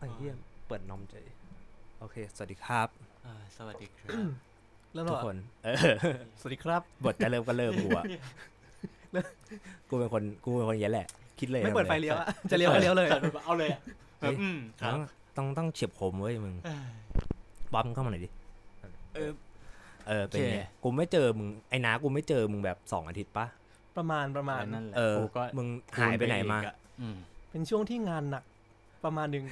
[0.00, 0.34] ไอ้เหี้ย
[0.66, 1.26] เปิดนมเฉย
[2.00, 2.88] โอเค สวัสดีครับ
[3.26, 4.26] อ่าสวัสดีครับ
[4.92, 5.76] เริ่มทุแล้กวเหรอคน เออ
[6.40, 8.04] สวัสดีครับ บทจะเริ่มก็เริ่มกูอะ
[9.88, 11.06] กูเป็นคนกูเป็นคนอย่างนี้แหละ
[11.38, 13.08] คิดเลยไม่เปิดไฟเลี้ยวอะจะเลี้ยวก็เลี้ยวเลย
[13.44, 13.80] เอาเลยอะ
[14.20, 15.00] แบบอืมคต้รัอบง
[15.36, 16.82] ต้องต้องเฉียบคมเว้ยมึงเอ้ย
[17.72, 18.30] บ๊อบมึงเข้ามาหน่อยดิ
[19.14, 19.30] เออ
[20.08, 23.46] เออ เป็นไงโอเคกูไม่เจอมึง ไอ้น้ากูไม่เจอมึงแบบสองอาทิตย์ปะ
[23.96, 25.66] ประมาณประมาณนั่นแหละเออกูก็มึง
[25.98, 27.16] หายไปไหนมาอีกอะอืม
[27.50, 28.44] เป็นช่วงที่งานหนัก
[29.04, 29.44] ประมาณหนึ่ง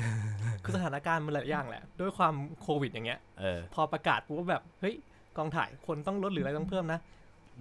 [0.65, 4.95] คือสถานการณ์มันหลายอย่างแหละ ด้วยความโควิดอย่างเงี้ยเออพอประกาศกูก็แบบเฮ้ย
[5.37, 7.01] กองถ่ายคนต้องลดหรืออะไรต้องเพิ่มนะ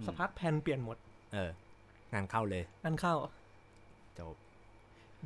[0.06, 0.96] สักพักแผนเปลี่ยนหมด
[1.34, 1.50] เออ
[2.12, 3.14] งานเข้าเลยงานเข้า
[4.18, 4.34] จบ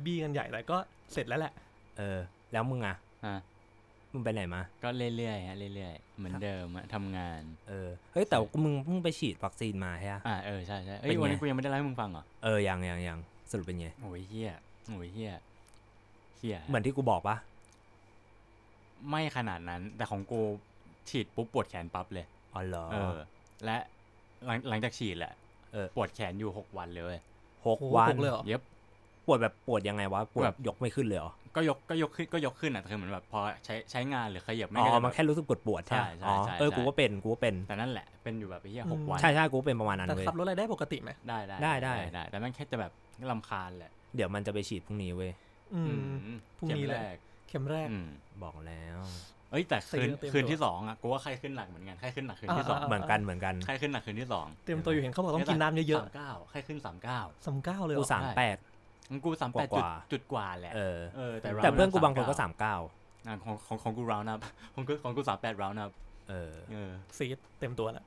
[0.05, 0.77] บีกันใหญ่แล้วก็
[1.13, 1.53] เสร็จแล้วแหละ
[1.97, 2.19] เออ
[2.51, 2.95] แล้วมึงอะ
[3.25, 3.35] อะ
[4.13, 13.19] มึงไปไหนมา ก็เรื่อยๆฮะเรื่อยๆ เหมือนเดิมอะทำงาน เออ เฮ้ยแต่มึงเพิ่งไปฉีดวัคซีนมาใช่ปะอ่าเออใช่ใช่เอ้เป็ยนไงวันนี้กูยังไม่ได้เล่าให้มึงฟังเหรอ เออยังยังยัง
[13.51, 14.51] สรุปเป็นไงโอ้ยเฮีย
[14.87, 15.33] โอ้ยเฮีย
[16.43, 17.35] เฮียเหมือนที่กูบอกปะ
[19.09, 20.41] ไม่ขนาดนั้น แต่ของกู
[21.09, 23.17] ฉีดปุ๊บปวดแขนปั๊บเลยอ๋อเหรอเออ
[23.65, 23.77] และ
[24.45, 25.33] หลังหลังจากฉีดแหละ
[25.73, 27.19] เออปวดแขนอยู่หกวันเลยเว้ย
[27.67, 28.61] หกโอ้วันหกเลยเหรอเย็บ
[29.25, 42.91] ปวดแบบปวดยังไงวะปวดแบบยกไม่ขึ้นเลยเหรอก็ยกก็ยกขึ้นก็ยกขึ้นอะแต่คือเหมือนแบบพอใช้ใช้งานหรือขยับไม่อ๋ก็อจะมันแบบแค่รู้สึกปวดปวดๆใช่ใช่ไหมใช่อ๋อใช่เออใช่กูก็เป็นกูก็เป็นแต่นั่นแหละเป็นอยู่แบบไอ้เหี้ยหกอืมวันใช่ใช่กูก็เป็นประมาณนั้นแต่เว้ยขับรถอะไรได้ปกติไหมได้ได้ได้ได้ได้แต่แม่งแค่จะแบบ
[43.31, 45.31] ลำคาญแหละเดี๋ยวมันจะไปฉีดพรุ่งนี้เว้ย
[45.75, 47.15] อืมอืมพรุ่งนี้ข็มเลยแรก
[47.49, 48.07] เข็มแรกอืม
[48.43, 48.99] บอกแล้ว
[49.51, 58.57] เอ้ยแต่คืนเตรียมตัวคืนที่สองอะกูว่าไข้ขึ้นหนักเหมือนกันไข้ขึ้นหนักคืนที่สองอ่าเหมือนกันเหมือนกันไข้ขึ้นหนักคืนที่สองเตรียมตัวอยู่เห็นเขาบอกต้องกินน้ำเยอะสามเก้าไข้ขึ้นสามเก้าๆสามเก้าเลยเหรกูอสามแปด
[59.09, 62.75] งั้นกูสามแปดกจุดว่าจุดกว่าแหละเออเออแต่แต่ round เพื่อนกู up บางคนก็39สามเก้า
[63.27, 64.39] อะของของของกู round up
[64.73, 65.91] ของกูของกูสามแปด round up
[66.29, 68.05] เออเออซีดเต็มตัวแล้ว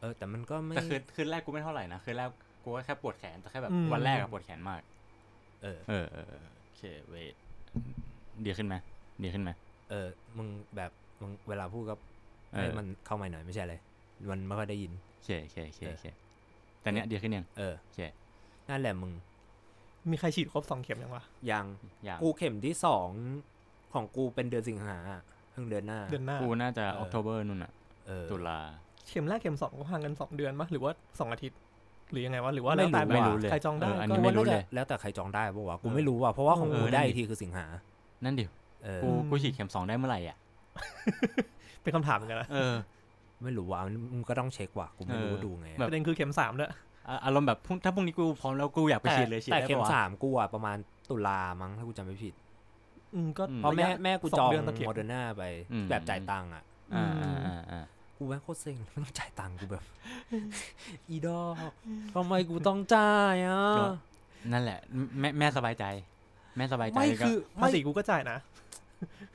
[0.00, 2.28] เออ แต่มันก็ไม่แต่คืนคืนแรกกูไม่เท่าไหร่นะคืนแรก
[2.62, 4.80] กูก็แค่ปวดแขนแต่แค่แบบอืมวันแรกอะปวดแขนมาก
[5.62, 6.04] เออเออ
[6.78, 7.34] เออเออโอเคเวท
[8.44, 8.74] ดีขึ้นไหม
[9.22, 9.50] ดีขึ้นไหม
[9.90, 11.94] เออมึงแบบมึงเวลาพูดก็
[12.52, 13.74] เออให้มันเข้ามาหน่อยไม่ใช่อะไร
[14.30, 16.06] มันไม่ค่อยได้ยินโอเคโอเคโอเคโอเค
[16.80, 18.00] แต่เนี้ยดีขึ้นยังเออโอเค
[18.68, 19.12] นั่นแหละมึง
[20.10, 21.66] มีใครฉีดครบสองเข็มยังวะยัง
[22.04, 23.08] อย่างกูเข็มที่สอง
[23.94, 27.72] ของกูเป็นเดือนสิงหาอะเพิ่งเดือนหน้าเดือนหน้ากูน่าจะเออออกโทเบอร์นู่นอะ
[28.06, 28.58] เออตุลา
[29.08, 31.58] เข็มแรกเข็มสองก็ห่างกันสองเดือนปะหรือว่าสองอาทิตย์
[32.14, 37.64] หรือยังไงวะหรือว่าไม่แล้วแต่รู้แบบไม่รู้เลยใครจองได้เอออันก็นี้กูไม่ว่ารู้น่าเลจะยแล้วแต่ใครจองได้ปะวะกูเออไม่รู้ว่ะเพราะว่าของเออกูนั่นได้ดิอีกทีคือสิงหา
[38.24, 38.44] นั่นดิ
[38.84, 40.36] เออกูกูฉีดเข็มสองได้เมื่อไหร่อะ
[41.82, 42.74] เป็นคำถามเหมือนกันนะเออ
[43.44, 43.80] ไม่รู้ว่ะ
[44.14, 46.70] มึงก็ต้องเช็คว่ะกูไม่รู้เออว่าดูไงแบบประเด็นคือเข็มสามด้วย
[47.08, 50.76] อะอารมณ์แบบพรุ่งถ้าพรุ่งนี้กูพร้อมแล้วกูอยากไปแต่ฉีดเลยฉีดแต่ได้เข็มปะวะสามกูอะประมาณ
[51.10, 52.34] ตุลามั้งถ้ากูจำไม่ผิด
[53.14, 55.42] อืมก็อืมเพราะแม่ยแม่กูสจองเดือนต่อเข็มโมเดอร์นาไป
[55.72, 56.62] อืมแบบจ่ายตังค์อะ
[56.94, 57.84] อ่าอ่าอ่าอ่า
[58.16, 59.84] กูแม่งโคตรเซ็งไม่ต้องจ่ายตังค์กูแบบ
[61.08, 61.72] อีดอก
[62.14, 63.64] ทำไมกูต้องจ่ายอะ
[64.52, 64.78] นั่นแหละ
[65.20, 65.84] แม่แม่สบายใจ
[66.56, 68.38] แม่สบายใจไม่ก็คือภาไม่ษีกูก็จ่ายนะ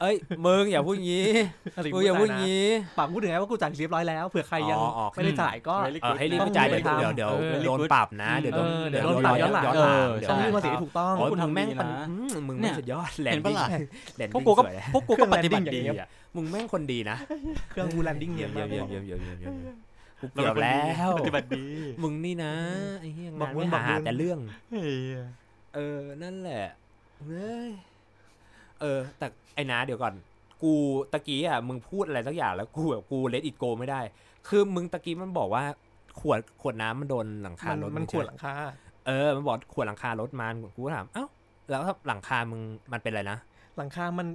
[0.01, 0.15] เอ้ย
[0.45, 1.27] มึงอย่าพูดงี้
[1.75, 13.67] ภาษีมึกูงอย่าพูดจ่ายนะงี้ปากพูดถึงไงว่ากูจ่ายเรียบร้อยแล้วเผื่อใครยังอ๋ออ๋อไม่ได้จ่ายก็ Very เออ good ให้รีบต้ไปองจ่ายไปเดี๋ยวทำเดี๋ยวเดี๋ยวเออโดน good ปรับนะเดี๋ยวโดนเออเดี๋ยวโดนโดนปรับย้อนหลังย้อนเอหลังอเดี๋ยวต้องใช่ยื่นภาษีให้ถูกต้องโอ้ยคุณมึงทำแม่งดีปันนะอืมมึงเนี่แม่งยสุดยอดแลนเห็นปะดิ้งล่ะ
[14.17, 17.17] แลนพวดิ้กงกูก็สวยอะพวกกูก็ปฏิบัติเครื่องดี landing อย่างเงี้ยอะมึงแม่งคนดีนะ
[17.69, 19.77] เครื่องกูแลนดิ้งเนีเยี่ยยนมมากเยี่ยมเยี่ยมเยี่ยมเยี่ยมเยี่ยม
[20.19, 21.65] กูเราเกือบเป็นคนแล้วปฏิบัติดี
[22.03, 22.53] มึงนี่นะ
[22.99, 24.39] ไอ้เหี้ยบองากนบุญไม่บอกหาบุญแต่เรื่อง
[24.71, 24.93] เฮ้ย
[25.75, 26.65] เออนั่นแหละ
[27.25, 27.69] เฮ้ย
[28.81, 30.13] เออ แต่ไอ้นาเดี๋ยวก่อน
[30.63, 30.73] กู
[31.11, 34.01] ตะกี้อะมึงพูดอะไรสักอย่างแล้วกูแบบกูเลดอิดโกไม่ได้
[34.47, 35.63] คือมึงตะกี้มันบอกว่า
[36.19, 38.53] ขวดขวดน้ำมันโดนหลังคามันรถมันงขวดใช่หลังคา
[39.07, 41.25] เออ มันบอกขวดหลังคารถมันกูก็ถามเอ้า
[41.69, 42.61] แล้วถ้าหลังคามึง
[42.93, 43.37] มันเป็นอะไรนะ
[43.77, 44.27] หลังคามัน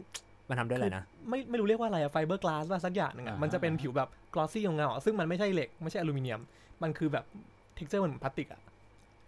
[0.48, 6.40] มันทำด้วยอะไรนะไม่ไม่รู้เรียกว่าอะไรอะไฟเบอร์กลาสว่าสักอย่างหนึงอะอ่ามัมันจะเป็นผิวแบบกลอสซี่เงาๆซึ่งมันไม่ใช่เหล็กไม่ใช่อลูมิเนียม
[6.82, 7.24] มันคือแบบ
[7.74, 8.60] เท็กเจอร์มันเหมือนพลาสติกอะ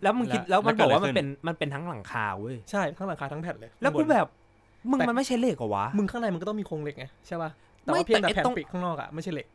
[0.02, 4.28] แล้วมึงคิดแล้แล้ววมันแล้วบอกว่าเกิมัดนอะไรเป็นมันเป็นทั้งหลังคาเว้ยใช่ทั้งหลังคาทั้งแผ่นเลย แล้วกูข้างบนแบบ
[4.90, 7.50] มึงแต่ มันไม่ใช่เหล็กเหรอวะมึงข้างในมันก็ต้องมีโครงเหล็กไงใช่ป่ะ
[7.82, 9.46] แต่ไม่ว่าเพียงแต่แต่ไอ้แผ่นตรงปิดข้างนอกอะไม่ใช่เหล็ก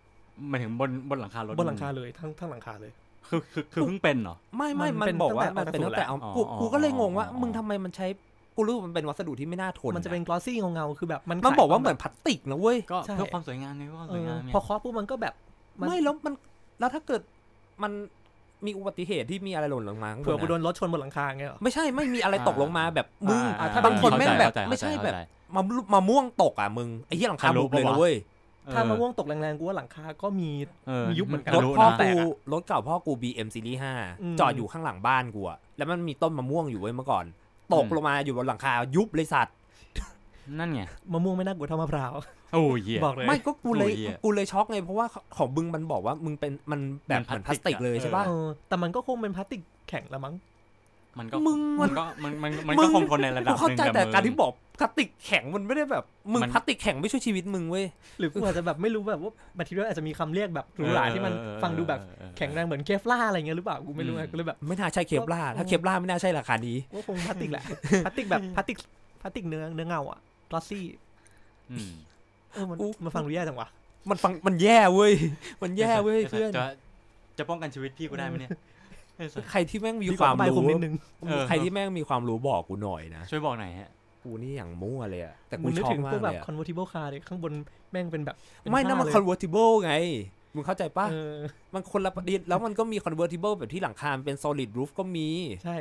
[0.50, 2.92] หมายถึงบนบนหลังคารถบนหลังคาเลยทั้งทั้งหลังคาเลย
[3.30, 8.08] คือคือคือเพิ่งเป็นเหรอ ไม่ไม่มัมันนเป็นบอกว่าตั้มันงแต่เป็นตั้งแต่เอาอ๋อกูอ๋อกูก็เลยงงว่า อ๋อ มึงทำไมมันใช้
[8.56, 15.34] กูรู้ว่ามันเป็นวัสดุที่ไม่น่าทนมันจะเป็นกลอสซี่เงาๆคือแบบมันมันขยบอกว่าควเหมือนพลาสติกนะเว้ยก็ใช่ เพื่อความสวยงามไงเพื่อความเอสวยาองมไงพอเคาะปุ๊บมันก็แบบ
[15.80, 16.34] มันไม่แล้วมัน
[16.80, 17.22] แล้วถ้าเกิด
[17.84, 17.92] มัน
[18.66, 25.62] มีอุบัติเหตุที่มีอะไรหล่นลงมาข้างบเผื่อกูนโดอะนรถชนบนหลังคาเงี้ยเหรอ ไม่ใช่ไม่มีอะไรตกลงมาแบบมึงอ่ถ้าบางคนเข้าใจแม่งแบบเข้าใจไม่ใช่แบบเข้าใจมา
[25.94, 28.16] มาม่วงตกอะมึงไอ้ที่หลังคาทะลุบุบเลยปะนะวะเว้ย
[28.74, 30.50] ถ้ามะม่วงตกแรงๆกูว่าหลังคาก็มี
[30.88, 33.80] เออมียุบเหมือนกันรถทะลุพ่อนะแตกูกอะรถเก่าพ่อกู BM Series
[34.22, 37.26] อืม5จอดอยู่ข้างหลังบ้านกูอะแล้วมันมีต้นมะม่วงอยู่เว้ยเมื่อก่อน
[37.74, 39.56] ตกอืมลงมาอยู่บนหลังคายุบเลยสัตว์
[40.60, 40.82] นั่นไง
[41.12, 42.14] มะม่วงไม่น่ากลัวเท่ามะพร้าว
[42.54, 45.06] โอ้ยเหี้ยบอกเลยไม่ก็กูเลยโอ้ยเหี้ยกูเลยช็อกไงเพราะว่า
[45.38, 50.36] ของบึงมันบอกว่ามึงเป็นมันแบบมันเหมือนพพลาลาสสติติกกอะเลยใช่ป่ะเออแต่มันก็คงเป็นพลาสติกแข็งละมั้ง
[51.20, 57.86] มันก็มึงมัมันนก็มันมันมันก็คงทนในระดับกูเข้าหนึ่งใจกับแต่มึงการที่บอกพลาสติกแข็งมันไม่ได้แบบมึงมันพลาสติกแข็งไม่ช่วยชีวิตมึงเว้ย
[58.20, 61.34] หรือกูอาจจะแบบไม่รู้แบบว่ามาทีเดียอาจจะมีคำเรียกแบบหรูหราที่มัน
[61.64, 62.00] ฟังดูแบบ
[62.38, 67.64] แข็งแรงเหมือน Kevlar อะไรเงี้ยหรือเปล่ากูไม่รู้ไงกูเลยแบบไม่น่าใช่ Kevlar ถ้า Kevlar ไม่น่าใช่ราคานี้ว่าคงพลาสติกแหละ
[68.06, 68.78] พลาสติกแบบพลาสติก
[69.22, 70.20] พลาสติกเนื้อเนื้อเงาอะ
[70.50, 70.86] กลอสซี่
[71.72, 71.92] อืม
[72.54, 73.68] เออมันกูมันฟังดูแย่จังวะ
[74.10, 75.14] มันฟังมันแย่เว้ย
[75.64, 76.66] มันแย่เว้ยเพื่อน จะ
[77.38, 78.52] จะป้องกันชีวิตพี่กูได้ไหมเนี่ย
[79.16, 80.94] ไอ้สัสใครที่แม่งมีดีกความไปรู้ผมนิดนึง
[81.28, 83.90] เออ ใครที่แม่งมีความรู้บอกกูหน่อยนะ ช่วยบอกหน่อยฮะ
[84.24, 87.54] กูนี่อย่างมั่วเลยอะแต่กูมึงนึกชอบถึงมาพวกกเลแบบยอะ convertible car เลยข้างบน
[87.92, 89.94] แม่งเป็นแบบเป็ไม่นั่นมัน ผ้าเลย convertible ไง
[90.56, 91.36] มึงเข้าใจปะเออ
[91.74, 95.30] มันคนละประเด็นแล้วมันก็มี convertible แบบที่หลังคามันเป็น solid roof ก็มี
[95.64, 95.76] ใช่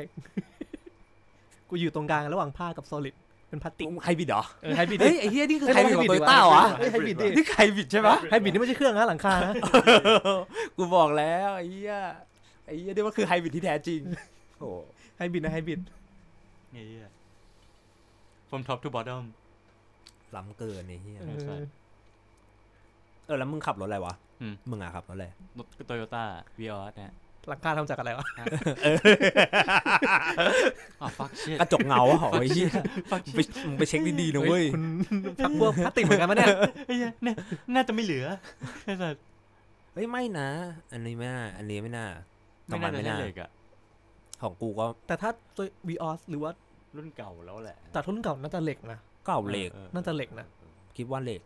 [1.69, 3.15] กูอยู่ตรงกลางระหว่างผ้ากับ solid
[3.51, 9.53] เป็นพลาสติกไฮบิดเหรอเออไฮบริดเฮ้ยไอ้เฮียนี่คือเฮ้ยไฮบิดของไฮโตบริดโยต้าวะเฮ้ยไฮบริดดินี่ไฮบิดใช่ปะไฮบริดนี่ไม่ใช่เครื่องนะหลังคานะ
[10.77, 11.95] กูบอกแล้วไอ้เหี้ย
[12.65, 14.01] ไอ้เหี้ยนี่มันคือไฮบริดที่แท้จริง
[14.59, 14.69] โอ้
[15.17, 15.79] ไฮบริดนะไฮบริด
[16.73, 17.11] เงี้ย
[18.49, 19.23] from top to bottom
[20.35, 21.61] ล้ำเกินไอ้เหี้ยเอใช่อ
[23.25, 25.27] เออแล้วมึงขับรถอะไรวะอืมมึงอะขับรถอะไร
[25.57, 26.23] รถโตโยต้า
[26.59, 27.13] วีออสเนี่ย
[27.47, 28.25] หลังคาทำจากอะไรวะ
[31.01, 32.69] อ๋อ fuck shit กระจกเงาอะเหรอไอ้เหี้ย
[33.11, 34.83] fuck มึงไปมึงไปเช็คดีๆนะเว้ยคุณ
[35.43, 36.49] พักพวกพลาสติกเหมือนกันปะเนี่ย
[36.85, 37.35] ไอ้เหี้ยเนี่ย
[37.73, 38.25] น่าจะไม่เหลือ
[38.83, 39.15] ไอ้สัส
[39.93, 40.47] เฮ้ยไม่นะ
[40.93, 42.07] อันนี้ไม่น่า อันนี้ไม่น่า
[42.67, 43.49] ไม่น่าจะไม่ใช่น่าเหล็กอะ
[44.41, 46.51] ของกูก็ แต่ถ้าตัว Vios หรือว่า
[46.95, 50.45] รุ่นเก่าแล้วแหละแต่รุ่นเก่าน่าจะเหล็กนะเก่าเหล็กออน่าจะเหล็กนะ
[50.97, 51.41] คิดว่าเหล็ก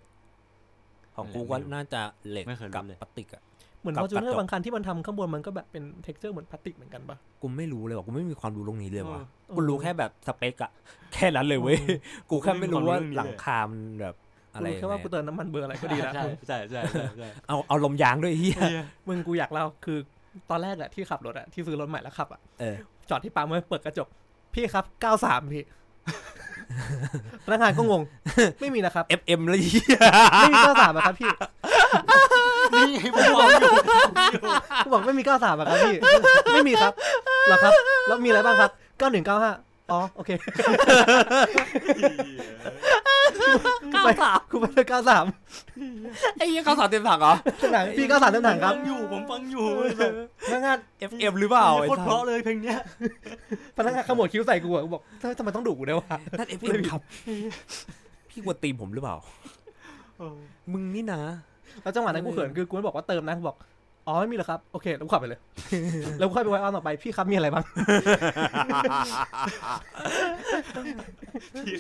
[1.15, 3.41] ของกูไม่ก็รู้น่าจะเหล็กไม่เคยรู้กับเลยพลาสติกอะ
[3.85, 10.71] เหมือนกับ Fortuner กระจร์กบางคันที่มันทำข้างบนมันก็แบบเป็น texture เหมือนพลาสติกเหมือนกันปะกูไม่รู้เลยว่ะกูไม่มีความรู้ตรงนี้เลยว่ะเออกูรู้แค่แบบสเปกอะ
[11.13, 11.77] แค่นั้นเลยเว้ย
[12.29, 14.15] กูแค่ไม่รู้ว่ากูไม่มีความรู้เรื่องนี้เลยหลังคามันแบบ
[14.53, 18.59] กูอะไรรู้แค่ว่ายังไงกูเติมน้ำมันเบอร์อะไรก็ดีแล้วใช่ใช่ใช่ใช่ใช่เอาเอาลมยางด้วยไอ้เหี้ย
[19.07, 19.97] มึงกูอยากเล่าคือ
[20.49, 22.75] ตอนแรกอะที่ขับรถอะที่ซื้อรถใหม่แล้วขับอะเออ
[23.09, 24.07] จอดที่ปั๊มไว้เปิดกระจก
[24.53, 24.85] พี่ครับ
[25.19, 25.63] 93พี่
[27.45, 28.01] พนักงานก็งง
[28.61, 29.99] ไม่มีนะครับ FM เลยเฮีย
[30.37, 31.31] ไม่มี93อะครับพี่
[32.73, 33.73] นี่ไงผมบอกอยู่
[34.85, 35.95] กูบอกไม่มี 93อะครับพี่
[36.53, 36.93] ไม่มีครับ
[37.47, 37.71] เหรอครับ
[38.07, 40.31] แล้วมีอะไรบ้างครับ 9195 อ๋อ โอเค
[43.91, 44.87] เก้าสามกูไปเลย
[45.61, 50.11] 93ไอ้เฮียเก้าสามเต็มถังเหรอเต็มถังพี่93เต็มถังครับ ฟังอยู่ผมฟังอยู่ไอ้สัส
[50.47, 50.77] พนักงาน
[51.11, 52.79] FM หรือเปล่าไอ้โคตรเพสัราะสเลยเพลงเนี้ย
[53.77, 57.01] พนักงานขมวดคิ้วใส่กูอะกูบอกทำไมทำไมต้องดุกูด้วยวะ นั่น FM ครับ
[58.29, 59.15] พี่กวนตีมผมหรือเปล่า
[60.71, 61.21] มึงนี่นะ
[61.81, 63.57] แล้วจังหวะนั้นกูเขินคือกูไม่บอกว่าเติมนะกูบอก
[64.07, 65.39] อ๋อไม่มีหรอกครับโอเคแล้วกูขับไปเลย
[66.17, 67.63] แล้วกูค่อยไปไว้ออนต่อไปพี่ครับมีอะไรบ้าง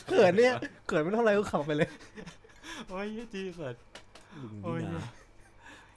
[0.07, 0.53] เขินเนี่ย
[0.87, 1.89] เขินไม่ต้องอะไรกูขับไปเลย
[2.89, 3.75] โอ้ยจีสัส
[4.41, 5.05] มึงโอ้ยนี่นะ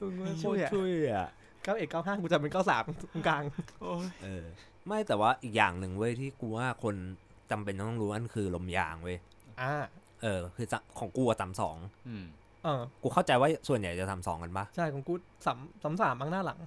[0.01, 1.29] มึงไม่ช่ช่ววยยอะช่วยอะ
[1.69, 3.43] 91 95กูจะเป็น93ตรงกลาง
[3.81, 4.45] โอ้ยเออ
[4.87, 6.95] ไม่แต่ว่าอีกอย่างหนึ่งเว้ยที่กูว่าคน
[7.51, 9.19] จำเป็นต้องรู้นั่นคือลมยางเว้ย
[9.63, 9.73] อ่า
[10.23, 11.77] เออ คือจะของกูอะสามสอง
[12.09, 12.25] อืม
[12.65, 15.15] เออกูเข้าใจว่าส่วนใหญ่จะทำสองกันปะใช่ของกู
[15.47, 16.59] สามสามสามบ้างหน้าหลัง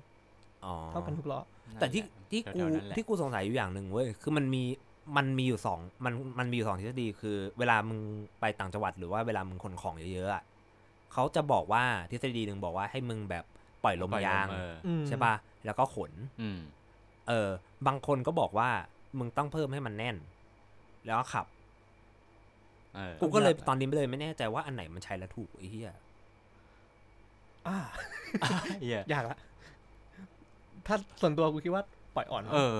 [0.66, 1.40] อ๋อเท่ากันทุกล้อ
[1.80, 4.64] แต่ที่ที่กูแถวๆนั้นแหละที่กูสงสัยอยู่อย่างหนึ่งเว้ยคือมันมี
[5.18, 8.00] มันมีอยู่สองมันมันมีอยู่สองทฤษฎีคือ เวลามึง
[8.40, 10.44] ไปต่างจังหวัดหรือว่าเวลามึงขนของเยอะๆอะ
[11.14, 13.44] เขาจะบอกว่าทฤษฎีหนึ่งบอกว่าให้มึงแบบ
[13.84, 15.34] ปล่อยลมปล่อยยางเอออืมใช่ปะ
[15.66, 16.12] แล้วก็ขน
[16.42, 16.60] อืม
[17.28, 17.50] เออ
[17.88, 18.70] บางคนก็บอกว่า
[19.20, 20.16] มึงต้องเพิ่มให้มันแน่น
[21.06, 21.61] แล้วก็ขับเออ
[23.22, 25.92] กูก็เลยตอนนี้ไม่เลยไม่แน่ใจว่าอันไหนมันใช้แล้วถูกไอ้เหี้ย
[27.68, 27.78] อ่า
[28.82, 29.38] เหี้ยยากละ
[30.88, 31.84] ถ้าส่วนตัวกูคิดว่า
[32.16, 32.78] ปล่อยอ่อน เออ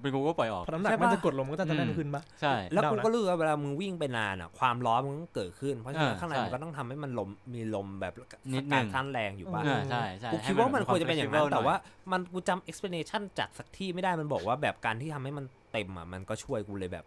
[0.00, 8.12] เป็นกูก็ปล่อยออกเพราะน้ำหนักใช่ปะมันจะกดลงมันก็จะแน่นอืมขึ้นปะใช่ แล้วเดากูนะก็รู้ว่าเวลามึงวิ่งไปนานอะ ความร้อนมันก็เกิดขึ้น เพราะฉะนั้นอ่าข้างในใช่มันก็ต้องทำให้มันลมมีลมแบบ
[8.54, 11.76] นิดนึการงท่านแรงอยู่ป่ะอ่าใช่ใช่กูให้คิดว่ามันควรจะเป็นอย่างนั้น flexible แต่หว่า
[12.12, 17.04] มันกูจำ explanation จากสักที่ไม่ได้มันบอกว่าแบบการที่ทำให้มันเต็มอะมันก็ช่วยกูเลยแบบ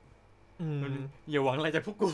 [0.62, 0.82] อืม
[1.30, 2.10] อย่าหวังอะไรจากพวกกู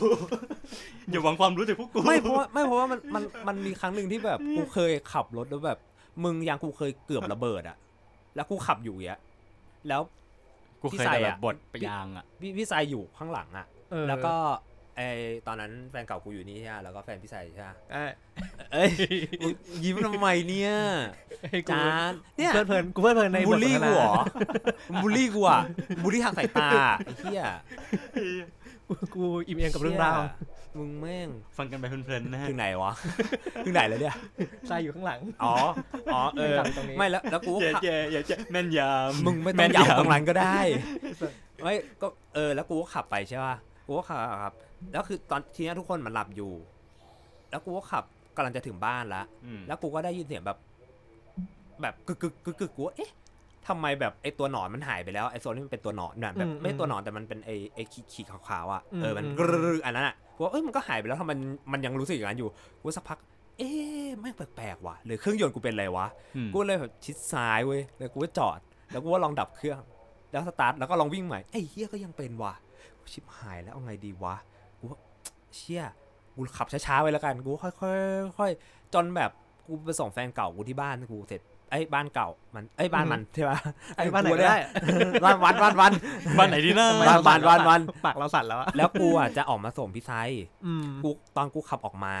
[1.10, 5.78] อย่าหวังความรู้จากพวกกู ไม่เพราะว่าไม่เพราะว่ามันมันมันมีครั้งหนึ่งที่แบบกูเคยขับรถแล้วแบบ
[6.24, 7.76] มึงยังกูเคยเกือบระเบิดอะ
[8.36, 9.20] แล้วกูขับอยู่อย่างเงี้ย
[9.88, 10.02] แล้ว
[10.82, 14.34] กูเคยพี่ใส่แต่แบอะบบทไปยางอะพี่พี่สายอยู่ข้างหลังอะเออแล้วก็
[14.96, 15.00] ไอ
[15.46, 18.02] ตอนนั้นแฟนเก่ากูอยู่นี่ใช่ไหมแล้วก็แฟนพี่สายใช่ไหมไอ้
[18.72, 18.90] เอ้ย
[19.40, 19.48] กู
[19.84, 20.72] ยิ้มทำไมเนี่ย
[21.42, 24.12] ไอ้กูจานเนี่ยเพลิดเพลินกูเพลิดเพลินในบูลลี่บทสนทกูนาเหรอ
[25.02, 25.60] บูลลี่กูอะ
[26.02, 26.68] บูลลี่ทางสายตา
[27.04, 27.42] ไอ้เหี้ย
[28.88, 30.30] กูกูอิ่มเอมกับเรื่องราวชี่ย
[30.78, 32.92] มึงแม่งฟังกันไปเพลินๆนะฮะถึงไหนวะ
[33.64, 34.16] ถึงไหนแล้วเนี่ย
[34.68, 35.54] ใส่อยู่ข้างหลังอ๋อ
[36.14, 40.58] อ๋อเออไม่กลับตรงนี้ไม่แล้วแล้วกูก็อย่าขับอย่าอย่าอย่าแม่นยำมึงไม่ต้องย้ำตรงนั้นก็ได้
[41.62, 43.54] ไม่ก็เออแล้วกูก็ขับไปใช่ป่ะ
[43.86, 44.52] กูก็ขับขับ
[44.92, 46.52] แล้วคือตอนทีนี้ทุกคนมันหลับอยู่
[47.50, 48.04] แล้วกูก็ขับ
[48.36, 50.58] กำลังจะถึงบ้านละอืมแล้วกูก็ได้ยินเสียงแบบ
[51.82, 53.12] แบบกึกกึกกึกกึกกูว่าเอ๊ะ
[53.68, 57.78] ทำไมแบบไอตัวหนอนมันหายไปแล้วไอโซนที่มันเป็นตัวหนอนน่ะแบบอืมไม่ตัวหนอนแต่มันเป็นไอไอ
[58.12, 62.48] ขีดๆขาวๆอะอืมเออมันอืมกรึๆอันนั้นอะว่าเอ้ยมันก็หายไปแล้วทำไมมันมันยังรู้สึกอย่างนั้นอยู่
[62.82, 63.18] กูสักพัก
[63.58, 68.60] เอ๊ะไม่งแปลกๆว่ะหรือเครื่องยนต์กูเป็นอะไรวะอืมกูเลยแบบชิดซ้ายเว้ยแล้วกูก็จอด
[68.90, 69.80] แล้วกูก็ลองดับเครื่อง
[70.32, 72.54] แล้วสตาร์ทแล้วก็ลองวิ่งใหม่ไอ้เฮียก็ยังเป็นว่ะ
[72.98, 74.50] กูชิบหายแล้วเอาไงดีวะกูว่า
[75.56, 75.84] เชี่ย
[76.34, 79.30] กูขับช้าๆไว้แล้วกันกูค่อยๆค่อยๆจนแบบ
[79.66, 81.40] กูไปส่งแฟนเก่ากูที่บ้านกูเสร็จ
[81.70, 83.58] ไอ้ยบ้านเก่ามันไอ้ยบ้านมันใช่ปะ
[83.96, 84.58] ไอ้บ้านไหนกูก็เยได้
[85.24, 85.92] บ้านวันวันวัน
[86.38, 90.12] บ้านไหนดีนะทำไมวันเราวันวันปากเราสั่นแล้วอะแล้วกูอะจะออกมาส่งพี่ไซ
[90.66, 92.14] อืมกูตอนกูขับออกมา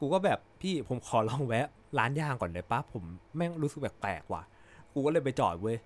[0.00, 1.66] กูก็แบบพี่ผมขอลองแวะ
[1.98, 3.02] ร้านยางก่อนได้ปะผม
[3.36, 4.42] แม่งรู้สึกแปลกๆว่ะ
[4.92, 5.76] กูก็เลยไปจอดเว้ย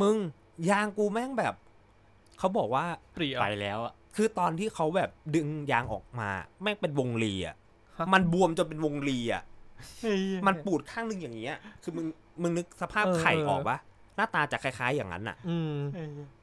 [0.00, 0.16] มึง
[0.70, 1.54] ยางกูแม่งแบบ
[2.38, 6.30] เขาบอกว่าเปรียวไปแล้วอะคือตอนที่เขาแบบดึงยางออกมา
[6.62, 7.56] แม่งเป็นวงรีอะ
[7.98, 9.42] ฮะมันบวมจนเป็นวงรีอะ
[10.46, 12.06] มันปูดข้างหนึงอย่างเงี้ย คือมึง
[12.42, 13.78] มึงนึกสภาพเออไข่เออออกปะ
[14.16, 15.74] หน้าตาจะคล้าย ๆ อย่างนั้นอะอืม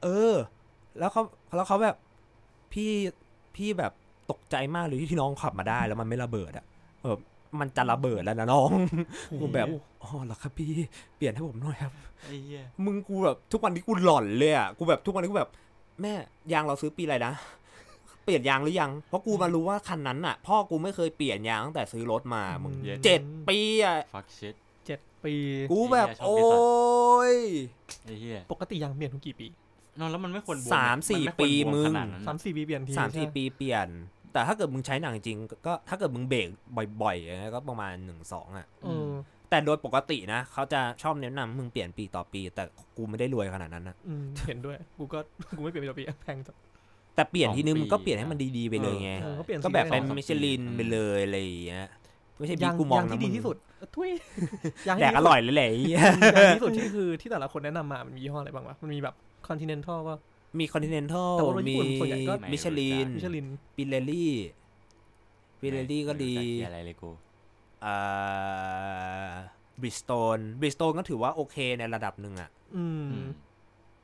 [0.02, 0.34] เออ
[0.98, 1.22] แล้วเขา
[1.56, 1.96] แล้วเขาแบบ
[2.72, 2.90] พี่
[3.56, 3.92] พี่แบบ
[4.30, 6.64] ตกใจมากเลยที่น้องขับมาได้ แล้วมันไม่ระเบิดอะ
[7.02, 7.16] เออ
[7.60, 8.68] มันจะระเบิดแล้วนะน้อง
[9.40, 9.66] กูแบบ
[10.02, 10.70] อ๋อเหรอครับพี่
[11.16, 11.92] เปลี่ยนให้ผมหน่อยครับ
[12.26, 15.50] ไอ้เหี้ยมึงกูแบบทุกวันนี้กูหล่อนเลยอะกูแบบทุกวันนี้กูแบบ
[16.02, 16.14] แม่
[16.52, 17.34] ยางเราซื้อปีอะไรนะ
[18.24, 24.54] เปลี่ยนยางหรือยัง เพราะกูมารู้ว่าคันนั้นอะ พ่อกูไม่เคยเปลี่ยนยางตั้งแต่ซื้อรถมามึงอืมเจ็ดปีอะ fuck shit
[24.86, 25.34] เจ็ดปี
[25.72, 26.58] กูแบบไอ้เหี้ยชอบโอ้ปีศา
[27.30, 27.32] ย
[28.04, 29.46] ไอ้เหี้ยปกติยางเปลี่ยนทุกกี่ปี
[29.98, 33.88] นอนแล้วมันไม่ควรบวมสามสี่นไควรปีบวมึง ขนาดนั้นสามสี่ปีเปลี่ยนทีสามสี่ใช่ปีเปลี่ยน
[34.32, 36.48] แต่ถ้าเกิดมึงใช้หนังจริงก็ถ้าเกิดมึงเบรก
[37.02, 39.10] บ่อยๆอย่างเงี้ยก็ประมาณหนึ่งสองอะ เออ
[39.52, 42.64] แต่โดยปกตินะเขาจะชอบแนะนำมึงเปลี่ยนปีต่อปี แต่
[42.96, 45.18] กูไม่ได้รวยขนาดนั้นนะอืมเห็นด้วย กูก็
[45.56, 46.56] กูไม่เปลี่ยนปีต่อปีแพงจัง
[47.14, 51.86] แต่เปลี่ยนทีนึงสองปีมึงก็เปลี่ยนให้มันดีๆไปเลยไง เออเขาเปลี่ยนก็แบบสีเป็นได้สองมิชลินอืมไปเลยอะไรอย่างเงี้ย
[52.38, 53.56] ไม่ใช่บิ๊ยากงกูมองยางนะที่ดีมึงที่สุด
[53.96, 54.10] ทุย
[54.88, 59.14] ยางแดที่กดีอที่สุดร่อยเลยแหละไอ้เหี้ยยางที่สุดที่คือที่แต่ละคนแนะนำมามันมียี่ห้ออะไรบ้างวะมันมีแบบ
[59.48, 60.14] Continental ก็
[60.58, 67.31] มี Continental แต่ว่ารถญี่ปุ่นส่วนใหญ่ก็ Michelin Michelin Pirelli Pirelli ก็ดีไม่รู้จัอะไรเลยกูอ่า
[69.80, 73.26] Bridgestone Bridgestone ก็ถือว่าโอเคในระดับหนึ่งอะอือืมม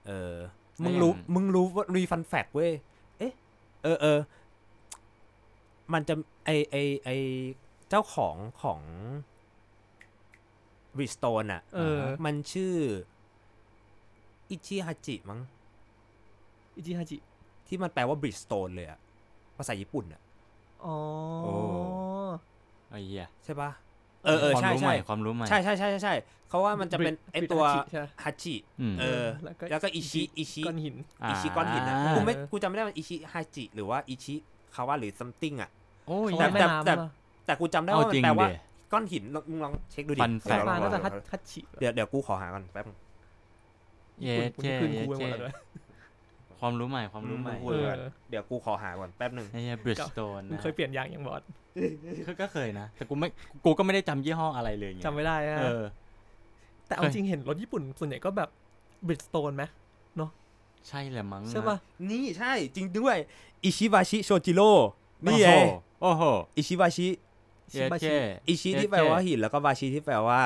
[0.06, 0.34] เออ
[0.80, 2.72] ไม่มึงรู้อย่างมึงรู้ว่ารี fun fact เว้ย
[3.18, 3.32] เอ๊ะ
[3.82, 4.18] เออเออ
[5.92, 7.10] มันจะไอไอไอ
[7.88, 8.80] เจ้าของของ
[10.96, 12.74] บริสโตนอะเออมันชื่อ
[14.50, 15.40] อิชิฮาจิมั้ง
[16.76, 17.16] อิจิฮาจิ
[17.68, 18.98] ที่มันแปลว่าบริสโตนเลยอะ
[19.58, 20.20] ภาษาญี่ปุ่นอะ
[20.84, 20.96] อ๋อ
[21.42, 21.52] โอ้
[22.90, 23.70] ไอ้เหี้ยใช่ปะ
[24.24, 26.14] เออเออความใช่รู้ใหใช่ม่ความรู้ใหม่ใช่ใช่ใช่ใช่ใช่
[26.48, 30.96] เขาว่ามันจะเป็น Brit- ไอตัว Brit Hachi ใช่ไหมฮัจิอืมเออแล้วก็แล้วก็อิชิอิชิก้อนหิน
[31.30, 34.34] อิชิก้อนหินอะอ่ากูไม่กูจำไม่ได้ว่าอิชิฮาจิหรือว่าอิชิ
[34.74, 35.70] คาวะหรือ something อะ
[36.06, 37.08] โอ้ยแต่เขาว่าแม่น้ำแต่ปะ
[37.46, 38.56] แต่กูจำได้เอาว่ามัจรินงแปลว่าดิ
[38.92, 42.98] ก้อนหินลองมึงลองเช็คดูดิ Fun สาย fact ฟ้าเดี๋ยวน่าจะลองฮัตลองฮัตชิเดี๋ยวเดี๋ยวกูขอหาก่อนแป๊บนึง
[44.22, 45.54] เย้คุณเจ๊คืนเย้กูไปหมเจ๊ดแล้วด้วย
[46.60, 47.90] ความรู้ใหม่ความรู้ใหม่อืเออ
[48.30, 51.42] เดี๋ยวกูขอหาก่อนแป๊บนึงไอ้เหี้ยบริสโตนมึงเคยเปลี่ยนยางอย่างบอส
[52.42, 53.28] ก็เคยนะ แต่กูไม่
[53.64, 55.82] กูก็ไม่ได้จำยี่ห้ออะไรเลยไงจำไม่ได้ฮะเออ
[56.86, 58.48] แต่เอาเคย จริงเห็นรถญี่ปุ่นส่วนใหญ่ก็แบบ
[59.06, 59.64] บริดสโตนไหม
[60.88, 61.76] ใช่แหละมั้งใช่ป่ะ
[62.10, 63.16] นี่ใช่จริงด้วย
[63.64, 64.72] อิชิบาชิโชจิโร่
[65.24, 65.50] นี่ไง
[66.02, 66.22] โอ้โห
[66.56, 67.08] อิชิบาชิ
[67.72, 68.16] เย้เจ๊
[68.48, 70.40] อิชิที่แปลว่าหินแล้วก็บาชิที่แปลว่า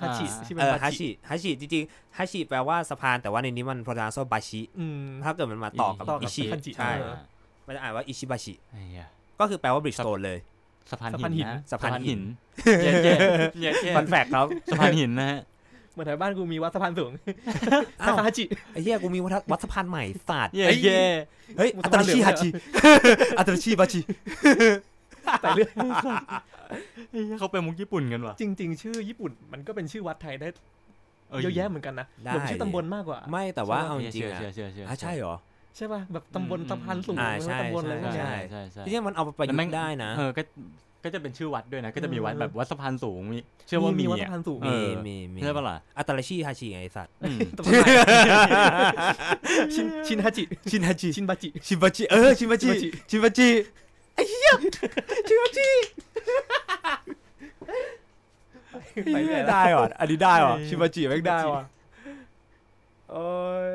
[0.00, 7.16] ฮัตชิอ่าที่เป็เอนอฮัฮาตชิชิฮาชิจริงๆฮาชิแปลว่าสะพานแต่ว่าในนี้มันพรานโซบาชิอืมถ้าเกิดมันมาต่อกับต่อกับอิชิคันจิใช่เออ
[7.66, 9.08] มันจะอ่านว่าอิชิบาชิไอ้เหี้ย
[9.40, 10.38] ก็คือแปลว่าบริดสโตนเลย
[10.90, 12.20] สะพานสะพานหิหินนนะสะพานหิน
[12.82, 13.14] เย้เย้
[13.60, 15.40] เย้เย้ฟันแฟกครับสะพานหินนะฮะ
[15.92, 17.12] เหมือนแถวบ้านกูมีวัดสะพานสูง
[18.02, 21.00] อ้าวฮัตชิไอ้เหี้ยกูมีวัดวัดสะพานใหม่ศาสตร์เย้เย้
[21.58, 22.48] เฮ้ยมึงอัสะตพานราเหลืชีองฮาชิ
[23.38, 24.00] อัตราชีบาชิ
[25.42, 25.70] แต่เรื่อง
[27.10, 30.48] ไอ้เหี้ยเขาเป็นมุกญี่ปุ่นกันวะจริง ๆ ชื่อญี่ปุ่นมันก็เป็นชื่อวัดไทยได้
[31.30, 35.34] เอ้ยเยอะแยะเหมือนกันนะได้เหมือนชื่อตำบลมากกว่า ไม่แต่ว่าใช่ปะเอาจริงๆเชื่อะเชื่อเชื่ออะใช่เหรอ
[35.76, 40.42] ใช่ป่ะแบบตำบลอืมสะพานสูงอ่าใช่ตำบลอะไรพวกเนี้ยใช่ใช่ใช่ที่นี่มันเอาไปประยุกต์ได้นะเออก็
[41.04, 47.88] ก็จะเป็นชื่อวัดด้วยนะ ก็จะมีวัดเออแบบวัดสะพานสูงมีเชื่อว่ามีวัดอะสะพานสูงเอมีอมีมีใช่ปะล่ะอัตราชีฮาชิไงไอ้สัตว์อืมตำบลไหน
[49.74, 53.48] ชินชินฮัจิชินฮาจิชินบาจิชินบาจิเออชินบาจิชินบาจิชินบาจิ
[54.14, 54.52] ไอ้เหี้ย
[55.28, 55.70] ชินบาจิ
[59.04, 61.62] ไปเรื่อยได้ว่ะอันนี้ได้ว่ะเออชินบาจิแม่งได้ว่ะ
[63.10, 63.26] โอ้
[63.70, 63.72] ย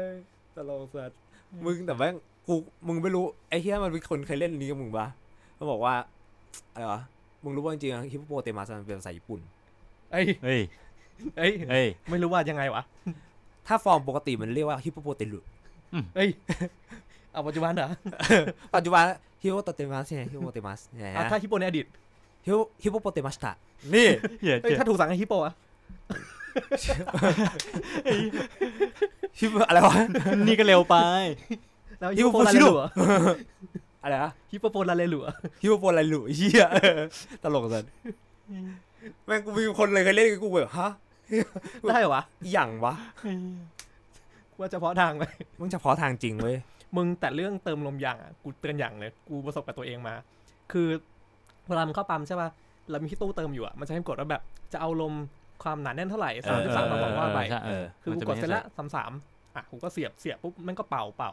[0.56, 1.18] ตลกสัตว์
[1.66, 2.16] มึงแต่แม่ง
[2.48, 2.56] กู
[2.88, 5.08] มึงไม่รู้ไอ้เหี้ยมันมีคนเคยเล่นอันนี้กับมึงปะ
[5.58, 5.94] มันบอกว่า
[6.74, 7.02] อะไรวะ
[7.44, 9.40] มึงรู้ว่าจริงๆฮิปโปโปเตมัสมันเป็นภาษาญี่ปุ่น
[10.12, 10.62] เอ้ยเฮ้ย
[11.38, 12.84] เอ้ยเฮ้ยไม่รู้ว่ายังไงวะ
[13.68, 15.40] ถ้าฟอร์มปกติมันเรียกว่าฮิปโปโปเตลุ
[16.16, 16.30] เอ้ย
[17.32, 17.90] เอาปัจจุบันเหรอ
[18.76, 19.04] ปัจจุบัน
[19.42, 21.86] ฮิปโปโตเตมัสเนี่ยฮิปโปโตมัสเนี่ยอะถ้าฮิปโปในอดีต
[22.46, 23.52] ฮิปฮิปโปโปเตมัสตะ
[23.94, 24.10] นี่
[24.42, 25.54] เหี้ยเอ้ยเจ๊ถ้าถูกสั่งให้ฮิปโปอะ
[29.38, 29.96] ชิบอะไรวะ
[30.48, 30.96] นี่ก็เร็วไป
[32.00, 32.82] แล้วฮิฮิปปโปโปโปลาซิเลโลลัว
[34.04, 35.26] อะไรนะฮิปโปโปลาเลลัว
[35.62, 37.00] ฮิปโปโปอะไรหลุเฮียเออ
[37.44, 37.86] ตลกสัน
[39.26, 40.90] แม่งกูมีคนเลยเคยเล่นกับกูแบบฮะ
[41.88, 42.94] ได้เหรอวะอหย่างวะ
[44.52, 45.24] กูว่าเฉพาะทางไป
[45.60, 46.58] มึงเฉพาะทางจริงเว้ย
[46.96, 50.16] มึงแต่เรื่องเติมลมยางอะกูเตือนอย่างเลยกูประสบกับตัวเองมา
[50.72, 50.88] คือ
[51.68, 52.50] เวลามึงเข้าปั๊มใช่ป่ะ
[52.90, 54.42] แล้วมีที่ตู้เติมอยู่อะมันจะให้กดว่าแบบ
[54.74, 55.14] จะเอาลม
[55.64, 59.12] ความหนาแน่นเท่าไหร่สามสิบสามต่อสองว่าไปใช่เออคือกูกดเสร็จแล้วสามสาม
[59.56, 61.32] อะกูก็เสียบเสียบปุ๊บแม่งก็เป่าเป่า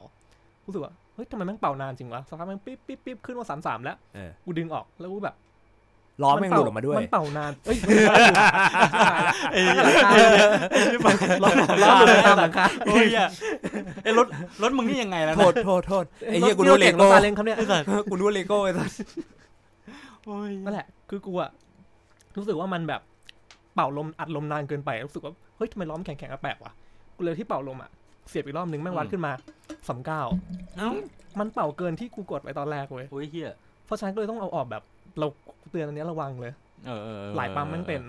[0.62, 5.36] กูรู้สึกว่าเฮ้ยทำไมแม่งเป่านานจริงวะสักพักแม่งปิ๊บปิ๊บปิ๊บขึ้นว่าสามสามแล้วเออกูดึงออกแล้วกูแบบ
[6.22, 7.76] ล้อแม่งหลุดออกมาด้วยมันเป่านานเอ้ย
[9.52, 9.60] ไอ้
[11.44, 11.50] ล้อ
[11.82, 13.28] ล้อหลุดตามหลังคาโอ้ยอะ
[14.04, 14.26] ไอ้รถ
[14.62, 17.58] รถมึงนี่ยังไงแล้วโทนะษโทษโทษไอ้เหี้ยกูนึกว่าเลเก่งรโก้ถซาเล้งครับเนี่ย
[18.10, 18.92] กูนึกว่าเลโก้ไอ้สัส
[20.24, 21.50] โอ้ยนั่นแหละ คือกูอะ
[22.36, 23.00] รู้สึกว่ามันแบบ
[23.74, 26.72] เป่าลมอัดลมนานเกินไปรู้สึกว่าเฮ้ยทำไมล้อมนแข็งแข็งๆแปลกๆวะ
[27.16, 27.90] กูเลยที่เป่าลมอะ
[28.28, 29.32] เสียบอีกรอบนึงแม่งวัดขึ้นมา
[29.88, 30.22] สามเก้า
[30.76, 30.90] เอ้า
[31.38, 33.52] มันเป่าเกินที่กูกดไว้ตอนแรกเว้ยโอ้ยเฮีย
[33.86, 34.82] เพราะฉะนั้นก็เลยต้องเอาออกแบบ
[35.18, 35.26] เรา
[35.70, 36.52] เตือนอันเนี้ยระวังเลย
[36.86, 38.02] เออเออเออหลายปั๊มแม่งเป็น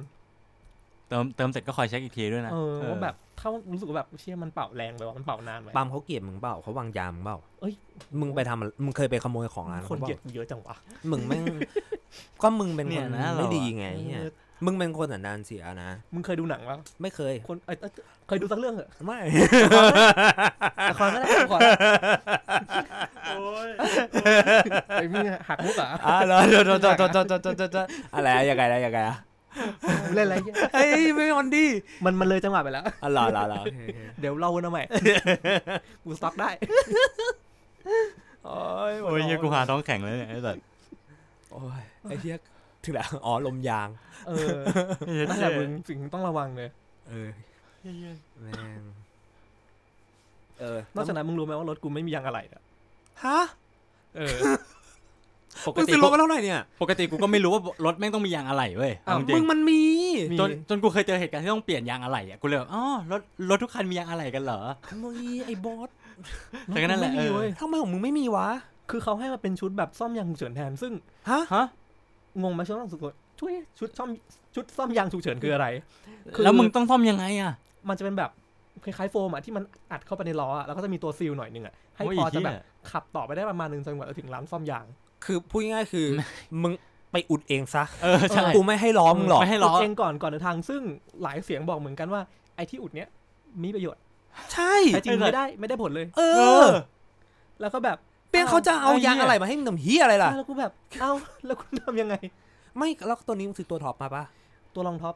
[1.08, 7.74] เติมเติมเสร็จก็คอยเช็คอีกทีด้วยนะเออว่าแบบถ้ารู้สึกว่าแบบเชี่ยมันเป่าแรงไปว่ะมันเป่านานไปปาล์มเขาเกลียดมึงเปล่าเขาวางยามึงเปล่าเอ้ย
[8.20, 10.76] มึงไปทำอะไรมึงเคยไปขโมยของร้านคเขานเปเกลียล่าดกูเยอะจังวะ
[11.12, 11.44] มึงแม่ง
[12.42, 14.32] ก็มึงเป็นเนี่คยนนะเราไม่ดีอะไงเนี่ยเออ
[14.66, 17.58] มึงเป็นคนสันดานเสียนะ มึงเคยดูหนังปะไม่เคย คน
[18.28, 19.20] เคยดูสักเรื่องเหรอไม่
[20.90, 21.90] ละครก็ได้ละครก็ได้
[23.26, 23.70] โอ้ย
[24.94, 27.78] ไอ้มึงหักมุกเหรออะแล้วจดจดจดจดจจดจ
[28.14, 29.18] อะไรอะยังไงนะยังไงอะ
[30.14, 31.66] เล่นอะไรเงี้ยเฮ้ยไม่มันดี
[32.06, 33.62] มันมันเลยจังหวะไปแล้ว อ๋อเหรอเหรอเหรอ
[34.20, 34.84] เดี๋ยวเล่าวนเอาใหม่
[36.04, 36.50] กูสต็อกได้
[38.46, 38.58] โอ้
[38.92, 40.58] ยโอ้ยเฮียกูหาท้องแข็งเลยเนี่ยไอ้สัส
[41.52, 42.38] โอ้ยไอ้เหี้ย
[42.86, 43.90] ถึงแล้วอ๋อลมยาง
[44.28, 44.60] เออ
[45.30, 46.70] นั่นแหละมึงสิ่งที่ต้องระวังเลย
[47.10, 47.30] เออ
[47.82, 47.94] แม่
[48.82, 48.84] ง
[50.60, 52.62] เออนอกจากนั้นมึงรู้ไหมว่ารถกูไม่มียางอะไรอะ
[53.24, 53.40] ฮะ
[54.18, 54.38] เออ
[55.66, 59.82] ปกมึงติซื้อรกูถมาเท่าไหร่เนี่ยปกติกูก็ไม่รู้ว่ารถแม่งต้องมียางอะไหล่เว้ยอ้าวเอาจริมึงงมันมี
[60.34, 64.62] มีจนจนกูเคยเจอเหตุการณ์ที่ต้องเปลี่ยนยางอะไหล่อะกูเลยแบบอ๋อรถรถทุกคันมียางอะไหล่กันเหรอ
[65.04, 65.14] มึง
[65.46, 65.90] ไอ้บอส
[66.68, 68.48] แต่ก็นั่นแหละไม่มีเออเว้ยทำไมของมึงไม่มีวะ
[68.90, 70.94] คือเขาให้มาเป็นชุดแบบซ่อมยางฉุกเฉินแทนซึ่ง
[71.30, 71.66] ฮะฮะ
[72.44, 74.10] งงไหมชุดซ่อมฉุกเฉินช่วยชุดซ่อม
[74.56, 75.68] ชุดซ่อมยางฉุกเฉินคืออะไร
[76.36, 77.54] คือแล้วมึงต้องซ่อมยังไงอะ
[77.90, 78.32] มันจะเป็นแบบ
[78.84, 82.60] คล้ายๆโฟมอะที่มันอัดเข้าไปในล้ออะแล้วก็จะมีตัวซีลหน่อยหนึงอะให้โอ้ยพอจะเหี้ยแบบ
[82.92, 84.86] ขับต่อไปได้ประมาณหนึงจนกว่าจะถึงร้านซ่อมยาง
[85.26, 86.08] คือพูดง่ายๆคือ
[86.64, 86.74] มึง
[87.12, 90.82] ไปอุดเองซะเออใช่กูไม่ให้ล้อมึงหรอกไม่ให้ล้อดเองก่อนก่อนเดินทางซึ่ง
[91.22, 92.22] หลายเสียงบอกเหมือนกันว่า
[92.56, 93.08] ไอ้ที่อุดเนี้ย
[93.64, 94.02] มีประโยชน์
[94.54, 96.70] ใช่แต่จริงไม่ได้ไม่ได้ผลเลย เอเอออ
[97.62, 100.72] แล้วก็แบบเปี้ยงเขาจะเอาเอาเหี้ยยางอะไรมาให้มึงทำเฮียอะไรล่ะ แล้วกูแบบ
[101.02, 101.12] เอ้า
[101.46, 102.16] แล้วคุณทำยังไง
[102.78, 104.24] ไม่แล้วตัวนี้มึงซื้อตัวท็อปมาปะ
[104.76, 105.16] ตัวรองท็อป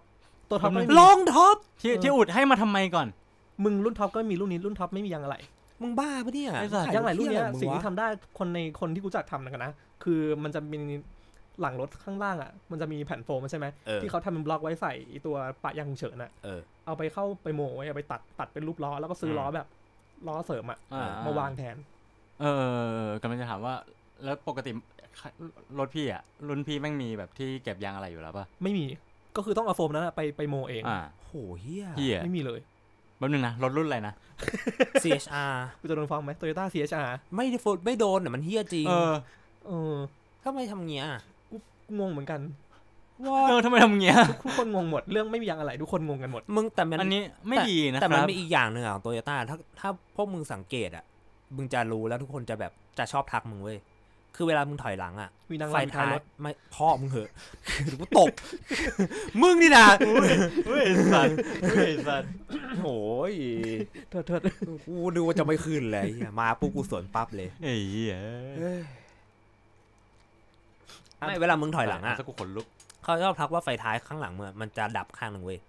[0.50, 3.08] ตัวท็อปก็ไม่ลมีองท็อป ที่ที่อุดให้มาทำไมก่อน
[3.64, 5.36] มึงรุ่นท็อปก็มีรุ่นนี้รุ่นท็อปไม่มียางอะไร
[5.82, 8.08] มึงบ้าปะเนี่ยไอ้สัตว์ขยางไหลรุ่นเนี้ยเหี้สิ่งอะไรที่ทำได้
[8.40, 10.80] คนในคนที่กูจักทำกันนะ คือมันจะมี
[11.62, 19.68] หลังรถข้างล่างอะ มันจะมีแผ่นโฟมใช่ไหมเออที่เขาทำเป็นบล็อกไว้ใส่ไอ้ตัวปะยางฉุกเฉินอะเออเอาไปเข้าไปโมไว้เอาไปตัดตัดเป็นรูปล้อแล้วก็ซื้อล้อแบบ
[20.28, 21.76] ล้อเสริมอะอ่ามมาวางแทน
[22.42, 22.46] เอ
[23.02, 23.74] อกำลังจะถามว่า
[24.24, 24.72] แล้วปกติ
[25.80, 28.86] รถพี่อะรุ่นพี่แม่งมีแบบที่เก็บยางอะไรอยู่แล้วป่ะไม่มี
[29.36, 32.60] ก็คือต้องเอาโฟมนั้นอะไปไปโมเองอ่าโหเฮียพี่อะไม่มีเลย
[33.18, 34.14] แป๊บนึงนะรถรุ่นอะไรนะ
[35.04, 39.14] CHR กูจะโดนฟ้องไหมโตโยต้า CHR ไม่ได้โฟนไม่โดนแต่มันเฮียจริง เออ
[39.68, 39.96] เออ
[40.44, 41.06] ทำไมทำเงี้ย
[41.50, 41.56] กู
[42.00, 42.42] งงเหมือนกัน
[43.28, 51.04] ว่าเออทำไมทำเงี้ยทุกคนงงหมดเรื่องไม่มียางอะไรทุกคนงงกันหมด มึงแต่มันอันนี้ไม่ดีนะคแต่มันรับมีอีกอย่างหนึ่งอะของโตโยต้าถ้าถ้าพวกมึงสังเกตอะ
[51.58, 53.80] มึงจะรู้แล้วทุกคนจะแบบจะชอบทักมึงเว้ย
[54.36, 57.30] คือเวลามึงถอยหลังอะมีนางไฟรำท้าท้ายยรถไม่พ่อมึงเหอะ
[57.86, 58.34] หรือกูตก
[59.42, 59.86] มึงนี่นะ
[60.68, 62.32] เฮ้ยสัตว์เฮ้ยสัตว์
[62.84, 63.00] โอ้
[63.32, 63.34] ย
[64.10, 64.42] โทษโทษ
[64.88, 68.16] กูดูว่าจะไม่ขึ้นเลยเหี้ยมาปุ๊บกูสวนปั๊บเลยเอ้ยเหี้ย
[71.28, 72.68] ไม่เวลามึงถอยหลังอะสักกูขนลุก
[73.04, 75.60] เขาชอบทักว่าไฟท้ายข้างหลังมึงอะมันจะดับข้างหนึ่งเว้ย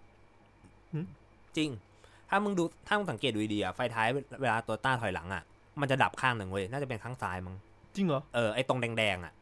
[1.56, 1.70] จริง
[2.28, 4.08] ถ้ามึงดูถ้ามึงสังเกตดูดีๆอะไฟท้าย
[4.42, 5.42] เวลาตัวต้าถอยหลังอะ
[5.80, 7.56] มันจะดับข้างหนึ่งเว้ยน่าจะเป็นข้างซ้ายมั้ง
[7.94, 9.32] จริงเหรอ เออไอ้ตรงแดงๆอะ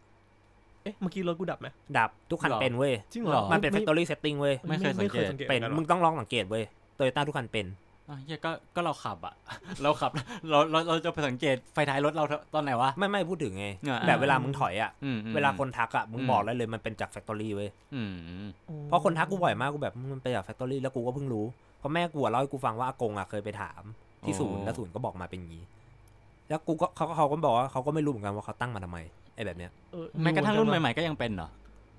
[0.82, 6.64] เอ๊ะ เมื่อกี้รถกูดับไหม ดับทุกคันเป็นเว้ย จริงเหรอมันเป็นไ factory setting เว้ย ไม่เคยสังเกตไม่เป็นหมือกัมึงต้องลองสังเกตเว้ย
[6.96, 7.66] โตโยต้าทุกคันเป็น
[8.10, 9.34] อะเฮียก็ก็เราขับอะ
[9.82, 10.10] เราขับ
[10.50, 12.24] เราเราเราจะไปสังเกตไฟท้ายรถเรา
[12.54, 18.48] ตอนไหนวะ ไม่ไม่พูดถึงไง อ่า แบบเวลามึงถอยอะอืมอืม เวลาคนทักอะมึงอืม บอกได้เลยมันเป็นจาก factory เว้ยอืม
[18.88, 21.44] เพราะคนทักกูบ่อยมากกูแบบมันเป็นจาก factory แล้วกูก็เพิ่งรู้
[21.78, 23.82] เพราะแม่กูอะเล่าให้กูฟังว่าอากงอะเคยไปถาม
[24.24, 25.64] ที่ศูนย์แล้วศูนย์ก็บอกมาเป็นอย่างนี้
[26.48, 28.98] แล้วกูก็เขาเขาก็บอกว่าเขาก็ไม่รู้เหมือนกันว่าเขาตั้งมาทำไม
[29.34, 31.48] ไอ้แบบเนี้ยเออแม้กระทั่งรุ่นใหม่ๆก็ยังเป็นเหรอ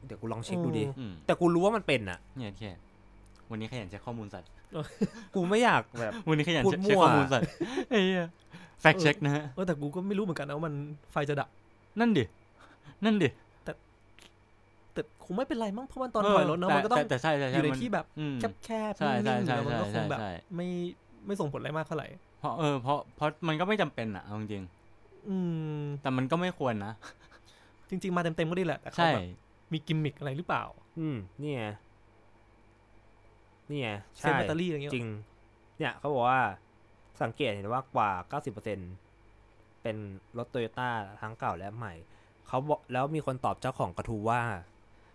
[0.05, 2.71] เดี๋ยวกูลองเช็คดูดิอืมแต่กูรู้ว่ามันเป็นอะเนี่ยแค่
[3.49, 4.49] วันนี้ขยันเช็คข้อมูลสัตว์
[5.35, 7.49] กูไม่อยากแบบวันนี้ขยันพูดเช็คมั่วข้อมูลสัตว์
[7.89, 8.27] ไอ้เหี้ย
[8.81, 10.73] แฟกเช็คนะฮะเออแต่กูก็ไม่รู้เหมือนกันนะว่ามัน
[11.11, 11.49] ไฟจะดับ
[11.99, 12.23] นั่นดิ
[13.05, 13.29] นั่นดิ
[14.93, 18.35] แต่คงไม่เป็นไรมั้งเพราะมันตอนเถอยรถเนอะมันก็ต้องแต่แต่ใช่ใช่อใช่ยู่ในมัที่แบบอืม
[18.65, 20.67] แคบๆใช่ใช่นิ่งๆใช่แล้วมันก็คใช่งแบบใช่ไม่
[21.25, 22.07] ไม่ส่งผลอะไรมากเท่าไหร่
[22.39, 24.63] เพราะเออเพราะเพราะมันก็ไม่จำเป็นอะเอาจริง
[25.29, 25.37] อื
[25.81, 26.93] มๆแต่มันก็ไม่ควรนะ
[27.89, 29.27] จริง ๆ มาเต็มๆก็ดีแหละแต่เขาใช่ แบบ
[29.73, 30.63] มีกิมมิคอะไรหรือเปล่า
[30.99, 31.65] อืมนี่ไง
[33.69, 35.07] นี่ไงเซฟใช่แบตเตอรี่อะไรเงี้ยจริง
[35.77, 36.41] เนี่ยเขาบอกว่า
[37.21, 39.97] สังเกตเห็นว่ากว่า 90%เป็น
[40.37, 40.89] รถโตโยต้า
[41.21, 41.93] ทั้งเก่าและใหม่
[42.47, 44.41] เขาบอกแล้วมีคนตอบเจ้าของกระทู้ว่า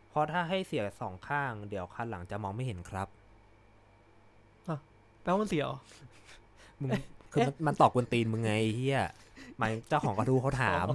[0.08, 3.08] เพราะถ้าให้เสียสองข้าง เดี๋ยวคันหลังจะมองไม่เห็นครับ
[5.22, 5.78] แปลว่ามันเสียเหรอ
[6.80, 6.90] มึง
[7.34, 9.00] คือมันมันตอบกวนตีนมึงไงไอ้เฮีย
[9.58, 10.86] หมายเจ้าของกระทู้เขาถาม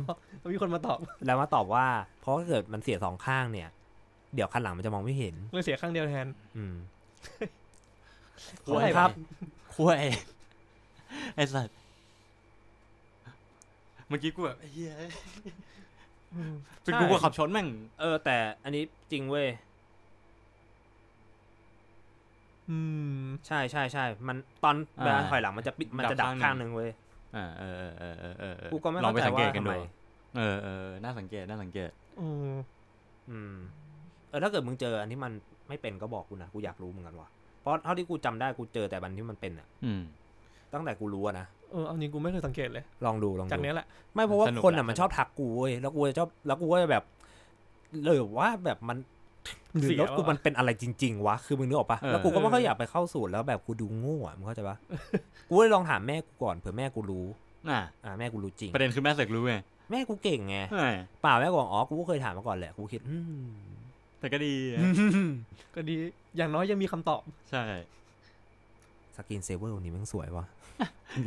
[0.42, 1.86] อ๋อมีคนมาตอบ แล้วมาตอบว่า
[2.22, 3.70] เพราะถ้าเกิดมันเสียสองข้างเนี่ย
[4.36, 6.76] เดี๋ยวคันหลังมันจะมองไม่เห็น เลยเสียข้างเดียวแทน อืม
[8.66, 9.10] ขอให้ครับ
[9.76, 10.00] คุย
[11.36, 11.76] ไอ้สัตว์
[14.08, 14.92] เมื่อกี้กูแบบไอ้เหี้ย
[16.84, 17.68] เป็นกูก็ขับชนแม่ง
[18.00, 19.48] เออ แต่อันนี้จริงเว้ย
[22.70, 22.78] อื
[23.24, 26.90] ม ใช่ใช่ใช่มันตอนอ่าเวลาถอยหลังมันจะปิดมันจะดัดับบข้าข้างงหหนึ่นึ่งงเว้ย
[27.36, 29.76] อ่าเออเออเออเออเออเออกูก็ไม่ลองเข้าไปใจสังเกว่าตกันทำดูไม
[30.38, 31.90] เออเออน่าสังเกตน่าสังเกต
[32.22, 32.56] อืม
[33.30, 33.56] อืม
[34.30, 35.32] เออถ้าเกิดมึงเจออันที่มัน
[35.70, 37.30] ไม่เป็นก็บอกกูนะกูอยากรู้เหมือนกันว่ะ
[37.62, 40.02] เพราะเท่าที่กูจำได้กูเจอแต่บันที่มันเป็นอะอืม
[40.74, 47.04] ตั้งแต่กูรู้อะนะเออเอาจริงกูไม่เคยสังเกตเลย ลองดูลองจากดูเนี้ยแหละไม่เพราะว่าสนุกคนแหอะละมันชอบทักกูเว้ยแล้วกูจะชอบแล้วกูก็จะแบบ
[48.04, 48.98] เลยว่าแบบมัน
[49.74, 54.78] หรือเสียรถกูวะมันเป็นอะไรจริง ๆ วะ คือมึงนึกออกปะเออแล้วกูก็ไม่ค่อยอยากไปเข้าศูนย์แล้วแบบกูดูโง่อะมึงเข้าใจปะ
[55.48, 57.26] กูเลยลองถามแม่กูก่อนเผื่อแม่กูรู้
[57.70, 59.56] อ่าอ่าแม่กูรู้จริง ประเด็นคือแม่เสกรู้ไง
[59.92, 60.88] แม่กูเก่งไงใช่
[61.22, 63.48] เปล่าแม่กูบอกอ๋อกูก็เคยถามมาก่อนแหละกูคิดอืม
[64.20, 64.80] แต่ก็ดีอะ
[65.76, 65.96] ก็ดี
[66.38, 67.22] อย่างน้อยยังมีคำตอบ
[67.52, 67.64] ใช่
[69.16, 70.46] screensaver วันนี้มันสวยว่ะ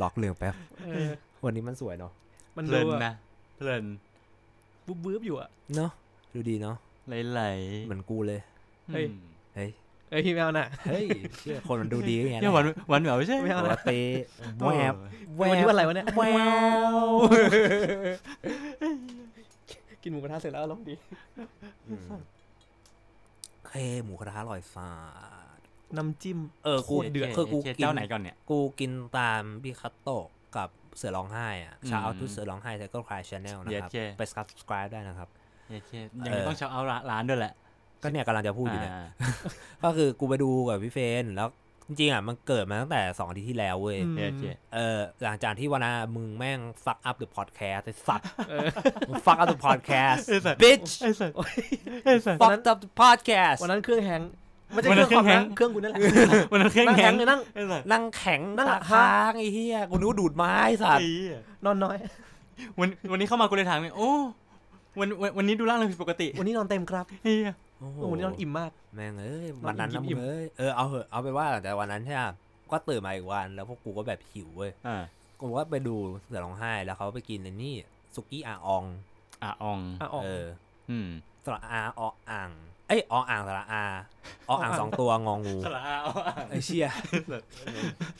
[0.01, 0.53] ล็อกเร็วแป๊บ
[0.85, 1.11] เออ
[1.45, 2.11] วันนี้มันสวยเนาะ
[2.57, 3.13] มันเพดูลินอะนะ
[3.57, 3.83] เพลิน
[4.87, 5.91] บุ๊บบุ๊บอยู่อะเนาะ
[6.33, 6.75] ดูดีเนาะ
[7.07, 8.39] ไหลๆเหมือนกูเลย
[8.93, 9.69] เฮ้ย อืมเฮ้ย
[10.11, 11.05] เอ้ยพี่แมวน่ะ เฮ้ย
[11.39, 14.01] เชื่อคนมันดูดีไงเนี่ยหวานหวานแหววใช่ไม่เอาปนะกติ
[14.59, 14.95] แวบ
[15.37, 16.21] แววันนี้บวันอะไรวะเนี่ย แว
[17.05, 17.07] ว
[20.01, 20.95] กินหมูกระทะเสร็จแล้วอารมณ์ดี
[21.87, 22.01] อืม
[23.67, 23.71] เค
[24.03, 24.89] หมูกระทะอร่อยสา
[25.57, 25.59] ด
[25.97, 30.25] น้ำจิ้ม เออกูโคตรเดือด คือกูเชี่ยกินเจ้าไหนก่อนเนี่ย กูกินตามพี่คัตโตะ
[30.57, 35.29] กับเสือร้องไห้อะอืมชาวเอาทุเสือร้องไห้ Tiger Cry channel นะครับเย้ไป subscribe ได้นะครับ
[35.85, 36.81] เชี่ยเชี่ยยังเออต้องเช้าเอา
[37.11, 37.53] ร้านด้วยแหละ
[38.01, 39.05] ก็เนี่ยกำลังจะพูดอยู่เนี่ยา
[39.83, 41.49] ก็คือกูไปดูกับพี่เฟนแล้ว
[41.87, 48.25] จริงๆอะมันเกิดมาตั้งแต่สองอาทิตย์ที่แล้วเว้ยอืมเชี่ยเชี่ยเออหลังจากที่วันนั้นมึงแม่ง fuck up the podcast ไอ้สัตว์
[49.09, 51.35] มึง fuck up the podcast ไอ้สัตว์ bitch ไอ้สัตว์
[52.05, 54.31] ไอ้สัตว์ fuck up the podcast วันนั้นเครื่องแฮงก์
[54.73, 55.99] ไม่ใช่วันเคนั้รื่อนงคอมเครื่องแฮนะงก์เครื่องกูนั่นแหละ
[56.51, 61.97] วันนั้นเครื่องนั่งแข็แฮงงก์เลยนั่งไอ้สัตว์นั่งแข็งนั่งตาอะค้างไอ้เหี้ยกูนึกว่าดูดไม้สัตว์ไอ้เหี้ยนอนน้อย
[62.79, 64.11] วันวันนี้เข้ามากูเลยถามเลยโอ้
[64.99, 72.23] วันวันวันนี้ดูร่างเลยผิดปกติวันนี้นอนเต็มครับเฮียโอ้โหโอ้โหวันนี้นอนอิ่มมาก แม่งเอ้ยนอนวันนั้นนะอิ่มึมงๆเอ้ยเออเอาเหอะเอาไปว่าแต่วันนั้นใช่ไหม
[72.71, 75.03] ก็ตื่นมาอีกวันแล้วพวกกูก็แบบหิวเว้ยอ่า
[75.41, 77.75] กูก็ไปดูเสือร้องไห้แล้วเขาไปกินไอ้นี่
[78.15, 78.83] สุกี้อาออง
[79.43, 80.45] อะอองอะออก เออ
[80.89, 81.07] อืม
[81.45, 82.01] สระอาอ
[82.31, 82.49] อ่าง
[82.87, 83.83] เอ้ยออ่างสระอา
[84.49, 85.95] ออ่างสองตัวงองูสระอา
[86.49, 86.87] ไอ้เชี่ย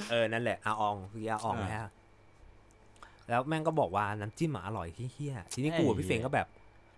[0.10, 1.92] เออนั่นแหละอาอองคืออาอองอ่านะฮะ
[3.30, 6.48] แล้วแม่งก็บอกว่าน้ำจิ้มอะอร่อยเฮี้ยๆทีนี้กูกับพี่เฟงก็แบบ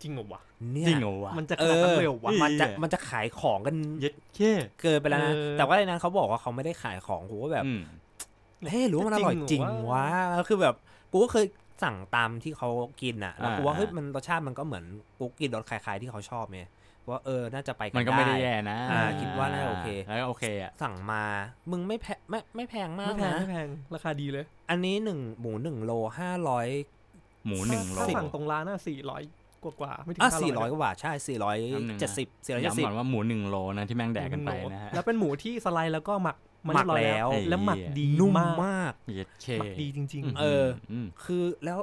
[0.02, 0.42] จริงเหรอวะ
[0.74, 7.82] เนี่ยจริงเหรอวะมันจะเอขนาดอนั้นเลยเหรอวะเฮ้ยมันจะเหี้ยมันจะขายของกันเย็ดเค้เกินไปแล้วนะเออแต่ว่าในนั้นเขาบอกว่าเขาไม่ได้ขายของกูก็แบบอืม
[8.72, 10.76] เฮ้ยหรือว่ามันอร่อยจริงวะแล้วคือแบบ
[11.12, 11.46] กูก็เคย
[11.84, 12.70] สั่งตามที่เขา
[13.02, 14.86] กินอะแล้วกูว่าอ่าเฮ้ยมันรสชาติมันก็เหมือน
[15.20, 16.62] กูกินรสคล้ายๆที่เขาชอบไง
[17.10, 21.24] ว่าเออ น่าจะไปกันมันก็ไม่ได้แย่นะอ่าคิดว่าน่าจะโอเค แล้วก็โอเคอะ สั่งมา
[21.72, 26.68] มึงไม่แพงไม่ไม่แพงมากไม่แพงนะ ไม่แพง ราคาดีเลย อันนี้หนึ่งหมูหนึ่งโลห้าร้อย
[27.46, 29.22] หมูหนึ่งโลถ้าสั่งตรงร้านน่ะสี่ร้อย
[29.65, 40.65] กว่ากว่าๆไม่ถึงอะห้าสี่ร้ร้ออยยกว่าบาทใช่สี่ร้อยแป๊บนึงนะเจ็ดสิบสี่ร้อยเจ็ดสิย้ำบก่อนว่าหมูหนึ่งโลนะที่แม่งแดกกันไปนะฮะแล้วเป็นหมูที่สไลด์แล้วก็หมักาหมักเรียบร้อยแล้ว แล้วหมักดีนุ่มมากมากเย็ดเคหมักดีจริงเออ
[41.04, 41.80] มคือแล้ว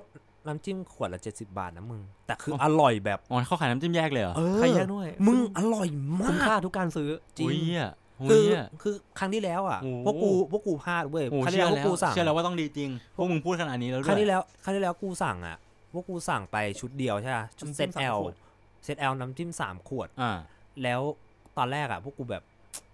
[0.46, 5.88] น้ำจิ้มขวดละเจ็ดสิบาทนะมึง แต่คืออร่อยแบบอ๋อเขาขายน้ำจิ้มแยกเลยเหรอเอๆอใครแยกด้วย มึงอร่อย
[6.20, 7.92] มาคุ้มค่ากทุกการซื้อจริงอุ้ยอะ
[8.22, 15.56] อุ้คืยออะคือครั้งที่แล้วอะโอ้พวกกูพวกกูพลาดเว้ยโอ้ครั้งที่เชื่แล้อวพวแล้กวกูสั่งเชื่อแล้วว่าต้องดีจริงพวกมึงพูดขนาดนี้แล้วด้วยครั้งที่แล้วครั้งที่แล้วกูสั่งอะ
[15.92, 18.34] พวกกูสั่งไปชุดเดียวใช่ปะชุดน้ำเซจิ้ตมสามแอลขวด
[18.84, 20.32] เซตแอลน้ำจิ้มสามขวดอ่า
[20.82, 21.00] แล้ว
[21.56, 22.42] ตอนแรกอะ พวกกูแบบ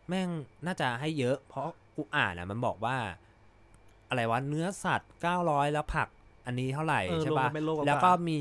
[0.09, 0.29] แม่ง
[0.67, 2.97] น่าจะให้เยอะ เพราะกูอ่านอะ มันบอกว่า
[4.09, 6.09] อะไรวะเนื้อสัตว์เก้าร้อยแล้วผัก
[6.47, 8.41] อันนี้เท่าไหร่เออใช่รวมปะกันเป็นโลกว่าแล้วก็มี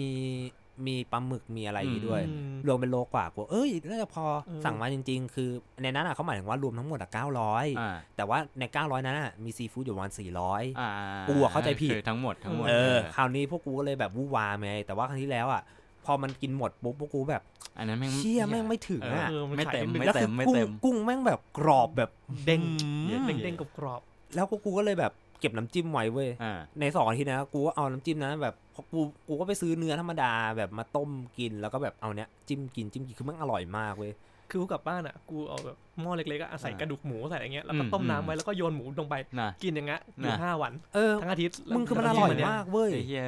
[0.88, 5.50] มีปลาหมึกมีอะไรอย่างงี้ด้วยอืมรวมเป็นโลกว่ากูเอ้ยน่าจะพอเออสั่งมาจริง ๆ คือ
[5.82, 10.90] ในนั้นอะเขาหมายถึงว่ารวมทั้งหมดอะเก้าร้อยอ่าแต่ว่าในเก้าร้อยนั้นอะมีซีฟู้ดอยู่ประมาณสี่ร้อยอ่า
[11.30, 15.62] กูอะเข้าใจผิดคือทั้งหมดทั้งหมดเออคราวนี้พวกกูก็เลยแบบวู่วามไงแต่ว่าครั้งที่แล้วอะ
[16.06, 17.42] พอมันกินหมดปุ๊บพวกกูแบบ
[17.78, 22.10] อันนั้นแม่งเชี่ยแม่งไม่ถึงเออะอเออมันไม่ขายเต็มนิดนึงไม่แล้วเต็คืมอไม่กุ้งเต็มกุ้งแม่งแบบกรอบแบบ
[22.46, 22.62] เด้ง
[23.08, 24.02] เย็นเด้งๆกรอบ
[24.36, 43.24] แล้วก็กูก็เลยแบบ เก็บน้ำจิ้มไว้เว้ยอ่าในสองอาทิตย์นะกูก็เอาน้ำจิ้มนะแบบพอกูกูก็ไปซื้อเนื้อธรรมดาแบบมาต้มกินแล้วก็แบบเอาเนี้ยจิ้มกินจิ้มกินคือมันอร่อยมากเว้ยๆคือกูกลับบ้านอะกูเอาแบบหม้อเล็กๆอะใส่อ่ากระดูกหมูใส่อะไรเงี้ยแล้วก็อืมต้มอืมน้ำไว้แล้วก็โยนหมูลงไปน่ะกินอย่างเงี้ยอยู่น่ะห้าวันเออทั้งอาทิตย์มึงคือมันอร่อยมากเว้ยไอ้เหี้ย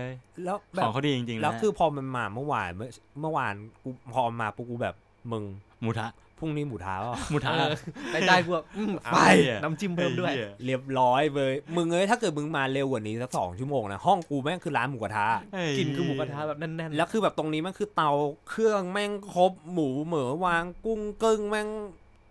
[0.45, 2.89] แล้วแบขอบงเขาดีจริงๆนะแล้วคือพอมันมาเมื่อวานเมื่อ
[3.22, 4.95] เมื่อวานกูพอมาปุ๊บกูแบบ
[5.32, 5.43] มึง
[5.82, 6.08] หมูทะ
[6.39, 7.75] พรุ่งนี้หมูท้าอะหมูทะเออ
[8.12, 9.19] ได้ได้กูแบบอืมเอาไป
[9.63, 18.12] น้ำจิ้มเพิ่มด้วยไอ้หี้เรียบร้อยเว้ยมึงเอ้ยถ้าเกิดมึงมาเร็วกว่านี้สักสองชั่วโมงนะห้องกูแม่งคือร้านหมูกระทะไอ้กินคือหมูกระทะแบบแน่นๆแล้วคือแบบตรงนี้แม่งคือเตา
[18.49, 21.69] เครื่องแม่งครบหมูเหมือวางกุ้งกึ้งแม่ง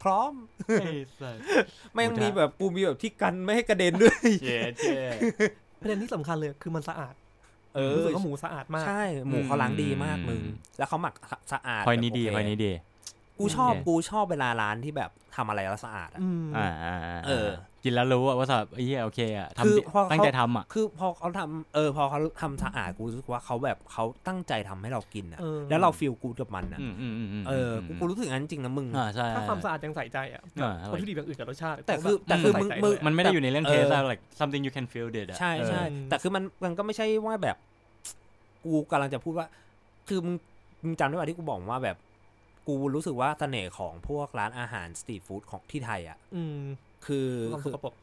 [0.03, 0.33] พร้อม
[0.81, 0.91] ไอ้
[1.21, 1.37] สัส
[1.95, 4.99] แม่งหมูทะมีแบบกูมีแบบที่กันไม่ให้กระเด็นด้วยเจ๊เจ๊
[5.81, 7.15] ประเด็นที่สำคัญเลยคือมันสะอาด
[7.77, 11.15] เออรู้สึกว่าหมูสะอาดมาก ใช่ หมูเขาล้างดีมากมึงอืมแล้วเขาหมัก
[11.53, 12.73] สะอาดพอยนี้ดีแบบพโออยเคนี้ดี
[13.39, 17.49] กูชอบโอเคกูชอบเวลาร้านที่แบบทำอะไรแล้วสะอาดอะอืมอ่าอ่าาเออ
[17.85, 37.57] กินแล้วรู้อะว่าแบบไอ้เหี้ยโอเคอะคือทำดีพอเขาตั้งใจทำอะคือพอเขาทำเออ พอเขาทำสะอาดกูรู้สึกว่าเขาแบบเขาตั้งใจทำให้เรากินอะเออแล้วเราฟีลกูดกับมันอะอืมอืมอืมมเออกูกูรู้สึกงั้นจริงนะมึงอ่าใช่ถ้าความสะอาดยังใส่ใจอะอ่าวัตถุดิบอย่างอื่นกับรสชาติแต่คือแต่คือมึงใส่ใจมึงด้วยมันไม่ได้อยู่ในเรื่องเอเทอสอะ like something you can feel it อะใช่ใช่เออแต่คือมันมันก็ไม่ใช่ว่าแบบ
[38.65, 39.47] กูกำลังจะพูดว่า
[40.09, 40.35] คือมึง
[40.85, 41.97] มึงจำได้ป่ะที่กูบอกว่าแบบ
[42.69, 46.63] กูรู้สึกว่าเสน่ห์ของพวกร้านอาหารสตรีทฟู้ดของที่ไทยอะอืม
[47.07, 47.95] คือความคืสอกปรก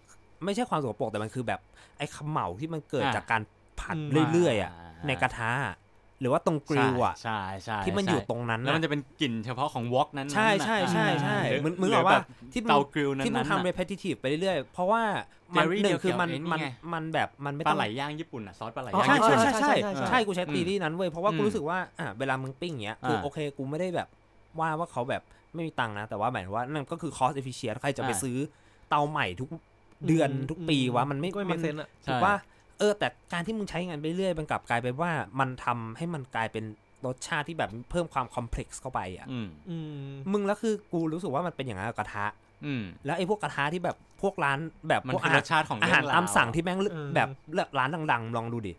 [0.46, 1.60] ไม่ใช่ความสกปรกแต่มันคือแบบ
[1.98, 3.42] ไอ้เขมเหลาที่มันเกิดอะจากการ
[3.80, 4.72] ผัดอืมเรื่อยๆอะ
[5.08, 5.76] ในกระทะอะ
[6.20, 15.04] หรือว่าตรงกริลอะใช่ใช่ที่มันอยู่ตรงนั้นแล้วมันน่ะจะเป็นกลิ่นเฉพาะของวอล์กนั้นๆใช่น่ะใช่ใช่ใช่หรือมึงมึงหรืบอกว่าแบบที่มึงเตากริลนั้นที่มึงๆทำน่ะ repetitive ไปเรื่อยๆ เพราะว่า
[15.56, 24.08] มัน Jerry หนึ่งคือมันเกี่ยวกับไอ้นี่มันไงมันแบบมันไม่ปลาต้องไหลย่างญี่ปุ่นอะซอสปลาไหลอ๋อย่างใช่ญี่ใช่ปุ่นใช่ใช่ใช่ใช่ใช่กูใช้อืมตีรี่นั้นเว้ยเพราะว่ากูอืมรู้สึกว่าอะเวลามึงปิ้งอย่างเงี้ยคืออ่าโอเคกูไม่ได้แบบ
[24.60, 25.22] ว่าว่าเขาแบบ
[25.54, 28.38] ไม่มีตังค์นะ แต่ว่าหมายถึงว่านั่นก็คือ cost efficient ใครจะไปอ่าซื้อ
[28.90, 29.50] เตาใหม่ทุก
[30.08, 32.34] เดือนทุกปีวะมันไม่ก็ไม่มัมีนเซนอะถูกว่า
[32.80, 36.66] เออ แต่การที่มึงใช้งานไปเรื่อยมันกลับกลายเป็นว่ามันทำให้มันกลายเป็น
[37.06, 42.26] รสชาติที่แบบเพิ่มความคอมเพล็กซ์เข้าไปอะอืมอืมมึงแล้วคือกูรู้สึกว่ามันเป็นอย่างนั้นกับกระทะ
[42.66, 48.74] อืมแล้วไอ้พวกกระทะที่แบบพวกร้านแบบมันพวกคืออาหารรสชาติของอาหารเวตามสั่งอะที่แม่งเออแบบร้านดัง ๆ ลองดูดิ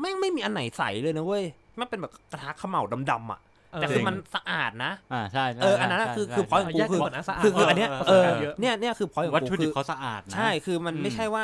[0.00, 1.44] แม่งไม่มีอันไหนใสเลยนะเว้ย
[1.76, 3.40] แม่งเป็นแบบกระทะเขม่าดำๆอะ
[3.78, 11.42] แต่คือมันสะอาดนะอ่าใช่ใช่เอออันนั้นอะใช่คือใช่คือ point เอากูแยกคืกันอก่อนนะสะอาดคือคืออันเนี้ยประสเอบอการณ์เยอะเนี่ยเนี่ยคือ point ของวัตกูถุดิคืบอเขาสะอาดนะใช่คือมันอืมไม่ใช่ว่า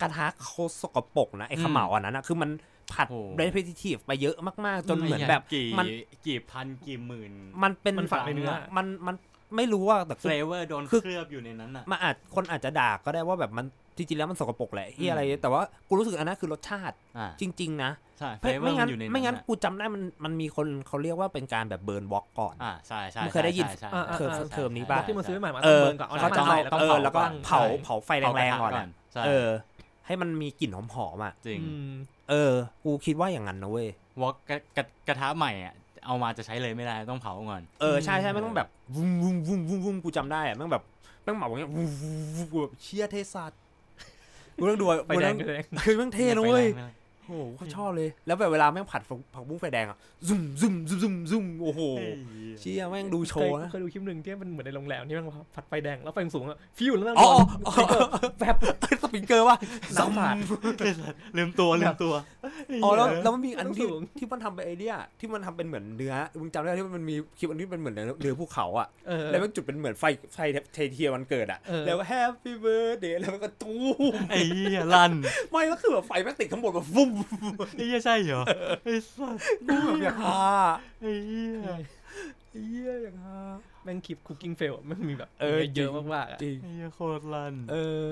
[0.00, 2.50] กระทะเขาสกปรกนะไอ้เขม่าอันนั้นอะคือมัน
[2.92, 4.36] ผัดโอ้ repetitive ไปเยอะ
[4.66, 5.86] มากๆ จนเหมือนแบบกี่มัน
[6.26, 9.16] กี่พันกี่หมื่น มันเป็นมันฝังในเนื้อมันมัน
[9.56, 13.66] ไม่รู้ว่าแต่เฟลเวอร์โดนคือเคลือบอยู่ในนั้นอะมันอาจคนอาจจะด่าก็ได้ว่าแบบมัน
[13.98, 29.48] จริงๆแล้วมันสกปรกแหละที่อะไร แต่ว่ากูรู้สึกอันนั้นคือรสชาติอ่าจริง ๆ นะใช่เฟไม่ลเวอไม่ร์มังั้นนอยู่ในนั้นไม่งั้นอะกูจำได้มันมันมีคนเขาเรียกว่าเป็นการแบบเบิร์นวอล์กก่อนอ่าใช่ใช่มึงเคยได้ยินใช่ใช่อ่าใช่เทอมใช่เทอมนี้บปะล็อกที่มันซื้อใหม่มาเอต้องอเบิร์นก่อนเอาใช่น้ำมันต้องใส่แล้วก็เออแล้วก็ตั้งเผาเผาไฟแรงๆก่อนเผากระทะอะใช่เออ
[30.06, 31.90] ให้มันมีกลิ่นหอมๆอะจริงอืม
[32.30, 32.52] เออ
[32.84, 33.88] กูคิดว่าอย่างนั้นนะเว้ย
[34.20, 35.74] วอกกระกระกระทะใหม่อะ
[36.06, 40.82] เอามาจะใช้เลยไม่ได้ต้องเผาก่อนเออใช่ใช่ไม่ต้องแบบวุ้มวุ้มวุ้มวุ้มวุ้มกูจำได้อะแม่งแบบ
[41.22, 43.52] แม่งเหมาอย่างเงี้ยวุ้มวุ้มวุ้มกูแบบเชียเทสัต
[44.58, 46.90] กูต้องดูอะไฟกูแดต้องงไฟแดง คือแม่งเท่นะเว้ยไฟแรงนะ
[47.28, 49.02] โอ้โหเขาชอบเลย แล้วแบบเวลาแม่งผัด
[49.34, 52.12] ผักบุ้งไฟแดงอะซุ่มซุ่มซุ่มซุ่มซุ่มโอ้โหเฮ้ย
[52.60, 57.74] เชี่ยแม่งดูโชเคยว์นะเคยดูคลิปหนึ่งที่มันเหมือนในโรงแรมที่มันผัดไฟแดงแล้วไฟสูงอะฟิวแล้วมันอ๋อโดนอ๋อ
[58.38, 58.56] แฟบ
[59.02, 59.56] สปริงเกอร์ว่า
[59.96, 60.34] น้ำสาด
[61.36, 62.14] ลืมตัวลืมตัว
[62.84, 70.38] อ๋อแล้วแล้วมันมีอันที่สูงที่มันทำเป็นไอเดียที่มันทำเป็นเหมือนเนื้อมึงจำได้ที่มันมีคลิปอันที่เป็นเหมือนเนื้อภูเขาอะเออแล้วมันจุดเป็นเหมือนไฟไฟ
[70.74, 75.12] เทเทียวันเกิดอะเออแล้วก็ Happy Birthday แล้วมันก็ตู้มไอ้เหี้ยลั่น
[75.50, 77.10] ไม่แล้วคือแบบไฟแม่งติดข้างบนแบบฟุ้ม
[77.76, 78.42] ไอ้เหี้ยใช่เหรอ
[78.84, 80.42] ไอ้สัสกูแบบอยากฮา
[81.00, 81.68] ไอ้เหี้ย
[82.70, 83.38] เยี่ยอยากฮา
[83.84, 88.04] แม่งคลิป cooking fail มันมีแบบเออเยอะจริงมากๆอะจริงไอ้เหี้ยโคตรลั่นเออ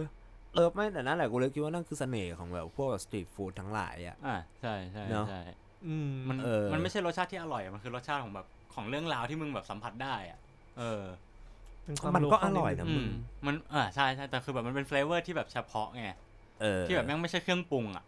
[0.54, 5.42] เออไม่แต่นั่นแหละกูเลยคิดว่านั่นคือเสน่ห์ของแบบพวก street food ทั้งหลายอะ อ่าใช่ใช่เนอะ ใช่
[5.86, 10.38] อืมมันเออ มันไม่ใช่รสชาติที่อร่อยอะมันคือรสชาติของแบบของเรื่องราวที่มึงแบบสัมผัสได้อะ
[10.78, 11.02] เออ
[11.84, 13.06] เป็นความมันก็ local ร่อยดนะงอืม
[13.46, 16.04] มันอ่าใช่ใช่แต่คือแบบมันเป็น flavor ที่แบบเฉพาะไง
[16.60, 18.04] เออที่แบบแม่งไม่ใช่เครื่องปรุงอะ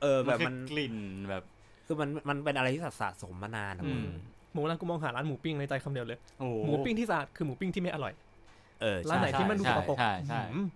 [0.00, 0.94] เออแบบคืมันกลิ่น
[1.28, 1.42] แบบ
[1.86, 4.04] คือมันมันเป็นอะไรที่สะสมมานานนะอืมึมง
[4.52, 8.12] หมูร้านกูมองหาร้านหมูปิ้งในใจคำเดียวเลยโอ้โหมูปิ้งที่สะอาดคือหมูปิ้งที่ไม่อร่อย
[8.80, 10.66] เออร้านไหนใช่ที่มันดูสกปรกใช่ใช่อืม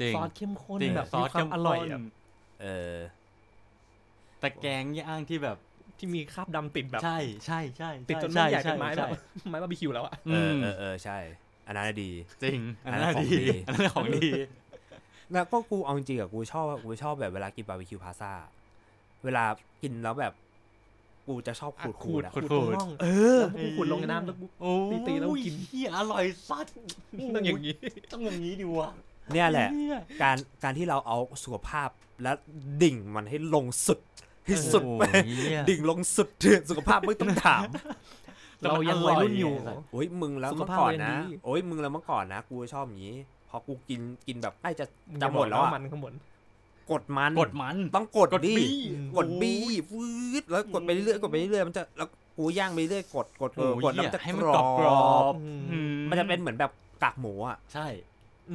[0.00, 2.12] จริงซอสเข้มข้นจริงแบบซอสมีความอร่อยอะเข้มข้น
[2.62, 2.96] เออ
[4.40, 5.56] แต่แกงย่างที่แบบ
[5.98, 9.10] ที่มีคราบดำติดแบบ ใช่ใช่ใช่ติดจนช่ไม่ใหญ่เป็นไม้ช่แบบ
[9.50, 11.18] ไม้บาร์บีคิวแล้วอะเออือมเออเออใช่
[11.66, 12.10] อันนั้นนะดี
[12.42, 14.26] จริง อันนั้นอันนั้นของดีดีอันนั้นของดี
[15.32, 18.32] แล้วก็กูเอาจริงๆอะกูชอบกูชอบแบบเวลากินบาร์บีคิวพาซ่า
[19.24, 19.44] เวลา
[19.82, 20.32] กินแล้วแบบ
[21.26, 23.06] กูจะชอบขูดขูดอะขูดตรงน่องเอ
[23.38, 24.72] อแล้วกูขุดลงในน้ำแล้วกูโอ้
[25.06, 26.66] ตีๆแล้วกินเฮียอร่อยสัส
[27.34, 27.74] ต้องอย่างนี้
[28.12, 28.90] ต้องอย่างนี้ดิวะ
[29.32, 31.88] เนี่ยแหละเหี้ยการการที่เราเอาสุขภาพ
[32.22, 32.32] และ
[32.82, 34.00] ดิ่งมันให้ลงสุด
[34.48, 36.28] ที่สุดโอ้ไปเหี้ยดิ่งลงสุด
[36.70, 37.62] สุขภาพไม่ต้องถาม
[38.62, 39.54] เรายังวัยรุ่นอยู่
[39.92, 43.16] โอ้ยมึงแล้วสุขเมื่อภาพก่อนเรายันะงดีโอ้ยมึงแล้วเมื่อก่อนนะ กูชอบอย่างนี้
[43.48, 44.86] พอกูกินกินแบบใกล้จะ
[45.18, 46.14] งจะหมดแล้วบอกอะมันข้างบน
[46.90, 48.68] กดมันกดมันต้องกดกดดิบี้
[49.16, 49.52] กดบี
[49.90, 50.04] ฟื
[50.42, 55.34] ดแล้วกดไปเรื่อยๆกดไปเรื่อยๆมันจะแล้วกูย่างไปเรื่อยกดกดเออโอ้กดแล้วเหี้มันยจะให้กมันรกรออบกรอบบ
[55.70, 55.78] อื
[56.10, 57.86] มันจะเป็นเหมือนแบบกากหมูอะใช่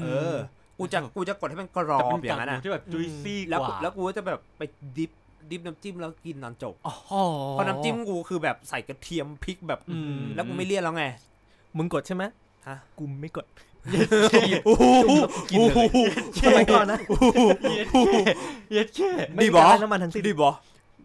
[0.01, 0.35] เออ
[0.77, 4.61] กูจะกูจะกดให้มันกรอแต่บเป็นอย่างนั้นกากหมูอะที่แบบจุยซี่แล้วกกูว่าแล้วกูก็จะแบบไป
[4.97, 5.11] ดิฟ
[5.49, 6.95] ดิฟน้ำจิ้มแล้วกินตอนจบอ๋อ
[7.51, 11.05] เพราะน้ำจิ้มกูคือแบบใส่กระเทียมพริกแบบอืมแล้วกูไม่เลี่ยนแล้วไง
[11.77, 12.23] มึงกดใช่ไหม
[12.67, 13.45] ฮะกูไม่กด
[14.65, 15.11] โอ้โห
[15.51, 15.87] กินเลย
[16.45, 16.99] สมัยก่อนนะ
[18.71, 20.51] เย็ดแค่ไม่ดีมีบอการน้ำมันทั้งสิ้นดีบอ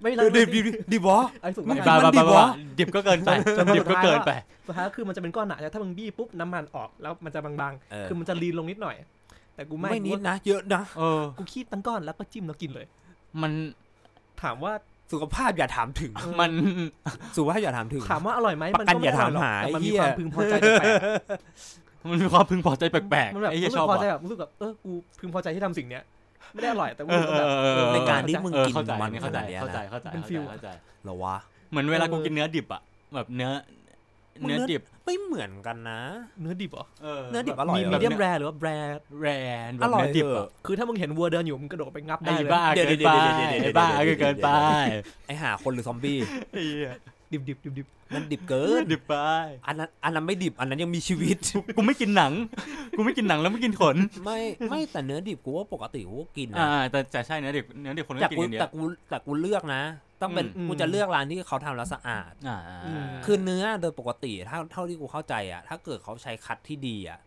[0.03, 0.61] ไม่เออดีดี
[0.93, 2.47] ดีบอไอ้สุดมัท้านยบ้าบ้าดิบ้าบวะบ้า
[2.79, 4.31] ดิบก็เกินไปจนวันดิบก็เกินไป
[4.67, 8.97] สุดท้ายคือมันจะเป็นก้อนหนาถ้ามึงบี้ปุ๊บน้ำมันออกแล้วมันจะบางเออๆคือมันจะลีนลงนิดหน่อย
[9.55, 12.87] แต่กูไม่ไม่นิดกูนะ เยอะนะเออกูคีบตั้งก้อนแล้วก็จิ้มแล้วกินเลย
[13.43, 13.53] มัน
[14.43, 14.73] ถามว่า
[15.13, 16.51] สุขภาพอย่าถามถึง มัน
[17.37, 20.93] สุขภาพอย่าถามถึง ถามว่าอร่อยไหมประกันก็อย่าไร่ถามหรอกหาแต่มันไอ้มีเหี้คยวามพึงพอใจแปลก
[22.11, 26.03] มันมีความพึงพอใจแปลกๆมันๆแบบไอ้เหี้ยรู้สึชกอบพอใจว่ะ แบบรู้สึกแบบเออกูพึงพอใจที่ทำสิ่งเนี้ย
[26.53, 30.69] ไม่ได้อร่อยแต่กูเออรู้สึกเอแบบอเออเออ ในการที่มึงเออกินเข้าใจมันเข้าใจขนาดเนี้ยเข้าใจนะเข้าใจเป็นฟิลเข้าใจ
[31.05, 31.37] เหรอวะ
[31.71, 32.83] เหมือนเวลากูกินเนื้อดิบอะ
[33.15, 33.51] แบบเนื้อ
[34.43, 36.01] มึงเนื้อดิบ ไม่เหมือนกันนะ
[36.41, 36.87] เนื้อดิบเหรอ
[37.31, 38.69] เนื้อดิบอร่อยมีเหรมีอเดียมแรหรือว่าแบร
[39.21, 39.27] แร
[39.69, 44.49] นแบอบร่อยเนื้อดิบเหอะ อะคือถ้ามึงเห็นวัวเดินอยู่มึงกระโดดไปงับได้ไอ้เลยบ้าเดี๋ยวเกินเดี๋ไปยวเดี๋ยวเดี๋ยวเดี๋ยวไอ้บ้าเดี๋ยว เกินไป
[45.27, 46.19] ไอหาคนหรือซอมบี้
[46.53, 46.93] ไอ้เหี้ย
[47.33, 49.15] ดิบดิบดิบดิบ มันดิบเกินดิบไป
[49.67, 51.37] อันนั้นอันนั้นไม่ดิบอันนั้นยังมีชีวิต
[51.77, 52.33] กูไม่กินหนัง
[52.97, 54.41] กูไม่กินหนังแล้วไม่กินขน ไม่
[54.71, 59.83] ไม่แต่เนื้อดิบกูว่าปกติกูก็กินอ่านะแต่แต่ใช่เนื้อดิบเนื้อดิบคนแต่ก็กินกูกันเยแต่อะกูแต่กูเลือกนะ
[60.23, 62.59] ต้องเป็นอืมกูจะเลือกร้านที่เขาทำแล้วสะอาดอ่า
[63.25, 67.19] คือเนื้อโดยปกติถ้าเท่าที่กูเข้าใจอะ ถ้าเกิดเขาใช้คัดที่ดีอะ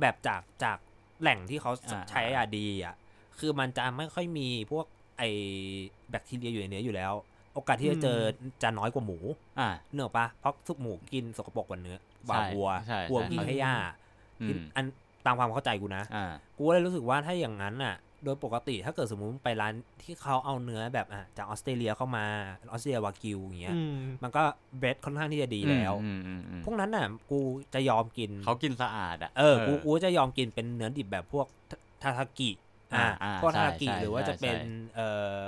[0.00, 0.78] แบบจากจาก
[1.20, 1.72] แหล่งที่เขา
[2.10, 2.94] ใช้อะดีอะ
[3.38, 4.86] คือมันจะไม่ค่อยมีพวก
[5.18, 5.22] ไอ
[6.10, 7.12] แบคทีเรียอยู่ในเนื้ออยู่แล้ว
[7.54, 8.18] โอกาสที่จะเจอ
[8.62, 9.18] จะน้อยกว่าหมู
[9.60, 13.74] อ่าเนื้ออกปะเพราะทุกหมูกินสกปรกกว่าเนื้อกว่าใช่วัวใช่วัวใช่กินแค่หญ้า
[14.40, 14.84] อืที่มอัน
[15.26, 22.24] ตามความเข้าใจกูนะอ่ากูก็เลยรู้สึกว่าถ้าอย่างนั้นน่ะ โดยปกติถ้าเกิดสมมุติไปร้านที่เขาเอาเนื้อแบบอะจากออสเตรเลียเข้ามา
[22.60, 24.42] ออสเตรเลียวากิวอย่างเงี้ยอืมมันก็
[24.78, 27.40] เบสค่อนข้างที่จะดีแล้วอืมอืมอืมพวกนั้นน่ะ กู
[27.74, 31.46] จะยอมกินเขากินสะอาดอะเออกูกูจะยอมกินเป็นเนื้อดิบแบบพวก
[32.02, 32.50] ทาทากิ
[32.94, 35.00] อ่าอ่าพวกใช่ทาทากิใช่หรือว่าใช่จะเป็นใช่เอ
[35.42, 35.44] อ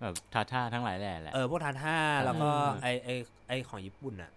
[0.00, 3.10] แบบทาท่าทั้งหลายแหละแหละ เออพวกทาท่าแล้วก็อืมไอไอ
[3.48, 4.30] ไอของญี่ปุ่นน่ะ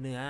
[0.00, 0.20] เนื้อ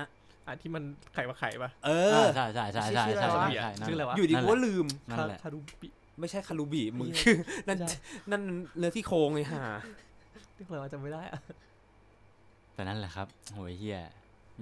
[0.47, 0.83] อะที่มัน
[1.15, 5.89] ไข่มาไข่ปะเอเอออใช่ใช่ใช่ใช่ชื่อใช่อะไรใช่วะใช่นั่นชื่ออะไรวะอยู่ดีกูก็ลืมนั่นแหละคารูบิ
[6.21, 7.37] ไม่ใช่คารูบิมึงเหี้ยคือ
[7.69, 7.99] นั่นไม่ใช่
[8.31, 8.43] นั่น
[8.79, 9.61] เนื้อที่โครงเลยฮะ
[10.55, 11.41] เรียกอะไรวะจำไม่ได้อะ
[12.75, 13.99] แต่นั่นแหละครับโหยเฮีย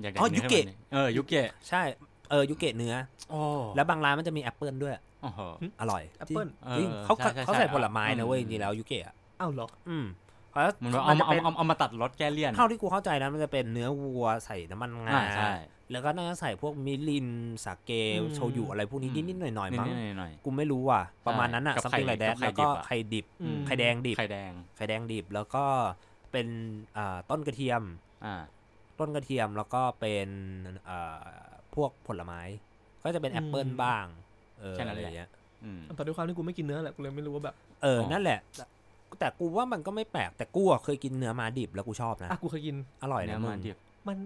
[0.02, 1.82] อยากได้อ๋อนื้ยุเกะขึ้นมานี่เออยุเกะใช่
[2.30, 2.94] เออยุเกะเนื้อ
[3.30, 3.40] โอ้
[3.76, 5.40] แล้วบางร้านมันจะมีแอปเปิลด้วยโอ้โห
[5.80, 10.06] อร่อยแอปเปิ้ลจริงเออเขาใช่ใช่เขาใส่ใช่ผลไม้นะเว้ยอืมจริงๆแล้วยุเกะ อะอ้าวเหรอ อืม
[10.52, 15.52] แล้วมันว่าเอาจะมาเอาเป็นเอาเอามาตัดรสแก้เลี่ยน เท่าที่กูเข้าใจนะมันจะเป็นเนื้อวัวใส่น้ำมันงา อ่าใช่
[15.90, 17.28] แล้วก็น่าจะใส่พวกมิริน
[17.64, 25.64] สาเกอืม โชยุอะไรพวกนี้อืมนิดๆหน่อยๆนิดมั้งๆหน่อย กูไม่รู้ว่ะ ประมาณนั้นอะกับ something ไข่ไรแดกับไข่แล้วก็ดิบอะ ไข่ดิบ อืม ไข่แดงดิบไข่แดง ไข่แดงดิบ แล้วก็
[26.32, 26.46] เป็น
[26.96, 27.82] อ่าต้นกระเทียม
[28.24, 28.34] อ่า
[28.98, 30.28] ต้นกระเทียมแล้วก็เป็น
[30.88, 31.26] อ่า
[31.74, 32.40] พวกผลไม้
[33.02, 34.04] ก็จะเป็นแอปเปิลอืม บ้าง
[34.60, 35.30] เออแค่นั้นอะไรแหละ เงี้ย
[35.64, 38.38] อืม แต่ด้วยความที่กูไม่กินเนื้อแหละกูเลยไม่รู้ว่าแบบ เอออ๋อนั่นแหละ
[39.08, 43.76] แต่แต่กูว่ามันก็ไม่แปลกแต่กูอะเคยกินเนื้อมาดิบแล้วกูชอบนะอะกูเคยกินอร่อยเนื้นะอมึมันงดิบ
[44.08, 44.16] มัน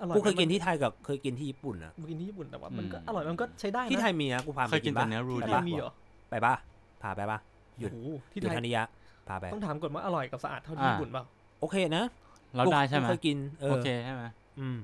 [0.00, 5.92] อร่อยกูเคยกินมัที่ไทยกับเคยกินที่ญี่ปุ่นอะกูกินที่ญี่ปุ่นแต่ว่ามันก็อืมอร่อยมันก็ใช้ได้นะที่ไทยมีนะกูพาไปเคยกินแต่ปะเนื้อรูที่ดิไทบยมีเหรอ
[6.30, 6.54] ไปปะ
[7.02, 7.38] พาไปปะ
[7.78, 8.82] หยุดโอ้โหอที่ยู่ไทยธนิยะ
[9.28, 11.24] พาไปต้องถามก่อนว่าอร่อยกับสะอาดเท่าที่ญี่ปุ่นเปล่า
[11.60, 12.04] โอเคนะ
[12.56, 14.24] เราได้ใช่ไหมกูเคยกินเออโอเคใช่ไหม
[14.60, 14.78] อืม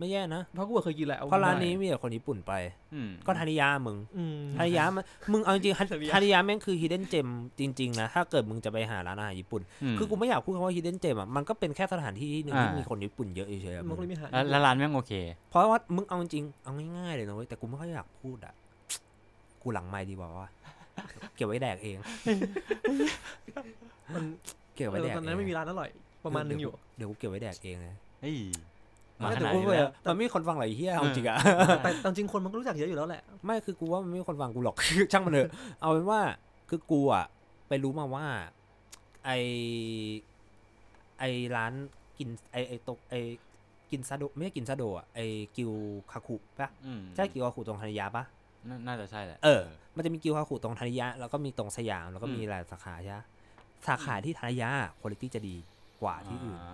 [0.00, 2.52] ไม่แย่นะ เพราะกูเคยกินแหละอเพราะร้านได้นี้มีแต่คนญี่ปุ่นไป
[2.94, 9.62] อืมก็ธนิยะมึงอืมธนิยะมันมึงเอาจริงๆฮันธนิยะธนิยะแม่งคือ hidden gem จริง ๆ นะ ถ้าเกิดมึงจะไปหาร้านอาหารญี่ปุ่น
[9.94, 15.12] มคือกูไม่อยากพูดคำว่า hidden gem อะมันก็เป็นแค่สถานที่ที่หนึ่งที่อ่ามีมีคนญี่ปุ่นเยอะเฉยๆอะมันมึงก็เลยมีอาหารแล้วแล้วร้านแม่งโอเค
[15.50, 18.54] เพราะว่ามึงเอาจริงๆเอาง่ายๆเลยนะเว้ยแต่กูไม่ค่อยอยากพูดอะ
[19.62, 20.48] กูหลังไม่ดีกว่าว่า
[21.36, 21.96] เก็บไว้แดกเอง
[24.14, 24.24] มัน
[24.74, 25.90] เก็บเอไว้อแดกตอนนั้นเงไม่มีร้านอร่อย
[26.24, 28.36] ประมาณนึงอยู่เดี๋ยวกูเก็บไว้แดกเองนะเฮ้ย
[29.22, 31.36] มาไม่ขแต่นาดกูนี้เคยแล้วอะมันไม่มีคนฟังหรอกไอ้เหี้ยเอาจริงอะ
[31.82, 34.76] แต่แต่จริงคนมันก็รู้จักเยอะอยู่แล้วแหละ ไม่คือกูว่ามันไม่มีคนฟังกูหรอก
[35.12, 35.50] ช่างมันเถอะ
[35.80, 36.20] เอาเป็นว่า
[36.68, 37.24] คือกูอะ
[37.68, 38.26] ไปรู้มาว่า
[39.24, 39.30] ไอ
[41.18, 41.24] ไอ
[41.56, 41.72] ร้าน
[42.18, 43.14] กินไอไอตกไอ
[43.90, 45.20] กินซาโดไม่ใช่กินซาโดอะไอ
[45.56, 45.72] กิว
[46.12, 48.24] คาคุปะอืมใช่กิวคาคุตรงธนิยะปะ
[48.68, 49.62] น่าน่าจะใช่แหละ เออ
[49.96, 53.24] มันจะมีกิวคาคุตรงธนิยะแล้วก็มีตรงสยามแล้วก็อืมมีหลายสาขาใช่ปะ
[53.86, 54.68] สาขาที่ธนิยะ
[55.00, 55.56] คุณภาพจะดี
[56.02, 56.70] กว่าที่อื่นอ่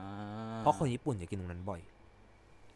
[0.56, 1.80] าเพราะคนญี่ปุ่นจะกินตรงนั้นบ่อย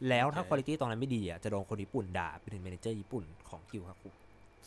[0.08, 4.08] แล้วถ้าโอเคคุณภาพตรงนั้นไม่ดีอะจะโดนคนญี่ปุ่นด่าไปถึงเมเนเจอร์ญี่ปุ่นของกิวคาคุ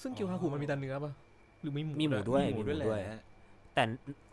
[0.02, 1.12] ซึ่งกิวฮาคุมันมีแต่เนื้อปะ
[1.62, 3.22] หรือมีหมูมีหมูด้วยหมูด้วยมีหมูด้วยแหละ
[3.74, 3.84] แต่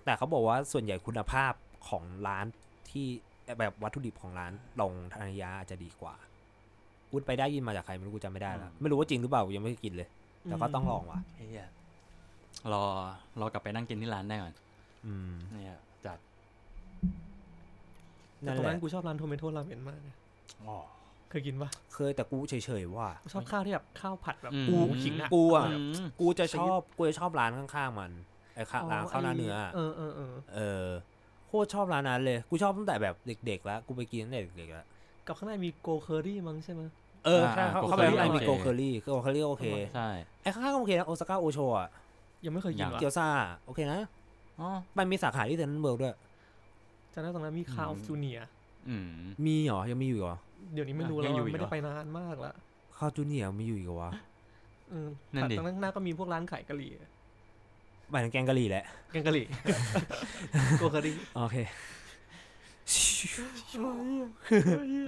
[0.05, 1.53] แต่เขาบอกว่าส่วนใหญ่คุณภาพ
[1.89, 2.47] ของร้าน
[2.91, 3.07] ที่
[3.59, 6.15] แบบวัตถุดิบของร้านตรงธนิยะจะดีกว่า
[7.11, 10.09] พูดไปได้ยินมาจากใครไม่รู้กูจำไม่ได้แล้วไม่รู้ว่าจริงหรือเปล่ากูยังไม่เคยกินเลย
[10.45, 11.69] แต่ก็ต้องลองว่ะเฮีย
[12.73, 12.85] รอ
[13.41, 14.55] รอกลับไปนั่งกินที่ร้านได้ก่อน
[15.07, 16.19] อืมเนี่ยจัด
[18.41, 20.15] แต่นั่นตรงแหนั้ละนกูชอบร้านโทเมโต้ราเมนมากเลย
[20.63, 20.79] อ๋อ
[21.31, 25.85] เคยกินปะเคยแต่กูเฉยๆว่ากูชอบข้าวที่แบบข้าวผัดแบบอืมปูขิงอะกูอะแบบ
[26.21, 28.13] กูจะชอบกูจะชอบร้านข้างๆมัน
[28.55, 30.87] ไอ้ข้างร้านข้าวหน้าเนื้ออะเออเออเออเออ
[31.47, 33.15] โคตรชอบร้านนั้นเลยกูชอบตั้งแต่แบบ
[33.47, 34.87] เด็กๆ แล้ว กูไปกินตั้งแต่เด็กๆแล้ว
[35.27, 36.83] กับข้างในมีโกเคอรี่มั้งใช่ไหม
[37.27, 40.09] เออใช่เขาเข้าไปข้างในมีโกโอเคเคอรี่โกเคอรี่โอเคใช่
[40.43, 41.89] ไอ้ข้างๆโอเคนะโอซาก้าโอโชอะ
[42.45, 43.29] ยังไม่เคยกินยังวะเกียวซา
[43.67, 44.01] โอเคนะ
[44.61, 46.15] อ๋อมันมีสาขาที่เซนต์เบิร์กด้วย
[47.13, 48.60] จำได้ตรงนั้นมีคาวจูเนียอื
[49.05, 49.07] ม
[49.47, 50.37] มีเหรอ ยังมีอยู่เหรอ
[50.73, 52.55] เดี๋ยวนี้ไม่รู้ยัแล้วงอยู่อะอีกไม่ได้เหรอไปนานมากแล้ว
[52.97, 54.11] ข้าวจูเนียร์มีอยู่อีกเหรอวะ
[54.91, 56.91] เออนั่นดิตรงนั้นหน้าก็มีพวกร้านขายกะหรี่
[58.11, 59.47] หมายถึงแกงกะหรี่แหละ แกงกะหรี่
[60.79, 61.57] Gold Curry โอเค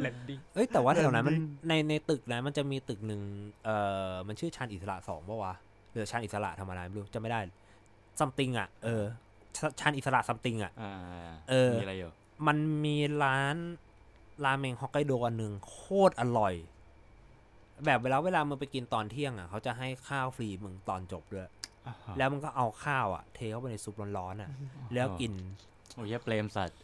[0.01, 1.37] landing เอ้ยแต่ว่าแถวนั้นมัน
[1.69, 3.21] ในในตึกนั้นมันจะมีตึกหนึ่ง
[3.65, 3.77] เอ่
[4.11, 5.55] อมันชื่อชาญอิสสระสองปะวะ
[5.93, 7.41] หรือชาญอิสสระธรรมดาไม่รู้จะไม่ได้
[8.19, 9.03] something อะเออ
[9.57, 10.93] ชาญอิสสระ something อะอ่า
[11.51, 12.11] เออมีอะไรอยู่
[12.47, 13.57] มันมีร้าน
[14.45, 16.55] ราเมงฮอกไกโดอันหนึ่งโคตรอร่อย
[17.85, 21.49] แบบเวลาเวลามึงไปกินตอนเที่ยงอะเขาจะให้ข้าวฟรีมึงตอนจบด้วย
[22.19, 24.51] แล้วมึงก็เอาข้าวอะ เทเข้าไปในซุปร้อนๆอะ
[24.95, 25.33] แล้วกิน
[25.95, 26.79] โอ้ยเปรมสัตว์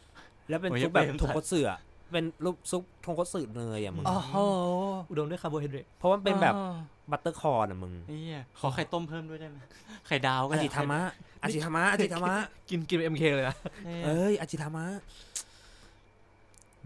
[0.49, 1.79] แล้วเป็นโอ้ยซุปแบบเป็นทงคัตสึอะ
[2.13, 4.35] เป็นรูปซุปทงคัตสึเนยอะมึงโอ้โห
[5.11, 6.55] อุดมด้วยคาร์โบไฮเดรตเพราะว่ามันเป็นแบบ
[7.11, 9.59] butter corn อะมึงเฮียขอไข่ต้มเพิ่มด้วยได้ไหม
[10.07, 11.01] ไข่ดาวก็อาได้จิธรรมะ
[11.43, 12.35] อาจิธรรมะอาจิธรรมะ
[12.71, 13.57] กินกินเอ็มเคเลยนะ
[13.87, 14.87] เอ้ยเอ้ยอาจิทามะ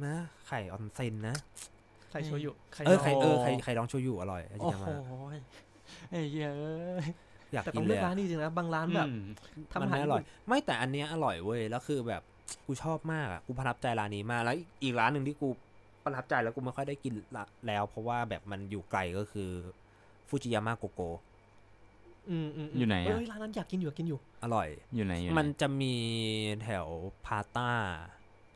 [0.05, 0.15] นะ
[0.47, 1.37] ไข่ออนเซนนะ
[2.11, 5.43] ไข่โชยุไข่เออไข่ดองเออไข่ไข่ดองโชยุอร่อยอาจิโอ้ธรรโหมะ
[6.11, 6.73] ไอ้เหี้ยเอ้
[7.05, 7.07] ย
[7.53, 9.23] อยากแต่กิต้อนงเลเลือยกอะร้านดีจริงนะบางร้านแบบอืม
[9.73, 12.23] ทำมันอาหารไม่อร่อย ไม่แต่อันเนี้ยอร่อยเว้ยแล้วคือแบบ
[12.67, 15.49] กูชอบมากอะกูประทับใจร้านนี้มากแล้วอีกอีกร้านหนึ่งที่กู
[16.05, 19.51] ประทับใจแล้วกูไม่ค่อยได้กินละแล้ว เพราะว่าแบบมันอยู่ไกลก็คือ
[20.29, 21.03] ฟูจิยาม่าโกโก
[22.31, 25.95] อืมอืมมอยู่ไหนอะเอ้ยร้านนั้นอยากกินอยู่อยากกินอยู่ อร่อยอยู่ไหนอยู่ไหนมันจะมี
[26.63, 26.87] แถว
[27.27, 27.71] พาต้า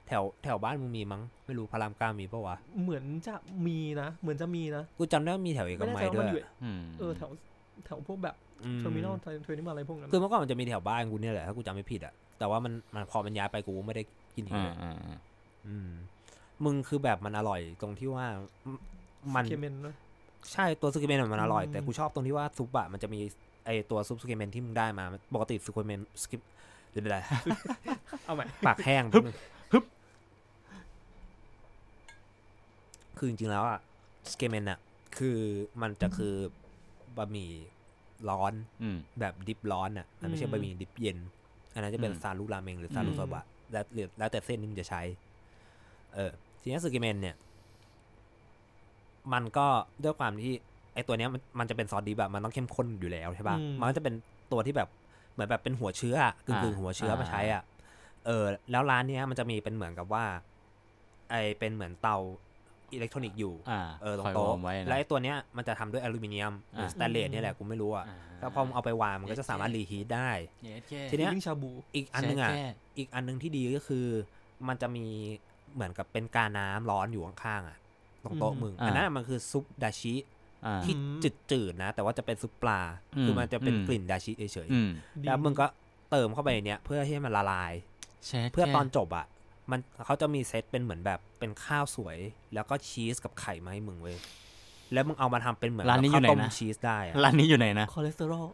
[0.09, 3.35] แถวแถวบ้านมึงมีมั้งไม่รู้พารามเก้ามีปะวะเหมือนจะ
[3.67, 7.31] มีนะเหมือนจะมีนะกูจำได้ว่ามีแถวเอกไม่แน่มัใจยว่าด้มัวนยอยู่อืมเออแถว
[7.85, 8.35] แถวพวกแบบ
[8.65, 14.03] อืมเทอร์มินอลเทอร์มินอลอะไรพวกนั้นคือเมื่อก่อนมันจะมีแถวบ้านกูเนี่ยแหละถ้ากูจำไม่ผิดอะ แต่ว่ามันมันพอมันย้ายไปกูไม่ได้
[14.34, 15.18] กินอีกอ่าเลยอ่าอ่า
[15.66, 15.91] อืม
[16.64, 18.26] มึงคือแบบมันอร่อยตรงที่ว่า
[19.34, 19.95] มันเคเมนนะ
[20.53, 23.20] ใช่ตัวซูกิเมนมันอร่อยอืมแต่กูชอบตรงที่ว่าซุปอะมันจะมี
[23.64, 26.41] ไอตัวซุปซึเคเมนที่มึงได้มา ปกติซึเคเมน skip
[26.91, 27.18] เดี๋ยวเป็นไร
[28.24, 29.24] เอาใหม่ปากแห้งฮึบ
[29.72, 29.84] ฮึบ
[33.18, 33.78] คือจริงๆแล้วอะ
[34.33, 34.78] ซึเคเมนอะ
[35.18, 35.39] คือ
[35.82, 36.34] มันจะคือ
[37.16, 37.51] บะหมี่
[38.28, 41.18] ร้อนอืมแบบ dip ร้อนอะมันไม่ใช่อืมบะหมี่ dip เย็น
[41.77, 45.03] อันนั้นจะเป็นอืมซารุราเมงหรือซาลูอืมโซบะแล้วหรือแล้วแต่เส้นที่มึงจะใช้
[46.14, 46.31] เออ
[46.62, 47.37] ทีนี้ซึเคเมนเนี่ย
[49.33, 49.66] มันก็
[50.05, 50.53] ด้วยความที่
[50.95, 54.14] ไอตัวเนี้ยมันมันจะเป็นซอส dip อะมันต้องเข้มข้นอยู่แล้วใช่ป่ะอืมมันก็จะเป็น
[54.53, 54.89] ตัวที่แบบ
[55.33, 57.62] เหมือนแบบเป็นหัวเชื้ออะกึ่งกึ่งอ่าหัวเชื้อมาอ่าใช้อะ
[58.27, 60.24] เออ แล้วร้านเนี้ยมันจะมีเป็นเหมือนกับว่า
[61.31, 62.16] ไอเป็นเหมือนเตา
[62.93, 68.05] อิเล็กทรอนิกส์อยู่อ่าเออตรคงยวโต๊ะอร์มไว้นะและไอตัวเนี้ยมันจะทำด้วยอลูมิเนียมหรืออ่าสแตนเลสเนี่ยแหละกูไม่รู้อะ
[68.41, 70.30] แล้วพอมึงเอาไปวางมันก็จะสามารถ reheat ได้
[70.64, 72.66] เย็ดแค่ทีเนี้ยยิ่งชาบูอีกอันนึงอะแช่
[72.99, 74.07] อีกอันนึงที่ดีก็คือ
[74.68, 75.07] มันจะมี
[75.74, 77.78] เหมือนกับเป็นกาน้ำร้อนอยู่ข้างๆอะ
[78.24, 80.14] ตรงโต๊ะอืมมึงอ่าอันนั้นมันคือซุปดาชิ
[80.66, 81.20] อ่าที่อืม
[81.51, 82.80] จืดๆนะ แต่ว่าจะเป็นซุปปลา
[83.16, 85.66] อืมคือมันจะเป็นอืมกลิ่นดาชิเฉยอืมๆแล้วมึงก็
[86.11, 87.72] เติมเข้าไปในเนี้ยเพื่อให้มันละลาย
[88.26, 89.26] แช่เพื่อแค่ตอนจบอะ
[89.71, 92.19] มันเขาจะมีเซตเป็นเหมือนแบบเป็นข้าวสวย
[92.55, 94.17] แล้วก็ชีสกับไข่มาให้มึงเว้ย
[94.93, 98.47] แล้วมึงเอามาทำเป็นเหมือนร้านนี้อยู่ไหนข้าวต้มนะชีสได้อะร้านนี้อยู่ไหนนะคอเลสเตอรอล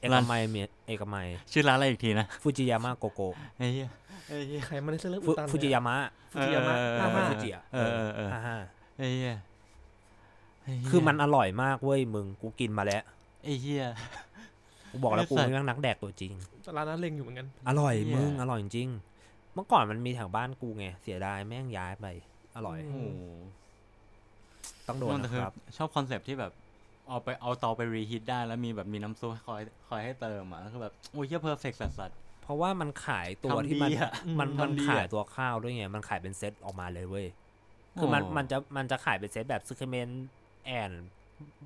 [0.00, 3.20] เอกมัยเมียเอกมัยชื่อร้านอะไรอีกทีนะฟูจิยามะโกโก
[3.56, 3.88] ไอ้เหี้ย
[4.26, 5.96] ไอ้เหี้ยไขมันในเส้นเลือดอุฟูดตันฟูจิยามะ
[6.32, 8.56] ฟูจิยามะเออห้าห้าฟูจิอะเออเออเออห้าห้า
[8.96, 9.34] ไอ้เหี้ย
[10.62, 13.02] ไเหี้ยคือมันอร่อยมากเว้ยมึงกูกินมาแล้ว
[13.42, 13.84] ไอ้เหี้ย
[14.90, 16.32] กูบอกแล้วไอ้กูสัตว์เป็นนักแดกตัวจริง
[16.76, 18.88] ร้านนั้นเล็งอยู่เหมือนกันอร่อยเหี้ยมึงอร่อยจริง
[19.56, 22.06] เมื่อก่อนมันมีแถวบ้านกูไง เสียดายแม่งย้ายไป
[22.56, 23.22] อร่อยอืโอ้โห
[24.88, 26.52] ต้องโดนแต่นะคือครับ ชอบ concept ที่แบบ
[27.08, 32.10] เอาไปเอาเตาไป reheat ได้แล้วมีแบบมีน้ำซุปคอยคอยให้เติมอะก็คือแบบโอ้ยเหี้ย perfect สัส
[32.42, 37.26] เพราะว่ามันขายตัวทำที่มันดีอะมันทำมันดีขายอะตัวข้าวด้วยไง มันขายเป็นเซตออกมาเลยเว้ย
[37.98, 40.08] คือมันอ๋อมันจะมันจะขายเป็นเซตแบบซึเคเมน
[40.64, 40.92] แอน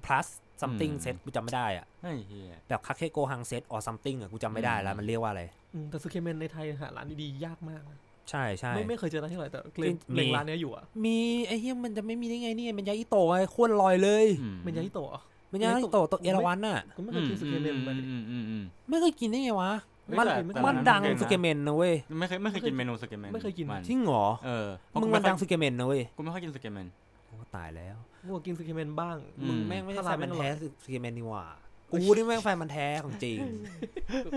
[0.04, 0.26] plus
[0.62, 5.59] something อืม เซตกูจำไม่ได้อะไอ้เหี้ย แบบคาเคโกฮังเซต or something อะกูจำไม่ได้แล้วอืมมันเรียกว่าอะไรอืม
[5.90, 7.98] แต่ซึเคเมนในไทยหาร้านดีๆยากมากนะ
[8.30, 11.16] ใช่ใช่ไม่ไม่เคยเจอร้านที่ไหนแต่เล็งมีเล็งร้านเนี้ยอยู่อะมี
[11.46, 15.20] ไอ้เหี้ยมันจะไม่มีได้ไงเนี่ยมันยาอิโตะไอ้โคตรลอยเลยอืเป็นยาฮิโตะเหรอ
[15.52, 19.70] มันยาอิโตะตัวเอราวันน่ะกูไม่เคยกินซูเคเมนมันอืมอืมอืมไม่เคยกินได้ไงวะ
[20.06, 24.68] ไม่มันเคยไม่เคยมันดังไม่เคยนะสุเกเมนนะเว้ยไม่เคยไม่เคยกินเมนูสเกมเมนไม่เคยกินมันจริงเหรอเออ
[25.02, 26.86] มึงมันดังสุเกเมนนะเว้ยกูไม่ค่อยกินสเกมเมน
[27.26, 31.44] โอ้ตายแล้วกูก็กินซูเคเมนบ้างอืมึงแม่งไม่ใช่ถ้าแฟร้านนมันไม่อร่แท้อยสุเกเมนนี่หว่า
[31.90, 33.38] กูนี่แม่งแฟนมันแท้ของจริง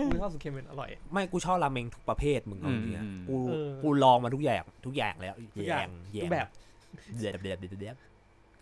[0.04, 6.46] กูชอบซูเคเมนอร่อย ไม่กูชอบราเมงทุกประเภทมึงเอาจริงๆอะอืมกูเออกูลองมาทุกอย่างทุกอย่างแล้วทุกอย่างแย่ทุกแบบ
[7.18, 7.96] เดียดเดียดเดียดเดียด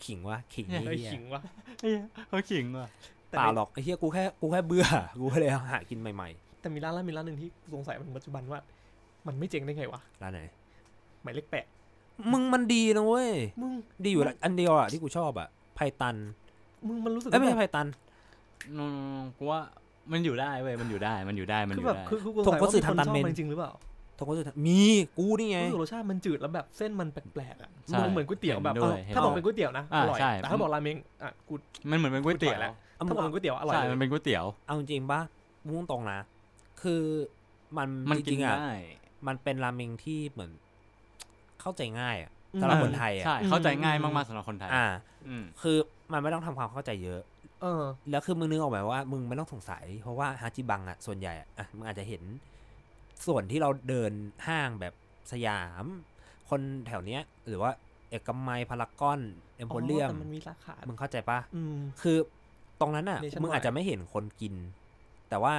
[0.04, 1.42] ขิงวะขิงเฮ้ยเหี้ยขิงว่ะ
[1.82, 1.92] เฮ้ย
[2.28, 2.88] เขาขิงว่ะ
[3.28, 4.86] แต่เปล่าในหรอกไอ้เหี้ยกูแค่กูแค่เบื่อ
[5.20, 6.28] กูก็เลยหากินใหม่
[6.60, 8.60] แต่มีร้านร้านมีร้านหนึ่งที่สงสัยมาถึงปัจจุบันว่า
[9.26, 10.40] มันไม่เจ๊งได้ไงวะๆร้านไหน
[11.22, 11.66] หมายเลขแปด
[12.32, 13.30] มึงมันดีนะเว้ย
[13.60, 13.72] มึง
[14.04, 16.16] ดีอยู่แล้วอันเดียวอะที่กูชอบอะไพตัน
[16.86, 17.86] มึงมันรู้สึกเอ้ยไม่ว่าใช่ไพตัน
[18.70, 18.84] อื
[19.16, 19.60] มกูว่า
[20.12, 23.72] มันอยู่ได้เว้ยมันอยู่ได้มันอยู่ได้มันอคือยู่แบบได้คือคือกูสผมงสัยก็ว่าสื่มีอคนทำตามชอบเมนมันจริงหรือเปล่า
[24.18, 24.80] ทงก็สุดมี
[25.18, 31.54] กูนี่ไง รู้สึกรสชาติมันจืดแล้วแบบเส้นมันแปลกๆอะใช่มันเหมือนก๋วยเตี๋ยวแบบเห็นด้วยเอาเห็นถ้าบอกด้วยเป็นก๋วยเตี๋ยวนะอ่าอร่อยใช่ แต่ถ้าบอกราเมงอะกู
[31.90, 35.20] มันเหมือนเป็นก๋วยเตี๋ยวพูดบ่อยแล้วเอาถ้าบอกเป็นก๋วยเตี๋ยวอร่อยใช่เลยมันเป็นก๋วยเตี๋ยว เอาจริงๆปะ
[35.66, 36.18] มุ่งตรงนะ
[36.82, 37.02] คือ
[37.76, 38.72] มันมันจกินริงๆอะได้
[39.26, 40.50] มันเป็นราเมงที่เหมือน
[41.60, 44.86] เข้าใจง่ายอะอืมสำหรับคนไทยอะใช่เข้าใจง่ายมากๆสำหรับคนไทยอ่า
[45.28, 45.76] อืมคือ
[46.12, 47.20] มันไม่ต้องทำความเข้าใจเยอะ
[47.62, 52.22] เออ แล้วคือมึงนึกออกไหมว่ามึงไม่ต้องสงสัย เพราะว่าฮาจิบังอะส่วนใหญ่อะอะมึงอาจจะเห็น
[53.26, 54.12] ส่วนที่เราเดิน
[54.46, 54.94] ห้างแบบ
[55.32, 55.84] สยาม
[56.50, 57.70] คนแถวเนี้ย หรือว่า
[58.10, 59.20] เอกมัยพารากอน
[59.56, 62.16] เอ็มโพเรียมแต่มันมีสาขา มึงเข้าใจปะอืมคือ
[62.80, 64.54] ตรงนั้นอะ Nationwide มึงอาจจะไม่เห็นคนกิน
[65.28, 65.54] แต่ว่า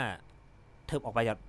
[0.87, 1.39] เถิบออกไปจาก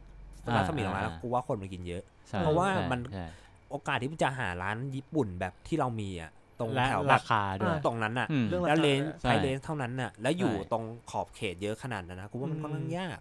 [0.46, 3.26] สนามสมิงออกมาแล้วอ่ากูว่าคนมันกินเยอะใช่เพราะว่าใช่มันใช่
[3.70, 6.30] โอกาสที่มึงจะหาร้านญี่ปุ่นแบบที่เรามีอะ
[6.60, 13.18] ตรงและแถวแบราบคาด้วย ตรงนั้นอะอืมเรื่องแล้วเลนราคาไพเลนเท่านั้นน่ะ แล้วอยู่ใช่ ตรงขอบเขตเยอะขนาดนั้นนะกูว่ามันอืม ค่อนข้างยาก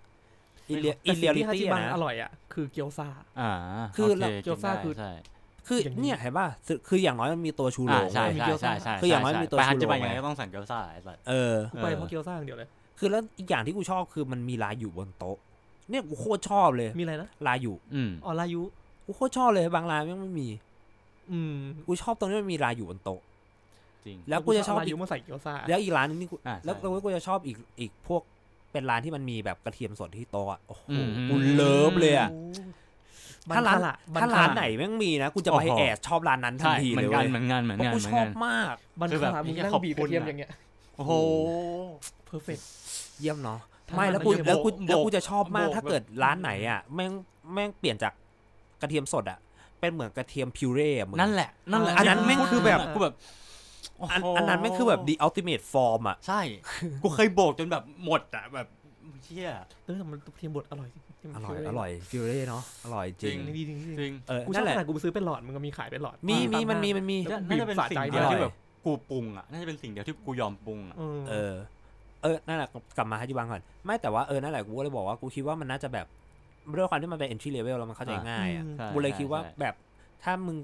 [0.68, 3.08] ไม่อิเลียแต่อิสิ่เลียงลิที่ฮาจิตี้บังนะ อร่อยอะคือเกี๊ยวซ่า
[3.42, 3.52] อ่า
[3.96, 5.12] คือโเกี๊ยวซ่ากินได้คือ ใช่
[5.68, 12.70] คืออย่างนี้ เนี่ยเห็นป่ะคือคืออย่างน้อยมันมีตัวชูโรอ่างใช่เว้ยมีใช่เกี๊ยวซ่าใช่ใช่คืออย่างน้อยใช่มีตัวไปฮัชูจิโรง บังยังไงไงก็ต้องสั่งเกี๊ยวซ่าไอ้สัสเออ กูไปเออ เพราะเกี๊ยวซ่าอย่างเดียวเลย
[13.00, 15.38] คือแล้วอีกอย่างที่กูชอบคือมันมีลายอยู่บนโต๊ะ
[15.90, 18.62] เนี่ยกูโคตรชอบเลยมีอะไรนะลายอยู่อืม ออรายุ
[19.06, 20.48] กูโคตรชอบเลยบางร้านยังไม่มี
[21.32, 21.58] อืม
[21.88, 23.22] กูชอบตรงที่มันมีลายอยู่บนโต๊ะ
[24.06, 28.22] จริงแล้วกูจะชอบราอียุกมาใส่เกี๊ยวซ่าแล้วอีกร้านนึงนี่กูอ่าแล้วใช่แล้วกูจะชอบอีกอีกพวก
[28.72, 33.80] เป็นร้านที่มันมีแบบกระเทียมสดที่โต๊ะอะโอ้โหอืมกูเลิฟเลยอะโถ้าร้าน
[34.16, 40.52] บังคละถ้าบังคละร้านไหนแม่งมีนะกูจะไปโอ้โหแอบชอบร้านนั้นทันใช่ทีเหมืเลอยนกัเว้นยเหมือนกันเหมือนเพกัราะนกูเหมืชอนอกับนมากบันคือคแบบลามึงไอ้นั่งขอบบีบกคุระณเทียมอะอย่างเงี้ย
[40.96, 41.12] โอ้โห
[42.26, 42.60] เพอร์เฟก
[43.20, 47.12] เยี่ยมเนาะถ้าไม่แล้วมันกูเยอะแล้วกูโบกแล้วกูจะชอบมากโบกถ้าเกิดร้านไหนอะแม่ง
[47.54, 48.14] แม่งเปลี่ยนจาก
[48.82, 49.40] กระเทียมสดอะ
[49.84, 53.16] เป็นเหมือนกระเทียมพิวเร่อะมึงนั่นแหละนั่นแหละอันนั้นแม่งคือแบบกูแบบ
[54.12, 56.42] อันโโหอันนั้นแม่งคือแบบ the ultimate form อะ ใช่
[57.04, 58.68] กูเคยโบกจนแบบหมดอะแบบ
[59.24, 59.50] เชี่ย
[59.86, 68.54] เออแต่มันกระเทียมบดอร่อยจริงอร่อยอร่อยพิวเร่เนาะอร่อยจริงจริงนี่ดีจริงๆจริงเออกูชนั่อบนแหขละนาดกูไปซื้อเป็นหลอดมันก็มีขายเป็นหลอดมีมีตามันมีห้างมันมีแล้วน่าจะเป็นบีบสะสิ่งใจเดียวอร่อยที่แบบ
[68.86, 71.54] กูปรุงอะน่าจะเป็นสิ่งเดียวที่กูยอมปรุงอะเออเออ
[72.24, 76.06] เออนั่นแหละกลับมาฮัจิบังก่อนไม่แต่ว่าเออนั่นแหละกูก็เลยบอกว่ากูคิดว่ามันน่าจะแบบ
[76.78, 79.74] ด้วยความที่มันเป็น entry level แล้วมันเข้าใจง่ายอะอืมใช่กูเลยคิดว่าใช่แบบ
[80.24, 80.58] ถ้ามึง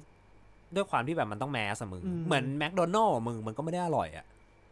[0.76, 4.26] ด้วยความที่แบบมันต้องแมสอะมึงอืมเหมือนแมคโดนัลล์มึงมันก็ไม่ได้อร่อยอะ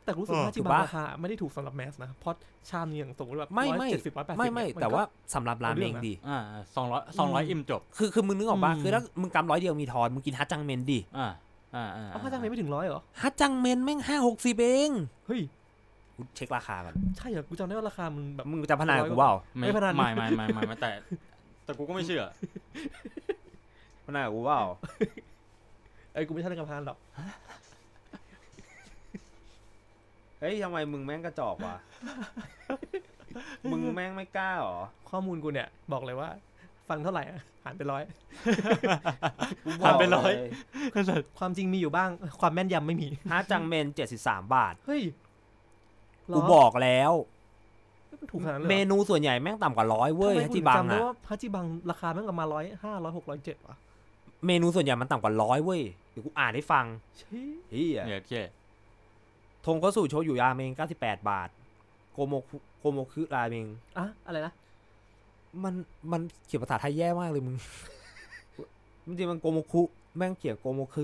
[0.05, 2.34] แต่กูรู้สึกเออว่าจิถูกบาปะราคาไม่ได้ถูกสำหรับแมสนะเพราะ
[2.69, 5.03] ชามนี่อย่างสมมติแบบไม่ไม่เจ็ดสิบร้อยแปดสิบไม่ไม่แต่ว่า
[5.36, 6.39] สำหรับราเมงเอาเรื่องนะดิอ่า
[6.75, 11.28] สองร้อยสองร้อยอิ่มจบ คือคือมึงนึกออกปะอืมคือถ้ามึงกำร้อยเดียวมีทอนมึงกินฮัจจังเมนดิอ่า
[11.75, 14.91] อ่าอ่าเอาค่าจ้างเลยไม่ถึงร้อยเหรอฮัจจังเมนแม่งห้าหกสิบเอง
[15.28, 15.41] เฮ้ย
[16.18, 20.91] กูเช็คราคาก่อนใช่เหรอกูจำได้ว่าราคามันแบบมึงจะพนันกับกูเปล่าไม่ไม่พนันไม่ไม่ไม่ไม่ไม่แต่
[21.63, 22.24] แต่กูก็ไม่เชื่อ
[24.05, 24.61] พนันกับกูเปล่า
[26.13, 26.97] ไอ้ยกูไม่ใช่นักการพนันหรอก
[30.39, 31.76] เฮ้ยทำไมมึงแม่งกระจอกวะ
[33.72, 34.78] มึงแม่งไม่กล้าหรอ
[35.09, 36.30] ข้อมูลกูเนี่ย บอกเลยว่า
[36.89, 38.03] ฟังเท่าไหร่อะหารไปร้อย
[39.84, 40.32] ผ่านไปร้อย
[41.39, 42.09] ความจริงมีอยู่บ้าง
[42.41, 47.11] ความแม่นยำไม่มีฮัจจังเมนเจ็ดสิบสามบาทเฮ้ยเหรกูบอกแล้ว
[48.21, 53.78] มันถูกขนาดนั้นเลยเมเหรอนูส่วนใหญ่แม่งต่ำกว่าร้อยเว้ยทำไมฮักูจิถึงบังจำได้อะว่าฮัจิบังราคาแม่งประมาณร้อยห้าร้อยหกร้อยเจ็ดวะ
[54.45, 56.86] เมนูส่วนใหญ่มันต่ำกว่าร้อยเว้ยเดี๋ยวกูอ่านให้ฟัง
[57.17, 58.41] เชี่ยเฮียเนี่ยแค่
[59.65, 61.49] ทงก็สู่โชยุราเมง98 บาท
[62.13, 63.65] โกโมคุโกโมคุราเมง
[63.97, 64.53] อะอะไรนะ
[65.63, 65.73] มัน
[66.11, 67.55] มันเขียนภาษาไทยแย่มากเลยมึง
[69.05, 69.82] จริงๆมันโกโมคุ
[70.17, 71.03] แม่งเขียนโกโมคุ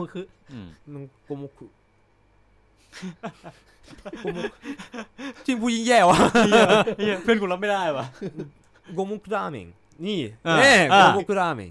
[0.00, 1.66] ก็คือ อืม มันโกโมคุ
[4.18, 4.38] โกโม
[5.46, 6.18] จริงผู้ยิ่งแย่วะ
[6.98, 8.04] เหี้ยเพื่อนกูรับไม่ได้วะ
[8.94, 9.68] โกโมคุราเมง
[10.06, 11.70] นี่เออเน่เออโกโกราเมง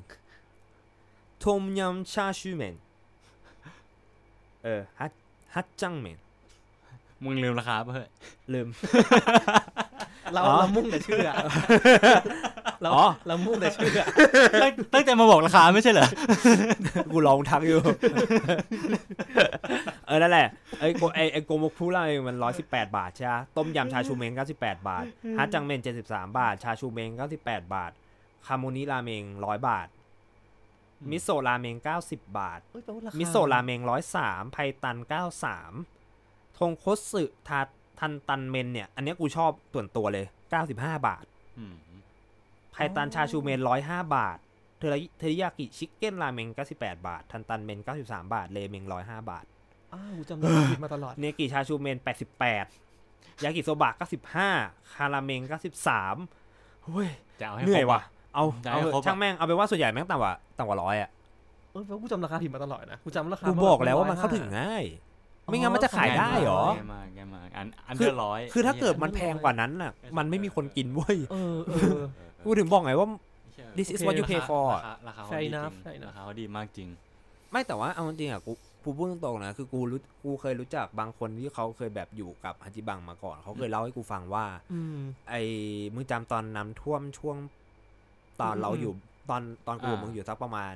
[1.43, 2.75] ทมยำชาชูเมน
[4.63, 5.11] เออฮัต
[5.55, 6.17] ฮัตจังเมน
[7.23, 8.09] มึงลืมราคาป่ะเฮ้ย
[8.53, 8.67] ลืม
[10.33, 11.35] เราอ๋อ เรามุ่งแต่ชื่ออะ
[12.81, 14.07] เราอ๋อ เรามุ่งแต่ชื่ออะ
[14.61, 16.07] ตั้งตั้งใจมาบอกราคาไม่ใช่เหรอ
[17.11, 17.79] กูลองทักอยู่
[20.07, 20.47] เออ นั่นแหละ
[20.79, 25.05] ไอ้โกไอ้ไอ้โกโมคุราเมงมันร้อยสิบแปดบาทใช่ไหมต้มยำชาชูเมงเก้าสิบแปดบาท
[25.37, 27.91] ฮัตจังเมนเจ็ดสิบสามบาท ชาชูเมงเก้าสิบแปดบาท
[28.47, 29.87] คาโมนิราเมงร้อยบาท
[31.11, 35.73] มิโซะราเมงเก้าสิบบาท เอ้ยแปลว่าราคามิโซะราเมงร้อยสามไพตันเก้าสาม
[36.57, 37.61] ทงคตสึทัน
[37.99, 41.25] ทันตันเมนเนี่ย อันเนี้ยกูชอบส่วนตัวเลยเก้าสิบห้าบาท
[41.57, 41.73] อืม
[42.71, 44.37] ไพตันชาชูเมนร้อยห้าบาท
[44.77, 49.45] เทอริเทริยากิ chicken ราเมงเก้าสิบแปดบาท ทันตันเมนเก้าสิบสามบาท เลเมงร้อยห้าบาท
[49.93, 52.65] อ้าวกูจำได้ผิดมาตลอด เนกิชาชูเมนแปดสิบแปด
[53.43, 54.49] ยากิโซบะเก้าสิบห้า
[54.93, 56.15] คาราเมงเก้าสิบสาม
[56.85, 57.07] เฮ้ย
[57.39, 58.01] จะเอาให้เหนื่อยครบว่ะ
[58.35, 61.09] เอาจะเอาให้เถอะครบอะช่างแม่ง เอาเป็นว่าส่วนใหญ่แม่งต่ำกว่าต่ำกว่าร้อยอะ
[61.71, 64.83] เออแปลว่ากูจำราคาผิดมาตลอดนะกูจำราคากูมาบอกแล้วว่ามัน150เข้าถึงง่าย
[65.51, 71.99] ไม่งั้นมันจะขายได้เหรอแย่มากแย่มากอันคืเดอ under ร้อยคือถ้าเกิดมันแพงกว่านั้นน่ะ มันไม่มีคนกินเว้ยเออเออ
[72.45, 73.07] กูถึงบอกไงว่า
[73.53, 76.07] เชี่ย this is โอเค what you pay ราคา for ราคาราคาเขา Fair ดีจริ enough ง fair enough
[76.09, 76.89] ราคาเขาดีมากจริง
[77.51, 78.51] ไม่แต่ว่าเอาจริงๆอะกู
[78.83, 84.97] กูพูดตรงๆนะคือกูรู้กูเคยรู้จักบางคนที่เขาเคยแบบอยู่กับฮัจิบังมาก่อน เขาเคยเล่าให้กูฟังว่าอืม
[85.29, 85.41] ไอ้
[85.93, 87.37] มึงจำตอนน้ำท่วมช่วง
[88.41, 88.93] ตอนอืมเราอยู่
[89.29, 90.75] ตอนตอนกูอ่ามึมึงอยู่สักประมาณ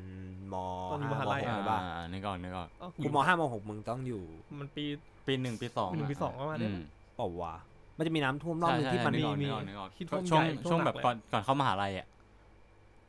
[0.53, 0.55] ม
[0.91, 4.23] ตอนอยู่ห้ามหาลัยหกอะใช่ปะอ่านึกออกนึกออกอ้าวกูมห้ามหกมึงต้องอยู่
[4.59, 4.85] มันปี
[5.25, 6.77] ปีหนึ่งปีสองปีหนึ่งปีสองประมาณเนี้ยอื
[7.15, 7.55] เปล่าวะ
[7.97, 12.07] มันจะมีน้ำท่วมรอบนึงใช่ที่มันใช่มีนึกออกนึกออกนึกออกที่ท่วมช่วงใหญ่ท่วมช่วงหนัแบกบเลยก่อนก่อนเข้ามหาลัยอะ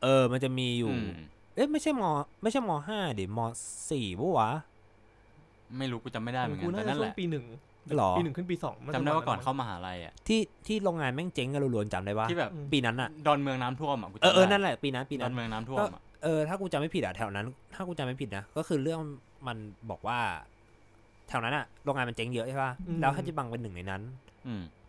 [0.03, 1.09] เออ มันจะมีอยู่อืม
[1.55, 2.03] เอ๊ะไม่ใช่ม
[2.41, 3.39] ไม่ใช่มห้าดิม
[3.89, 4.51] สี่ปะวะ
[5.77, 7.45] ไม่รู้กูจำไม่ได้เหมือนกูกันน่าแต่จะนั่นช่แหวงละปีหนึ่ง
[7.97, 19.01] หรอปีหนึ่งขึ้นปีสองนจำได้ว่าก่อนจะเข้ามหาลัยอะที่ที่โรงงานแม่งเจ๊งกันรัวๆจำได้ปะที่แบบอืมปีนั้นอะดอนเมืองน้ำท่วมอะกูจำเออเออได้นั่นแหละปีนั้นปีดนั้อนนเมืองน้ำท่วมอะเออถ้ากูจำไม่ผิดอะแถวนั้น ถ้ากูจำไม่ผิดนะก็คือเรื่อง
[19.47, 19.57] มัน
[19.89, 20.19] บอกว่า
[21.29, 24.01] แถวนั้นอะโรงงานมันเจ๊งเยอะใช่ปะอืมแล้วฮัจิบังเป็นหนึ่งในนั้น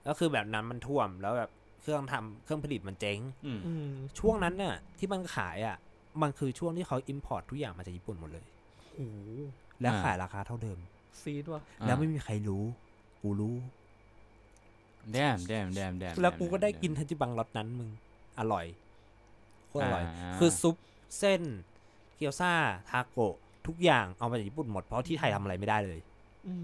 [0.08, 1.50] อืมก็คือแบบนั้นมันท่วมแล้วแบบ
[1.80, 5.76] เครื่องทำเครื่องผลิตมันเจ๊งอืมอืมช่วงนั้นน่ะ ที่มันขายอะ
[6.22, 8.44] มันคือช่วงที่เขา import ทุกอย่างมาจากญี่ปุ่นหมดเลย
[8.94, 9.16] โอ้โห
[9.80, 10.78] และขายราคาเท่าเดิม
[11.22, 12.64] shit ว่ะแล้วไม่มีใครรู้
[13.20, 13.56] กูรู้
[15.12, 17.88] damn damn damn damn แล้วกูก็ได้กินฮัจิบังรสนั้นมึง
[18.38, 18.66] อร่อย
[19.68, 20.76] โคตรอร่อยาคือซุป
[21.18, 21.42] เส้น
[22.16, 22.52] เกี๊ยวซ่า
[22.90, 23.34] ทาโกะ
[23.66, 25.98] ทุกอย่างเอามาจากญี่ปุ่นหมดเพราะที่ไทยทำอะไรไม่ได้เลย
[26.48, 26.54] อื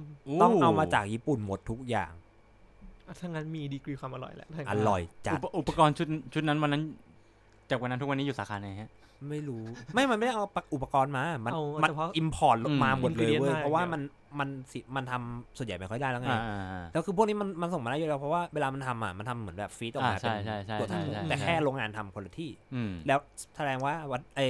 [0.42, 2.21] ต้องเอามาจากญี่ปุ่นหมดทุกอย่างอะ
[3.20, 6.82] ถ้างั้นมีดีกรีความอร่อยแหละถ้าองั้นร่อยจัอุดปอุปกรณ์ชุดชุดนั้นวันนั้น
[7.70, 8.90] จากวันนั้นทุกวันนี้อยู่สาขาไหนฮะ
[9.30, 9.62] ไม่รู้
[9.94, 10.44] ไม่มันไม่ได้เอา
[10.74, 14.02] อุปกรณ์มา มันเอามันเฉพาะอิมพอร์ตอืมมาหมดเลย ingredient เว้ยมาเพราะว่าอย่างเดียวมัน
[14.38, 23.18] มันสิมันทำส่วนใหญ่ไม่ค่อยได้แล้วไงอ่าอ่าอ่าแล้วคือพวกนี้มันมันส่งมาได้เยอะแล้วเพราะว่าเวลามันทำอะมันทำเหมือนแบบฟีดออกมาอ่าใช่เป็นใช่ใช่ตัวใช่ทำใช่แต่ใช่แค่โรงงานทำคนละที่อืมแล้ว
[23.56, 24.40] แสดงว่าวัดไอ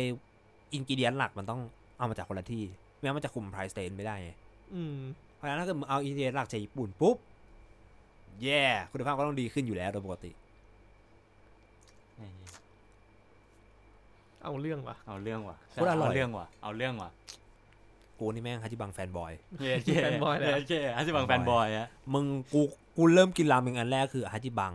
[0.72, 1.61] ingredient หลักมันต้อง
[1.98, 2.64] เอามาจากคนละที่
[2.96, 4.30] ไม่งั้นมันจะคุม price เตนไม่ได้ไง
[4.74, 4.96] อืม
[5.36, 7.16] เพราะฉะนั้นถ้าเกิดมึงเอา ingredient หลักจากญี่ปุ่นปุ๊บ
[8.44, 10.30] แย่คุณภาพก็ต้องดีขึ้นอยู่แล้วโดยปกติ
[14.44, 17.10] เอาเรื่องว่ะเอาเรื่องว่ะโคตรอร่อย เาเรื่องว่ะเอาเรื่องว่ะ
[18.18, 22.60] กูนี่แม่งฮัจิบัง fanboy เย้เจ๊ fanboy เลยอะเจ๊ฮัจิบัง fanboy อะมึงกู
[22.96, 24.72] กูเริ่มกินราเมงอันแรกคือฮัจิบัง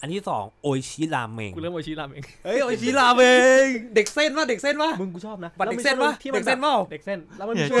[0.00, 3.22] อันที่สองโออิชิราเมงกูเริ่มโอชิรามเองเฮ้ยโออิชิราเม
[3.64, 7.80] งเด็กเส้นวะเด็กเส้นวะมึงกูชอบนะบัตรเด็กเส้นปะที่มันเด็กเส้นเปล่าเด็กเส้นแล้วมันมีช่วง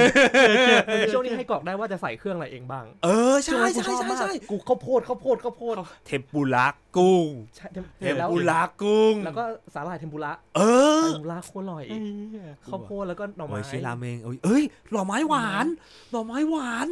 [0.90, 5.74] มันมีช่วงนี้ให้กรอกได้ว่าจะใส่เครื่องอะไรเองบ้าง เออช่วใช่งนั้นกูใช่ชอบใช่มากใช่กูข้าวโพดข้าวโพดข้าวโพด
[6.06, 7.66] เทมปุระกุ้งใช่
[8.00, 9.44] เทมแล้วปุระกุ้ง แล้วก็
[9.74, 10.60] สาหร่ายเทมปุระเอ
[11.02, 11.84] อเทมปุระโคตรอร่อย
[12.70, 14.62] ข้าวโพดแล้วก็หน่อโอไม้อิชิราเมงเอ้ยเอ้ย
[14.92, 15.66] หน่อไม้หวาน
[16.10, 16.88] หน่อไม้หวาน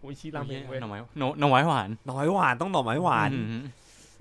[0.00, 3.62] โออิชิรามเองเว้ยหน่อไม้หน่อหน่อไม้หวานหน่อไม้หวานต้องหน่อไม้หวานอืม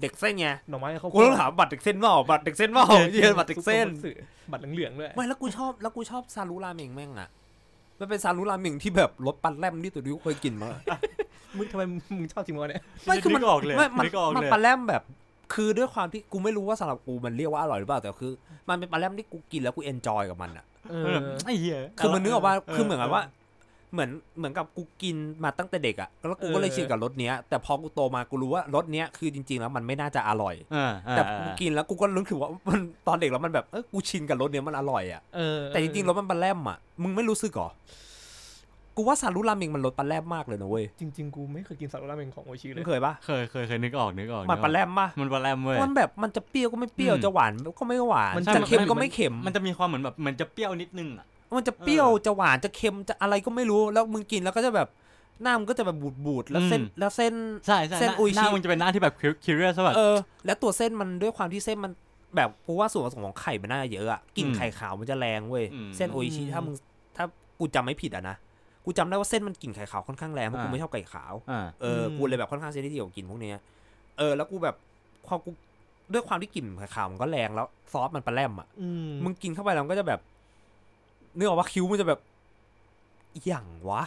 [0.01, 4.15] เด็กเส้นไงหน่อไม้ข้าวโพกูดต้องถามบัตรเด็กเส้นเปล่าบัตรเด็กเส้นเปล่าเยี่ยบัตรเด็กเส้นสื่อ
[4.51, 7.29] บัตรเหลืองๆด้วยไม่แล้วกูชอบแล้วกูชอบซารุราเมงแม่งอะ
[7.99, 10.69] มันเป็นซารุราเมงที่แบบรสปันแรมที่ตัวที่กูเคยกินมา
[11.57, 11.83] มึงทำไม
[12.17, 15.03] มึงชอบจริงวะเนี่ยไม่คือมันนึกออกเลยไม่มันนึกออกมันเลยปลาแรมแบบ
[15.53, 18.31] คือด้วยความที่กูไม่รู้ว่าสำหรับกูมันเรียกว่าอร่อยหรือเปล่าแต่คือ
[18.69, 23.23] มันเป็นปลาแรมที่กูกินแล้วกูเอนจอยกับมันอะเอเอออไอ้เหี้ยคือมันนึกออกว่าคือเหมือนกับว่า
[23.93, 37.69] เหมือนเหมือนกับกูกินมาตั้งแต่เด็กอะแล้วกูก็เลยเออชินกับรสเนี้ยแต่พอกูโตมากูรู้ว่ารสเนี้ยคือจริง ๆ แล้วมันไม่น่าจะอร่อยอ่าอ่าแต่อ่ากูกินแล้วกูก็รู้สึกว่ามันตอนเด็กแล้วมันแบบเออกูชินกับรสเนี้ยมันอร่อยอะเออแต่จริงๆรสมันปลาแรมอะมึงไม่รู้สึกเหรอ
[38.95, 51.25] กูว่าซารุราเมงมันรสปลาแรมมากเลยนะเว้ยจริงๆกูไม่เคยกินสาหร่ายราเมงของโออิชิเลมึยงเคยปะเคยเคยเคยนึกออกนึกออกมันปลาแรมปะมันปลาแรมเว้ยมันแบบมันจะเปรี้ยวก็ไม่เปรี้ยวอืมจะหวานก็ไม่หวานมันจะใช่เค็มมันก็ไม่เค็มมันจะมีความเหมือนแบบเหมือนจะเปรี้ยวนิดนึงอะ
[51.57, 54.87] มันจะเปรี้ยวเออจะหวานจะเค็มจะอะไรก็ไม่รู้แล้วมึงกินแล้วก็จะแบบ
[55.41, 57.33] หน้ามันก็จะแบบบูดบูดๆแล้วเส้นอืมแล้วเส้น
[57.67, 61.91] ใช่ใช่เส้นหาอุยชิหน้ามึงจะเป็นหน้าที่แบบคิวเรียสแบบเออแล้วตัวเส้นมันด้วยความที่เส้นมัน
[62.35, 66.75] แบบกูว่าส่วนผสมของไข่มันน่าจะเยอะอะกลิ่นอืมไข่ขาวมันจะแรงเว้ยอืมเส้นโออิชิถ้ามึง
[67.15, 67.25] ถ้า
[67.59, 68.35] กูจำไม่ผิดอะนะ
[68.85, 73.57] กูจำได้ว่าเส้นมันกลิ่นไข่ขาวค่อนข้างแรงเพราะกูอ่าไม่ชอบไก่ขาวอ่าเอออมกูเลยแบบค่อนข้างเซนซิทีฟกับกลิ่นพวกเนี้ย
[74.17, 74.75] เออแล้วกูแบบ
[75.27, 75.49] ความกู
[76.13, 80.19] ด้วยความที่กลิ่นไข่ขาวมันก็แรงแล้วซอสมันปลาแรมอะอืมมึงกินเข้าไปแล้วมันก็จะแบบ
[81.35, 82.19] นึกออกว่าคิ้วมันจะแบบ
[83.33, 84.01] อหย่างวะ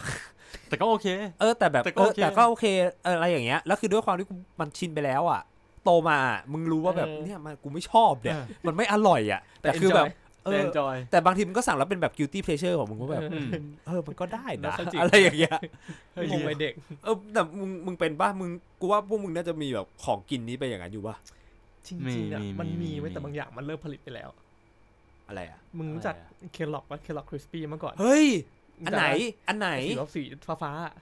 [0.69, 1.07] แต่ก็โอเค
[1.39, 2.65] เออแต่แบบแต่ก็เออโอเคแต่ก็โอเค
[3.03, 5.41] เอออะไรอย่างเงี้ยแล้วคือด้วยความที่กูมันชินไปแล้วอะ
[5.83, 10.05] โตมาอะมึงรู้ว่าแบบเนี่ยมันกูไม่ชอบเนี่ยเออ มันไม่อร่อยอะ แต่คือแบบ
[10.45, 13.47] เอแต่ อ enjoy แต่บางทีมันก็สั่งแล้วเป็นแบบ guilty pleasure ของมึงก็แบบเออ
[13.87, 15.57] เออ มันก็ได้แล้นะวก็จริงอะไรอย่างเงี้ย
[16.13, 18.49] เฮ้ย งงไปเด็ก เออ แต่มึง มึงเป็นป่ะ มึง
[18.79, 21.15] กูว่าพวกมึงน่าจะมีแบบของกินนี้ไปอย่างนั้นอยู่ป่ะ
[21.87, 24.29] จริงๆอะมีมีมันมีมีไว้แต่มีบางอย่างมันเริ่มผลิตไปแล้ว
[25.27, 26.15] อะไรอะมึงรู้จัก
[26.53, 28.27] Kellogg ว่า Kellogg Krispies เมื่อก่อน เฮ้ย
[28.85, 29.05] อันไหน
[29.47, 30.93] อันไหนสีแบบสีฟ้าฟ้าๆอะ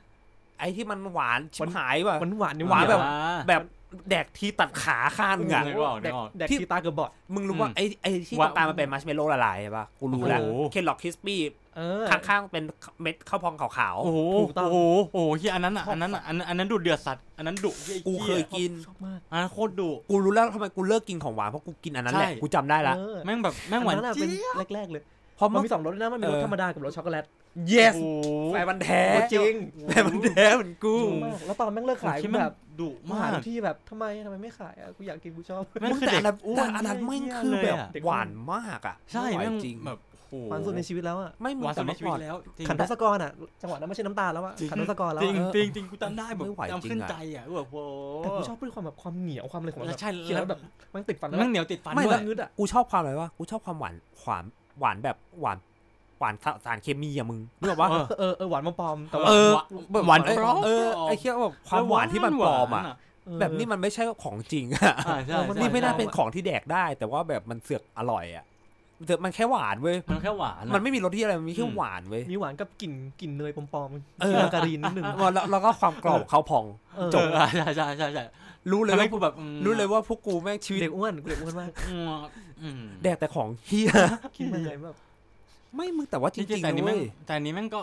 [0.60, 3.62] ไอ้ที่มันหวานชิบหายป่ะหวานหวานๆหวานแบบอ่าแบบ
[4.10, 11.40] แดกทีตัดขาข้างอะ นึกออกนึแดกกออก แดกที่ ที่ตาเกือบบอด มึงรู้ว่าอืมไอ้ไอ้ที่ตว่ารงกลางมันเป็นมัชเมลโล่ละลายใช่ป่ะกูรู้แล้วโอ้โห Kellogg Krispies
[11.78, 12.64] เออ ข้างๆเป็น
[13.02, 25.02] เม็ดข้าวพองขาวโอ้โหถูกต้อง โอ้โหโอ้โหเฮียอันนั้นอะอันนั้นอะอันนั้นอันนั้นดุเดือดสัตว์อันนั้นดุหี้ๆกูเคยกิน ชอบมาก อันนั้นโคตรดุ กูรู้แล้วทำไมกูเลิกกินของหวานเพราะกูกินอันนั้นแหละใช่ กูจำได้ละ เออแม่งแบบแม่งหวานอัะจี๊เป็นดแรกๆเลย
[25.36, 27.26] เพราะมัมันน มีสองรสด้วยนะมันมีรสเออ ธรรมดากับรสช็อกโกแลต
[27.74, 29.54] yes โอ้โหแฟนมันแท้จริง
[29.88, 43.32] แฟนมันแท้เหมือนกูชอบมากแล้วตอนแม่งเลิกขายคิดกูมันแบบดุมาากมหาทุกที่แบบทำไมทำไมไม่ขายอะกูอยากกินกูชอบแม่งมึงคือแต่เด็อักนนั้นแต่อันนั้นไม่งคือแบบเด็กหวานมากอะใช่ไม่แม่งไหวจริงแบบโอ้โหหวานสุดในชีวิตแล้วอะไม่มึงหวานสุแต่ดในเมื่อชีวิก่ตอนแล้วจริงขันทศกรอะ
[43.62, 47.84] จังหวะนั้นไม่ใช่น้ำตาลแล้วอะจริงขันทศกรแล้วจริงอะจริงจริงกูจำได้แบบไม่ไหวจำจริขึ้นงอะใจอะแบบโอ้
[48.18, 50.60] แต่กูชอบด้วยความแบบความเหนียวความอะไรของมันแล้วแบบใช่เคี้ยวแล้วแบบ
[50.94, 54.46] มันติดฟันแล้วแม่งเหนียวติดฟันไม่ด้วยแล้วงึดอะกูชอบความอะไรวะกูชอบความหวานหวาน
[54.80, 55.58] หวานแบบหวาน
[56.22, 62.84] หวานสารเคมีอะมึงนึกออกปะเออเออเออหวานมาปลอมแต่ว่า เออหวานหวานเออปลอมเออไอ้เคี้ยวแบบความหวานที่มันปลอมอะ
[63.26, 68.46] เออแบบนี้มันไม่ใช่ของจริงอะอ่าใช่เออมันใช่นี่ไม่น่าใช่เป็นของที่แดกได้ แต่ว่าแบบมันเสือกอร่อยอะ
[69.00, 76.66] มันเสือกมันแค่หวานเว้ยมันแค่หวานอะ มันไม่มีรสที่อะไรมันมีแค่อืมหวานเว้ยมีหวานกับกลิ่นกลิ่นเนยปลอมๆเออ กลิ่นมาการีนนิดนึงแล้วแล้วก็ความกรอบเขาวพอง
[76.98, 78.24] เออจบ เออใช่ใช่ใช่ใช่
[78.72, 82.12] รู้เลยทำให้ว่ากูแบบอืมรู้เลยว่าพวกกูแม่งชีวิตเด็กอ้วนกูเด็กอ้วนมากอืม
[82.62, 83.92] อืม แดกแต่ของเฮีย
[84.36, 84.98] คิดมาเลยแบบ
[85.76, 87.82] ไม่มึงแต่ว่าจจริริงงๆแต่อันๆนี้นะแม่เว้งยแต่อันนี้แม่งก็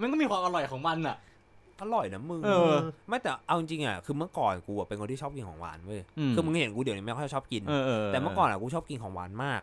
[0.00, 1.16] มันก็มีความอร่อยของมันอะ
[1.80, 2.74] อร่อยนะมึงเออ
[3.08, 9.60] ไม่แต่เอาจริงๆอะคือเมื่อก่อนกูอะเป็นคนที่ชอบกินของหวานเว้ยอืม คือมึงเห็นกูเดี๋ยวนี้ไม่ค่อยชอบกิน เออเออแต่เมื่อก่อนอะกูชอบกินของหวานมาก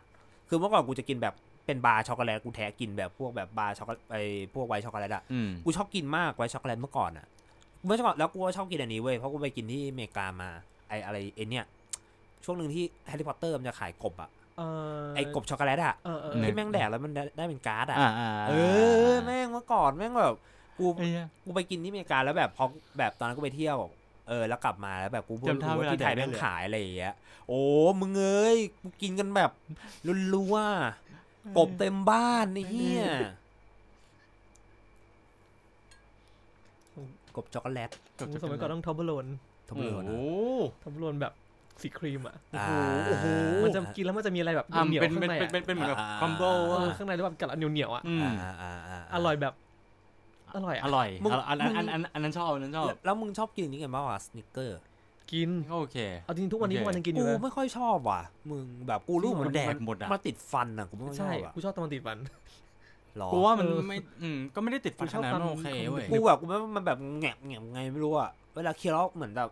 [0.48, 1.34] คือเมื่อก่อนกูจะกินแบบ
[1.66, 4.22] เป็นบาร์ช็อกโกแลตกูแท้กินแบบพวกแบบบาร์ช็อกโกแลตไอ้
[4.54, 7.26] พวก white chocolate อะ อืม กูชอบกินมาก white chocolate เมื่อก่อนอะ
[7.84, 10.48] เมื่อก่อนแล้วกูก็ชอบกินอันนี้เว้ย เพราะกูไปกินที่อเมริกามา
[10.88, 11.64] ไออะไรไอเนี่ย
[12.44, 14.39] ช่วงหนึ่งที่แฮร์รี่พอตเตอร์มันจะขายกบอะเออ
[15.14, 18.52] ไอกบช็อกโกแลตอะเออเออที่แม่งแดกแล้วมันได้ได้เป็นการ์ดอะอ่าอ่าเอ
[19.12, 20.34] อแม่งเมื่อก่อนแม่งแบบ
[20.78, 22.64] กูไอ้เหี้ยกูไปกินที่อเมริกาแล้วแบบพอ
[22.98, 23.76] แบบตอนนั้นกูไปเที่ยว
[24.28, 27.14] เออแล้วกลับมาแล้วแบบกูเพิ่งจำท่ารู้ว่าเวลาที่ไทยแดกได้แม่งเลยขายอะไรอย่างเงี้ย
[27.48, 27.62] โอ้
[28.00, 29.50] มึงเอ้ยกูกินกันแบบ
[30.34, 33.04] รัวๆกบเต็มบ้านไอ้เหี้ย
[37.36, 37.90] กบช็อกโกแลต
[38.42, 39.26] สมัยก่อนต้องทอมเบอร์โลน
[39.68, 40.14] ทบเลยโอ้นะโห
[40.82, 41.32] ทอมเบอร์โลนแบบ
[41.82, 42.68] สีครีมอะอ่า
[43.06, 43.26] โอ้โห
[43.64, 49.54] มันจะกินแล้วมันจะมีอะไรแบบอ่าเหนียวเป็นๆข้างเป็นในเป็นอะเป็นเป็นเหมือนแบบอ่าคอมโบเออะอข้างในแล้วแบบกัดแล้วเหนียวๆอะอืมอ่าอ่าอ่าอร่อยแบบ
[50.56, 54.78] อร่อยออะร่อยมึงอันอันมึงอันอันอันนั้นชอบอันนั้นชอบ แล้วแล้วมึงชอบกินนี่กันบ้างวะสนิกเกอร์
[55.32, 58.20] กินก็โอเคเอาจริงๆทุกวันนี้โอเคทุกวันยังกินอกูยู่เลยไม่ค่อยชอบว่ะ
[58.50, 62.18] มึงแบบกูรู้กูมันแดกมันหมดอะมาติดฟันอะกูไม่ค่อยชใช่อบอะกูชอบตะวันติดฟัน
[63.18, 69.48] หรอกูว่ามันเออไม่อืมก็ไม่ได้ติดฟันกูชขอบนาดนั้นความโอเคความเว้ยกูแบบกูไม่มันแบบแงบแงบไงไม่รู้อะเวลาเคี้ยวแล้วเหมือนแบบ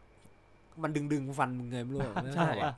[0.83, 2.75] มันดึงดึงฟันมึงไงไม่รู้อะไม่ชใช่อบอะ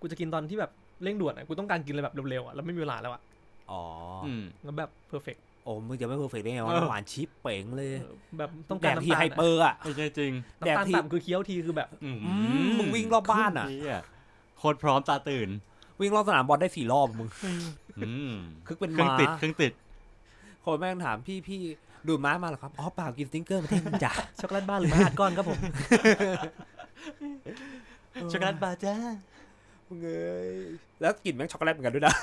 [0.00, 0.70] กูจะกินตอนที่แบบ
[1.02, 3.22] เร่งด่วนอะกูต้องการกินอะไรแบบเร็วๆอะแล้วไม่มีเวลาแล้วอะ
[3.70, 3.82] อ๋อ
[4.24, 7.90] ออืมแล้วแบบ perfect โอ้มึงจะไม่ perfect ได้ไงวะเออหวานชิปเป๋งเลย
[8.38, 10.32] แบบต้องแดการกน้ำที่ตาล hyper อะไม่ใช่จริง
[10.66, 12.30] แดกน้ำตาลที่ต่ำคือเคี้ยวทีคือแบบอืมอื
[12.66, 14.00] มมึงวิ่งรอบบ้านอะเหี้ย
[14.58, 15.48] โคตรพร้อมตาตื่น
[16.00, 17.28] วิ่งรอบสนามบอลได้สี่รอบมึง
[17.98, 18.34] อืม
[18.66, 19.72] คึกเป็นเครื่องม้าติดเครื่องติด
[20.64, 21.60] คนแม่งถามพี่พี่
[22.08, 25.58] ดูดม้ามาเหรอครับอ๋อเปล่ากิน Snickers มาเท่งจ้ะช็อกโกแลตบ้าหรือมาอัดก้อนครับผม
[28.32, 28.96] ช็อกโกแลตบาร์จ้า
[29.88, 30.54] มึงเอ้ย
[31.00, 32.14] แล้วกลิ่นแม่งช็อกโกแลตเหมือนกันด้วยนะ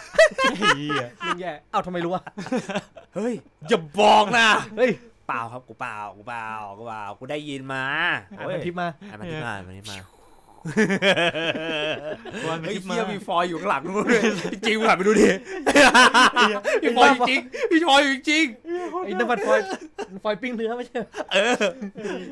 [0.57, 2.23] เฮียยังแย่เอ้าทำไมรู้อะ
[3.15, 3.33] เฮ้ย
[3.69, 4.47] อย่าบอกนะ
[4.77, 4.91] เฮ้ย
[5.27, 6.47] เปล่าครับกูเปล่ากูเปล่า
[6.77, 7.83] กูเปล่ากูได้ยินมา
[8.37, 10.22] อ่านเฮ้ยพันทิปมาอ่านมาที่มาอ่านมาที่มาวัน
[12.43, 14.21] ไปไอ้คลิปเหี้มายมีฟอยอยู่ข้างหลังนู้นเลย
[14.53, 15.29] จริงๆมึงหันไปดูดิ
[16.83, 18.45] มีฟอยจริงๆมีฟอยอยู่จริง
[19.05, 19.65] ไอ้น้ำมันฟอยล์
[20.23, 20.99] ฟอยล์ปิ้งเนื้อไม่ใช่
[21.33, 21.55] เออ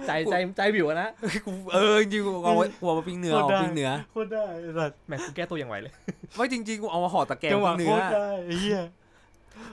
[0.07, 1.09] ใจใจใจบิวอะนะ
[1.45, 5.91] กูเออจริงๆกูเอาไว้กูเอามาปิ้งเนื้อเอามาปิ้งเนื้อโคตรได้ไอ้สัสแหมกูแก้ตัวอย่างไวเลย
[6.35, 8.81] ไม่จริงๆกูเอามาห่อตะแกรงจังหวะปิ้งโคเนื้อตรได้ไอ้เฮีย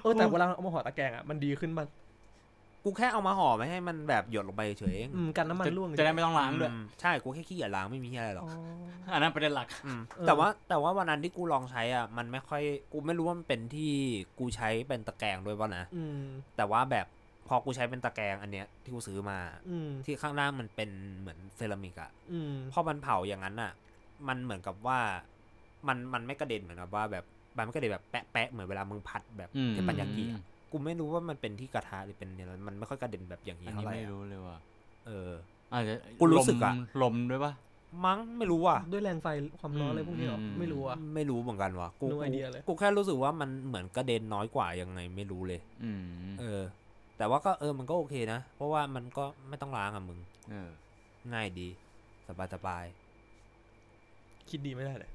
[0.03, 1.87] เออแต่เวลาเอามาห่อตะแกรงอะมันดีขึ้นมัน
[2.85, 8.53] กูแค่เอามาห่อไม่ให้มันแบบหยดลงไปเฉยๆเองอืมกันน้ำมันจะร่วงจะได้ไม่ต้องล้างด้วยอืมใช่กูแค่ขี้เกียจล้างไม่มีอะไรหรอกอ๋อ
[9.13, 12.63] อันนั้นประเด็นหลักอืมเออแต่ว่าแต่ว่าวันนั้นที่กูลองใช้อะมันไม่ค่อย
[12.93, 13.93] กูไม่รู้ว่ามันเป็นที่
[14.39, 16.23] กูใช้เป็นตะแกรงด้วยป่ะนะอืม
[16.57, 17.07] แต่ว่าแบบ
[17.49, 23.73] พอกูใช้เป็นตะแกรงอันเนี้ยที่กูซื้อมาอืมที่ข้างล่างมันเป็นเหมือนเซรามิกอะอืมพอมันเผาอย่างนั้นอะ
[24.29, 24.99] มันเหมือนกับว่า
[25.89, 27.25] มันมันไม่กระเด็นเหมือนกับว่าแบบ
[27.57, 34.59] มันไม่กระเด็นแบบแปะแปะเหมือนเวลามึงผัดแบบอืมเทปปัญญากิอะ กูไม่รู้ว่ามันเป็นที่กระทะหรือเป็นเนี่ยมันไม่ค่อยกระเด็นแบบอย่างนี้อันเท่านี้ไหร่ไม่อะรู้เลยว่ะ
[35.07, 35.31] เออ
[35.73, 37.53] อาจจะกูรู้สึกอะลมลมด้วยปะ
[38.05, 39.27] มั้งไม่รู้ว่ะด้วยแรงไฟ
[39.61, 46.03] ความร้อนอะไรพวกนี้เหรออืมไม่รู้อะไม่รู้เหมือนกันว่ะกู No กู idea เลยกูแค่รู้สึกว่ามันเหมือนกระเด็นน้อยกว่ายังไงไม่รู้เลยอืม
[46.41, 46.63] เออ
[47.19, 50.19] แต่ว่าก็เออมันก็โอเคนะ เพราะว่ามันก็ไม่ต้องล้างอะมึง
[50.51, 50.69] เออ
[51.33, 51.69] ง่ายดี
[52.27, 52.85] สบายสบาย
[54.49, 55.11] คิดดีไม่ได้เลย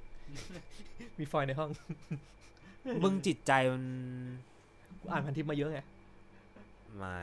[1.20, 1.70] มีฟอยล์ในห้อง
[3.04, 3.84] มึงจิตใจมัน
[4.53, 4.53] กู
[5.12, 5.80] อ่านพันทิปมาเยอะไง
[7.02, 7.16] มา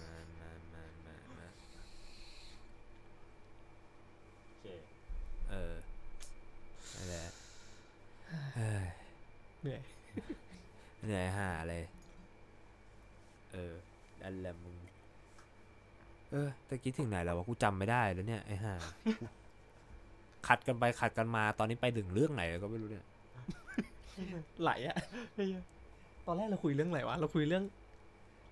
[0.00, 1.46] มามามามามา
[5.50, 5.74] เออ
[6.94, 7.26] นั่นแหละ
[8.56, 8.86] เฮ้ย
[9.60, 9.80] เหนื่อย
[11.04, 11.82] เหนื่อยห่าเลย
[13.52, 13.74] เออ
[14.22, 14.76] นั่นแหละมึง
[16.30, 18.74] เออตะกี้ถึงไหนแล้ววะกูจำไม่ได้แล้วเนี่ยไอ้ห่า
[19.20, 19.24] กู
[20.46, 23.06] ขัดกันไปขัดกันมา ตอนนี้ไปถึงเรื่องไหนแล้วก็ไม่รู้เนี่ย
[24.62, 24.96] ไหลอะ
[26.26, 27.64] ตอนแรกเราคุยเรื่องอะไรวะ เราคุยเรื่อง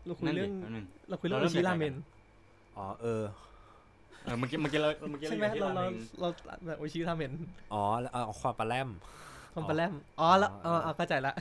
[0.06, 1.94] เราคุยนั่นเรื่ดิองแป๊บนึงเราคุยเรื่องเราโอเริ่มชิจากราไหนเมกันน
[2.76, 3.22] อ๋อเออ
[4.24, 6.28] เออเมื่อกี้เมื่อกี้เราเมื่อกี้ใช่เราไหมอยู่ที่เราเราราเมงเรา
[6.66, 7.32] แบบโอชิราเมน
[7.72, 8.88] อ๋อแล้วเอาความปลาแรม
[9.54, 11.32] คอมปลาแรมอ๋อแล้วอ๋อ๋ออเข้าใจละ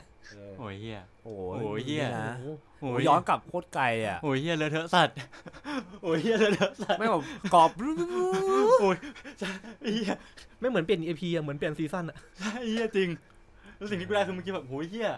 [0.58, 5.16] โอ้ยเฮียโอ้โอ้ยเหี้ยนี่นะโอ้โหโอ้โอ้ยยย้อนกลับโคตรไกลอะโอ้ยเฮียเลอะเทอะสัตว์
[6.02, 7.22] โอ้ยเฮียเลอะเทอะสัตว์ไม่แบบ
[7.54, 7.70] กรอบ
[8.80, 8.96] โอ้ย
[9.94, 10.14] เฮีย
[10.60, 13.08] ไม่เหมือนเปลี่ยน EP อะเหมือนเปลี่ยนซีซั่นอะใช่เฮียจริง
[13.76, 15.10] แล้วสิ่งที่กูได้คือเมื่อกี้แบบโอ้ยเฮีย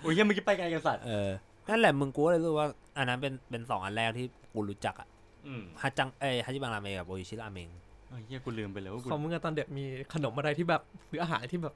[0.00, 1.30] โอ้ยเฮียเมื่อกี้ไปไกลกันสัตว์เออ
[1.68, 5.08] นั่นแหละมึงกูก็เลยรู้ว่า อันนั้นเป็นเป็นสองอันแรกที่กูรู้จักอะ
[5.46, 7.68] อืมฮัจจังเอ้ยฮัจิบังราเมงกับโออิชิราเมง
[8.08, 9.84] โอ้ยเฮียกูลืมไปเลยว่ากูของมึงอะตอนเด็กมี
[10.14, 11.74] ขนมอะไรที่แบบหรืออาหารที่แบบ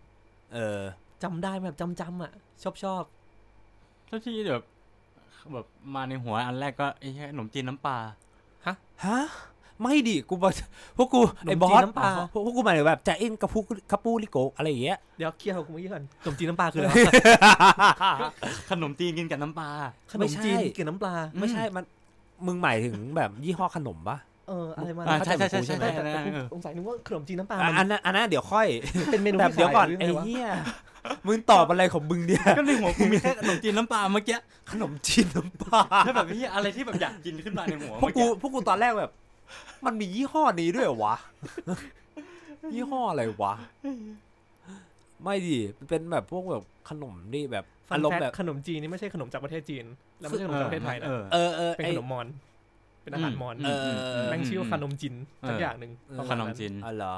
[0.55, 0.81] เออ
[1.23, 3.03] จำได้แบบจำจำๆอะชอบชอบ
[4.07, 4.65] เท่าที่แบบ
[5.53, 7.99] แบบมาในหัวอันแรกก็ไอ้เหี้ยขนมจีนน้ำปลา
[8.67, 8.75] ฮะ
[9.81, 10.53] ไม่ดิกูบอก
[10.97, 13.59] พวกกูขนไอ้มบอจีนสน้ำปลาพวกพวกกูหมายถึงแบบจะอินกับพู
[13.91, 17.13] คับปูริโกะอะไรอย่างเงี้ยเดี๋ยวเคลียร์กับกูเมื่อกี้ก่อนขนมจีนน้ำปลาคืออะไรวะ
[18.71, 19.69] ขนมจีนกินกับน้ำปลา
[20.13, 21.85] ขนมจีนกินน้ำปลาไม่ใช่มัน
[22.47, 24.19] มึงหมายถึงแบบยี่ห้อขนมปะ
[24.49, 28.67] เอออะไรมาอ่านะใช่ใช่ใช่ใช่เข้าใจใช่แต่ใช่แต่กูเออสงสัยนึกว่าขนมจีนน้ำปลาอะมันอันนั้นอันนั้นเดี๋ยวค่อย
[29.11, 30.47] เป็นเมนูแบบที่เดี๋ยวก่อนขายหรืไอ้งวะเหี้ย
[31.27, 34.39] มึงตอบอะไรของมึงเนี่ยก็ในหัวกูมีแค่ขนมจีนน้ำปลาเมื่อกี้
[34.71, 39.11] ขนมจีนน้ำปลาแล้วแบบเฮียอะไรที่แบบอยากกินขึ้นมาในหัวพวกเมื่อกูกี้พวกกูตอนแรกแบบ
[39.87, 41.17] มันมียี่ห้อนี้ด้วยเหรอวะ
[42.75, 43.55] ยี่ห้ออะไรวะ
[45.23, 49.85] ไม่ดิมันเป็นแบบพวกแบบขนมนี่แบบฟัอานรมแฟณ์กแบบ ขนมจีนนี่ไม่ใช่ขนมจากประเทศจีน
[50.21, 52.27] แล้วไม่ใช่ขนมจากประเทศไทยนะ เออเออเออเป็นไอ ขนมมอญ
[53.03, 55.15] เป็นอาหารมอญเออ แม่งชื่อว่าขนมจีน
[55.49, 57.15] สักเออออย่างหนึ่งเออ ประขมาณนมจีน อ๋อเหรอ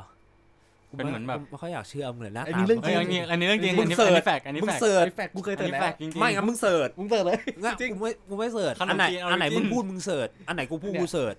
[0.97, 11.35] เป็นเหมือนแบบกูไม่ค่อยอยากเชื่อมึงเลยหน้าอันตานี้เรื่องเอ้ยอันนี้อันนี้เรื่องจริงมึอันงนี้เสิอันร์ช นี้แฟกต์อันนี้มึงแฟกต์เสิร์ชไอ้แฟกกูเคยอันเตือนนี้แล้แฟวกต์จริงๆ ไม่งั้นมึงเสิร์ชมึงเตือนเลย งั้นจริง กูไม่กูไม่เสิร์ชขนมอันไหนจีนอันไหน origin มึงพูดมึงเสิร์ชอันไหนกูพูดเนี่ย กูเสิร์ช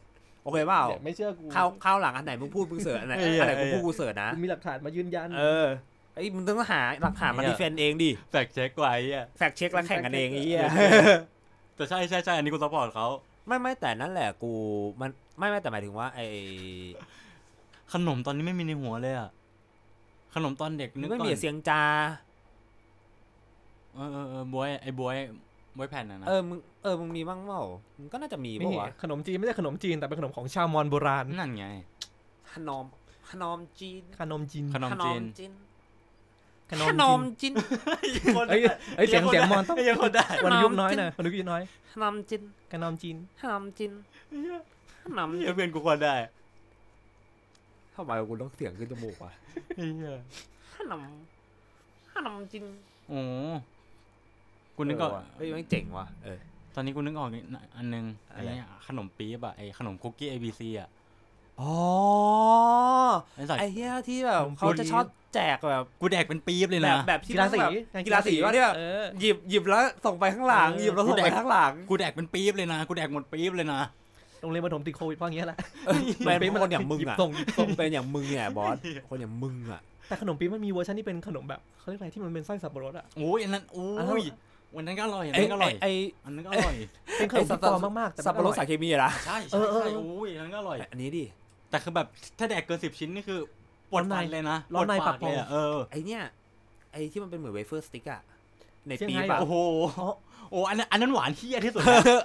[0.45, 5.67] โอเคเปล่าเนี่ยไม่เชื่อกูข้าวข้าวหลังอันไหนมึงพูดมึงเสิร์ชอันไหนเอออันไหนกูเออพูดกูเสิร์ชนะกูมีหลักฐานมายืนยันเออ
[6.13, 10.61] ไอ้ยมึงต้องหาหลักฐานมาเนี่ยดีเฟนต์เองดิแฟกต์เช็คไว้อะแฟกเช็คแล้วแข่งกันเองไอ้เหี้ย
[11.75, 13.07] แต่ใช่ใช่ใช่อันนี้กูซัพพอร์ตเขา
[13.47, 14.51] ไม่ไม่แต่นั่นแหละกู
[15.01, 16.27] มันไม่ไม่แต่หมายถึงว่า ไอ้
[17.93, 19.29] ขนมตอนนี้ไม่มีในหัวเลยอะ
[20.35, 21.81] ขนมตอนเด็กมึนึงกไม่ก่อมีนเสียงจา
[23.93, 25.15] เออเออเออบวยไอ้บวย
[25.77, 27.63] บวยแผ่นน่ะนะเออมึง เออมึงมีบ้างเปล่า
[27.99, 31.65] มึงก็น่าจะมีไม่ปะมีวะขนมจีนไม่ใช่ขนมจีนแต่เป็นขนมของชาวมอญโบราณนั่นไง
[32.53, 32.85] ขนม
[33.31, 35.51] ขนมจีนขนมจีนขนมจีน จีน
[36.71, 37.53] ขนขนมมจีน
[38.15, 38.61] จีนเอ้ย
[38.97, 41.61] เอ้ยเสียงเสียงมอญต้องไอ้เหี้ยังคนได้วันยุคน้อยหน่อยวันยุคน้อย
[41.93, 42.41] ขนมจีน
[42.73, 43.91] ขนมจีนขนมจีน
[45.03, 46.15] ขนมเหี้ยเพื่อนกูคนได้
[47.95, 49.31] ทำไมกูต้องเสียงขึ้นจมูกวะ
[49.75, 50.13] ไอ้เหี้ย
[50.77, 51.01] ขนม
[52.13, 52.65] ขนมจีน
[53.09, 53.21] โอ้
[54.75, 56.39] กูนึกออกเเฮ้ยมันเจ๋งว่ะเออ
[56.75, 57.29] ตอนนี้กูนึกออก
[57.77, 60.89] อันนึงอะไอ้ไรเนี่ยขนมปี๊บอะไอ้ขนมคุกกี้ ABC อะ
[61.61, 61.73] อ๋อ
[63.35, 65.03] ไอ้สัตว์ไอ้เหี้ยที่แบบขนมจีนเขาจะชอบ
[65.33, 73.81] แจกแบบ กูแดกเป็นปี๊บเลยแบนะ บแบบที่กีฬาสีแบบกีฬาสีว่าที่แบบเออ หยิบหยิบแล้วส่งไปข้างหลังเออ หยิบแล้วส่งกูแดไปกข้างหลังกูแดกเป็นปี๊บเลยนะ กูแดกหมดปี๊บเลยนะ
[74.41, 75.57] โรงเรียนประถมติดโควิดเพราะอย่างเงี้ยแหละ
[76.39, 78.75] เป็นคนอย่างมึงหยิบอะส่งหยิบส่งเป็นอย่างมึงเนี่ยบอส
[79.09, 84.31] คนอย่างมึงอะแต่ขนมปี๊บมันมีเวอร์ชันที่เป็นขนมแบบเขาเรียกอะไรที่มันเป็นไส้สับปะรดอะ โอ้ยอันนั้นโอ้อันนั้น ย
[84.75, 85.91] วันนั้นก็อร่อยอันไอ้นั้นก็อร่อยไอ้
[86.25, 86.75] อันนั้นก็อร่อย
[87.17, 91.23] เป็นขนมที่ปลอมมากๆแต่สับปะรดสารเคมีอะนะใช่เอใช่อเออใช่โอ้ยอันนั้นก็อร่อยอันนี้ดิ
[91.69, 92.07] แต่คือแบบ
[92.39, 93.39] ถ้าแดกเกินสิบชิ้นนี่คือ
[93.91, 96.21] ปวดร้อนในฟันเลยนะร้อนในปวดปากเลยอะเออไอเนี่ย
[96.91, 98.21] ไอที่มันเป็นเหมือนเวเฟอร์สติ๊กอะ
[98.87, 99.55] ในเซี่ยงปีไฮ้บอะโอ้โห
[100.51, 101.81] โอ้อันนั้นอันนั้นหวานเฮี้ยที่สุด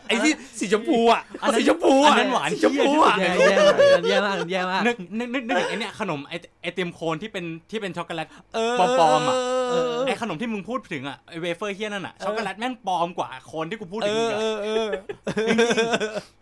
[0.09, 9.37] ไอ้ที่สีชมพูอะอันนั้นสีชมพูอัอะนนั้นหวานสีชมพูอะ แย่แย่มากแย่มากแย่มากนึกนึกนึกนึกถึงไอเนี่ยขนมไอไอติมโคนที่เป็นที่เป็นช็อกโกแลต เออปลอมๆอะ
[9.71, 14.89] เออไอขนมที่มึงพูดถึงอะไอเวเฟอร์เฮี้ยนั่นอะช็อกโกแลตแม่งปลอมกว่าโคนที่กูพูดเอถึงออีกเออะอเออ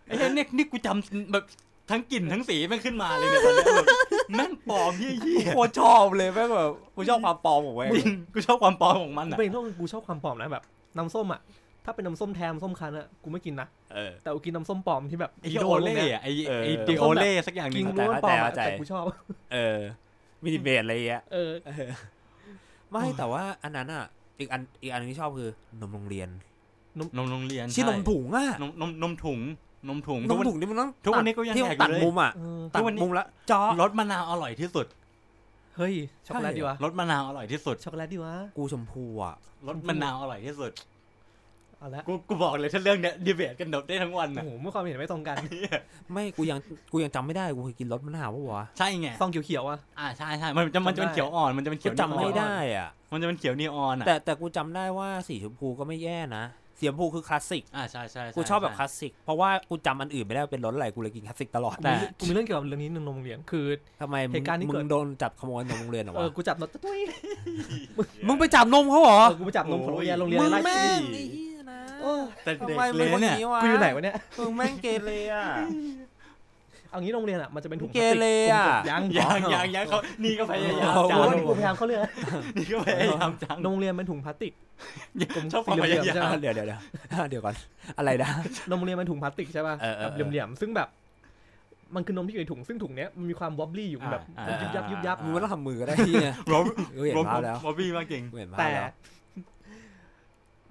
[0.05, 1.45] ไอ้เหี้ยเนี่ยนี่กูจำแบบ
[1.91, 3.87] ทั้งกลิ่นทั้งสีแม่งขึ้นมาเลยเนี่ยตอนเนี้ยแบบ
[4.35, 5.15] แม่งปลอมเฮี้ย
[5.49, 10.63] โคตรชอบเลยแม่งแบบกูชอบความปลอมของแม่งๆจริงกูชอบความปลอมของมันกูอะ เป็นพวกกูชอบความปลอมนะแบบ
[10.97, 11.41] น้ำส้มอะ
[11.89, 19.03] ถ้าเป็นน้ำส้มแทมส้มคั้นอะกูไม่กินนะเออแต่กูกินน้ำส้มปลอมที่แบบไอโอเล่อะไอเออไอดิโอเล่สักอย่างหนึกิงนอะรู้ว่าปลอมอะเข้าใจแต่กูชอบ
[19.53, 19.79] เออ
[20.43, 21.89] มินิเบตอะไรอย่างเงี้ยเออเออ
[22.91, 24.05] ไม่แต่ว่าอันนั้นอะ
[24.39, 25.49] อีกอันอีกอันหนึงที่ชอบคือ
[25.81, 26.29] นมโรงเรียน
[27.17, 29.39] นมโรงเรียนชื่อนมใช่ถุงอะนมนมนมถุง
[29.87, 34.87] นมถุงนทุกมวันถุงนี่มันต้องทุกวันนี้ก็ยังที่แดกอยู่ตัดเลยมุมอะเออตัดทุกวันนี้มุมละจอรสมะนาวอร่อยที่สุด
[35.77, 39.35] เฮ้ยช็อกโกแลตดีวะรสมะนาวอร่อยที่สุดช็อกโกแลตดีวะกูชมพูอะ
[39.67, 40.71] รสมะนาวอร่อยที่สุด
[41.79, 45.37] เอาละกูกูบอกเลยถ้าเรื่องเนี้ยดีเบตกันแบบได้ทั้งวันโอ้อะโหเมื่อความเห็นไม่ตรงกัน
[46.13, 46.59] ไม่กูยัง
[46.91, 56.45] กูยังจำไม่ได้กูเคยกินรสมะนาวปะวะใช่ไงซองเขียวๆอะ อ่าใช่ใช่มันจะมันจะเป็นจำได้เขียวอ่อนมันจะเป็นเขีกูยวจำไม่นีออนได้อะ มันจะเป็นเขียวนีออนอะแต่แต่กูจำได้ว่าสีชมพูก็ไม่แย่นะ
[56.81, 63.65] สีชมพูคือคลาสสิกอ่าใช่ใช่ใกูชอบแบบคใลาสสิกเพราะว่ากูจำอันอื่นไม่ได้ว่าเป็นรสอะไรกูเลยกินคลาสสิกตลอดแต่ กูมีเรื่องเกี่ยวกับเรื่องนี้หนึ่งโรงเรียนคือ
[64.01, 66.99] ทำไมมึเหงตุการณ์ที่มึเกิดงโดนจับขโมยนมโรงเรียนเหรอเออวะกูจับนตุ้ย
[68.27, 71.48] มึงไปจับนมเขาเหรอเออกูไปจับนมของโรงเรียนโรงเรียนมึงไล่แม่ที่งไอ้เหี้
[71.99, 75.45] ยนะเออแต่ทำเด็กไมเลมึงยคนเนี่ยนี้วะกูอยู่ไหนวะเนี่ยมึงแม่งเกเรอะ
[76.91, 82.01] เอางี้โรงเรียนอะมันจะเป็นถุงพเกลาสติกเรอะยังยังยังยังเขานี่ก็พยายามเอาจักูงว่านี่กูพยายามเข้าเรื่อง
[82.57, 84.53] นี่ก็พยายามจังโรงเรียนเป็นถุงพลาสติก
[85.53, 86.79] ชอบความสี่พเหลี่ยายมๆใช่ไหามเดี๋ยวเดี๋ยวเดี๋ยว
[87.29, 87.55] เดี๋ยวก่อน
[87.97, 88.29] อะไรนะ
[88.69, 90.87] นมโรงเรียนเป็นถุงพลาสติกใช่ป่ะเออเออแบบเออเหลี่ยมๆซึ่งแบบ
[91.95, 98.91] มันคือนมที่อยู่ในถุงซึ่งถุงเนี้ยมันมีความวอบลี่อยู่มันแบบอ่ายุบยับยุบยับมึงไม่ต้องทำมือก็ได้ที่เนี่ยรบกูเห็นรบภาพแล้วบอบบี้มากเก่งกูเห็นภาพแต่แล้ว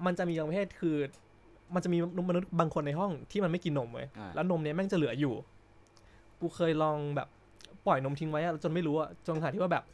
[0.06, 0.96] มันจะมีบางประเภทคือ
[1.74, 5.34] มันจะมีมนุษย์บางคนในห้องที่มันไม่กินนมเว้ยอ่าแล้วนมเนี้ยแม่งจะเหลืออยู่
[6.40, 7.28] กูเคยลองแบบ
[7.86, 9.84] ปล่อยนมทิ้งไว้อะจนไม่รู้อะจนขนาดที่ว่าแบบ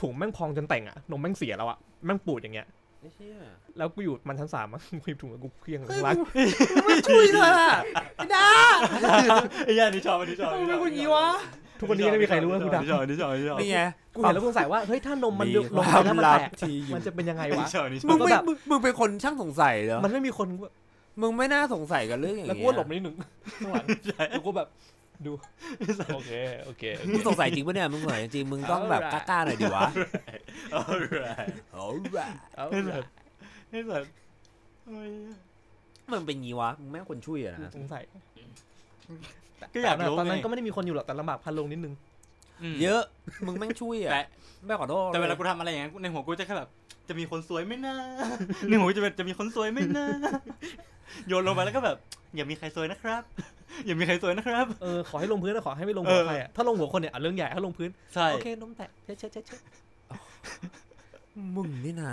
[0.00, 2.68] ถุงแม่งพองจนแต่งอะนมแม่งเสียแล้วอะแม่งปูดอย่างเงี้ย
[3.00, 3.36] ไอ้เชี่ย
[3.78, 6.16] แล้วกูอยู่มันชั้นสามอะกูหยิบถุงแล้วกูเคลียงเฮ้ยล้าง
[6.84, 7.78] ไม่ช่วยเลยอะ
[8.16, 8.46] ไอ้ดา
[9.64, 11.28] ไอ้ย่านี่ชอบอันนี้ชอบทำไมเป็นคนอย่างนี้วะ
[11.80, 13.80] ทุกวันนี้ไม่มีใครรู้ว่ากูอันดับนี้ชอบอันนี้ชอบอันนี้ชอบนี่ไง
[14.14, 20.48] กูเห็นแล้วกูสงสัยว่าเฮ้ยถ้านมมันมีลงควาไปมแล้วมันลับแตกที่อยู่มันจะเป็นยังไงอันวะนี้ชอบอันนี้ชมึองบไม่แบบมึงมึงเป็นคนช่างสงสัยเหรอมันไม่มีคน
[21.20, 24.68] มึงไม่น่าสงสัยกับเรื่องอย่างแล้วเงี้กูยก็หลบมานิดหนึ่งข้างหลังใช่แล้วกูแบบ
[25.26, 25.32] ดู
[26.14, 26.32] โอเค
[26.64, 29.82] โอเคโอมึงเคสงสัยจริงปะเนี่ยมึงสงสัยจริงมึงต้องแบบ Alright กล้าๆหน่อยดิวะ
[30.80, 31.96] alright โอ้ย
[32.56, 33.10] เอาไอ้สัตว์
[33.70, 34.10] ไอ้สัตว์
[34.86, 35.10] โอ้ย
[36.12, 38.04] มันเป็นงี้วะมึงแม่งคนช่วยอะนะสงสัย
[39.74, 41.94] ก็อยากรู้ตอนนั้นไงก็ไม่ได้มีคนอยู่หรอกแต่ลำบากพันลงนิดนึง
[42.72, 43.02] มเยอะ
[43.46, 44.22] มึงแม่งช่วยอะแต่
[44.66, 46.68] แม่ขอโทษแต่เวลากูทำอะไรอย่างนั้นในหัวกูจะแค่แบบ
[47.08, 47.94] จะมีคนสวยไหมนะ
[48.68, 50.06] ในหัวกูจะเป็นจะมีคนสวยไหมนะ
[51.28, 51.96] โยนลงไปแล้วก็แบบ
[52.36, 53.22] อย่ามีใครสวยนะครับ
[53.86, 59.60] อย่ามีใครสวยนะครับ เออขอให้ลงพื้นนะขอให้ไม่ลงหัวเออใครอะถ้าลงหัวคนเนี่ยอะเรื่องใหญ่ถ้าลงพื้นใช่โอเคนมแตกเช็ดเช็ดเช็ดเช็ด
[61.56, 62.12] มึงนี่นะ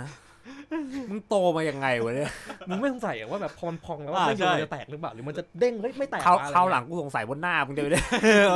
[1.10, 2.32] มึงโตมายังไงวะเนี่ย
[2.68, 8.00] มึงไม่สงสัยเหรอว่าแบบพอมันพองแล้วว่าอ่าไม่อยู่ใช่ มันจะแตกหรือเปล่าหรือมันจะเด้งเฮ้ยไม่แตกคราวะอะไรคราวหลัเงี้ยงกูสงสัยบนหน้ามึงจะไปได้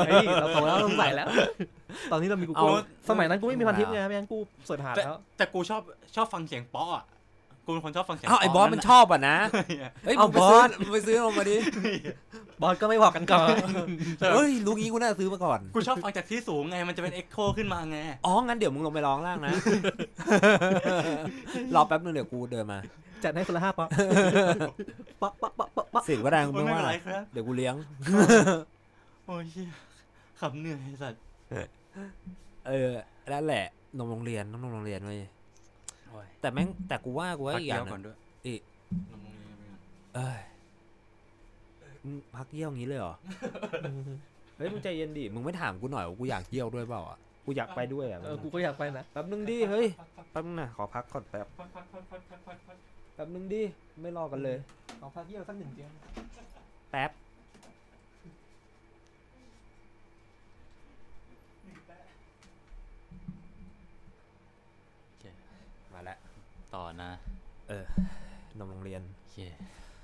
[0.07, 1.27] เฮ้ยเราโตแล้วเราสงสัยแล้ว
[2.11, 2.67] ตอนนี้เรามีกูเอา
[3.11, 5.83] สมัยนั้นกูไม่มีพันทิปไงไม่งั้นกูเสิร์ชหาแต่แล้ว แต่กูชอบ
[6.17, 7.05] ชอบฟังเสียงเป๊ออะ
[7.65, 9.37] กูเป็นคนชอบฟังเสียงอ้าวไอ้บอสมันชอบอะนะ
[10.05, 11.57] เฮ้ยเอามึงไปซื้บออสมึงไปซื้อมาดิ
[12.63, 13.47] บอสก็ไม่บอกกันก่อน
[14.33, 17.97] เฮ้ยรู้งี้กูน่าซื้อมาก่อนกูชอบฟังจากที่สูงไงมันจะเป็นเอ็กโคขึ้นมาไง
[18.27, 19.53] อ๋องั้นเดี๋ยวมึงลงไปร้องล่างนะ
[21.75, 22.79] รอแป๊บนึงเดี๋ยวกูเดินมา
[23.25, 23.89] จัดให้คนละห้าป๊อป
[25.21, 27.75] ป๊อปป๊อปป๊อปป๊อปป๊อปเสียงก็ดังโอ้ไม่ยไม่ว่าเป็นไรครับเดี๋ยวกูเลี้ยง
[29.27, 29.69] โอ้ยเหี้ย
[30.41, 31.21] ขับเหนื่อยไอ้สัตว์
[32.69, 32.91] เออ
[33.33, 33.65] นั่นแหละ
[33.99, 35.29] นมโรงเรียนนมโรงเรียนเว้ยโอ้ย
[36.41, 38.63] แต่แม่งแต่กูว่ากูว่าพักอีกอเดียย่าวงหก่อนนึงด้วยอีก
[39.13, 39.81] ลงโรงเรียนไปก่อน
[40.15, 40.41] เอ้ย
[42.05, 43.15] มึงพักเยี่ยวงี้เลยเหรอ
[44.57, 49.87] เฮ้ยมึงใจเย็นดิ มึงไม่ถามกูหน่อยว่ากูอยากเยี่ยวด้วยเปล่าอะ กูอยากไปด้วยอะ เออ กูก็อยากไปนะ แป๊บนึงดิ เฮ้ย
[50.33, 51.47] แป๊บนึงนะขอพักก่อนแป๊บ
[53.15, 53.63] แป๊บนึงดิ
[54.03, 54.59] ไม่รอกันเลย
[55.01, 55.91] ขอพักเยี่ยวสักหนึ่งเดียว
[56.91, 57.11] แป๊บ
[65.95, 66.19] มาแล้ว
[66.75, 67.11] ต่อนะ
[68.59, 69.37] นมโรงเรียนโอเค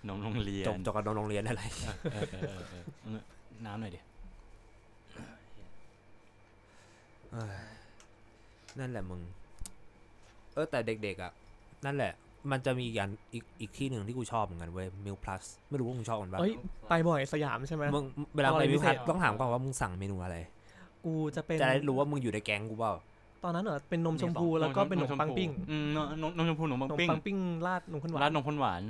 [0.09, 1.63] นมโรงเรียนจบจบกับนมโรงเรียนอะไร
[2.13, 3.21] เออเออเออเออเออ
[3.67, 4.01] น้ำหน่อยดิ
[7.31, 7.59] เอ้ย
[8.79, 9.21] นั่นแหละมึง
[10.55, 11.33] เออแต่เด็กๆอะ
[11.85, 12.13] นั่นแหละ
[12.51, 16.53] มันจะมีอีกอย่างอีกอีกที่หนึ่งที่กูชอบเหมือนกันเว้ยมิลพลัสไม่รู้ว่ามึงชอบมันปะเฮ้ย
[16.89, 18.05] ไปบ่อยสยามใช่ไหม มึง
[18.35, 20.37] เวลาเอาอะไปไรมิลพลัสพิเศษต้องถามก่อนว่ามึงสั่งเมนูอะไร
[21.05, 22.93] กูจะเป็นจะได้รู้ว่ามึงอยู่ในแก๊งกูเปล่า
[23.45, 28.83] ตอนนั้นเหรอเป็นนมชมพูแล้วก็เป็นขนมปังปิ้งอืมนมนมนมชมพูขนมขปังนมปิ้งปังปิ้งราดนมข้นหวาร้านนนมข้นหวาน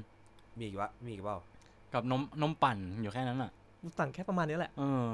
[0.58, 1.38] มีอีกวะมีอีกเปล่า
[1.94, 3.50] กับนมนมปั่นอยู่แค่นั้นอะ
[3.82, 5.04] กูสั่งแค่ประมาณนี้แหละเออ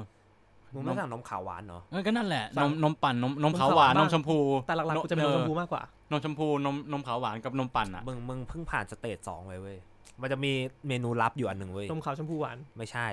[0.73, 9.77] มึงไม่สั่งนมขาวหวานเนาะเออก็นั่นแหละสั่นงมนมปั่นนมนมนมขาวหวานขาวหวานนมชมพูแต่หลักๆกูจะเป็นนมชมพูเออมากกว่านมชมพูนมนมขาวหวานกับนมปั่นอะมึงมึงเพิ่งผ่าน stage สองไปเว้ย
[10.21, 10.51] มันจะมี
[10.87, 13.07] เมนูลับอยู่อันหนึ่งเว้ยนมขาวชมพูหวานไม่ใช่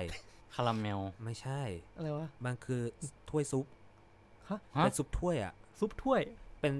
[0.55, 1.61] คาราเมลไม่ใช่
[1.97, 2.81] อะไรวะมันคือ
[3.29, 3.65] ถ้วยซุป
[4.49, 6.21] ฮะฮะเป็นซุปถ้วยอะ ซุปถ้วย
[6.61, 6.73] เป็น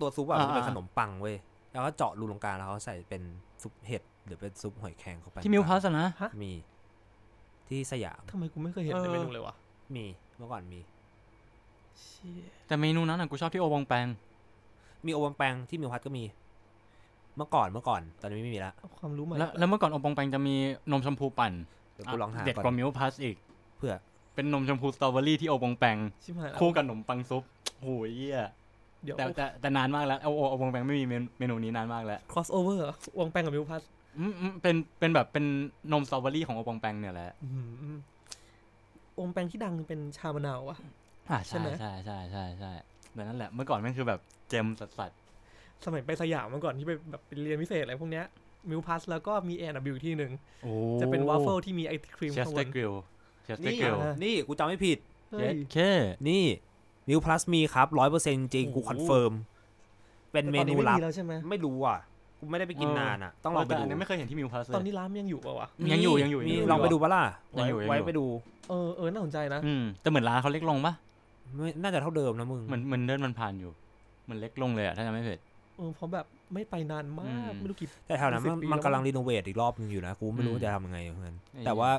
[0.00, 1.36] ตัวซุปอะอ่ามันเป็นอ่าขนมปังเว้ย
[1.72, 3.22] แล้วก็เจาะรูตรงกลางแล้วเขาใส่เป็น
[3.62, 6.08] ซุปเห็ดหรือเป็นซุปหอยแครงเข้าไปที่มิวพลัสอะนะ
[6.42, 6.52] มี
[7.68, 9.54] ที่สยามทำไมกูไม่เคยเห็นเออในเมนูเลยวะ
[9.96, 10.04] มี
[10.38, 10.80] เมื่อก่อนมี
[12.00, 14.06] เชี่ยแต่เมนูนั้นอะกูชอบที่โอบองแปง
[15.06, 16.24] มีโอวังแปงที่มิวพัทก็มี
[17.36, 20.54] เมื่อก่อนเมื่อก่อน ตอนนี้ไม่มีแล้วเอาความรู้ใหม่แล้วแล้วเมื่อก่อนโอบองแปงจะมี
[20.90, 21.52] นมชมพูปั่น
[21.92, 23.36] เดี๋ยวกูลองหาเด็ดก่กว่าอนมิวพลัสอีก
[23.76, 23.94] เพื่อ
[24.34, 27.42] เป็นนมชมพูสตรอเบอรี่ที่โอบองแปงชิบหายแล้วคู่กับขนมปังซุป
[27.84, 28.40] โหยเหี้ย
[29.04, 33.82] เดี๋ยวแต่แต่แต่นานมากแล้วโอโอโอบองแปงไม่มีเมนเมนูนี้นานมากแล้ว cross over เหรอวงแปงกับมิวพัส
[34.18, 35.44] อืมอืมเป็นเป็นแบบเป็น
[35.92, 37.96] นมสตรอเบอรี่ของโอบองแปงเนี่ยแหละอื้อหือ
[39.18, 40.78] วงแปงที่ดังเป็นชามะนาววะ
[41.30, 42.72] อ่าใช่ใช่ไหมใช่ใช่ใช่ใช่
[43.12, 45.10] แต่นั่นแหละเมื่อก่อนแม่งคือแบบเจมสัสสัส
[45.84, 48.24] สมัยไปสยามเมื่อก่อนที่ไปแบบไปเรียนพิเศษอะไรพวกเนี้ย
[48.70, 50.32] มิวพัสแล้วก็มีแอนบิวที่หนึ่ง
[50.62, 52.92] โอ้จะเป็นวาฟเฟิลที่มีไอศครีมเชสข้างเตบอร์นกริล
[53.44, 54.98] เชสเตอนี่ร์กริลอ่านี่กูจำไม่ผิด
[55.32, 55.76] เฮ้ยเค
[56.28, 56.44] นี่
[57.08, 59.32] มิวพลัสมีครับร้อยเปอร์เซ็นต์จริงกูโอ้โหคอนเฟิร์ม
[60.32, 61.98] เป็นเมแต่ตอนนูนี้ไม่ลับมีแล้วใช่ไหมไม่รู้อะ
[62.40, 67.22] กูไม่ได้ไปกินนานอะ ต้องลองไปแต่ดูอันนี้ไม่เคยเห็นที่มิวพลัสเลยตอนนี้ร้านยังอยู่เปล่าวะยังอยู่ยังอยู่มียังอยู่ลองไปดูปะล่ะ
[67.58, 68.26] ยังอยู่ไว้ยังอยู่ไว้ไปดู
[68.68, 70.92] เออเออน่าสนใจนะอืมแต่เหมือนร้านเขาเล็กลงปะ
[71.54, 73.70] ไม่น่าจะเท่าเดิมนะมึงเหมือนเหมือนเดินมันผ่านอยู่
[74.28, 75.38] มันเล็กลงเลยอะถ้าจำไม่ผิด
[75.76, 81.90] เออเพราะแบบไม่ไปนานมาอืกมไม่รู้กี่แต่แถวนั้นมันสิบปีมันแล้วกำลังรีโนเวทอีกรอบนึงอยู่นะกูไม่รู้อืมว่าจะทำยังไงเหมือนกันไอ้แต่ว่า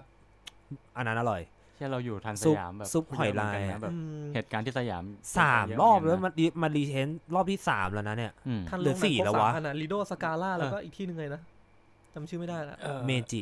[0.98, 1.42] อันนั้นอร่อย
[1.76, 5.04] แค่เราอยู่ทันสซุปยามแบบซุปหอยลายเะอะแบบอืมเหตุการณ์ที่สยาม
[5.38, 11.42] สามเยะรอบเหแล้วนมันรีมันรีเทนรอบที่สามแล้วนะเนี่ยอืมทันเหลือสี่แล้ววะขนาดลีโดสกาล่าแล้วก็อีกที่หนึ่งเลยนะ
[12.14, 13.42] จำชื่อไม่ได้ละเออเมจิ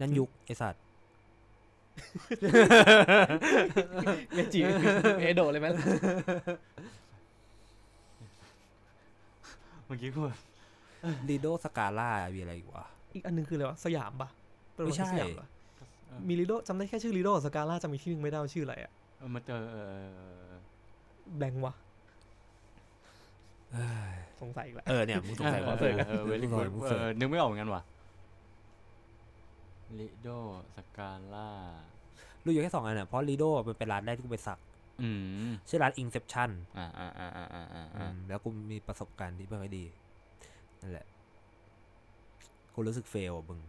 [0.00, 0.82] นั่นยุคไอสัตว์
[4.34, 4.60] เมจิ
[5.20, 5.84] เอโดะเลยไหมล่ะ
[9.86, 10.38] เมื่อกี้กูแบบ
[11.28, 14.28] ลีโดสกาล่ามีอะไรอีกวะอีกอันหนึงคืออะไรวะสยามปะ
[14.74, 15.26] เป็นไม่ใช่สยา
[16.16, 19.94] มปะมีลีโดจำได้แค่ชื่อลีโดสกาล่าจำอีกที่หนึ่งไม่ได้ว่าชื่ออะไรอะเออมาเจอเออเอ
[20.52, 20.54] อ
[21.38, 21.74] แบงค์วะ
[24.40, 27.82] สงสัยอีกแล้วเออเนี่ยมึงสงสัยเอว่าอเออเออเวลิมึงกูสงสัยมึงเอสงสัอยนึกไม่ออกเหมือนกันว่ะ
[29.98, 30.28] ลิโด
[30.76, 31.50] สกาล่า
[32.44, 34.58] รู้อยู่แค่สองอันอะเพราะลีโดมันเป็นร้านแรกที่กูไปสัก
[35.02, 35.10] อื
[35.48, 39.84] มชื่อร้าน Inception อ่าอ่าอ่าอ่าอ่าอ่าอืมแล้วกูมีประสบการณ์ที่ไม่ค่อยดี
[40.82, 41.06] นั่นแหละ
[42.74, 43.60] กูรู้สึกเฟลอะมึง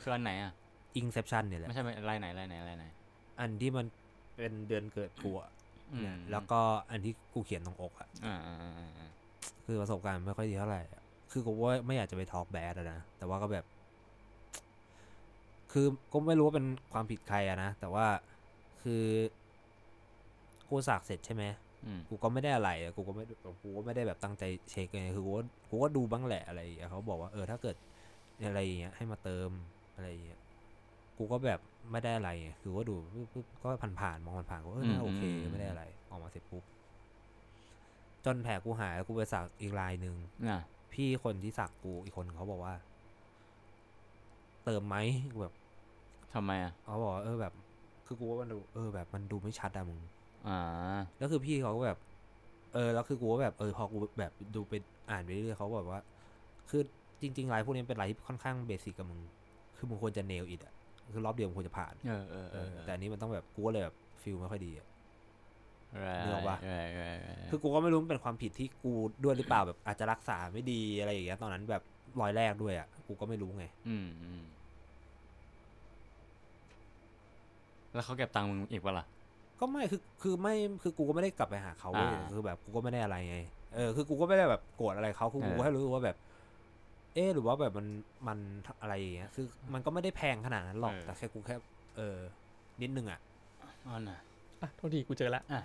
[0.00, 0.52] คืออันไหนอะ
[1.00, 2.84] Inception เนี่ยแหละ ไม่ใช่ลายไหนลายไหนลายไหน
[3.40, 3.86] อันที่มัน
[4.36, 5.50] เป็นเดือนเกิดกูอะ
[5.92, 6.60] อืมเนี่ยแล้วก็
[6.90, 9.10] อันที่กูเขียนตรงอกอะอ่าอ่าอ่าอ่าอ่า
[9.66, 13.64] คือประสบการณ์ไม่ค่อยดีเท่าไหร่อะคือกูว่าไม่อยากจะไปทอล์กแบดนะ แต่ว่าก็แบบ
[15.72, 18.06] คือก็ไม่รู้ว่าเป็นความผิดใครอะนะ แต่ว่า
[18.82, 19.04] คือ
[20.68, 21.44] กูสักเสร็จใช่ไหม
[21.86, 23.24] อืมกูก็ไม่ได้อะไรอะกูก็ไม่
[23.62, 27.76] กูก็ไม่ได้แบบตั้งใจเช็คไงคือกูก็กูก็ดูบ้างแหละอะไรอย่างเงี้ยเขาบอกว่าเออถ้าเกิด
[28.46, 29.50] อะไรอย่างเงี้ยให้มาเติม
[29.94, 30.39] อะไรอย่างเงี้ย
[31.22, 31.60] กูก็แบบ
[31.90, 33.68] ไม่ได้อะไรไงคือก็ดูปุ๊บปุ๊บก็
[34.00, 36.64] ผ่านๆมองผ่านๆก็เออน่าโอเคไม่ได้อะไร ออกมาเสร็จปุ๊บ
[38.24, 40.14] จนแผลกูหายแล้วกูไปสักอีกลายหนึ่ง
[40.48, 40.60] อะ
[40.92, 42.74] พี่คนที่สักกูอีกคนเขาบอกว่า
[44.64, 44.96] เติมไหม
[45.32, 45.54] กูแบบ
[46.34, 47.52] ทำไมอะเขาบอกว่าเออแบบ
[48.06, 50.00] คือกูว่ามันดูเออแบบมันดูไม่ชัดอะมึง
[50.46, 50.58] อ่า
[51.18, 51.98] แล้วคือพี่เขาก็แบบ
[52.74, 54.74] เออแล้วคือกูก็แบบเออพอกูแบบดูไป
[55.10, 56.00] อ่านไปเรื่อยๆเขาแบบว่า
[56.70, 56.82] คือ
[57.20, 59.20] จริงๆลายพวกนี้เป็นลายที่ค่อนข้างเบสิกกับมึง
[59.76, 60.74] คือมึงควรจะเนลอิดอะ
[61.12, 64.86] คือรอบเดียวมึงควรจะผ่านเออเออเอเอออแต่อันนี้มันต้องแบบกูก็เลยแบบฟิลไม่ค่อยดีอะ
[66.04, 68.92] right นึกออกปะ right right right คือกูก็ไม่รู้มันเป็นความผิดที่กู
[69.24, 71.82] ด้วยหรือเปล่าแบบอาจจะรักษาไม่ดีอะไรอย่างเงี้ยตอนนั้นแบบ
[72.20, 74.42] รอยแรกด้วยอะกูก็ไม่รู้ไง อืมอืม
[77.94, 79.06] แล้วเขาเก็บตังค์มึงอีกปะล่ะ
[79.60, 83.38] ก็ไม่คือคือไม่คือกูก็ไม่ได้กลับไปหาเขาเว้ยอ่าคือแบบกูก็ไม่ได้อะไรไง
[83.74, 86.16] เออคือกูก็ไม่ได้แบบโกรธอะไรเขาคือกูเออก็แค่รู้สึกว่าแบบ
[87.14, 87.86] เออหรือว่าแบบมัน
[88.28, 88.38] มัน
[88.80, 91.56] อะไรอย่างเงี้ยคือมันก็ไม่ได้แพงขนาดนั้นหรอก แต่แค่กูแค่
[91.96, 92.18] เออ
[92.82, 93.20] นิดนึงอะ
[93.86, 94.18] อ๋อน่ะ
[94.62, 95.62] อะโทษทีกูเจอละอะ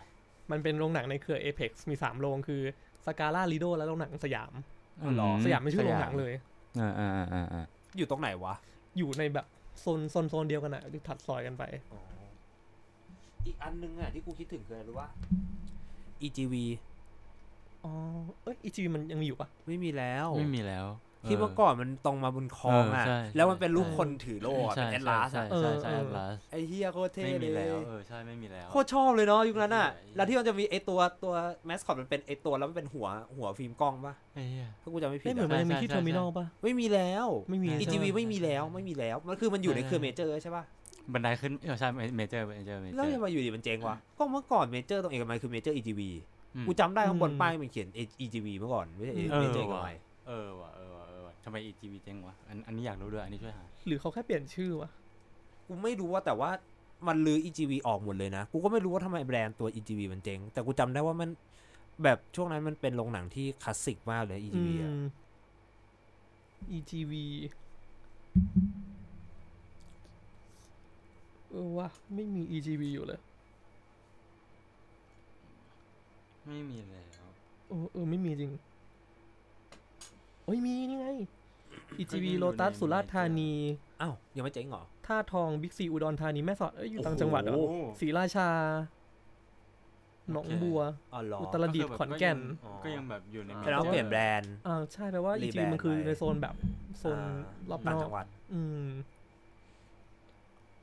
[0.51, 2.61] มันเป็นโรงหนังในเครือ Apex มีสามโรงคือ
[3.05, 4.53] สกาล่าลีโดและโรงหนังสยาม
[5.01, 6.33] อ๋อเหรอสยามไม่ชื่อโรงหนังเลย
[6.79, 7.65] อ่าอ่าอ่าอ่าอ่า
[7.97, 8.53] อยู่ตรงไหนวะ
[8.97, 9.45] อยู่ในแบบ
[9.79, 11.63] โซนโซนโซนเดียวกันอะที่ถัดซอยกันไป
[13.45, 15.09] อีกอันนึงอะที่กูคิดถึงคืออะไรรู้ว่า
[16.21, 16.53] EGV
[17.83, 17.93] อ๋อ
[18.43, 20.85] เอ้ยอีจีมันยังมีอยู่ปะไม่มีแล้ว ไม่มีแล้ว
[21.27, 31.33] ที่เมื่อก่อนมันตรงมาบนคลองอะเออใช่แล้วมันเป็นรูปใช่คนถือโล่อะใช่เป็นแอดลาสใช่อะเออใช่ใช่เออแอดลาสไอ้เฮียโคตรเท่ไม่มีเลแล้วยเออใช่ไม่มีแล้วโคตรชอบเลยเนาะยุคนั้นอะไม่มีแล้วที่มันจะมีไอตัวตัว
[31.65, 33.07] แมสคอตมันเป็นไอตัวแล้วมันเป็นหัว
[33.37, 40.63] หัวฟิล์มกล้องปะไอ้เหี้ยถ้ากูจำไม่ผิไม่ดเหมือนอะมันจะมีใช่ที่ใช่เทอร์มินอลป่ะไม่มีแล้วไม่มีใช่ EGV ใช่ไม่มีแล้วไม่มีแล้วมันคือมันอยู่ในเครือเมเจอร์ใช่ปะ
[41.13, 41.87] บันไดขึ้นเออใช่
[42.17, 46.01] เมเจอร์เมเจอร์เมเจแล้อวร์ทำไมอยู่ดีมันเจ๊งวะก็เมื่อก่อนเมเจอร์ตรงเอกมัยคือเมเจอร์ EGV
[46.55, 47.87] อืมกูจำได้ข้างบนป้ายมันเขียน
[48.23, 49.97] EGV เมื่อก่อนไม่ใช่เอเมอเจอร์เอกว่ะมัย
[50.27, 50.94] เออว่ะเออว่ะเออว่ะ
[51.45, 54.89] ทำไม EGV เจ๊งวะอันอันนี้อยากรู้ด้วยอันนี้ช่วยหา หรือเขาแค่เปลี่ยนชื่อวะ
[55.67, 56.51] กูไม่รู้ว่าแต่ว่า
[57.07, 61.29] มันลือ EGV ออกหมดเลยนะ กูก็ไม่รู้ว่าทำไมแบรนด์ตัว EGV มันเจ๊ง แต่กูจำได้ว่ามัน
[62.03, 65.05] แบบช่วงนั้นมันเป็นโรงหนังที่คลาสสิกมากเลย EGV อะ อืม
[66.77, 67.13] EGV
[71.49, 73.21] เออว่ะไม่มี EGV อยู่เลย
[76.47, 77.31] ไม่มีแล้ว
[77.69, 78.51] เออเออไม่มีจริง
[80.45, 81.07] โอ้ยมีนี่ไง
[82.01, 83.53] EGV ก็ยังอยู่โลตัสในสุราษฎร์ธานี
[84.01, 87.65] อ้าวยังไม่เจ๊งเหรอท่าทองบิ๊กซีอุดรธานีแม่สอดเอ้ยอยู่ต่างโอ้โหจังหวัดเหรอโอ้
[87.99, 88.47] ศรีราชา
[90.31, 90.81] หนองบัว
[91.13, 96.55] อ๋อเหรออุตรดิตถ์ขอนแก่นอ๋อก็ยังแบบอยู่ในแสดงว่าเปลี่ยนแบรนด์ อ่าใช่แปลว่า รี EGV แบรนด์มันคือไป ในโซนแบบ
[96.99, 97.19] โซน
[97.69, 98.87] รอบนต่างอกจังหวัด อืม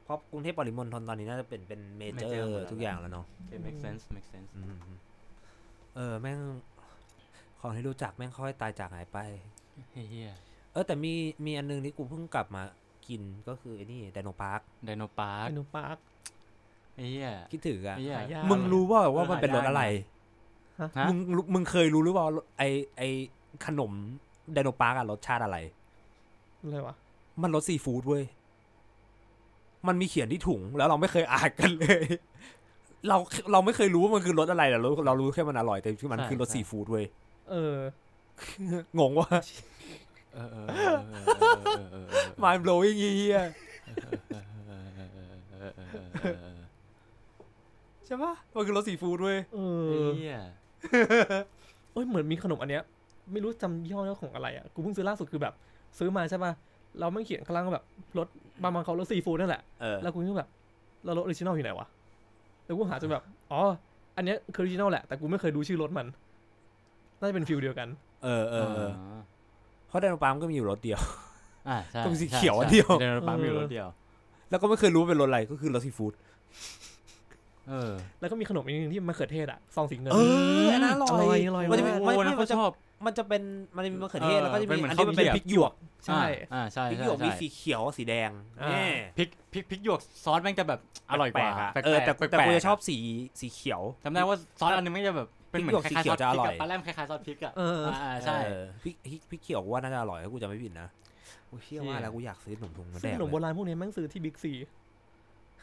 [0.05, 4.79] เพราะกรุงเทพปริมณฑลตอนนี้น่าจะเป็นเป็นเมเจอ major หมดร์แล้วทุกอย่างแล้วเนาะโอเค make sense make sense อืม
[5.97, 6.39] เออแม่ง
[7.63, 9.19] ของที่รู้จักแม่งค่อยตายจากหายไป
[9.93, 10.33] เฮีย
[10.73, 11.13] เออแต่มี
[11.45, 12.63] มีอันนึงที่กูเพิ่งกลับมา
[13.09, 15.97] กินก็คือไอ้นี่ไดโนพาร์คไดโนพาร์คไอโนพาร์ค
[16.95, 19.83] ไอ้เฮียคิดถึงอะไอ้เฮียหายากมึงรู้ว่าว่าเออมันเป็นรสหายากอะไร
[20.99, 22.27] ฮะมึงรู้มึงเคยรู้หรือเปล่า
[22.59, 22.63] ไอ
[22.97, 23.03] ไอ
[23.67, 23.93] ขนม
[24.53, 25.59] ไดโนพาร์คอะรสชาติอะไร
[26.63, 26.95] อะไรวะ
[27.43, 28.25] มันรสซีฟู้ดเว้ย
[29.89, 32.03] มันมีเขียนที่ถุงแล้วเราไม่เคยอ่านกันเลย
[33.09, 33.17] เรา
[33.53, 37.05] เราไม่เคยรู้ว่ามันคือรสอะไรแต่เราเรารู้แค่มันอร่อยแต่ที่มันคือรสซีฟู้ดเว้ย
[37.53, 37.77] เออ
[38.99, 39.29] งงว่า
[40.35, 43.39] เออเออเออเออเออเออเออ mind blowing เฮีย
[48.07, 49.59] ใช่ปะมันคือรสซีฟู้ดเว้ยเอ
[49.89, 50.39] เออเฮีย
[51.93, 52.83] เอ้ยเหมือนมีขนมอันเนี้ย
[53.33, 55.55] ไม่รู้จำยี่ห้อของอะไรอะ กูเพิ่งซื้อล่าสุดคือแบบ
[55.99, 56.53] ซื้อมาใช่ป่ะ
[57.01, 57.85] เราไม่เขียนข้างล่างว่าแบบ
[58.19, 58.29] รส
[58.63, 60.49] บางบางเขารสซีฟู้ดนั่นแหละเออแล้วกูก็แบบ
[61.05, 61.87] แล้วรส original อยู่ไหนวะ
[62.65, 63.23] แล้วกูหาจนแบบ
[63.53, 63.61] อ๋อ
[64.17, 66.07] อันเนี้ยคือออริจินอลแหละ แต่กูไม่เคยดูชื่อรสมัน
[67.23, 67.89] น่าจะเป็นฟิลเดียวกัน
[68.25, 68.91] เออเออเออ
[69.89, 71.01] เพราะไดโนปาร์มก็มีอยู่รสเดียว
[71.69, 73.89] อ่าใช่ตรงสีเขียวอันเดียวไดโนพาร์คมีรถเดียว
[74.51, 76.13] แล้วก็ไม่เคยรู้ว่าเป็นรสอะไรก็คือรสซีฟู้ด
[77.69, 80.17] เออ แล้วก็มีขนมอีกนึงที่มะเขือเทศอะซองสีเงินเอ
[80.65, 82.71] ออันนั้นอร่อยอร่อยมันจะมีมากไม่โอ้ไม่นะมันเขาจะชอบ
[83.07, 83.43] มันจะเป็น
[83.77, 85.73] มันจะมีมะเขือเทศเออแล้วก็จะเป็มีนเหมือนอันที่มันเป็นข้าวพเกรียบริกหยวก
[86.07, 86.23] ใช่
[86.55, 88.31] อ่าใช่พริกใช่หยวกมีใช่สีเขียวสีแดง
[88.61, 88.87] อ่าแน่
[89.17, 90.81] พริกพริกพริกหยวกซอสแม่งจะแบบ
[91.11, 92.97] อร่อยกว่าแปลๆอะปลกๆเออแต่ปลกๆแต่กูจะชอบสี
[93.41, 100.89] สีเขียวจำได้ว่าซอสอันนึงไม่งจะแบบเป็นเหมือน พริคกหยวกล้ายๆซอสสีเขียวจะอร่อยพกะปลาแรมคล้ายๆซอสพริกอะเอออ่าใช่เออพริกพริกพริกเขียวกูว่าน่าจะอร่อยถ้ากูจะไม่ผิดนะ
[101.49, 104.53] โอ้ยเชี่ยเชี่ยว่าแล้วกูอยากซื้อขนมถุงมาซึ่แดงกขนมโบเลยราณพวกนี้แม่งซื้อที่บิ๊กซี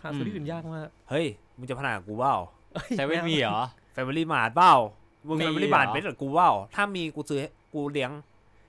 [0.02, 1.26] หาซื้อที่อื่นยากมากเฮ้ย
[1.57, 2.36] มึงจะพนันกับกูเปล่า
[2.98, 3.61] ใช้เวทมีเหรอ
[3.94, 4.74] แฟมิลี่มาร์ทเปล่า
[5.28, 7.41] มึงมีแฟมิลี่เหรอมาร์ทเป็นกับกูเปล่าถ้ามีกูซื้อ
[7.74, 8.11] กูเลี้ยง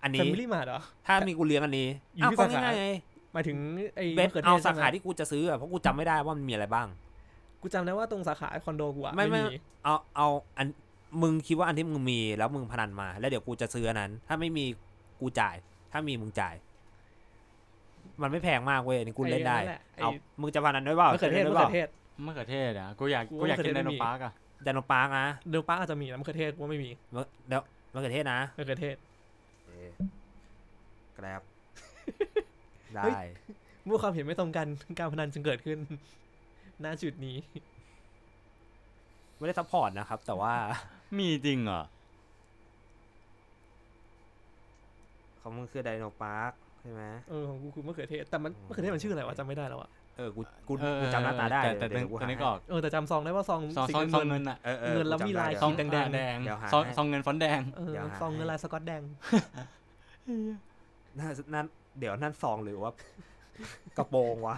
[0.03, 2.87] อันแฟนี้มิลี่มาร์ทเหรอถ้ามีกูเลี้ยงอันนี้อยู่อ้าวที่ก็สาขาง่ายๆไง
[3.33, 3.57] หมายถึง
[3.97, 6.87] ไอ้เบสมะขือเทเอาศสาใช่ไหมขาที่กูจะซื้ออะเพราะกูจำไม่ได้ว่ามันมีอะไรบ้าง
[7.63, 10.27] กูจำได้ว่าตรงสาขาคอนโดกูอะไม่ไม่ไม่มีเอาเอา
[10.57, 10.67] อัน
[11.23, 14.65] มึงคิดว่าอันที่มึงมีแล้วมึงพนันมา แล้วเดี๋ยวกูจะซื้ออันนั้น ถ้าไม่มี
[15.21, 15.57] กูจ่าย
[15.93, 16.55] ถ้ามีมึงจ่าย
[18.23, 20.11] มันไม่แพงมากเว้ยอันนี้กูเล่นได้อ้แหละไอ้ เอา
[20.41, 21.89] มึงจะพนันด้วยเปล่ามะเขือเทศล่นมะด้วยเขืเปล่าอเทศ
[22.27, 24.33] มะเขือเทศอะกูอยากกูกูอยากกินมะเขืไดอเทศ โนมีพาร์กอะ
[24.65, 27.63] ไดโนปาร์กนะเดลป้าอาจจะมีนะมะเขือเทศว่าไม่มีมะเดี๋ยว
[27.95, 28.97] มะเขือเทศนะมะเขือเทศ
[31.15, 31.43] แกร็บ
[32.95, 33.29] ได้ เฮ้ย
[33.85, 34.67] เมื่อความเห็นไม่ตรงกัน
[34.99, 35.79] การพนันจึงเกิดขึ้น
[36.85, 37.37] ณจุดนี้
[39.39, 40.55] ไม่ได้ sup port นะครับ แต่ว่า
[41.19, 41.83] มีจริงเหรอ
[45.41, 59.03] ของมึงคือไดโนพาร์คใช่ไหม เออของกูคือมะเขือเทศแต่มันมะเขือเทศมันชื่ออะไรวะจำไม่ได้แล้วอะเออ กูกูเออกูจำหน้าตาได้แต่แต่เดี๋ยวกูแต่หานึกให้ออกเออแต่จำซองได้ว่าซองซองสีซองซองเงิเงินนอะเออเออเงินแล้วกูจำมีลายได้ซองขีดแดงๆแดงเดี๋ยวหาซองให้ซองเงินฟอนต์แดงเออเดี๋ยวหา ซองเงินให้ลายสกอตแดง
[61.19, 61.67] นั่นนั่น
[61.99, 62.93] เดี๋ยวนั่นซองหรือว่า
[63.99, 64.57] กระโปรงวะ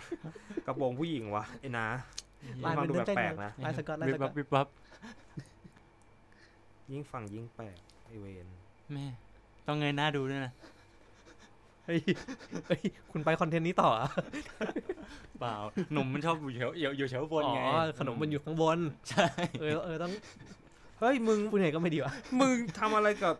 [0.67, 1.87] กระโปรงผู้หญิงวะไอ้นะ
[2.65, 4.67] ลายฟัมังนดูเต้นแปลๆกๆนะ ลายสกอตลายวิสบกวัอบตวิบวับ
[6.91, 8.47] ยิ่งฟังยิ่งแปลกไอเวน
[8.93, 9.07] แม่
[9.67, 10.53] ต้องเงยหน้าดูด้วยนะ
[11.85, 12.01] เฮ้ย
[12.67, 12.81] เฮ้ย
[13.11, 14.09] คุณไปคอนเทนต์นี้ต่ออะ
[15.41, 15.57] เปล่า
[15.93, 17.67] หนุ่มมันชอบอยู่แถวอยู่อยู่แถวบนอ๋ไงอ
[17.99, 18.79] ขนมมันอยู่ข้างบน
[19.11, 19.27] ใช่
[19.61, 20.13] เออเออต้อง
[21.01, 23.35] เฮ้ยมึงพูดไงก็ไม่ดีวะมึงทำอะไรกับ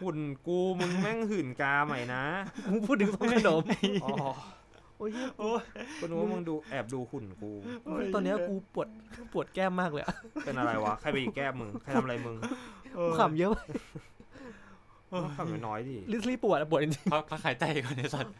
[0.00, 2.22] หุ่นกูมึงแม่งหื่นกาใหม่นะ
[2.70, 3.62] มึงพูดถึงซองขนม
[4.04, 4.14] อ๋อ
[4.98, 5.30] โอ้ยเหี้ย
[6.00, 7.50] กูนึกว่ามึงดูแอบดูหุ่นกู
[8.14, 8.88] ตอนเนี้ยกูปวด
[9.32, 10.14] ปวดแก้มมากเลยอะ
[10.44, 12.36] เป็นอะไรวะใครไปหยิกแก้มมึงใครทำอะไรมึง
[13.06, 13.60] กูขำเยอะไป
[15.10, 18.38] เออขับน้อยๆดิลิสลี่ปวดอะปวดจริงพักพักหายใจก่อนไอ้สัตว์ๆ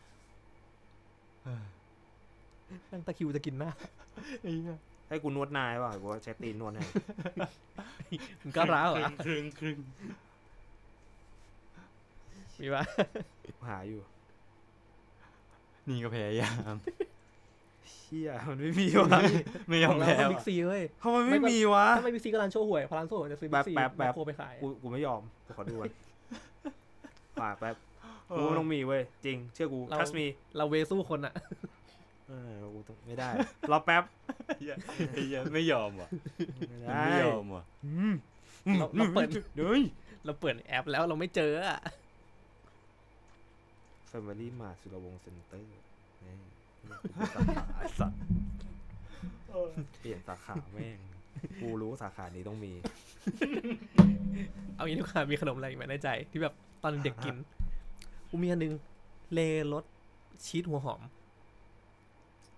[2.91, 3.71] นั่งตะคริวจะกินหน้า
[4.43, 4.79] ไอ้เหี้ย
[5.09, 6.83] ให้กูนวดนายว่ะกูว่าใช้ตีนนวดให้
[8.41, 9.79] มึงก็ร้าวเหรอครึ่งครึ่ง
[12.61, 12.83] มีปะ
[13.69, 14.01] หาอยู่
[15.89, 16.75] นี่ก็พยายาม
[17.91, 19.21] เชี่ยมันไม่มีวะ
[19.69, 25.93] ไม่ยอมแล้วแพ้บิ๊กว่ะซีเว้ยทำไมไม่มีวะถ้าไม่บิ๊กซีก็ร้านโชว์หวยพอร้านโชว์หวยจะซื้อบิ๊กซีแป๊บแป๊บโคไปขายกูกูไม่ยอมกูขอดูก่อน
[27.41, 27.77] ฝากแป๊บ
[28.37, 31.35] กูว่าต้องมีเว้ยจริง เชื่อกู trust me เราเวสู้คนอะ
[32.29, 33.29] เออกูต้องไม่ได้
[33.71, 34.03] รอแป๊บ
[34.47, 34.75] ไอ้เหี้ย
[35.13, 36.09] ไอ้เหี้ยไม่ยอมว่ะ
[36.69, 38.13] ไม่มันได้ไม่ยอมว่ะอืม
[38.79, 39.29] เราเราเปิด
[39.59, 39.83] เฮ้ย
[40.25, 41.79] เราเปิดแอปแล้วเราไม่เจออะ
[44.11, 45.83] Family Mart สุรวงศ์เซ็นเตอร์นี่
[46.91, 48.19] สาขาไอ้สัตว์
[50.01, 50.99] เปลี่ยนสาขาแม่ง
[51.61, 52.73] กูรู้สาขานี้ต้องมี
[54.75, 57.37] เอางี้ดีกว่ามีขนมอะไรอีกไหมในใจ ที่แบบตอนเด็กกิน
[58.29, 58.75] กูมีอันหนึง
[59.33, 59.41] เล
[59.73, 59.85] รส
[60.47, 61.03] ชีสหัวหอม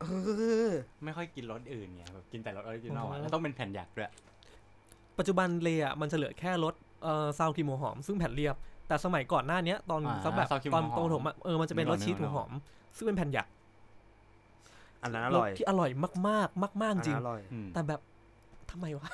[0.00, 0.04] เอ
[0.68, 0.70] อ
[1.04, 4.10] ไม่ค่อยกินรสอื่นไงแบบกินแต่รสออริจินอลอ๋อะอแล้วต้องเป็นแผ่นหยักด้วย
[5.18, 8.56] ปัจจุบันเลอะมันจะเหลือแค่รสเอ่อซาวครีมหัวหอม ซึ่งแผ่นเรียบ
[8.90, 12.52] แต่สมัยก่อนหน้าเนี้ยตอนอ่าสักแบบซาวครีมตอนหัวหอมโตผมอะเออมันจะเป็นรสชีสหัวหอม
[12.96, 13.46] ซึ่งเป็นแผ่นหยัก
[15.02, 15.90] อันนั้นอรสร่อยที่อร่อย
[16.28, 18.00] มากๆมากอันๆจริงนั้นอร่อย อืมแต่แบบ
[18.70, 19.08] ทำไมวะ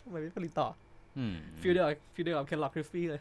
[0.00, 0.68] ทำไมไม่ผลิตต่อ
[1.18, 3.20] อืม feel เดียว feel เดียวกับแครอทคริสปี้เลย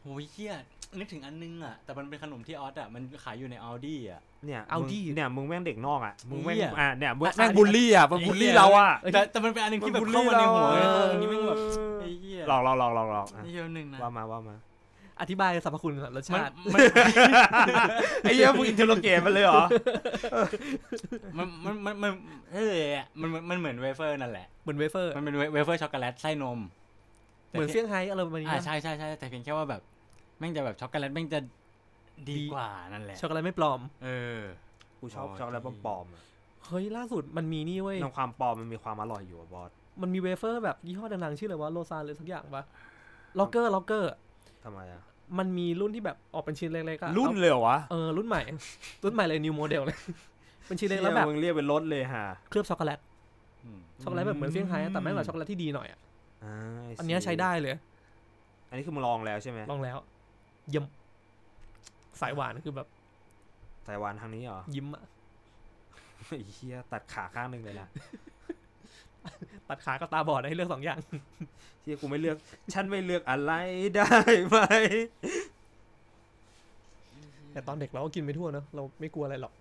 [0.00, 0.54] โอ้ยเหี้ย
[0.96, 11.58] นึกถึงอันนึงอะ แต่มันเป็นขนมที่ออสอะ มันขายอยู่ในอัลดี้อะ เนี่ยเอามึงดิเนี่ยมึงแม่งเด็กนอกอะมึงแม่งเหี้ย อะเนี่ยมึงอะแม่งอะบูลลี่อะมันบูลลี่เราอะ แต่แต่มันเป็นอันหนึงที่แบบเข้ามาในหัวเลยเอออันนี้ไม่งแบบ
[12.00, 14.56] ไอ้เหี้ยลองลองลองลองลองอะไอ้เหี้ยหนึ่งนะ ว่ามาว่ามา
[15.20, 16.78] อธิบายสรรพคุณก่อนรสมันชาติ มัน
[18.22, 19.62] ไอ้เหี้ยมึง interrogate มันเลยเหรอ
[21.38, 22.12] มันมันมันมัน
[22.54, 22.76] เออ
[23.20, 26.58] มันมันมันเหมือนเวเฟอร์นั่นแหละ เหมือนเวเฟอร์ มันเป็นเวเวเฟอร์ช็อกโกแลตไส้นม
[27.50, 29.80] เหมือนเซี่ยงไฮ้อะไรประมาณนี้อ่านะใช่ใช่ใช่แต่เพียงแค่ว่าแบบ
[30.38, 31.40] แม่งจะแบบช็อกโกแลตแม่งจะ
[32.28, 34.08] ดีดีกว่านั่นแหละช็อกโกแลตไม่ปลอม เอ
[34.38, 34.40] อ
[34.98, 36.22] กูชอบอ๋อช็อกโกแลตดีปลอมๆอะ
[36.66, 39.70] เฮ้ยล่าสุดมันมีนี่เว้ย ในความปลอมมันมีความอร่อยอยู่อะบอส
[40.02, 42.64] มันมีเวเฟอร์แบบยี่ห้อดังๆ ชื่ออะไรวะโลซานหรือสักอย่างปะ
[43.38, 44.10] ล็อกเกอร์ล็อกเกอร์
[44.64, 45.02] ทำไมอะ
[45.38, 48.42] มันมีรุ่นที่แบบออกเป็นชิ้นเล็กๆอะรุ่นอาเลยเหรอวะเออรุ่นใหม่
[49.04, 49.98] รุ่นใหม่เลย new model เลย
[50.66, 52.98] เป็นชิ้นเล็กแล้วแบบมึงเรียกเป็นรถเลยฮะเคลือบช็อกโกแลต
[53.64, 56.00] อืมช็อกโกแลตแบบเหมือนเซี่ยงไฮ้อะแต่แม่งแบบช็อกโกแลตที่ดีหน่อยอะ
[56.44, 56.54] อ่า
[56.90, 57.74] I อันเนี้ย see ใช้ได้เลย
[58.68, 59.96] อันนี้คือมึงลองแล้วใช่ไหมลองแล้ว
[60.68, 60.84] เยี่ยม
[62.20, 62.88] สายหวานคือแบบ
[63.84, 65.04] ไต้หวันทางนี้เหรอ ยิ้มอะ
[66.26, 67.88] ไอ้เหี้ยตัดขาข้างหนึ่งเลยนะ
[69.68, 70.98] ตัดขากับตาบอดได้ให้เลือกสองอย่าง
[71.82, 72.36] เหี้ยกูไม่เลือก
[72.74, 73.52] ฉันไม่เลือกอะไร
[73.96, 74.12] ได้
[74.46, 74.58] ไหม
[77.52, 79.52] แต่ตอนเด็กเราก็กินไปทั่วเนอะเราไม่กลัวอะไรหรอก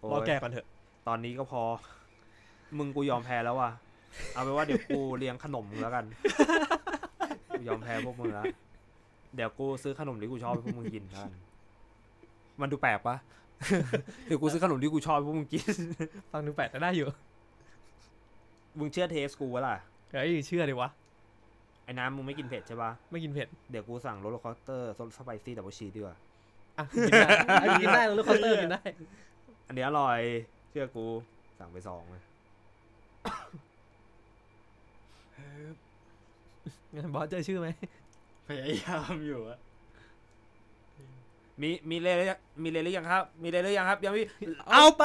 [0.00, 0.66] โอ้รอยแก่ก่อนเถอะ
[1.08, 1.62] ตอนนี้ก็พอ
[2.78, 3.70] มึงกูยอมแพ้แล้วว่ะ
[4.34, 6.04] เอาไปนว่าเดี๋ยวกูเลี้ยงขนมมึงแล้วกัน
[7.50, 8.44] กูยอมแพ้พวกมึงแล้ว
[9.34, 11.32] เดี๋ยวกูซื้อขนมที่กูชอบให้พวกมึงกินแล้วกัน
[12.60, 13.16] มันดูแปลกปะ
[14.26, 15.64] เดี๋ยวกูซื้อขนมที่กูชอบให้พวกมึงกิน
[16.30, 17.08] ฟังดูแปลกแต่ได้อยู่
[18.78, 19.76] มึงเชื่อเทสกูวะล่ะ
[20.10, 20.90] เฮ้ยเชื่อดิวะ
[21.84, 26.16] ไอ้น้ำมึงไม่กินเผ็ดใช่ปะไม่กินเผ็ด เดี๋ยวกูสั่ง Roller Coaster ซอส spicy double cheese ดีกว่า
[26.78, 27.30] อะกินได้
[27.62, 28.82] อะกินได้แล้ว Coaster กินได้
[29.66, 30.20] อันนี้อร่อย
[30.70, 31.06] เชื่อกู
[31.58, 32.22] สั่งไปสองเลย
[36.94, 37.68] งั้นบอสเจอชื่อไหม
[38.46, 39.58] พยายามอยู่อะ
[41.60, 44.22] มีมีเลยหรือยังมีเลยหรือยังครับ มีเลยหรือยังครับยังไม่
[44.70, 45.04] เอาไป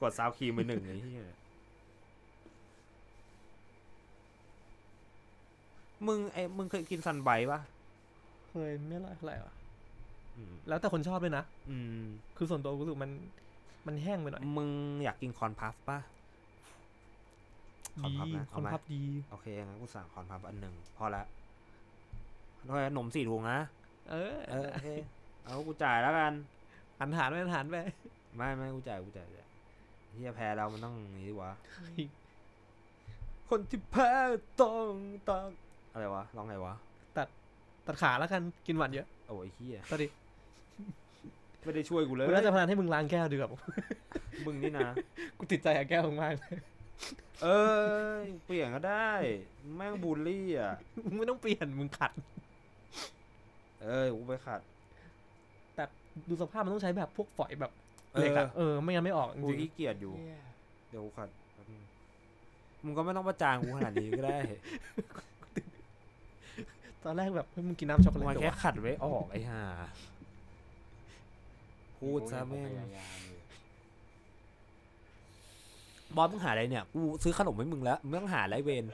[0.00, 1.26] กด sour cream ไปหนึ่งไอ้เหี้ย
[6.06, 7.60] มึงไอ้มึงเคยกิน Sunbites ปะ
[8.50, 9.54] เคยไม่อร่อยเท่าไหร่วะ
[10.36, 12.02] อืมแล้วแต่คนชอบด้วยนะอืม
[12.36, 13.12] คือส่วนตัวกูรู้สึกมัน
[13.86, 14.68] มันแห้งไปหน่อย มึง
[15.04, 15.98] อยากกิน Corn Puff ปะ
[18.00, 21.24] คอนดีพับนะคเอาอนไหมพับดี โอเคงั้นกูสั่ง Corn Puff อันหนึ่งพอละ
[22.68, 23.58] ด้วยขนมสี่ถุงนะ
[24.10, 24.88] เออ เออโอเค
[25.44, 26.32] เอากูจ่ายแล้วกัน
[26.98, 27.76] หันหารไปหันหารไป
[28.36, 29.48] ไม่ไม่กูจ่ายกูจ่ายจ่าย
[30.12, 31.50] เฮียแพ้เรามันต้องอย่างนี้ดีวะ
[33.50, 34.10] คนที่แพ้
[34.60, 34.88] ต้อง
[35.28, 35.50] ตัก
[35.92, 36.74] อะไรวะร้องไงวะ
[37.86, 40.06] ตัดขาแล้วกันกินหวานเยอะ โอ้ยเฮียตอนดิ
[41.64, 43.50] ไม่ได้ช่วยกูเลยกูน่าจะพนันให้มึงล้างแก้วดีกว่า
[44.46, 44.88] มึงนี่นะ
[45.38, 46.56] กูติดใจกับแก้วมึงมากเลย
[47.42, 47.46] เอ
[48.10, 48.14] อ
[48.46, 49.10] เปลี่ยนก็ได้
[49.76, 50.74] แม่งบูลลี่อะ
[51.04, 52.12] มึงไม่ต้องเปลี่ยนมึงขัด
[53.82, 54.60] เออกูไปขัด
[55.74, 55.84] แต่
[56.28, 57.72] ดูสภาพมันต้องใช้แบบพวกฝอยแบบ
[58.12, 60.14] เอเหล็กออะเออไม่งั้นไม่ออกจกูริงขี้เกียจอยู่
[60.90, 61.82] เดี๋ยวกูขัดแป๊บนึง
[62.84, 64.38] มึงก็ไม่ต้องประจานกูขนาดนี้ก็ได้
[65.42, 69.62] ๆตอนแรกแบบเฮ้ยมึงกินน้ำช็อกโกแลตมันเหรอแค่วะขัดไว้ออกไอ้ห่า
[71.98, 73.31] พูดซะแม่ง พยายามอยู่
[76.16, 78.84] บอสมึงหาอะไรเนี่ยกูซื้อขนมให้มึงแล้วมึงไม่ต้องหาอะไรเวน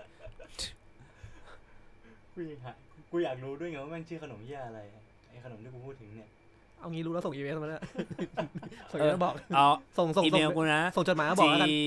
[2.35, 2.73] กูอยากหา
[3.11, 4.81] กูอยากรู้ด้วยไงว่าแม่งชื่อขนมเหี้ยอะไร
[5.29, 6.31] ไอ้ขนมที่กูพูดถึงเนี่ย
[6.79, 7.83] เอางี้รู้แล้วส่งอีเมลมาแล้ว
[8.91, 9.67] ส่งอีเมลบอก เอา
[9.99, 11.79] ส่งส่งอีส่เมงลกูนะส่งจดหมายมาบอกแล้วกันจี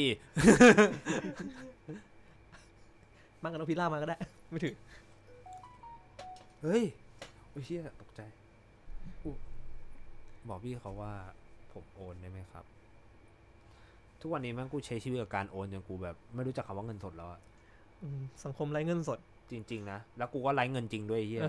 [3.43, 4.17] มั่งกับน้องพิล่ามาก็ได้
[4.49, 4.75] ไม่ถึง
[6.63, 6.83] เฮ้ย
[7.49, 8.21] โอ้ยเชี่ยตกใจ
[9.23, 9.33] อุ๊
[10.49, 11.11] บอกพี่เขาว่า
[11.71, 12.65] ผมโอนได้ไหมครับ
[14.22, 17.41] ทุกวันนี้แม่งกูใช้ชีวิตกับการโอนจนกูแบบไม่รู้จักคำว่าเงินสดแล้วอะ
[18.03, 19.19] อืมสังคมไร้เงินสด
[19.52, 21.41] จริง ๆ นะ แล้วกูก็ไร้เงินจริงด้วยไอ้เฮีย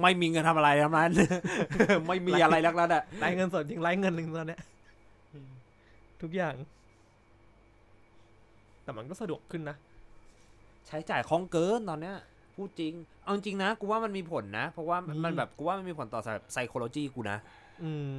[0.00, 1.10] ไม่มีเงินทำอะไรทั้งนั้น
[2.08, 4.60] ไม่มีอะไรแล้วนั้นอะไร้เงินสดจริงไร้เงินจริงตอนเนี้ย
[6.22, 6.54] ทุกอย่าง
[8.82, 9.76] แต่มันก็สะดวกขึ้นนะ
[10.86, 12.16] ใช้จ่ายคล่องเกินตอนเนี้ย
[12.54, 12.92] พูดจริง
[13.22, 16.20] เอาจริงนะ กูว่ามันมีผลนะ เพราะว่ามันมีมันแบบกูว่ามันมีผลต่อ
[16.52, 17.67] ไซโคโลจีกูนะอืม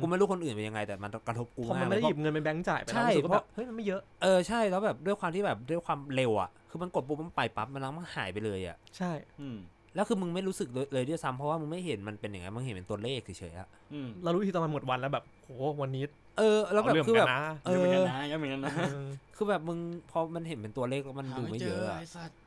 [0.02, 9.12] กูไม่รู้คนอื่นเป็นยังไงแต่มันกระทบกูพอมันมากไม่ได้เพหราะยิบเงินเป็นแบงค์จ่ายไปใช่แล้วรู้สึกว่าเพแบราะบเฮ้ยมันไม่เยอะเออใช่แล้วแบบด้วยความที่แบบด้วยความเร็วอะคือมันกดปุ๊บมันไปปั๊บมันแล้วมันหายไปเลยอะใช่
[9.42, 9.58] อืม
[9.96, 15.50] แล้วคือมึงไม่รู้สึกเลยเลยด้วยซ้ำเพราะว่ามึงไม่เห็นมันเป็นอย่างไงมึงเห็นเป็นตัวเลขเฉยๆอะอืมเรารู้ทีตอนมันหมดวันแล้วแบบโห
[15.82, 16.04] วันนี้
[16.38, 19.80] เออ แล้วแบบเาเรื่องคือแบบเหมืนกันนะเอยังเหมือนกันอนะยังเหมือนกันนะเออคือแบบมึง
[20.12, 22.38] พอมันเห็นเป็นตัวเลขแล้วมันดูไม่เยอะอะไสัตว์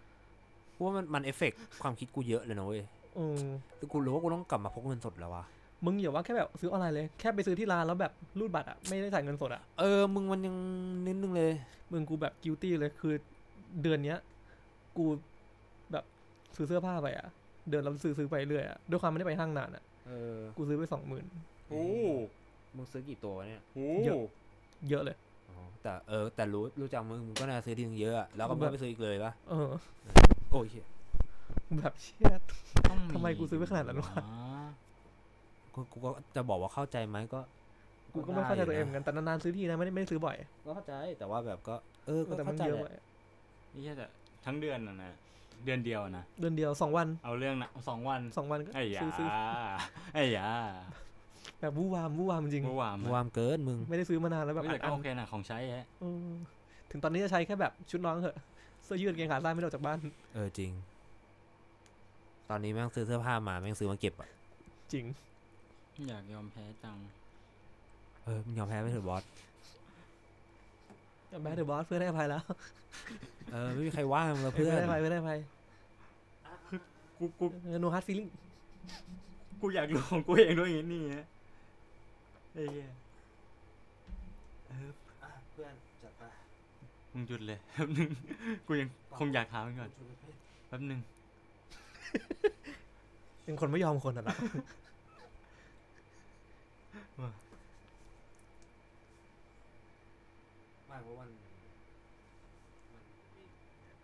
[0.73, 1.53] เพราะว่ามันมันเอฟเฟก
[1.83, 2.83] ความคิดกูเยอะเลยนะเว้ย
[3.17, 3.41] เออ
[3.77, 5.45] แต่กูรู้ว่ากูต้องกลับมาพกเงินสดแล้ววะ
[5.85, 10.57] มึงอย่าว่าแค่แบบซื้อออนไลน์เลย แค่ไปซื้อที่ร้านแล้วแบบรูดบัตรอะ ไม่ได้จ่ายเงินสดอะ เออ มึงมันยัง
[11.07, 11.53] นิดนึงเลย
[11.93, 13.15] มึงกูแบบกิ i ตี้เลยคือ
[13.83, 14.19] เดือนเนี้ย
[14.97, 15.05] กู
[15.93, 16.05] แบบ
[16.57, 17.29] ซื้อเสื้อผ้าไปอะ
[17.69, 21.25] เดือนเราซื้อซื้อไปเรื่อยอะ ด้วยความไม่ได้ไปห้างนานอะ เออ กูซื้อไปสองหมื่น
[21.69, 21.85] โอ้
[22.77, 24.17] มึงซื้อกี่ตัววะเนี่ยโหเยอะ
[24.91, 25.17] เยอะเลย
[25.49, 29.71] อ๋อแต่เออ แต่รู้รู้จักมึงมึงก็น่าซื้อทีนึงเยอะอะแล้วก็แบบไม่ไปซื้ออีกเลยปะเออ
[30.51, 30.87] โอ้ยเหี้ย
[31.79, 32.35] แบบเชี่ย
[32.89, 34.15] ต้องทำไมกูซื้อไปขนาดนั้นวะ
[35.75, 37.41] กูกูก็จะบอกว่าเข้าใจไหมก็
[38.15, 40.37] กูก็ไม่เข้าใจตัวเองเหมืได้อนกันแต่นานๆซื้อทีนะไม่ได้ไม่ได้ซื้อบ่อย
[40.67, 41.75] ก็เข้าใจแต่ว่าแบบก็
[42.07, 43.05] เออก็แต่มันเข้าใจเยอะแหไปละ
[43.75, 44.07] นี่แค่แต่
[44.45, 45.11] ทั้งเดือนน่ะนะ
[45.65, 49.29] เดือนเดียวนะเดือนเดียวสองวัน เอาเรื่องนะสองวันสองวันก็ไอ้ยาซื้อซื้อ
[50.15, 50.49] ไอ้ยา
[51.61, 56.31] แบบวู่วามวู่วามจริงเมื่อวานวามเกินมึงไม่ได้ซื้อมานานแล้วแบบไม่อัแต่ดก็อันโอเคนะของใช้ฮะเออ
[56.91, 58.37] ถึงตอนนี้จะใช้แค่แบบชุดน้องเถอะ
[58.85, 59.99] เสื้อยืดกางเกงขาสั้นไม่ได้ออกจากบ้าน
[60.35, 60.71] เออจริง
[62.51, 64.29] ตอนนี้แม่งซื้อเสื้อผ้ามาแม่งซื้อมาเก็บอะ
[64.93, 65.05] จริง
[66.09, 66.97] อยากยอมแพ้จัง
[68.25, 69.25] เออมึงยอมแพ้ไปเถอะบอส
[71.43, 72.43] แบดเดอร์บอสเพื่อนได้อภัยแล้ว
[73.53, 75.39] เออไม่มีใครว่ามึงแล้วเพื่เพื่ออนนได้อภัยเพื่อนได้อภัย
[77.19, 77.45] กูกู
[77.83, 78.31] no hard feeling
[79.61, 81.27] กูอยากรู้ของกูเองด้วยอย่างนี้ฮะ
[82.53, 82.89] ไอ้เหี้ย
[85.51, 86.23] เพื่อนจัดไป
[87.13, 88.09] มึงหยุดเลยแป๊บนึง
[88.67, 88.89] กูยัง
[89.19, 89.91] คงอยากถามมันก่อน
[90.69, 91.01] แป๊บนึง
[93.45, 94.37] เป็นคนไม่ยอมคนอะนะ
[100.87, 101.29] ไม่เพราะวัน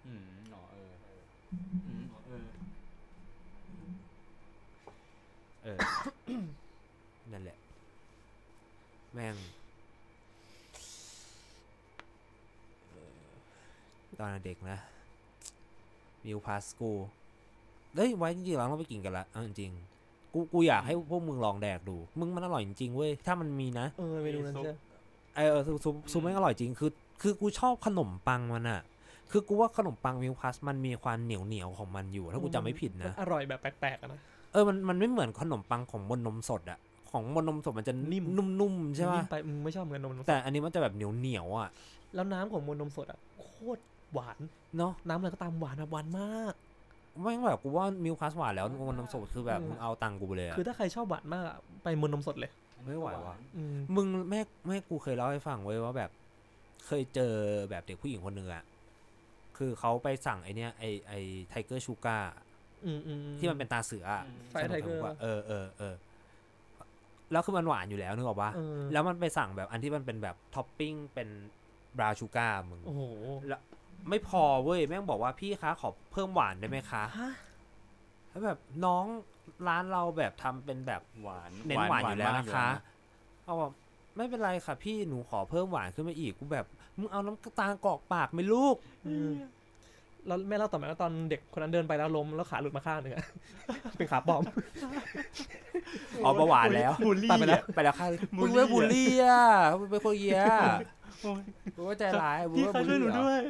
[0.05, 0.93] อืมหนอเออ
[1.87, 2.47] อืมหนอเออ
[5.63, 5.79] เออ
[7.33, 7.57] นั่นแหละ
[9.15, 9.37] แม่ง
[12.91, 13.11] เออ
[14.19, 14.79] ตอนเด็กนะ
[16.25, 16.93] มิวพาสกู
[17.95, 19.98] เฮ้ยไว้จริงๆเราต้องไปกินกันละเอาจริงๆ
[20.35, 24.75] กูกูอยากให้พวกมึงลองแดกดู มึงมันอร่อยจริงๆเว้ย ถ้ามันมีนะ เออเมนูนั้นใช่
[25.37, 26.91] เออเออซุปซุปซุปไม่งอร่อยจริง คือ
[27.23, 28.81] คือกูชอบขนมปังมันอะ
[29.31, 34.21] คือกูว่าขนมปังมิวพาสมันมีความเหนียวเหนียวๆของมันอยู่ ถ้ากูจำไม่ผิดนะ อร่อยแบบแปลกๆอะนะ
[34.53, 36.79] เออ มัน มันไม่เหมือนขนมปังของบนนมสดอะ
[37.11, 41.69] ของบนนมสดมันจะนิ่มนุ่มๆใช่นิ่ป่ะมไปมึงไม่ชอบเหมือนนมนมสดแต่อันนี้มันจะแบบเหนียวเหนียวๆอะ
[42.15, 43.83] แล้วน้ำของมวลนมสดอะโคตร
[44.13, 44.39] หวาน
[44.79, 46.55] เนาะน้ำอะไรก็ตามหวานอะหวานมาก
[47.23, 52.51] ไม่งแบบกูว่ามิวพาสหวานแล้วบนนมสดคือแบบอืมมึงเอาตังค์กูไปเลยอะคือถ้าใครชอบหวานมากอะไปมวลนมสดเลย
[52.87, 56.11] ไม่ไหวว่ะอืมมึงแม่แม่กูเคยเล่าให้ฟังไว้ยว่าแบบ
[56.87, 57.35] เคยเจอ
[57.71, 58.65] แบบเด็กผู้หญิงคนหนึ่งอะ
[59.59, 61.13] คือเขาไปสั่งไอเนี้ยไอไอ
[61.49, 62.33] Tiger Sugar
[62.87, 65.95] อืมอืมที่มันเป็นตาเสืออะไฟไทเกอร์ขนมปังะเออเออเออ
[67.33, 71.29] แล้วคือมันหวานอยู่แล้วนึกออกปะเออ แล้วมันไปสั่งแบบอันที่มันเป็นแบบท็อปปิ้งเป็น
[71.99, 73.03] brown sugar มึง โอ้โห
[74.09, 77.33] ไม่พอเว้ยแม่งบอกว่าพี่คะขอเพิ่มหวานได้ไหมคะฮะ
[78.29, 79.05] แล้วแบบน้อง
[79.69, 82.69] ร้านเราแบบทำเป็นแบบหวานเน้นหวานอยู่แล้วมากนะคะ
[83.45, 83.71] เอาบอก
[84.17, 86.67] ไม่เป็นไรค่ะ พี่หนูขอเพิ่มหวานขึ้นมาอีกกูแบบ
[86.99, 88.77] มึงเอาน้ำตาลกรอกปากไหมลูก
[89.09, 89.31] อืม
[90.27, 93.27] แล้วแม่เล่าต่อมาว่าตอนเด็กคนนั้นเดินไปแล้วล้มแล้วขาหลุดมาข้างหนึ่งอะ
[93.97, 94.43] เป็นขาปลอม
[96.25, 98.07] เอาเบาหวานแล้วบูลลี่ตัดไปแล้วอะไปแล้วค่ะ
[98.37, 99.43] บูมึลงลี่ไม่บูลลี่อะ
[99.79, 100.43] มึงเป็นคนเยี้ย
[101.23, 101.43] โอ้ย
[101.75, 103.41] มึงว่าใจร้ายมึงพี่ว่าคะบูลช่วยหนูลี่เหรอด้วย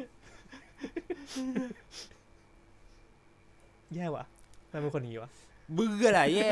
[3.95, 4.23] แย่ว่ะ
[4.71, 5.31] ทำไมเป็นคนอย่างนี้วะ
[5.73, 6.49] เบื่อแหละแย่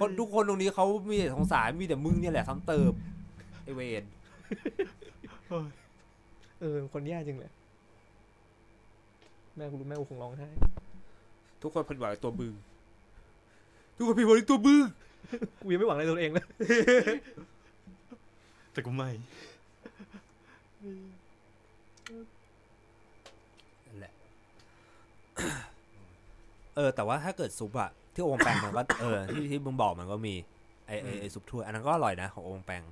[0.00, 2.92] คนทุกคนตรงนี้เขามีแต่สงสารมีแต่มึงเนี่ยแหละซ้ำเติม
[3.62, 4.04] ไอเวน
[5.48, 7.52] โเออคนแย่จริงเลย
[9.56, 10.48] แม่กูรู้แม่กูคงร้องไห้
[11.62, 12.52] ทุกคนผิดหวังในตัวมึง
[13.96, 14.84] ทุกคนผิดหวังในตัวมึง
[15.60, 16.46] กูยังไม่หวังอะไรตัวเองเลย
[18.72, 19.10] แต่กูไม่
[23.86, 24.12] นั่นแหละ
[26.76, 30.34] เออ แต่ว่าถ้าเกิดซุปอะที่ Au Bon Pain มันก็เออที่ที่มึงบอกมันก็มี
[30.86, 32.82] ไอไอไอซุปถ้วยอันนั้นก็อร่อยนะของ Au Bon Pain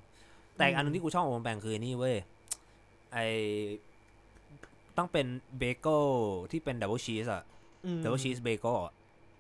[0.57, 2.17] แต่อีกอันนึงที่กูชอบของ Au Bon Pain คือนี่เว้ย
[3.13, 3.19] ไอ
[4.97, 5.27] ต้องเป็น
[5.59, 6.05] เบเกิล
[6.51, 7.43] ที่เป็น double cheese อะ
[7.85, 8.77] อืม double cheese bagel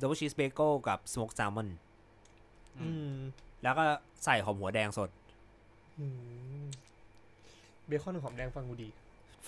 [0.00, 1.68] double cheese bagel กับ smoked salmon
[2.80, 3.14] อืม
[3.62, 3.84] แล้วก็
[4.24, 5.10] ใส่หอมหัวแดงสด
[5.98, 6.06] อื
[6.62, 6.64] ม
[7.86, 8.88] เบคอนหอมแดงฟังกูดี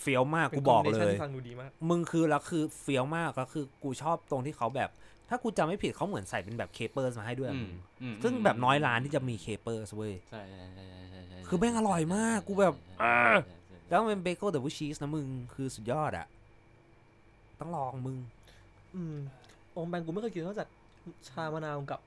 [0.00, 4.90] เฟี้ยวมากกูบอกเป็น combination เลยที่ฟังดูดีมากมึงคือแล้วคือเฟี้ยวมากแล้วคือกูชอบตรงที่เขาแบบ
[5.28, 16.26] ถ้ากูจำไม่ผิดเขาเหมือนใส่เป็นแบบ caper มาให้ด้วยอะอืมึมงอืมซึ่งแบบน้อยร้านที่จะมี caper เว้ยใช่ใช่ใช่ใช่ใช่ใช่คือแม่งอร่อยมากกูแบบใช่อ่าใช่ใช่แล้วมันเป็น bagel double cheese นะมึงคือสุดยอดอะ
[17.60, 18.18] ต้องลองมึง
[18.94, 19.16] อืม
[19.72, 20.68] โอมแบงกูไม่เคยกินนอกจาก
[21.28, 22.00] ชามะนาวกับ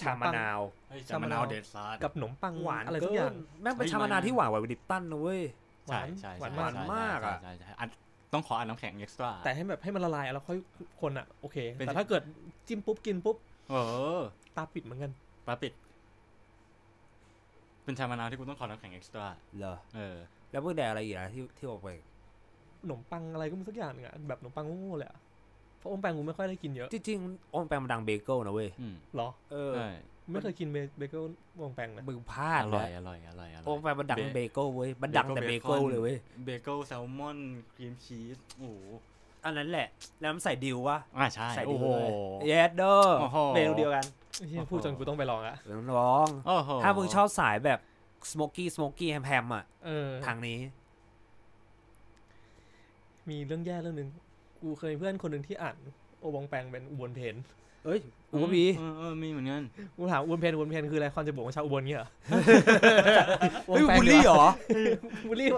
[0.00, 5.42] ชามะนาวเฮ้ยชามะนานชามะาววเดดซาร์กับขนมปังหวานอะไรเกิทุกอย่างนแม่งเป็นเฮ้ยชามะนาวมันที่หวานกว่าดิปตันนะเว้ย
[5.88, 7.88] หวานใช่หวานใช่มากใช่มากอะใช่ใช่ใช่อัน
[8.32, 10.58] ต้องขออันน้ำแข็งเอ็กซ์ตร้าแต่ให้แบบให้มันละลายแล้วค่อย
[11.00, 12.22] คนอะโอเคเป็นแต่ถ้าเกิด
[12.68, 13.36] จิ้มปุ๊บกินปุ๊บ
[13.68, 13.74] เอ
[14.18, 14.22] อ
[14.56, 15.12] ตาปิดเหมือนกัน
[15.46, 15.72] ปลาปิด
[17.84, 19.26] เป็นชามะนาวที่กูต้องขอน้ำแข็งเอ็กซ์ตร้า
[19.58, 20.16] เหรอเออ
[20.50, 21.88] แล้วมึงแดกอะไรอีกนะที่ที่ออกไป
[22.80, 25.18] ขนมปังอะไรก็ไม่สักอย่างหนึงอะแบบขนมปังโง่ๆเลยอะ
[25.78, 29.88] เพราะโอมแปงกูไม่ค่อยได้กินเยอะจริงๆโองแปงมันดังเบเกิลนะเว้ยอืมเหรอเออใช่
[30.30, 31.24] ไม่เคยกินเบเบเกิล
[31.56, 37.38] โอมแปงนะมึงพลาดอเลร่อยยอร่อยอร่อยอร่อยโองแปงมันดังเบเบเกิลเว้ยมันดังแต่เบเกิลเลยเว้ยเบเกิลแซลมอน
[37.76, 38.76] ครีมชีสโอ้โห
[39.44, 39.88] อันนั้นแหละ
[40.20, 42.10] แล้วมันใส่ดิววะอ่าใช่ใส่ดิโอ้วโหเลย
[42.46, 44.04] เยสเดอร์โอ้โหเมนูเดียวกัน
[44.48, 47.78] เฮียพูดจนกูต้องไปลองอะต้องลองโอ้โหถ้ามึงชอบสายแบบ
[48.30, 50.58] สโมกี้สโมกี้แฮมๆอะเออทางนี้
[53.28, 54.10] มีเรื่องแย่เรื่องหนึ่ง
[54.62, 55.76] กูเคยเพื่อนคนหนึ่งที่อ่าน
[56.20, 57.36] Au Bon Pain เป็นอุบลเพน
[57.84, 57.98] เอ้ย
[58.30, 59.62] กูก็มีเออเออมีเหมือนกัน
[59.96, 62.10] กูถามอุบลเพนอุบลเพนคืออะไรความจะบอกว่าชาวอุบลเงี้ยเหรอ
[63.66, 64.44] เฮ้ยบูลลี่เหรอ
[65.28, 65.48] บูลลี่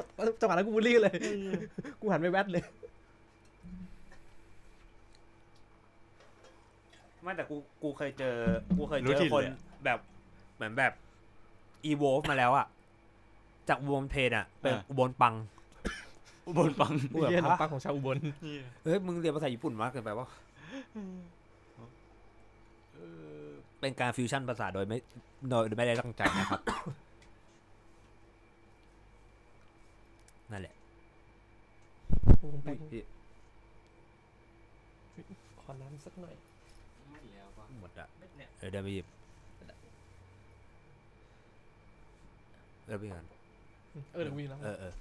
[0.40, 1.14] จังหวะนั้นกูบูลลี่เลย
[2.00, 2.64] กูหันไปแวดเลย
[7.22, 8.34] ไม่แต่กูกูเคยเจอ
[8.76, 9.98] กูเคยรู้เจอถิ่นคนเลยอะแบบ
[10.56, 10.92] เหมือนแบบ
[11.84, 12.66] อีโวฟมาแล้วอะ
[13.68, 15.34] จากอุบลเพนอะเป็นอุบลปัง
[16.46, 18.16] อุบลปังกูแบบเฮียขนมฮะปังของชาวอุบล
[18.84, 20.28] เฮ้ยมึงเรียนภาษาญี่ปุ่นมากเกินไปวะ
[20.94, 21.16] เออ
[23.84, 24.98] เป็นการฟิวชั่นภาษาโดยไม่
[25.50, 26.60] โดยไม่ได้ตั้งใจนะครับ
[30.52, 30.74] นั่นแหละ
[32.40, 33.02] อุบลแปงพี่
[35.60, 36.34] ขอน้ำสักหน่อย
[37.80, 38.06] หมดอะ
[38.58, 39.06] เออเดี๋ยวไปหยิบ
[42.86, 43.24] เออไปกัน
[44.12, 44.92] เออเดี๋ยวกูมีน้ำเออเออ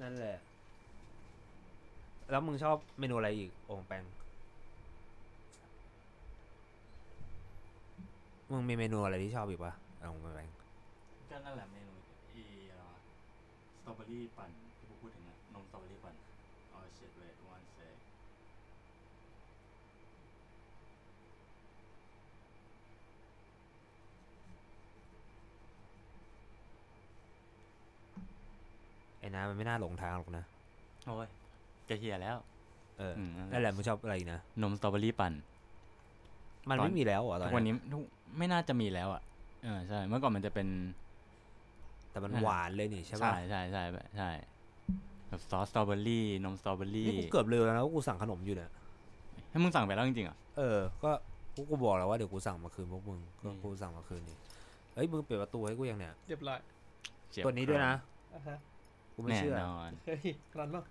[0.00, 0.36] นั่นแหละ
[2.30, 4.04] แล้วมึงชอบเมนูอะไรอีก โองแปง
[8.54, 10.48] มึงมีเมนูอะไรที่ชอบอีกปะโองแปง
[11.30, 11.92] ก็นั่นแหละเมนู
[12.34, 12.98] อีอะไรวะ
[13.80, 16.14] สตรอเบอรี่ปั่นที่กูพูดถึงอะนมสตรอเบอรี่ปั่น
[16.72, 17.94] อ๋อ shit wait one sec
[29.20, 30.44] ไอ้น้ำมันไม่น่าหลงทางหรอกนะ
[31.06, 31.28] โอ้ย
[31.88, 32.36] จะเฮียแล้ว
[32.98, 35.32] เอออืมนั่นแหละมึงชอบอะไรอีกนะ นมสตรอเบอรี่ปั่น
[36.68, 38.02] มันตอน ไม่มีแล้วเหรอตอทุนกวันนี้นี้ทุก
[38.38, 39.22] ไม่น่าจะมีแล้วอะ
[39.64, 40.68] เออใช่เมื่อก่อนมันจะเป็น
[42.10, 44.30] แต่มันนั่นแหละหวานเลยนี่ใช่ใช่ปะใช่ใช่แบบใช่
[45.28, 48.70] แบบซอสสตรอเบอรี่นมสตรอเบอรี่นี่กูเกือบลืมแล้วนะว่ากูสั่งขนมอยู่เนี่ย
[49.50, 51.10] ให้มึงสั่งไปแล้วจริงๆเหรอะเออก็
[51.54, 54.36] พวกกูบอกแล้วว่าเดี๋ยวกูสั่งมาคืนพวกมึงก็อืมกูสั่งมาคืนนี่
[54.94, 56.58] เฮ้ยมึงเปิดประตูให้กูยังเนี่ยเรียบร้อย
[57.44, 57.94] ตัวนี้ด้วยนะ
[58.34, 58.56] อะฮะ
[59.14, 60.20] กูไม่แน่เชื่อนอนเฮ้ย
[60.58, 60.84] รันบ้าง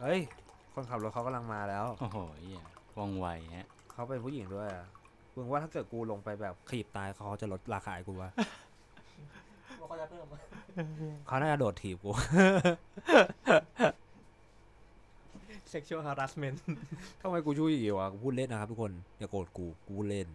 [0.00, 0.20] เฮ้ย
[0.74, 2.64] คนขับรถเขากำลังมาแล้ว โอ้โหเหี้ย
[2.96, 3.26] ว่องไว
[3.56, 4.86] ฮะ เขาเป็นผู้หญิงด้วยอะ
[5.34, 8.30] มึงว่าถ้าเกิดกูลงไปแบบขีบตายเขาจะลดราคาให้กูวะ
[9.80, 10.24] ว่าเขาจะเพิ่ม
[11.26, 12.10] เขาน่าจะโดดถีบกู
[15.72, 16.56] sexual harassment
[17.20, 20.28] ทำไมกูช่วยอีกวะกูพูดเล่นนะครับทุกคน อย่าโกรธกู กูพูดเล่น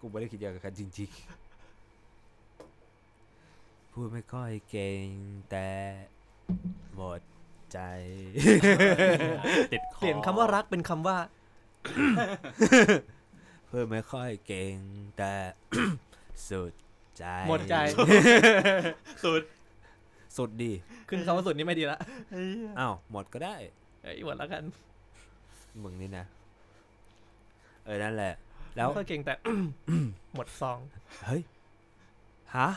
[0.00, 1.20] กูไม่ได้คิดอย่างนั้นจริงๆ
[3.92, 5.06] พูดไม่ค่อยเก่ง
[5.50, 5.66] แต่
[6.94, 7.20] หมด
[7.72, 7.78] ใจ
[9.72, 11.16] ติดคอเปลี่ยนคำว่ารักเป็นคำว่า
[13.66, 14.76] เพื่อไม่ค่อยเก่ง
[15.18, 15.32] แต่
[16.48, 16.72] สุด
[17.18, 17.74] ใจหมดใจ
[19.24, 19.42] สุด
[20.36, 20.72] สุดดี
[21.08, 21.98] ขึ้นคำว่าสุดนี่ไม่ดีละ
[22.78, 23.54] อ้าวหมดก็ได้
[24.02, 24.62] เอ้ยหมดแล้วกัน
[25.82, 26.24] มึงนี่นะ
[27.84, 28.34] เออ นั่นแหละ
[28.76, 29.34] แล้วไม่ค่อยเก่งแต่
[30.34, 30.78] หมดซอง
[31.26, 31.42] เฮ้ย
[32.56, 32.68] ฮะ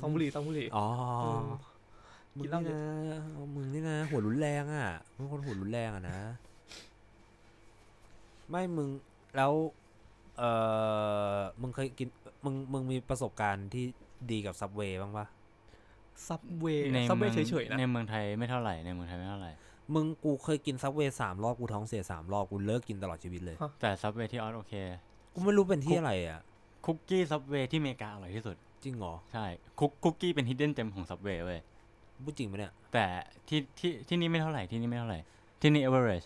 [0.00, 0.86] ซองบุหรี่ซองบุหรี่อ๋อ
[1.22, 1.40] เออ
[2.40, 2.80] มึกิงนเหล้านี่เยอะ
[3.12, 3.20] นะ
[3.54, 6.18] มึงนี่นะ หัวรุนแรงอะมึงคนหัวรุนแรงอะนะ
[8.50, 8.88] ไม่มึง
[9.36, 9.52] แล้ว
[10.38, 10.42] เอ
[11.34, 12.08] อมึงเคยกิน
[12.44, 13.84] มึงมึงมีประสบการณ์ที่
[14.30, 15.26] ดีกับซับเวย์บ้างปะ
[16.28, 19.52] ซับเวย์ในซับเวเมืย์องเฉยๆนะในเมืองไทยไม่เท่าไหร่ในเมืองไทยไม่เท่าไหร่
[19.94, 24.74] มึงกูเคยกินซับเวย์สามรอบกูท้องเสียสามรอบกูเลิกกินตลอดชีวิตเลย แต่ซับเวย์ที่ออสโอเค
[25.34, 26.40] กูไม่รู้เป็นที่อะไรอะ
[26.86, 29.46] คุกกี้ซับเวย์ที่อเมริกาอร่อยที่สุด จริงเหรอ ใช่
[29.78, 31.60] คุกคุกกี้เป็น hidden gem ของซับเวย์เว้ย
[32.24, 33.04] พูดจริงปะเนี่ย แต่
[33.48, 35.20] ที่ที่ที่นี่ไม่เท่าไหร่ที่นี่ไม่เท่าไหร่
[35.60, 36.24] ที่นี่เอเวอเรจ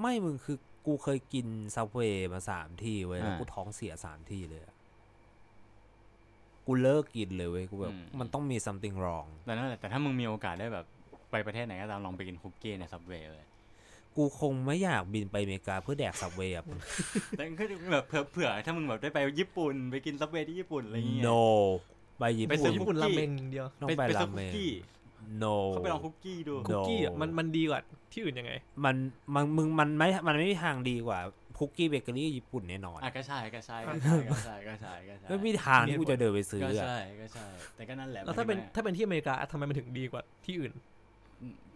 [0.00, 4.74] ไม่มึงคือกูเคยกินซับเวย์มาสามที่เว้ยแล้วอ่ากูท้องเสียสามที่เลยอะ
[6.66, 10.86] กูเลิกกินเลยเว้ยกูแบบอืม มันต้องมี something wrong แต่นั่นแหละแต่ถ้ามึงมีโอกาสได้แบบ
[11.30, 13.46] ไปประเทศไหนก็ตามลองไปกินคุกกี้ในซับเวย์เลย
[14.16, 16.64] กูคงไม่อยากบินไปอเมริกาเพื่อแดกซับเวย์อะ
[17.36, 21.42] แต่ก็แบบเผื่อเผื่อถ้ามึงแบบได้ไปญี่ปุ่นไปกินซับเวย์ที่ญี่ปุ่นอะไรอย่างเงี้ย no
[22.18, 24.70] ไปญี่ปุ่นไปซื้อคุกกี้ราเมงอย่างเดียว ต้องไปไปไปราเมงไปซื้อคุกกี้
[25.42, 27.80] no เขาไปลองคุกกี้ดู คุกกี้อะ No มันมันดีกว่า
[28.12, 28.52] ที่อื่นยังไง
[28.84, 28.96] มัน
[29.34, 31.18] มันมึงมันไม่มันไม่มีทางดีกว่า
[31.58, 37.46] คุกกี้เบเกอรี่ญี่ปุ่นแน่นอน อะก็ใช่ก็ใช่ก็ใช่ก็ใช่ก็ใช่ก็ใช่ไม่มีทางที่กูจะเดินไปซื้อก็อะใช่ก็ใช่
[37.76, 40.72] แต่ก็นั่นแหละแล้วถ้าเป็นมัถ้าเป็นที่อเมริกาทำไมมันถึงดีกว่าที่อื่น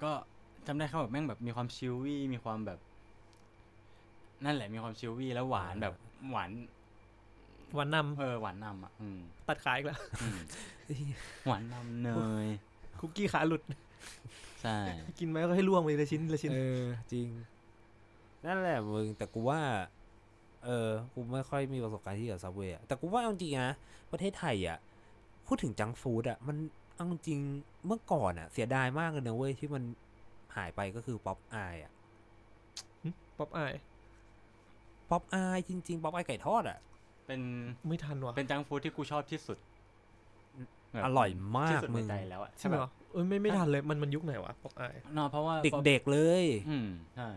[0.02, 0.12] ก็
[0.66, 2.78] จำได้เขาแบบแม่งแบบมีความชิลวี่มีความแบบ
[4.44, 5.94] นั่นแหละมีความชิลวี่แล้วหวานแบบ
[6.30, 6.50] หวาน
[7.78, 10.38] วันนเออหวานนำอะอืมำตัดขายอีกแล้วอืม
[11.46, 12.10] หวานนำเน
[12.44, 12.46] ย
[13.00, 13.62] คุกกี้ขาหลุด
[14.62, 14.76] ใช่
[15.18, 16.82] กินไหมก็ให้ล่วงไปเลยชิ้นละชิ้น เออ
[17.12, 17.28] จริง
[18.44, 19.60] นั่นแหละมึงแต่กูว่า
[20.64, 23.74] เออ กูไม่ค่อยมีประสบการณ์ที่กับซับเวย์แต่กูว่าเอาจริงๆนะ
[24.12, 24.78] ประเทศไทยอะ
[25.46, 26.56] พูดถึง junk food อะ มัน
[26.94, 27.38] เอาจริง
[27.86, 29.82] เมื่อก่อนอะ เสียดายมากเลยนะเว้ยที่มัน
[30.56, 31.92] หายไปก็คือป๊อปอายอะ
[33.38, 33.72] ป๊อปอาย
[35.10, 36.78] ป๊อปอายจริง ๆ ป๊อปอายไก่ทอดอะ
[37.26, 37.40] เป็น
[37.86, 39.71] ไม่ทันว่ะเป็น junk food ที่กูชอบที่สุดแบบ
[41.04, 45.54] อร่อยมากที่สุดในใจมึงแล้วอะใช่ไหมวะเออไม่ไม่ทันเลยมันมันยุคไหนวะป๊อปอายเนอะเพราะว่า
[45.86, 47.28] เด็กๆเลยอืมใช่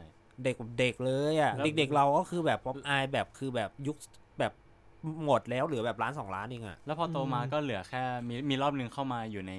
[0.44, 3.98] เด็กเด็กเลยอะแล้วเด็กๆเราก็คือแบบป๊อปอายแบบคือแบบยุค
[4.40, 4.54] แบบ
[5.26, 9.54] หมดแล้วเหลือแบบร้านสองร้านเองอะแล้วพอโตมาก็เหลือแค่มีมีรอบหนึ่งเข้ามาอยู่ใน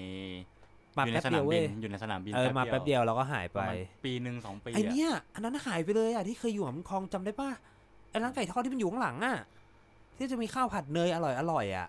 [0.99, 7.51] มาอยู่ในสนามบินแป๊บสเดียมวเว้ยอยู่ในสนามบินเออมาแป๊บเดียวเราก็หายไปประมาณปีหนึ่งสองปีไออะเนี้ยอันนั้นหายไปเลยอะที่เคยอยู่หัมคลองจำได้ป่ะ
[8.11, 9.39] ไอ้ร้านไก่ทอดที่มันอยู่ข้างหลังอะ
[10.17, 11.89] ที่จะมีข้าวผัดเนยอร่อยอร่อยอะ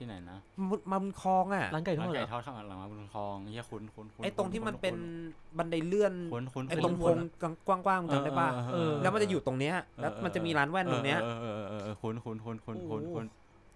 [0.00, 0.38] ที่ไหนนะ
[0.70, 7.16] มันมันคลองอะร้านไก่ทร้าอนดเหรไก่อทอดข้างหลังมาบนคลองเฮียคุ้นคุ้นคุ้นไอ้ตรงที่มันเป็นคุ้บันไดเลื่อนคุ้นคุ้นไอ้ตรงโพง
[7.66, 13.24] กว้างๆจำได้ป่ะเออ แล้วมันจะอยู่ตรงเนี้ยแล้วมันจะมีร้านแว่นตรงเนี้ยเออเออเออเออเออคุ้นคุ้นคุ้นคุ้นคุ้นคุ้น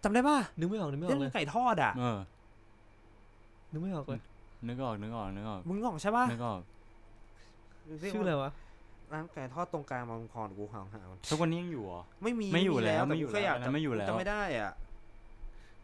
[0.04, 2.18] จำได้ป่ะนึกไม่ออกนึกไม่อเรื่อกอเลยงไก่ทอดอะเออ
[3.72, 4.20] นึกไม่ออกเลย
[4.68, 6.60] นึกออกนึกออกนึกออกมึงงอกใช่ป่ะนึกออก
[8.14, 8.50] ชื่ออะไรวะ
[9.12, 14.72] ร้านไก่ทอดตรงกลางบางคอนกูหาหาทุกวันนี้ยังอยู่เหรอ ไม่มีไม่อยู่แล้วต่ไม่อยู่กูแค่แล้วอยากอันนั้นไม่อยู่แล้วจะไม่ได้อะ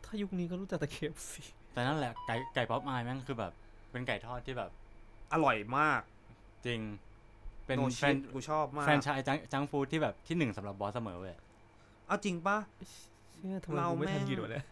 [0.05, 3.53] ถ้ายุคนี้ก็รู้จักแต่เคฟซีแต่นั่นแหละไก่ไก่ป๊อปอายแม่งคือแบบ
[3.91, 4.71] เป็นไก่ทอดที่แบบ
[5.33, 6.01] อร่อยมาก
[6.67, 6.81] จริง
[7.67, 11.35] เป็นโนแฟชินกูชอบมากแฟรนไชายจังจังฟู้ดที่แบบที่หนึ่งสำหรับบอสเสมอเว้ย
[12.07, 12.57] เอาจริงป่ะ
[13.39, 14.65] เชื่อทำไมเรากูไม่ทันแม่งกินวะเนี่ย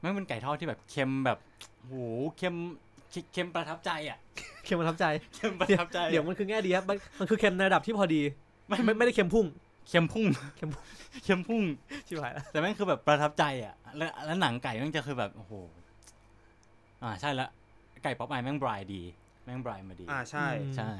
[0.00, 1.38] แม่งเป็นไก่ทอดที่แบบเค็มแบบ
[1.86, 1.94] โห
[2.36, 2.54] เค็ม
[3.32, 4.18] เค็มประทับใจอะ
[4.64, 5.04] เค็มประทับใจ
[5.34, 8.22] เค็มประทับใจเดี๋ยวมันคือแง่ดีครับมันมันคือเค็มในระดับที่พอดี
[8.68, 9.46] ไม่ไม่ไม่ได้เค็มพุ่ง
[9.88, 10.84] เค็มพุ่งเค็มพุ่ง
[11.24, 11.62] เค็มพุ่ง
[12.06, 15.52] ชิบหายแล้วแต่แม่งคือแบบประทับใจอะ แล้วแล้วหนังไก่แม่งจะคือแบบโอ้โห
[17.02, 17.48] อ่าใช่ละ
[18.02, 19.02] ไก่ป๊อปอายแม่งบรายดี
[19.44, 20.46] แม่งบรายมาดี อ่าใช่
[20.76, 20.92] ใช่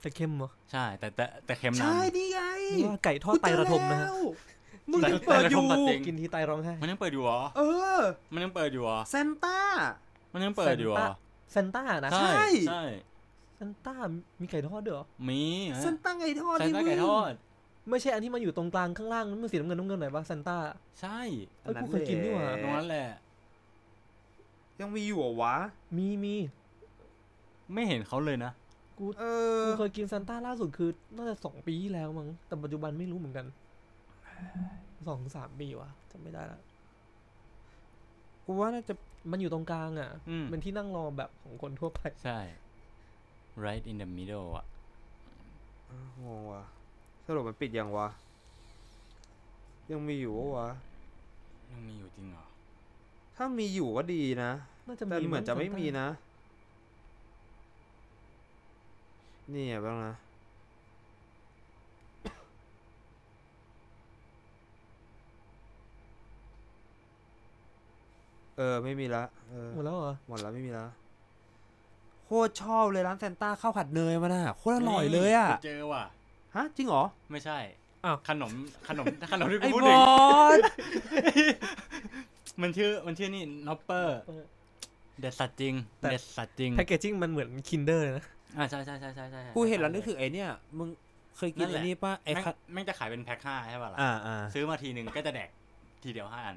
[0.00, 2.40] แต่เค็มเหรอใช่ แต่แต่แต่เค็มนำใช่นี่ไง
[2.78, 4.08] นี่ว่าไก่ทอดไตระทมนะฮะ
[4.90, 7.62] มึงแต่ยังเปิดอยู่แต่ระทมตัดจริงกินทีไตร้องไห้มันยังเปิดอยู่เหรอเอ
[7.98, 8.00] อ
[8.32, 9.58] มันยังเปิดอยู่เหรอเซนต้า
[10.32, 11.06] มันยังเปิดอยู่เหรอ
[11.52, 12.30] เซนต้านะ ใช่
[12.68, 13.96] ใช่เซนต้า
[14.40, 15.42] มีไก่ทอดด้วยเหรอ มี
[15.80, 17.32] เซนต้าไก่ทอดใช่ดิไก่ทอด
[17.90, 20.56] ไม่ใช่อันที่มันอยู่ตรงกลางข้างล่างนั้นมันสีน้ำเงินน้ำเงินหน่อยปะเซนต้า
[21.00, 21.20] ใช่
[21.62, 23.08] เอ้ยกูเคยกินนี่หว่าตรงนั้นแหละ
[24.80, 25.56] ยังมีอยู่เหรอวะ
[25.96, 26.34] มีมี
[27.72, 28.52] ไม่เห็นเขาเลยนะ
[28.98, 29.24] กูเอ
[29.60, 33.46] อกูเคยกินเซนต้าล่าสุดคือน่าจะสองปีที่แล้วมั้ง แต่ปัจจุบันไม่รู้เหมือนกัน
[35.08, 36.60] สองสามปีวะจำไม่ได้ละ
[38.44, 38.94] กูว่าน่าจะ
[39.30, 42.40] มันอยู่ตรงกลางอะอืมเป็นที่นั่งรอแบบของคนทั่วไป ใช่
[43.56, 44.66] right in the middle อะ
[45.90, 46.62] อ้าวงงว่ะ
[47.26, 48.08] สรุปมันปิดยังวะ
[49.90, 50.68] ยังมีอยู่ปะวะ
[51.70, 52.44] ยังมีอยู่จริงเหรอ
[53.36, 54.50] ถ้ามีอยู่ก็ดีนะ
[54.86, 56.08] น่าจะแต่มีเหมือนจะไม่ Santa มีนะ
[59.54, 60.14] นี่อะบ้างนะ
[68.56, 71.03] เออ ไม่มีละ เออ หมดแล้วเหรอ หมดแล้วไม่มีละโค
[72.46, 76.04] ตรชอบเลยร้านแซนต้าข้าวผัดเนยมันอะโคตรอร่อยเลยอะเจอว่ะ
[76.56, 77.02] ฮะจริงเหรอ
[77.32, 77.58] ไม่ใช่
[78.04, 78.52] อ้าวขนม
[78.88, 80.10] ขนมขนมที่กูไอ้พูดบถึงอ
[80.58, 80.60] ส
[82.62, 84.44] มันชื่อมันชื่อนี่ Knoppers เออ
[85.20, 88.24] เด็ดสัสจริงแต่เด็ดสัสจริง packaging มันเหมือน Kinder เลยนะ
[88.58, 90.48] อ่าใช่ใช่ใช่ใช่ใช่กูเห็นแล้วนึกถึงไอ้เนี่ย
[90.78, 90.88] มึง
[91.36, 95.50] เคยกินนั่นแหไอ้ละนี่ป่ะไอ้แม่งคัดแม่งจะขายเป็นแพ็คห้าใช่ป่ะล่ะอ่าอ่าซื้อมาทีหนึ่งก็จะแดก
[96.02, 96.56] ทีเดียวห้าอัน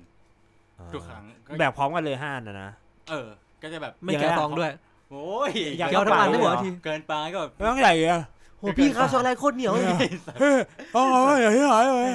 [0.93, 2.69] ทุกครั้งก็แบบพร้อมกันเลยห้าอันนะนะ
[3.09, 3.27] เออ
[3.61, 4.71] ก็จะแบบไม่อย่างแกะเงี้ยซองด้วย
[5.11, 8.21] โอ้ยอยากเคี้ยวทั้งอันได้หมดที เกินไปก็แบบไม่ต้องใหญ่อะ
[8.59, 10.07] โหพี่ครับช็อกโกแลตโคตรเหนียวเลย
[10.39, 10.57] เฮ้ย
[10.95, 11.03] อ๋อ
[11.41, 12.11] อย่างที่หายเลย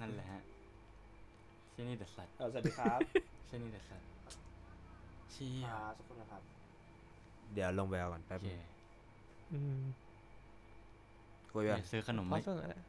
[0.00, 0.40] นั่นแหละฮะ
[1.72, 3.00] เช่นนี่เด็ดสัตว์สวัสดีครับ
[3.46, 4.06] เช่นนี่เด็ดสัตว์
[5.32, 6.42] เชี่ยสักคนนะครับ
[7.54, 8.58] เดี๋ยวลงไปเอาก่อนแป๊โอบเคนึง
[9.52, 9.80] อืม
[11.52, 12.82] คุยกันซื้อขนมเพมาราะฉะนั้น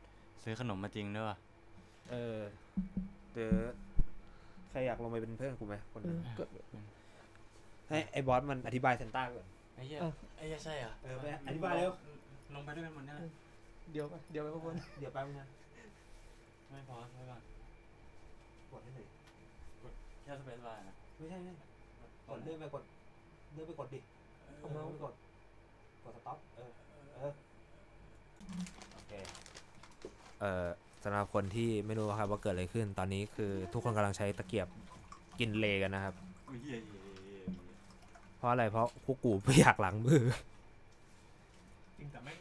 [0.43, 1.37] ซื้อขนมมาจริงด้วยว่ะ
[2.11, 2.39] เออ
[3.33, 3.51] เดี๋ยว
[4.69, 6.43] ใครอยากลงไปเป็นเพื่อนกูไหมคนเอนึงอก็
[7.89, 11.91] ให้ไอ้บอสมันอธิบายเซนต้าก่อนไอ้เหี้ยอะไอ้เหี้ยใช่เหรอเออไปอธิบายเร็ว
[12.55, 13.17] ลงไปด้วยกันหมดเนี่ย
[13.91, 15.47] เดี๋ยวไปเดี๋ยวไปพวกคนเดี๋ยวแป๊บนึงนะ
[16.69, 17.41] ไม่พอไม่ก่อน
[18.71, 19.07] กดให้หน่อย
[20.23, 21.65] แค่ spacebar นะไม่ใช่ไม่ใช่
[22.29, 22.83] กดเลื่อนไปกด
[23.53, 23.99] เลื่อนไปกดดิ
[24.59, 25.13] เอามาไปกด
[26.03, 26.71] กด stop เออ
[27.15, 27.31] เออ
[28.93, 29.11] โอเค
[30.39, 30.67] เอ่อ
[31.03, 34.67] สำหรับคนที่ไม่รู้ครับว่าเกิดอะไรขึ้น ตอนนี้คือทุกคนกำลังใช้ตะเกียบ
[35.39, 36.13] กินเลกันนะครับ
[38.43, 40.23] ราะอะไรเพราะพวกกูไม่อยากล้างมือ
[41.97, 42.33] จริงแต่ไม่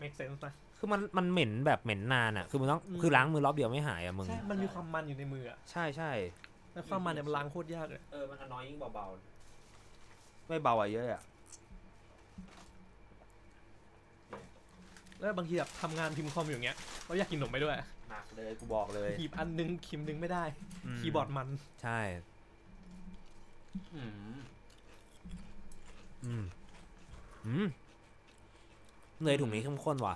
[0.00, 6.10] make sense นะคือมันมันเหม็นแบบเหม็นนานอะ คือมันต้องอืมคือล้างมือรอบเดียวไม่หายอะมึง ใช่ มันมีความมันอยู่ในมืออะใช่ใช่
[6.72, 11.22] แล้วความมันเนี่ยมันล้างโคตรยากเลย เออ มันน้อยยิ่งเบาๆ ไม่เบาอะเยอะอะ
[15.18, 16.76] แล้วบางทีแบบทำงานพิมพ์คอมอยู่อย่างเงี้ย
[17.06, 17.76] เราอยากกินขนมไปด้วย
[18.10, 20.44] หนักเลยกูบอกเลยหยิบอันนึงคิมนึงไม่ได้
[20.94, 21.48] มคีย์บอร์ดมัน
[21.82, 22.00] ใช่
[26.26, 26.44] อืมอืม
[27.46, 27.66] อืม
[29.22, 30.14] เนยถุงนี้เข้มข้นว่ะ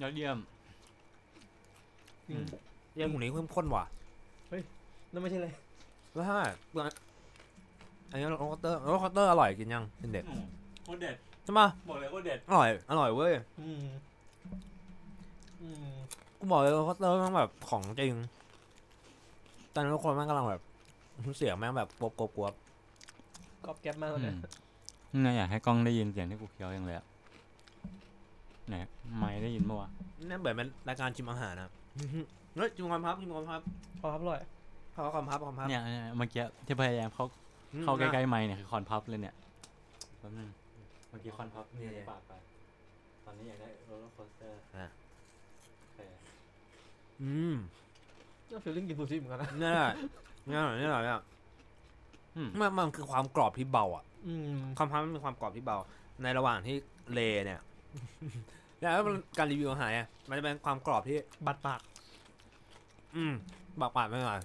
[0.00, 0.38] ยอดเยี่ยม
[2.28, 2.38] จริง
[2.94, 3.84] เยังถุงนี้เข้มข้นว่ะ
[5.12, 5.54] นั่นไม่ใช่เลย
[6.12, 6.38] แล้วถ้า
[8.10, 10.44] อันนี้โรคอตเตอร์โรคอตเตอร์อร่อยกินยังเป็นเด็ดอืม
[10.84, 13.82] โคตรเด็ดใช่ปะบอกเลยโคตรเด็ดอร่อยอร่อยเว้ยอืม
[15.60, 15.94] อืม
[16.38, 18.12] กูบอกเลยโรคอตเตอร์มันแบบของจริง
[19.74, 20.62] ตอนนั้ทุกคนม่งกำลังแบบ
[21.38, 22.52] เสียงแม่งแบบกวบกวบกวบ
[23.66, 24.36] กรอบแก๊บมากเลยอืม
[25.12, 27.06] นี่ไงอยากให้กล้องได้ยินเสียงที่กูเคี้ยวยังเลยอะ
[28.68, 28.74] ไหน
[29.18, 29.88] ไม่ได้ยินปะวะ
[30.30, 31.70] นั่นเหมือนเป็นรายการชิมอาหารนะ
[32.56, 33.60] เฮ้ยชิมความพับชิมความพับ
[34.00, 34.40] พอครับอร่อย
[34.92, 37.24] เขาความพับความพับเนี่ยเนี่ยเมื่อกี้ที่พยายามเขา
[37.82, 39.34] เข้าใกล้ๆไม้เนี่ยคือ Corn Puff เลยเนี่ย
[40.18, 40.48] แป๊บนึง
[41.08, 42.32] เมื่อกี้ Corn Puff เนี่ยปากไป
[43.24, 44.88] ตอนนี้อยากได้ Roller Coaster อะ
[45.80, 45.98] โอเค
[47.22, 47.54] อืม
[48.50, 49.92] ก็ feeling กินซูชิเหมือนกันนะนี่แหละ
[50.48, 51.33] นี่แหละนี่แหละเนี่ยอื
[52.46, 55.76] มมันมันคือความกรอบที่เบาอะอืม Corn Puff มันมีความกรอบที่เบา
[56.22, 56.76] ในระหว่างที่
[57.12, 57.60] เลย์เนี่ย
[58.80, 61.16] แล้วมันการรีวิวอาหารเนี่ยมันจะเป็นความกรอบที่
[61.46, 61.80] บาดปาก
[63.16, 63.34] อืม
[63.80, 64.40] บากปาดไม่หน่อย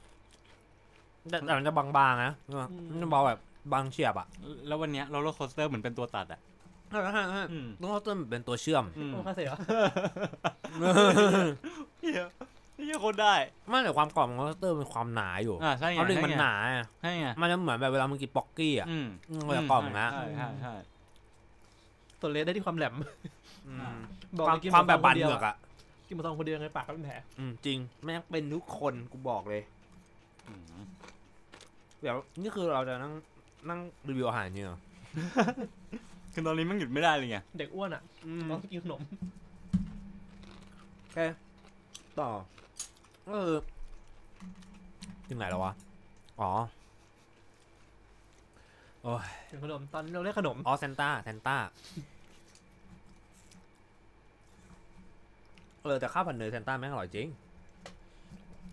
[1.30, 2.34] แต่แต่มันจะบางๆนะ
[2.90, 3.40] มันจะเบาแบบ
[3.74, 4.28] บางเฉียบอะ
[4.68, 6.40] แล้ววันเนี้ยโรลเลอร์โคสเตอร์เหมือนเป็นตัวตัดอะ
[6.90, 9.50] ใช่ใช่ใช่อืมต้องเอาต้นเป็นตัวเชื่อมอืมโอ้ค่าเสีย
[12.80, 13.36] เฮียเฮียโคตรได้
[13.70, 20.74] ไม่แต่ความกรอบของมอนสเตอร์เป็นความหนาอยู่อ่าใช่ไงเขาดึงมันใช่ไหนาอะใช่ไงมันจะเหมือนแบบเวลามึงกินป๊อกกี้อะอืมอืมมันจะกรอบนะใช่ใช่ใช่
[22.20, 22.94] ส่วนเลสได้ที่ความแหลม
[23.68, 23.98] อืม
[24.38, 25.56] บอกความเลยกินความแบบบานเดีเหยวงือกอะ
[26.08, 29.62] กินมาซองคนเดียวในปากก็เป็นแผลอืมจริงแม่งเป็นทุกคนกูบอกเลย
[30.48, 30.84] อืม
[32.02, 33.14] เดี๋ยวนี่คือเราจะนั่ง
[33.70, 34.80] นั่งรีวิวอาหารเนี่ยเหรอ
[36.34, 39.02] คือตอนนี้มันหยุดไม่ได้เลยไงเด็กอ้วนอะอืมต้องกินขนม
[41.14, 41.26] แค่
[42.20, 42.30] ต่อ
[43.30, 43.54] เออ
[45.28, 45.74] ถึงไหนแล้ววะ
[46.42, 46.52] อ๋อ
[49.04, 51.58] โอ้ยกินขนมตอนนี้เราเรียกขนม อ๋อเซนต้าเซนต้า
[55.84, 57.28] เออแต่ข้าวผัดเนยเซนต้าแม่งอร่อยจริง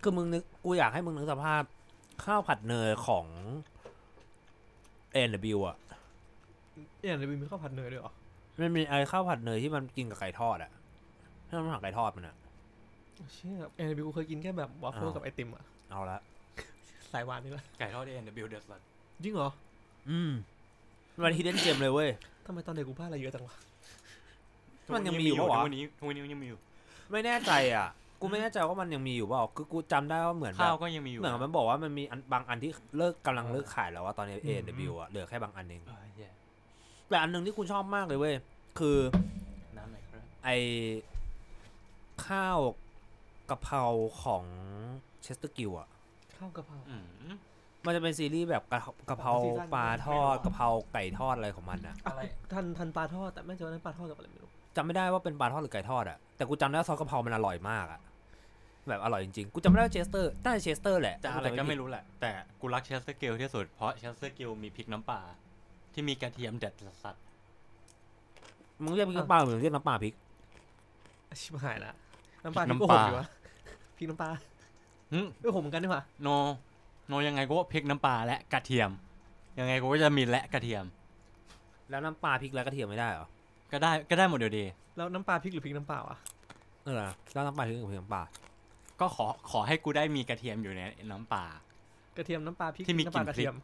[0.03, 1.63] คือมึงนึก กูอยากให้มึงนึกสภาพ
[2.25, 3.27] ข้าวผัดเนยของ
[5.13, 5.77] เอ็นบิวอะ
[7.01, 8.13] เนี่ยเลยมีข้าวผัดเนยด้วยเหรอ
[8.61, 10.71] มันมีไอ้ข้าวผัดเนยที่มันกินกับไก่ทอดอะ
[11.47, 12.37] ที่มันผัดไก่ทอดมันอะ
[13.35, 16.19] เชี่ยเอ็นบิวเคยกินแค่แบบวาฟเฟิลอ้าวกับไอติมอะ เอาละ
[17.13, 18.81] สายหวานนี่แหละไก่ทอด A&W เด็ดสัส
[19.25, 19.51] จริงเหรอ
[20.11, 20.33] อืม
[21.25, 22.11] มัน hidden gem เลยเว้ย
[22.47, 23.55] ทำไมตอนเด็กกูพลาดอะไรเยอะจังวะ
[24.95, 26.59] มันยังมีอยู่ปะวะวันนี้วันนี้ยังมีอยู่
[27.11, 27.89] ไม่แน่ใจอะ
[28.21, 36.29] กูไม่แน่ใจว่ามันยังมีอยู่เปล่าคือกูจำได้ว่าเหมือนแบข้าวบก็ยังมีอยู่ เหมือนมันบอกว่ามันมีอันบางอันที่เลิกกำลังเลิกขายแล้วว่าตอนนี้อื A ม W อะเหลือแค่บางอันเองเออแย่
[37.09, 38.35] แต่อันหนึงที่กูชอบมากเลยเว้ย
[38.79, 38.99] คือ
[39.77, 40.51] น้ำไหนครับไอ
[42.27, 42.59] ข้าว
[43.51, 43.83] กะเพรา
[44.23, 44.45] ของ
[45.23, 45.89] Chester's Grill อะ
[46.37, 47.35] ข้าวกะเพรา อืม
[47.85, 52.21] มันจะเป็นซีรีส์แบบกะกะเพราซีซั่นปลาทอดไม่รู้อะกะเพราไก่ทอดอะไรของมันอะอะไร
[52.53, 58.01] ทันทันปลาทอดแต่ไม่เจอนั้นปลาทอดกับอะไรไม่รู้จำไม่ได้ว่าเป็นปลาทอดหรือไก่ทอดอะแต่กูจำได้ว่าซอสกะเพรามันอร่อยมากอะ
[58.89, 65.21] แบบอร่อยจริงๆกูจำไม่ได้ว่าเชสเตอร์น่าจะเชสเตอร์แหละจะอะไรก็ไม่รู้แหละ แต่กูรัก Chester's Grill ที่สุด เพราะ Chester's Grill มีพริกน้ำปลา
[65.95, 67.17] ที่มีกระเทียมเด็ดสัส
[68.83, 70.15] มึงเรียกพริกน้ำปลาหรือเรียกน้ำปลาพริก
[71.41, 71.95] ชิบหายละ
[72.45, 73.27] น้ำปลาพริที่กโกน้ำหปลากอยู่วะ
[73.99, 76.29] พริกน้ำปลาๆหึเออผมเหมือนกันดีกว่าโน
[77.09, 78.91] โนยังไงกูว่าพริกน้ำปลาและกระเทียม
[79.59, 80.85] ยังไงกูก็จะมีและกระเทียม
[81.91, 83.27] แล้วน้ำปลาพริกและกระเทียมไม่ได้เหรอ
[83.73, 84.65] ก็ได้ก็ได้หมดเดียวดี
[84.97, 86.19] แล้วน้ำปลาพริกหรือพริกน้ำเปล่าอะ
[86.85, 86.97] เออ
[87.33, 88.23] แล้วน้ำปลาพริกกับพริกน้ำปลา
[89.01, 91.45] ก็ขอขอให้กูได้มีกระเทียมอยู่ในน้ำปลา
[92.17, 93.55] กระเทียมน้ำปลาพริกที่มีน้ำปลากลิ่นระเทียม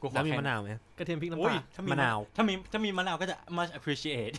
[0.00, 0.68] กูขอแล้วมีแค่มะนาวไหม
[0.98, 4.34] กระเทียมพริกน้ำปโอ้ยลาถ้ามีมะนาว ถ้ามีถ้ามีมะนาวก็จะ much appreciate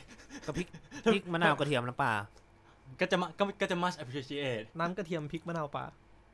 [0.46, 0.68] ก็พริก
[1.14, 2.14] พริกมะนาวกระเทียมน้ำปลา
[3.00, 5.86] ก็จะมาก็ก็จะ much appreciate น้ำกระเทียมพริกมะนาวปลา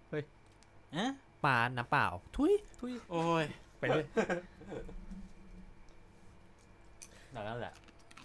[0.10, 1.10] เอ๊ะ
[1.45, 2.06] ปลาน้ำเปล่า
[2.36, 3.44] ทุยทุยโอ้ย
[3.80, 4.03] ไปเลย
[7.36, 7.73] นั่นแหละ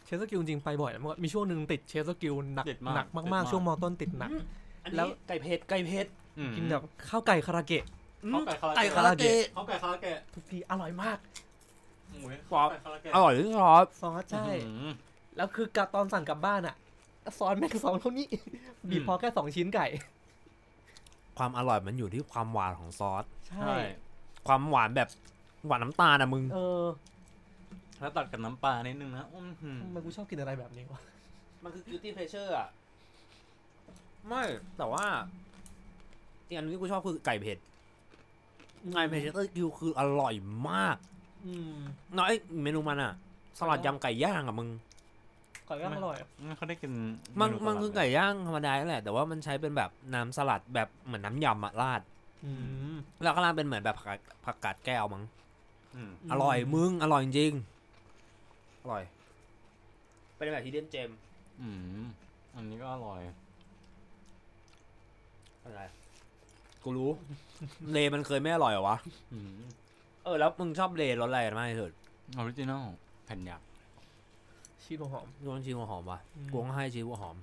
[0.05, 4.31] Chester's Grill จริงๆไปบ่อยนะเมื่อก่อนมีช่วงหนึ่งติด Chester's Grill หนักติดมากหนักติดมากมากๆ ช่วงมอต้นติดหนัก
[4.85, 6.07] อันแล้นี้วไก่เผ็ดไก่เผ็ด
[6.39, 7.85] อืมกินแบบข้าวไก่คาราเกะ
[8.33, 11.19] ข้าวไก่คาราไก่เกะคาราเกะข้าวไก่คาราเกะทุกทีอร่อยมาก
[12.11, 14.93] โอ้ยซอสข้าวไก่คาราเกะอร่อยที่ซอสซอสใช่อื้อหือ
[15.37, 16.77] แล้วคือกะตอนสั่งกลับบ้านอะ
[17.39, 18.27] ซอสแม่งซอสเท่านี้
[18.91, 19.87] บีบอืมพอแค่สองชิ้นไก่
[21.39, 23.77] ความอร่อยมันอยู่ที่ความหวานของซอสใช่ใช่
[24.47, 25.09] ความหวานแบบ
[25.67, 26.85] หวานน้ำตาลนะมึง เออ
[28.01, 31.01] แล้วตัดกับน้ำปลานิดนึงนะอื้อหือทำไมกูชอบกินอะไรแบบนี้วะ
[31.63, 32.69] มันคือ guilty pleasure อะ
[34.29, 34.43] ไม่
[34.79, 35.05] แต่ว่า
[36.47, 37.59] อีกอันนึงที่กูชอบคือไก่เผ็ด
[38.95, 40.35] ไก่เผ็ด Chester's Grill คืออร่อย
[40.71, 40.97] มาก
[41.47, 41.77] อืม
[42.19, 42.33] น้อย
[42.63, 43.13] เมนูมันอะ
[43.59, 44.69] สลัดยำไก่ย่างอะมึง
[45.71, 46.93] ไก่ย่างอร่อยไม่เขาได้กิน
[47.41, 52.03] มันเสมันลัดคือเลยไก่ย่างธรรมดาแหละ แต่ว่ามันใช้เป็นแบบน้ำสลัดแบบเหมือนน้ำยำอะราด
[52.45, 52.53] อื
[52.93, 55.25] มแล้วก็ราดเป็นเหมือนแบบผักกาดผักกาดแก้วมั้ง
[55.95, 57.53] อืมอร่อยมึงอร่อยจริง
[58.83, 59.03] อร่อย
[60.37, 61.11] เป็นแบบ hidden gem
[61.61, 61.69] อื
[62.01, 62.05] ม
[62.55, 63.21] อันนี้ก็อร่อย
[65.65, 65.83] อะไร
[66.83, 67.11] กูรู้
[67.93, 68.97] เลย์มันเคยไม่อร่อยเหรอวะ
[69.33, 69.61] อืม
[70.25, 71.91] เออแล้วมึงชอบเลย์รสอะไรกันมากที่สุด
[72.37, 72.85] original
[73.25, 73.67] แผ่นยักษ์
[74.91, 77.37] ชีสหัวหอมกูต้องชิมหัวหอมว่ะอืมกูต้องให้ชิมหัวหอม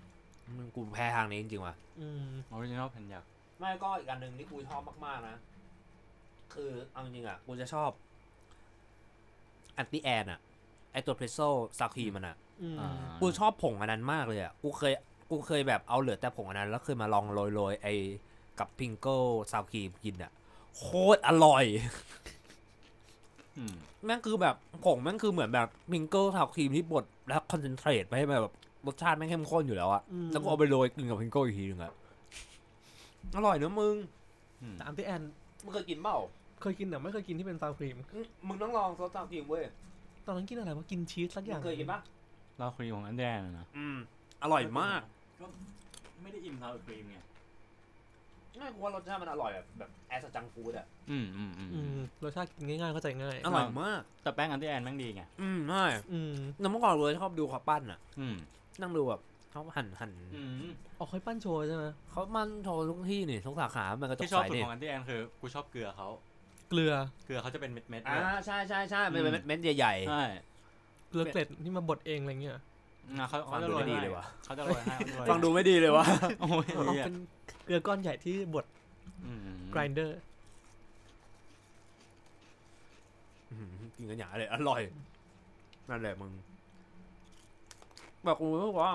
[0.57, 2.21] มึงกูแพ้ทางนี้จริงๆว่ะอืม
[2.51, 3.27] original แผ่นยักษ์
[3.59, 5.35] ไม่ก็อีกอันหนึ่งที่กูชอบมากๆนะ
[6.53, 7.89] คือเอาจริงๆอะกูจะชอบ
[9.77, 10.39] Auntie Anne's อะ
[10.91, 11.39] ไอตัวเพรสโซ
[11.79, 12.89] ซาคีมันอะอืมอ่า
[13.21, 14.93] กูชอบผงอันนั้นมากเลยอะกูเคย
[15.29, 17.87] กูเคยแบบเอาเหลือแต่ผงอันนั้น แล้วเคยมาลองโรยๆไอ
[18.59, 20.31] กับ Pringles sour cream กินอะ
[20.77, 21.65] โคตรอร่อย
[23.57, 23.73] อืม
[24.05, 24.55] แม่งคือแบบ
[24.85, 28.53] ผงแม่งคือเหมือนแบบ Pringles sour cream ที่บด แล้ว concentrate ไปให้แบบ
[28.87, 31.93] รสชาติแม่งเข้มข้นอยู่แล้วอะอืมแล้วก็เอาไปโรยกินกับ Pringles อีกทีนึงอะ
[33.35, 33.95] อร่อยนะมึง
[34.61, 35.21] อืมแต่ Auntie Anne's
[35.63, 36.17] มึงเคยกินเปล่า
[36.61, 39.63] เคยกินแต่ไม่เคยกินที่เป็น sour cream อืมมึงต้องลองซอส sour cream เว้ย
[40.25, 41.99] ตอนนั้นกินอะไรวะกินชีสสักอย่างเคยกินปะ
[42.57, 43.97] เราครีมของอันแดนนะอืม
[44.43, 45.01] อร่อยมาก
[45.39, 45.45] ก็
[46.21, 47.17] ไม่ได้อิ่มเท่าครีมไง
[48.57, 58.35] ไม่กูว่ารสชาติมันอร่อยแบบแบบแอสจังฟูดอะอืมอืมอืมอืมรสชาติกินง่ายๆเข้าใจง่ายอร่อยมาก แต่แป้งอันที่แอนแม่งดีไงอืมใช่อืมแล้วเมื่อก่อนเลยชอบดูเขาปั้นอะอืม
[58.81, 59.21] นั่งดูแบบ
[59.51, 66.07] เขาหั่นหั่นอืมออกค่อยปั้นโชว์ใช่ไหมเขามันโชว์ทุกที่นี่ทุกสาขา มันก็ตที่กชอบใสสุดนี่ของอันที่แอนคือกูชอบเกลือเขา
[66.69, 66.93] เกลือ
[67.25, 70.23] เกลือเขาจะเป็นเม็ดเม็ดๆอ่าเลยใช่ใช่ใช่เป็นอืมเม็ดเม็ดใหญ่ๆใช่
[71.09, 72.53] เกลือเกล็ดที่มาบดเองอะไรเงี้ย
[73.19, 76.05] นะเขาฟังเขาจะดูโรยไม่ดีให้เลยว่ะ เขาจะโรยให้เขาจะโรยให้ฟังดูไม่ดีเลยวะ
[76.41, 77.15] โอ้ยเอาเหี้ยเป็น
[77.67, 78.65] เกลือก้อนใหญ่ที่บด
[79.25, 79.39] อืม
[79.73, 80.11] grinder
[83.95, 84.81] กินกันอย่างเลยอร่อย
[85.89, 86.31] นั่นแหละมึง
[88.23, 88.93] แบบกูรู้สึกว่า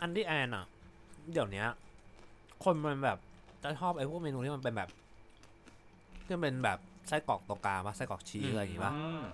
[0.00, 0.64] อันที่แอนอะ
[1.32, 1.68] เดี๋ยวเนี้ย
[2.64, 3.18] คนมันแบบ
[3.62, 4.90] จะชอบไอ้พวกเมนูที่มันเป็นแบบ
[6.24, 6.78] ที่มันเป็นแบบ
[7.08, 9.24] ไส้กรอกตรงกลางปะไส้กรอกชีสอะไรอย่างงี้ปะม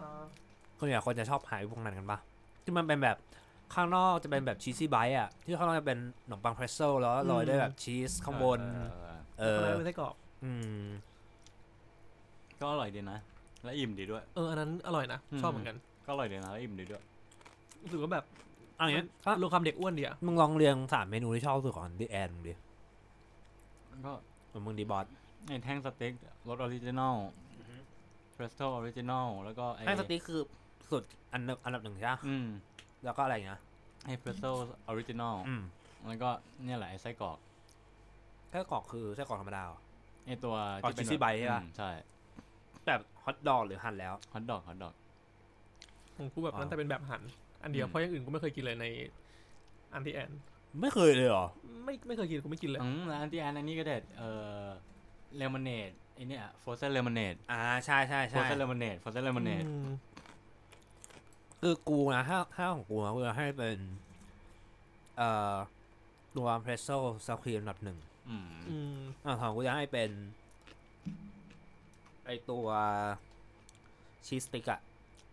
[0.78, 2.18] คนใหญ่คนจะชอบหายพวกนั้นกันปะ
[2.64, 3.16] ที่มันเป็นแบบ
[3.74, 8.61] ข้างนอกจะเป็นแบบชีสซี่ไบต์อะ ที่ข้างนอกจะเป็นขนมปังเพรสโซลแล้วโรยด้วยแบบชีสข้างบน
[9.39, 10.85] เออเอข้างอในเป็นไส้กรอกอืม
[12.61, 13.19] ก็อร่อยดีนะ
[13.65, 15.77] และอิ่มดีด้วย เอออันนั้นอร่อยนะอืมชอบเหมือนกัน
[16.07, 17.03] ก็อร่อยดีนะและอิ่มดีด้วย
[17.82, 18.24] รู้สึกว่าแบบ
[18.77, 22.55] เอันนี้ถ้ารวมความเด็กอ้วนดีอะมึงลองเรียงสามเมนูที่ชอบที่สุดของดิแอนมึงดิ
[24.07, 24.12] ก็
[24.49, 25.07] เหมือนมึงดีบอส
[25.47, 26.12] ไอ้แท่งสเต็ก
[26.49, 27.15] รสออริจินอล
[28.32, 30.40] เพรสโต้ออริจินอลแล้วก็ไอ้แท่งสติ๊กคือ
[30.90, 32.47] สุดอันดับอันดับหนึ่งใช่ปะอืม
[33.04, 33.60] แล้วก็อะไรอย่างเงี้ย
[34.04, 34.50] ไอ้เพรสโต้
[34.86, 35.62] ออริจินอลอืม
[36.06, 36.30] แล้วก็
[36.64, 37.38] เนี่ยแหละไอ้ไส้กรอก
[38.48, 39.78] ไส้กรอกคือไส้กรอกธรรมดาเหรอ
[40.26, 40.54] ไอ้ตัว
[40.84, 41.90] อ๋อที่เป็น cheesy bite ใช่ปะ อืมใช่
[42.86, 44.94] แบบฮอทดอกหรือหั่นแล้ว ฮอทดอกฮอทดอก
[46.16, 47.22] ของกูแบบนั้นอ๋อแต่เป็นแบบหั่น
[47.62, 48.86] อันเดียวอืม เพราะอย่างอื่นกูไม่เคยกินเลยใน
[49.93, 50.30] Auntie Anne's
[50.80, 51.46] ไม่เคยเลยเหรอ
[51.84, 54.30] ไม่ไม่เคยกินกูไม่กินเลยอืมแล้วอันที่อันอันนี้ก็เด็ดเอ่
[54.60, 54.64] อ
[55.36, 59.96] เลมอนเนดไอ้เนี่ย frozen lemonade อ่าใช่ใช่ใช่ frozen lemonade frozen lemonade อืม
[61.64, 63.78] คือกูนะถ้าถ้าของกูนะกูจะให้เป็น
[65.16, 65.56] เอ่อ
[66.36, 67.98] ตัว pretzel sour cream อันดับหนึ่ง
[68.30, 70.10] อืมอืมอ่าของกูจะให้เป็น
[72.26, 72.66] ไอตัว
[74.26, 74.80] cheese stick อะ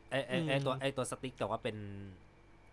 [0.10, 1.78] ไอไอไอตัวไอตัวสติ๊กแต่ว่าเป็น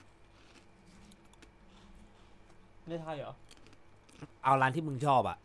[2.88, 3.34] ในไทยเหรอ
[4.44, 5.38] เอาร้านที่มึงชอบอะ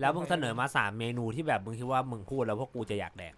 [0.00, 3.34] แล้วมึงเสนอมาสามเมนูที่แบบมึงคิดว่ามึงพูดแล้วพวกกูจะอยากแดก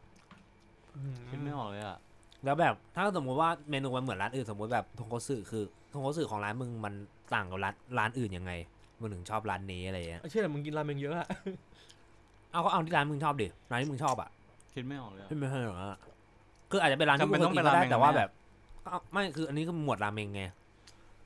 [1.31, 1.99] คิดไม่ออกเลยอะ
[2.45, 6.95] แล้วแบบถ้าสมมติว่าเมนูมันเหมือนร้านอื่นสมมติแบบทงโคสึคือทงโคสึของร้านมึงมัน
[7.35, 8.53] ต่างกับร้านร้านอื่นยังไง
[9.01, 11.29] มึงถึงชอบร้านนี้อะไรเงี้ยไอ้เชื่อมึงกินราเมงเยอะอะ
[12.53, 14.29] เอาก็เอาที่ร้านมึงชอบดิร้านที่มึงชอบอะ
[14.75, 15.99] คิดไม่ออกเลยอะไม่ไม่ใช่หรอกอะ
[16.73, 18.31] คืออาจจะเป็นร้านที่จำเป็มึนงต้เคอยงกิเป็นนก็ได้ราเมงแต่ว่าไหมอะแบบ
[18.87, 20.43] ก็ไม่คืออันนี้คือหมวดราเมงไง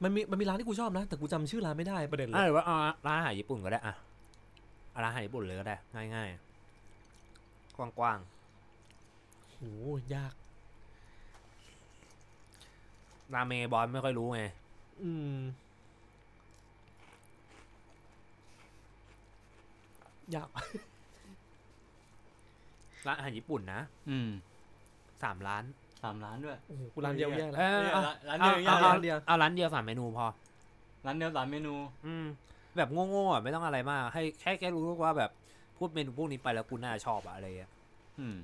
[0.03, 3.95] มันมีมันมีร้านที่กูชอบนะ แต่กูจำชื่อร้านไม่ได้ประเด็นเลอะยหรือว่าเอาร้านอาหารญี่ปุ่นก็ได้อะ
[4.93, 5.77] เอาร้านอาหารญี่ปุ่นเลยก็ได้
[6.15, 8.19] ง่ายๆ กว้าง
[9.51, 9.57] โห
[10.15, 10.43] ยาก ๆ
[13.35, 14.43] ราเมงไอ้บอลไม่ค่อยรู้ไง
[15.03, 15.37] อืม
[20.35, 20.49] ยาก
[23.07, 24.29] ร้านอาหารญี่ปุ่นนะ อืม
[25.23, 25.65] สามร้าน
[26.03, 30.27] สามร้านด้วย โอ้โหกูร้านเดียวแย่แล้วเออเนี่ยเอาร้านเอาเดียวเอาย่างเอาร้านเดียวเอาร้านเดียวสามเมนูพอ
[31.07, 31.75] ร้านเดียวสามเมนู
[32.07, 32.27] อืม
[32.77, 35.31] แบบโง่ๆอะไม่ต้องอะไรมาก ให้แค่แค่รู้ว่าแบบ
[35.79, 37.71] พูดเมนูพวกนี้ไปแล้วกูน่าชอบอะอะไรเงี้ย
[38.21, 38.37] อืม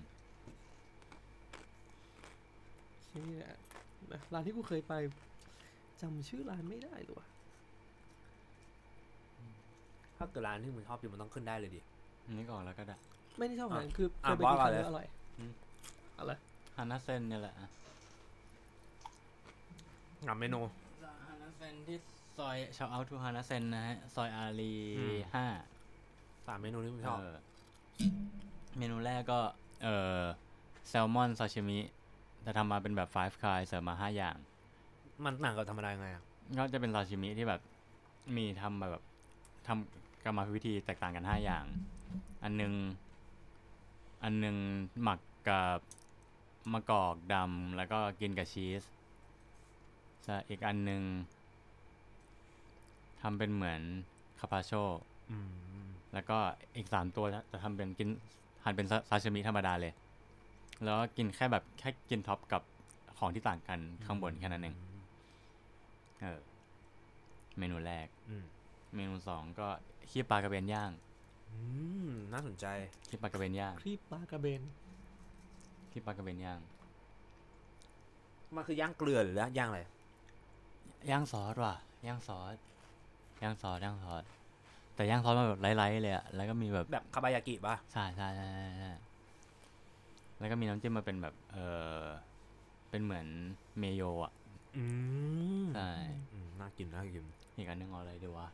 [3.14, 3.56] นี่แหละ
[4.12, 4.94] นะร้านที่กูเคยไป
[6.00, 7.26] จำชื่อร้านไม่ได้หรอวะ
[10.16, 11.80] ถ้าเกิดร้านที่มึงชอบอยู่มันต้องขึ้นได้เลยดิ
[12.24, 12.96] อันนี้ก่อนแล้วก็ได้
[13.38, 15.06] ไม่ได้ชอบอะร้านคือเคอะยไปบอกิสนก่คอนรั้งเลยเดียวอร่อย
[15.38, 15.52] อืม
[16.18, 16.32] อะไร
[16.76, 17.68] ฮานาเซนเนี่ยแหละอะ
[20.26, 20.60] งามเมนู
[21.26, 21.98] ฮานาเซนที่
[22.38, 25.46] ซอยชาวเอาทูฮานาเซนนะฮะ ซอยอารีอืมห้า
[26.46, 27.36] สามเมนูที่มึงชอบเออ
[28.78, 29.40] เมนูแรกก็
[29.82, 29.88] เอ
[30.18, 30.20] อ
[30.88, 31.78] แซลมอนซาชิมิ
[32.44, 34.36] จะทำมาเป็นแบบ five k ายเสิร์ฟมาห้าอย่าง
[35.24, 36.24] มันต่างกับธรรมดายังไงอะ
[36.58, 37.60] ก็จะเป็นซาชิมิที่แบบ
[38.36, 39.04] มีทำแบบ
[39.66, 41.64] ทำกรรมวิธีแตกต่างกันห้าอย่าง
[42.42, 42.72] อันหนึ่ง
[44.22, 44.56] อันหนึ่ง
[45.02, 45.18] หมัก
[45.48, 45.78] กับ
[46.72, 48.82] มะกอกดำแล้วก็กินกับชีส
[50.24, 51.02] ใช่อีกอันหนึง
[53.20, 53.80] ทำเป็นเหมือน
[54.40, 54.72] carpaccio
[55.30, 55.38] อื
[55.84, 56.38] มแล้วก็
[56.76, 58.08] อีกสามตัวจะจะทำเป็นกิน
[58.64, 59.92] หั่นเป็นซาซาชิมิธรรมดาเลย
[60.84, 62.62] แล้วก็กินแค่แบบแค่กิน top กับ
[63.18, 64.74] ของที่ต่างกันข้างบนแค่นั้นเอง
[66.20, 66.40] เออ
[67.58, 68.44] เมนูแรกอืม
[68.94, 69.68] เมนูสองก็
[70.10, 70.90] คีบปลากระเบนย่าง
[71.50, 71.56] อื
[72.06, 72.66] มน่าสนใจ
[73.08, 74.62] คีบปลากระเบนย่างครีบปลากระเบน
[75.92, 76.60] คีบปลากระเบนย่าง
[78.54, 79.80] มันคือย่างเกลือหรือย่างอะไร
[81.10, 81.74] ย่างซอสว่ะ
[82.06, 82.56] ย่างซอส
[83.42, 84.24] ย่างซอสย่างซอส
[84.94, 88.92] แต่ย่างซอสมาแบบไร้ๆเลยอะแล้วก็มีแบบแบบคาบายากิป่ะใช่ใช่ใช่ใช่ใช่
[90.38, 91.56] แล้วก็มีน้ำจิ้มมาเป็นแบบเอ
[92.02, 92.04] อ
[92.90, 93.26] เป็นเหมือน
[93.78, 94.32] mayo อะ
[94.76, 94.84] อื
[95.62, 95.90] มใช่
[96.32, 97.24] อืมน่ากินน่ากิน
[97.56, 98.48] อีกอันหนึงเอาอะไรดีวะ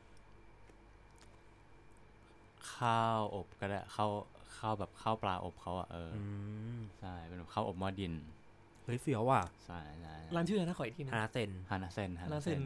[2.73, 4.11] ข้าวอบก็ได้ข้าว
[4.57, 6.23] ข้าวแบบข้าวปลาอบเขาอะเออออื
[6.77, 8.13] มใช่เป็นแบบข้าวอบหม้อดิน
[8.85, 12.63] เฮ้ยเฟี้ยวว่ะใช่ใช่ร้านชื่ออะไรนะขออีกทีนะฮานาเซนฮานาเซนฮาร้านานเซเซนน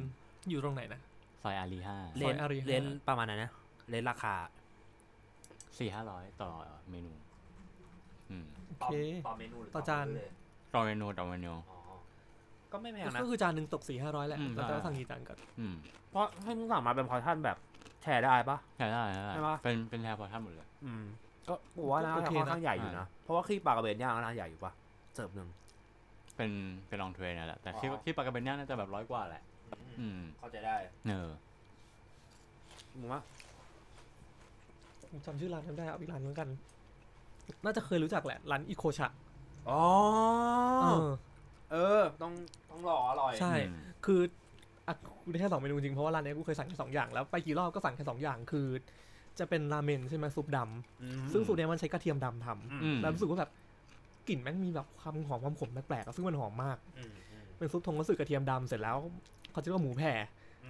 [0.50, 1.00] อยู่ตรงไหนนะ
[1.42, 3.50] ซอยอารีห้าเลนอารีห้าเลนประมาณนั้นนะ
[3.90, 4.34] เลนราคา
[5.78, 6.50] สี่ห้าร้อยต่อ
[6.90, 7.12] เมนู
[8.30, 8.94] อืมโอเค
[9.26, 10.28] ต่อเมนูหรือต่อจานเลย
[10.74, 11.78] ต่อเมนูต่อเมนูอ๋อ
[12.72, 15.74] ก็ไม่แพงนะก็คือจานหนึ่งตกสี่ห้าร้อยแหละอืมแล้วแต่ว่าใช่สั่งกี่จานก่อนอืม
[16.10, 17.56] เพราะให้มึงสั่งมาเป็นพอร์ชั่นแบบ
[18.02, 21.04] แชร์ได้ปะใช่ได้ใช่ได้ใช่ปะเป็นเป็นแทนพอท่านหมดเลย อืม
[21.48, 24.72] ก็กูว่าน่าโอจะเคค่อนนะข้างใหญ่อยู่นะ เพราะว่าขี้ปลากระเบนย่างก็น่าใหญ่อยู่ปะ
[25.14, 25.48] เสิร์ฟหนึ่ง
[26.36, 26.50] เป็น
[26.88, 29.42] เป็นลองเทรนนั่นแหละแต่อ๋อที่ที่ปากกาเบนย่างน่าจะแบบร้อยกว่าแหละ
[29.98, 30.76] อืมเข้าใจได้
[31.08, 31.30] เออ
[33.00, 33.20] มึงว่า
[35.10, 36.48] ผมจำชื่อร้านไม่ได้เอาอีกร้านเหมือนกัน
[37.64, 39.08] น่าจะเคยรู้จักแหละร้านอีโคชะ
[39.68, 39.82] อ๋อ
[40.80, 41.08] เออ
[41.72, 42.32] เออ ต้อง
[42.70, 44.20] ต้องรออร่อยใช่ อืมคือ
[44.86, 44.94] อะ
[45.24, 48.66] กูได้แค่สองเมนูจริงเพราะว่าร้านเนี้ยกูเคยสั่งแค่สองอย่างแล้วไปกี่รอบก็สั่งแค่สองอย่างคือ
[49.38, 53.50] จะเป็นราเมนใช่ไหมซุปดำอืมซึ่งสูตรเนี้ยมันใช้กระเทียมดำทำอืมอืม แล้วรู้สึกว่าแบบ
[54.28, 58.98] กลิ่นแม่งมีแบบความหอมความขมแปลกๆอะซึ่งมันหอมมากอืมอืมเป็นซุปทงคัตสึกระเทียมดำเสร็จแล้ว
[59.52, 60.12] เขาจะเรียกว่าหมูแผ่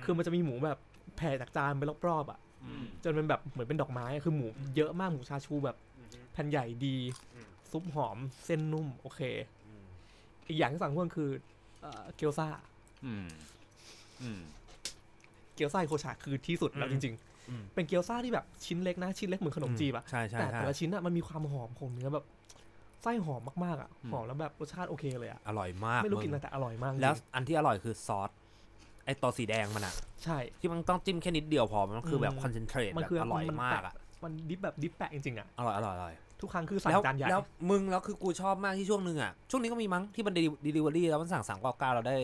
[0.05, 0.79] คือมันจะมีหมูแบบ
[1.17, 5.77] แผ่จากจานไปรอบๆอะอืมจนเป็นแบบเหมือนเป็นดอกไม้อะคือหมูเยอะมากหมูชาชูแบบ
[6.33, 6.97] แผ่นใหญ่ดี
[7.35, 9.21] อืม ซุปหอมเส้นนุ่ม โอเค
[9.67, 9.85] อืม
[10.49, 11.31] อีกอย่างที่สั่งเพิ่มคือ
[11.83, 12.49] เอ่อเกี๊ยวซ่า
[13.07, 13.27] อืม
[14.23, 14.41] อืม
[15.55, 17.32] เกี๊ยวซ่าโคชาคือที่สุดแล้วจริงอืมๆ
[17.75, 22.25] เป็นเกี๊ยวซ่าที่แบบชิ้นเล็กนะ ชิ้นเล็กเหมือนขนมจีบอะใช่ใช่แต่ใช่แต่ละชิ้นอะมันมีความหอมของเนื้อแบบ
[23.03, 28.31] ไส้หอมมากๆอะหอมแล้วแบบรสชาติโอเคเลยอะอร่อยมากไม่รู้งกินอะไรแต่อร่อยมากจริงแล้วอันที่อร่อยคือซอส
[29.05, 29.95] ไอตัวสีแดงมันอะ
[30.25, 42.17] ใช่ ที่มันต้องจิ้มแค่นิดเดียวพอมันคือแบบอืม concentrate มันแบบคืออร่อยมันมากแปะอะมัน dip แบบ dip แปะจริงๆอะอร่อยอร่อยอร่อยทุกครั้งคือสั่งแล้วจานใหญ่แล้วมึงแล้วคือกูชอบมากที่ช่วงหนึ่งอะช่วงนี้ก็มีมั้งที่มันเดลิเวอรี่แล้วมันสั่งสามเก้าเก้าเราได้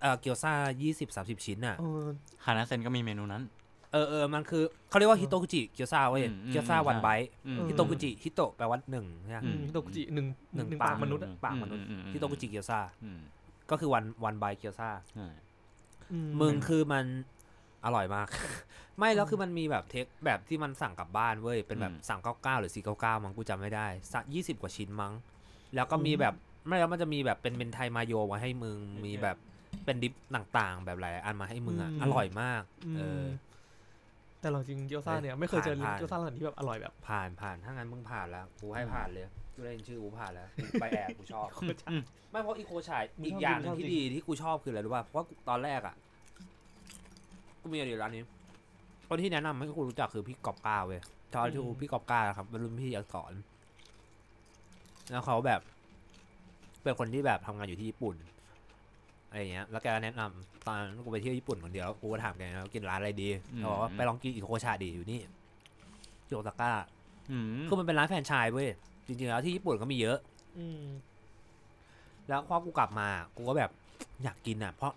[0.00, 0.52] เอ่อเกี๊ยวซ่า
[0.82, 2.06] ยี่สิบสามสิบชิ้นอะเออ
[2.44, 3.42] ฮานาเซนก็มีเมนูนั้น
[3.92, 13.20] เออเออมันคือเขาเรียกว่าเออ ひとくち เกี๊ยวซ่าเว้ยอืมอืมเกี๊ยวซ่าใช่ one bite อืมเออ ひとくち ひと แปลว่าหนึ่งใช่ไหม อืม ひとくち หนึ่งหนึ่งหนึ่งปาปากกมนุษย์อะ ปากมนุษย์อือือืฮิโตกุจิเกี๊ยวซ่าอืม
[13.70, 15.26] ก็คือวันวันไบต์เกี๊ยวซ่าใช่
[16.12, 17.04] อืมึงคือมัน
[17.84, 18.28] อร่อยมาก
[18.98, 25.12] ไม่แล้วคือมันมีแบบเทคแบบที่มันสั่งกลับบ้านเว้ย เป็นแบบสั่งเก้าเก้าหรือสี่เก้าเก้ามั้งกูจำไม่ได้สักยี่สิบกว่าชิ้นมั้ง
[25.74, 26.34] แล้วก็มีแบบ
[26.66, 29.36] ไม่แล้วมันจะมีแบบเป็นเป็นไทยมาโยมาให้มึงมีแบบ
[29.84, 33.22] เป็นดิฟต่างๆ แบบหลายอันมาให้มึงอะอร่อยมากอืมเออ
[34.42, 39.24] แต่เราจริงเกี๊ยวซ่าเนี่ยไม่เคยเจอผ่านเกี๊ยวซ่าร้านที่แบบอร่อยแบบผ่านผ่านถ้างั้นมึงผ่านแล้วกูให้ผ่านเลย
[39.54, 41.46] กูได้ยินชื่อกูผ่านแล้วกูไปแอบกูชอบ
[42.30, 45.94] ไม่เพราะอีโคชายมึงอีกชอบอย่างหมึนึงงชอบที่จริงดีที่กูชอบคืออะไรรู้ป่ะเพราะว่าตอนแรกอะ
[47.60, 48.22] กูมีอะไรอยู่ร้านนี้
[49.08, 51.00] คนที่แนะนำให้กูรู้จักคือพี่กอบก้าเว้ย
[51.34, 53.32] ตอนที่พี่กอบก้าครับเป็นรุ่นพี่อักษร
[55.10, 55.60] แล้วเขาแบบ
[56.82, 58.14] เป็นคนที่แบบทำงานอยู่ที่ญี่ปุ่น
[59.32, 65.20] อะไรอย่างเงี้ยแล้วแกก็แนะนำตอนนั้นกูไปเที่ยวญี่ปุ่นคนเดียวกูก็ถามแกนะว่ากินร้านอะไรดีเขาบอกว่าไปลองกินอีโคชาดีอยู่นี่
[66.26, 66.72] ที่โอซาก้า
[67.30, 68.68] อืมคือมันเป็นร้านแฟรนไชส์เว้ย
[69.06, 70.18] จริงๆแล้วที่ญี่ปุ่นก็มีเยอะ
[70.58, 70.84] อืม
[72.28, 73.70] แล้วพอกูกลับมากูก็แบบ
[74.22, 74.92] อยากกินอะ เพราะ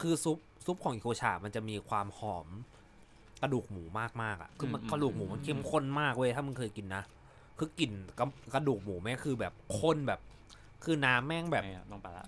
[0.00, 2.46] คือซุปซุปของอิโคชา มันจะมีความหอม
[3.42, 7.02] กระดูกหมูมากมากๆอะคือมันกระดูกหมูมันเข้มข้นมากเว้ยถ้ามึงเคยกินนะ
[7.58, 10.20] คือกลิ่นกระกระดูกหมูแม่งคือแบบข้นแบบ
[10.84, 12.26] คือน้ำแม่งแบบ ไม่อะต้องไปละ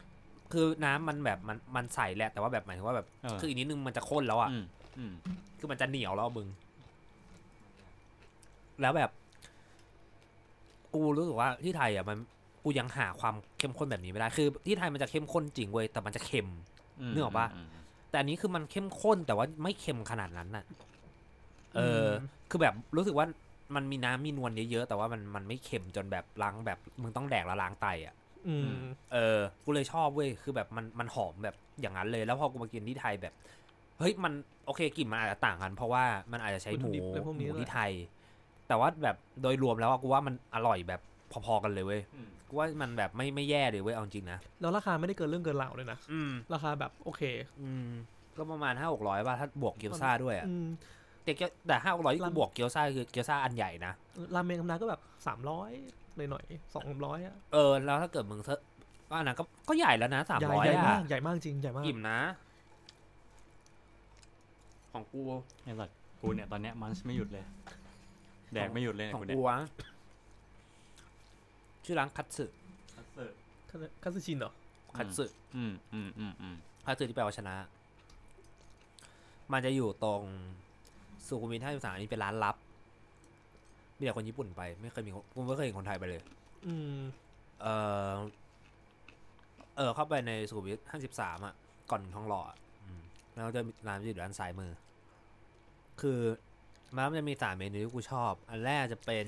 [0.53, 4.65] คือน้ำมันแบบมันมันใสแหละแต่ว่าแบบหมายถึงว่าแบบเออคืออีกนิดนึงมันจะข้นแล้วอะอืม
[4.99, 5.13] อืม
[5.59, 6.49] คือมันจะเหนียวแล้วมึง
[8.81, 9.11] แล้วแบบ
[10.95, 12.17] กูรู้สึกว่าที่ไทยอะมัน
[12.65, 16.51] กูยังหาความเข้มข้นแบบนี้ไม่ได้ คือ ที่ไทยมันจะเข้มข้นจริงเว้ยแต่มันจะเค็มม
[17.13, 17.67] นึกออกปะม
[18.11, 20.65] แต่อันนี้คือมันเข้มข้นแต่ว่าไม่เค็มขนาดนั้นน่ะ
[21.77, 22.07] เออ
[22.51, 23.27] คือแบบรู้สึกว่า
[23.75, 28.15] มันมีน้ำมีนวลเยอะๆแต่ว่ามันมันไม่เค็มจนแบบล้างแบบมึงต้องแดกแล้วล้างไตอะ
[28.49, 28.71] อืม
[29.13, 33.35] เออ กูเลยชอบเว้ย คือแบบมันมันหอมแบบอย่างนั้นเลย แล้วพอกูมากินที่ไทยแบบ
[33.99, 34.33] เฮ้ยมัน
[34.67, 37.93] โอเคกลิ่นมันอาจจะต่างกัน เพราะว่ามันอาจจะใช้หมูวัตถุดิบอะไรพวกหนี้มูด้วยที่ไทย
[38.69, 41.01] แต่ว่าแบบโดยรวมแล้วอะกูว่ามันอร่อยแบบ
[41.47, 47.23] พอๆกันเลยเว้ยอืมกูว่ามันแบบไม่ไม่แย่เลยเว้ยเอาจริงนะ แล้วราคาไม่ได้เกินเรื่องเกินราวเลยนะอืมราคาแบบโอเค
[47.61, 47.89] อืม
[48.37, 50.67] ก็ประมาณห้าหกร้อยป่ะถ้าบวกเกี๊ยวซ่าด้วยอะอืม
[51.25, 53.93] แต่เกี๊ยวแต่ห้าร้อยที่กูร้านบวกเกี๊ยวซ่าคือเกี๊ยวซ่าอันใหญ่นะ
[54.35, 55.71] ราเมงธรรมดาก็แบบสามร้อย
[56.17, 58.61] หน่อยๆสองร้อยอะเออ แล้วถ้าเกิดมึงเซอะ
[59.09, 62.19] ก็อันนั้นก็ก็ใหญ่แล้วนะสามใหญ่ร้อยใหญ่อะมากใหญ่มากจริงใหญ่มากอิ่มนะ
[64.93, 65.23] ของกู
[65.65, 67.45] ไอ้สัตว์กูเนี่ยตอนเนี้ยมันไม่หยุดเลย
[68.53, 69.59] แดกไม่หยุดเลยเนี่ยของกูเนี่ยกูอะ
[71.85, 72.47] ชื่อร้านคัตสึ
[74.03, 74.53] คัตสึชินเหรอ
[74.99, 75.25] คัตสึ
[75.57, 77.55] อืมอืมอืมอืมคัตสึที่แปลว่าชนะ
[79.53, 80.23] มันจะอยู่ตรง
[81.27, 82.57] สุขุมวิทห้าสิบสามนี่เป็นร้านลับ
[83.99, 86.21] มีแต่คนญี่ปุ่นไป ไม่เคยมีคนกูไม่เคยเห็นคนไทยไปเลย
[86.67, 86.99] อืม
[87.63, 87.67] เอ
[88.13, 88.15] อ
[89.77, 91.55] เออเข้าไปในสุขุมวิทห้าสิบสามอะ
[91.91, 93.01] ก่อนทองหล่ออะอืม
[93.35, 94.73] แล้วจะมีร้านจะอยู่ด้านซ้ายมือ
[96.01, 96.21] คือ
[96.95, 99.27] มันจะมีสามเมนูที่กูชอบ อันแรกจะเป็น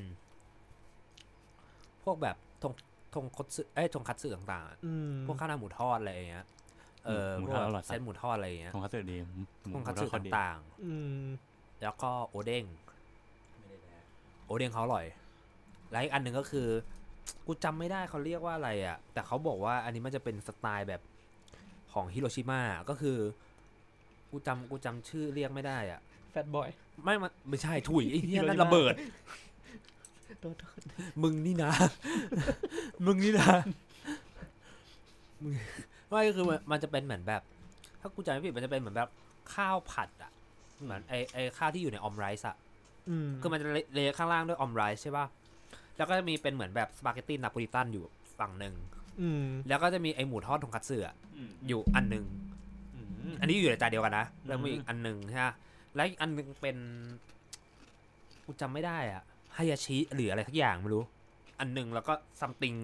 [2.05, 2.73] พวกแบบทง
[3.15, 6.47] ทงคตสึเอ้ยทงคัตสึต่างๆอะอืม พวกข้าวหน้าหมูทอดอะไรอย่างเงี้ย
[7.05, 9.19] เออหมูพทวอดอกร่อยเส้นหมูทอดอะไรอย่างเงี้ยทงคัตสึดี
[9.69, 12.65] หมูทงคัตหมูสึทอดดีต่างอืม ๆ แล้วก็โอเด้ง
[14.47, 15.05] โอเด้งเขาอร่อย
[15.91, 16.69] แล้วอีกอันหนึ่งก็คือ
[17.47, 21.01] กูจำไม่ได้เขาเรียกว่าอะไรอะ แต่เขาบอกว่าอันนี้มันจะเป็นสไตล์แบบ
[21.93, 23.17] ของฮิโรชิมาก็คือ
[24.31, 26.01] กูจำกูจำชื่อเรียกไม่ได้อะ
[26.31, 26.69] แฟตบอย
[27.05, 28.95] ไม่มันไม่ใช่ถุยไอ้เหี้ยนั่น Hiroshima ระเบิด
[30.41, 30.81] โทษโทษ
[31.23, 31.71] มึงนี่นะ
[33.07, 33.51] มึงนี่นะ
[35.43, 35.53] มึง
[36.09, 37.43] ไม่ก็คือมันมันจะเป็นเหมือนแบบ
[38.01, 39.11] ถ้ากูจำไม่ผิดมันจะเป็นเหมือนแบบ
[39.55, 40.33] ข้าวผัดอะ
[40.83, 42.66] เหมือนไอไอข้าวที่อยู่ในออมไรซ์อะอืม
[43.41, 45.27] คือมันจะเลข้างล่างด้วยออมไรซ์ใช่ป่ะ
[45.97, 48.05] แล้วก็จะมีเป็นเหมือนแบบสปาเกตตี้นาโปลิตันอยู่
[48.39, 48.75] ฝั่งหนึ่ง
[49.21, 52.25] อืมแล้วก็จะมีไอหมูทอดทงคัตสึอะอืมอยู่อันหนึ่ง
[52.95, 53.01] อื
[53.33, 55.47] มอันนี้อยู่ในจานเดียวกันนะแล้วอืมมีอีกอันหนึ่งใช่ไหม
[55.95, 56.77] แล้วอีกอันหนึ่งเป็น
[58.45, 59.23] กูจำไม่ได้อะ
[59.57, 61.03] ฮายาชิหรืออะไรทักอย่างไม่รู้
[61.61, 62.75] อันหนึ่งแล้วก็ซัมติง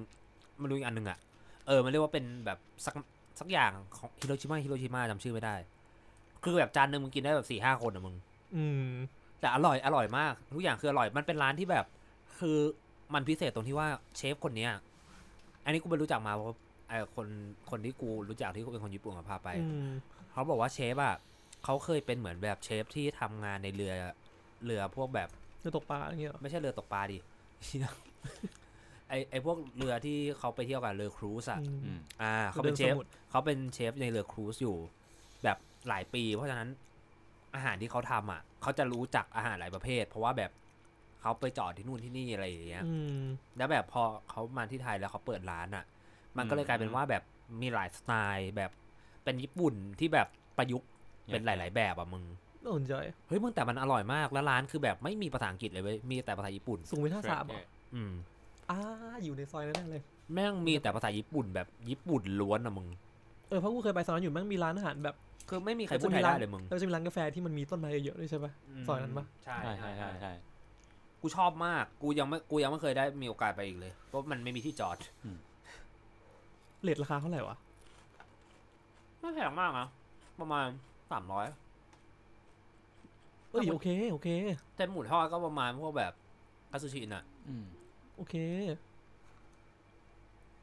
[0.59, 1.19] ไม่รู้อีกอันหนึ่งอะ
[1.67, 2.95] เออมันเรียกว่าเป็นแบบสัก
[3.41, 5.55] สักอย่างของฮิโรชิมาฮิโรชิมาจำชื่อไม่ได้
[6.45, 8.17] คือแบบจานหนึ่งมึงกินได้แบบสี่ห้าคนอะมึง
[8.57, 8.93] อืม
[9.43, 11.87] แต่อร่อยอร่อยมากทุกอย่างคืออร่อยมันเป็นร้านที่แบบ
[12.39, 12.59] คือ
[13.15, 14.73] มันพิเศษตรงที่ว่าเชฟคนเนี้ย
[15.65, 16.57] อันนี้กูไปรู้จักมาเพราะ
[16.89, 17.27] ไอ้คน
[17.71, 19.91] คนที่กูรู้จักที่เป็นคนญี่ปุ่นกับพาไปอืม
[20.33, 21.15] เขาบอกว่าเชฟอะ
[21.65, 23.93] เขาเคยเป็นเหมือนแบบเชฟที่ทำงานในเรือ
[24.65, 25.29] เรือพวกแบบ
[25.63, 27.19] จะตกปลาอะไรเงี้ยเหรอไม่ใช่เรือตกปลาดิ
[29.09, 34.77] ไอไอพวกเรือที่เขาไปเที่ยวกันเรือครูซอะอืมอืม อ่าเขาเป็นเชฟเดินสมุทรเขาเป็นเชฟในเรือครูซอยู่
[35.45, 35.57] แบบ
[35.89, 36.69] หลายปี เพราะฉะนั้น
[37.55, 40.51] อาหารที่เขาทำอะเขาจะรู้จักอาหารหลายประเภท เพราะว่าแบบ
[41.21, 43.23] เขาไปจอดที่นู่นที่นี่อะไรอย่างเงี้ยอืม
[43.57, 45.85] แล้วแบบพอเขามาที่ไทยแล้วเขาเปิดร้านอะ
[46.37, 47.23] มันก็เลยกลายเป็นว่าแบบ
[47.61, 48.71] มีหลายสไตล์แบบ
[49.25, 50.89] เป็นญี่ปุ่นที่แบบประยุกต์
[51.27, 52.25] เป็นหลาย ๆ แบบอะมึง
[52.65, 52.95] น่าสนใจ
[53.29, 57.65] เฮ้ยมึงแต่มันอร่อยมากแล้วร้านคือแบบไม่มีภาษาอังกฤษเลยเว้ยมีแต่ภาษาญี่ปุ่นสูงไปท่าสามเหรอ
[57.95, 58.13] อืม
[58.71, 58.79] อ่า
[59.25, 60.03] อยู่ในซอยนั้นแน่เลย
[60.35, 65.17] แม่งมีแต่ภาษาญี่ปุ่นแบบญี่ปุ่นล้วนอะมึงเออเพราะกูเคยไปซอยนั้นอยู่แม่งมีร้านอาหารแบบ
[65.49, 68.53] คือไม่มีใครพูดไทยแล้วจะมีร้าได้นเลยมึงแล้วจะมีร้านกาแฟที่มันมีต้นไม้เยอะๆด้วยใช่ปะ
[68.87, 70.33] ซอยนั้นปะใช่ใช่ใช่ใช่ใช่
[71.21, 74.97] กูชอบมาก กูยังไม่กูยังไม่เคยได้มีโอกาสไปอีกเลย เพราะมันไม่มีที่จอด
[76.83, 77.57] เลทราคาเท่าไหร่วะ
[79.21, 79.87] ไม่แพงมากนะ
[80.41, 80.67] ประมาณ
[81.11, 81.47] สามร้อย
[83.51, 84.29] เอ้ยโอเค โอเค
[84.77, 86.13] เต็มหมูทอดก็ประมาณพวกแบบ
[86.71, 87.65] คาซูชิน่ะอืม
[88.17, 88.35] โอเค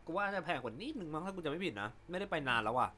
[0.10, 2.90] กูว่าจะแพงกว่านิดนึงมั้งถ้ากูจะไม่ผิดนะ ไม่ได้ไปนานแล้วอะ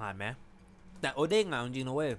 [0.00, 0.24] ผ่านไหม
[1.00, 2.10] แต่โอเด้งอะจริงๆนะเว้ย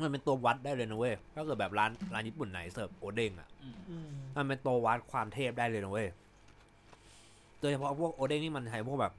[0.00, 3.48] มันเป็นตัววัดได้เลยนะเว้ยถ้าเกิดแบบร้านร้านญี่ปุ่นไหนเสิร์ฟโอเด้งอะ
[3.88, 6.08] อืมมันเป็นตัววัดความเทพได้เลยนะเว้ย
[7.60, 9.12] โดยเฉพาะพวกโอเด้งนี่มันใช้พวกแบบ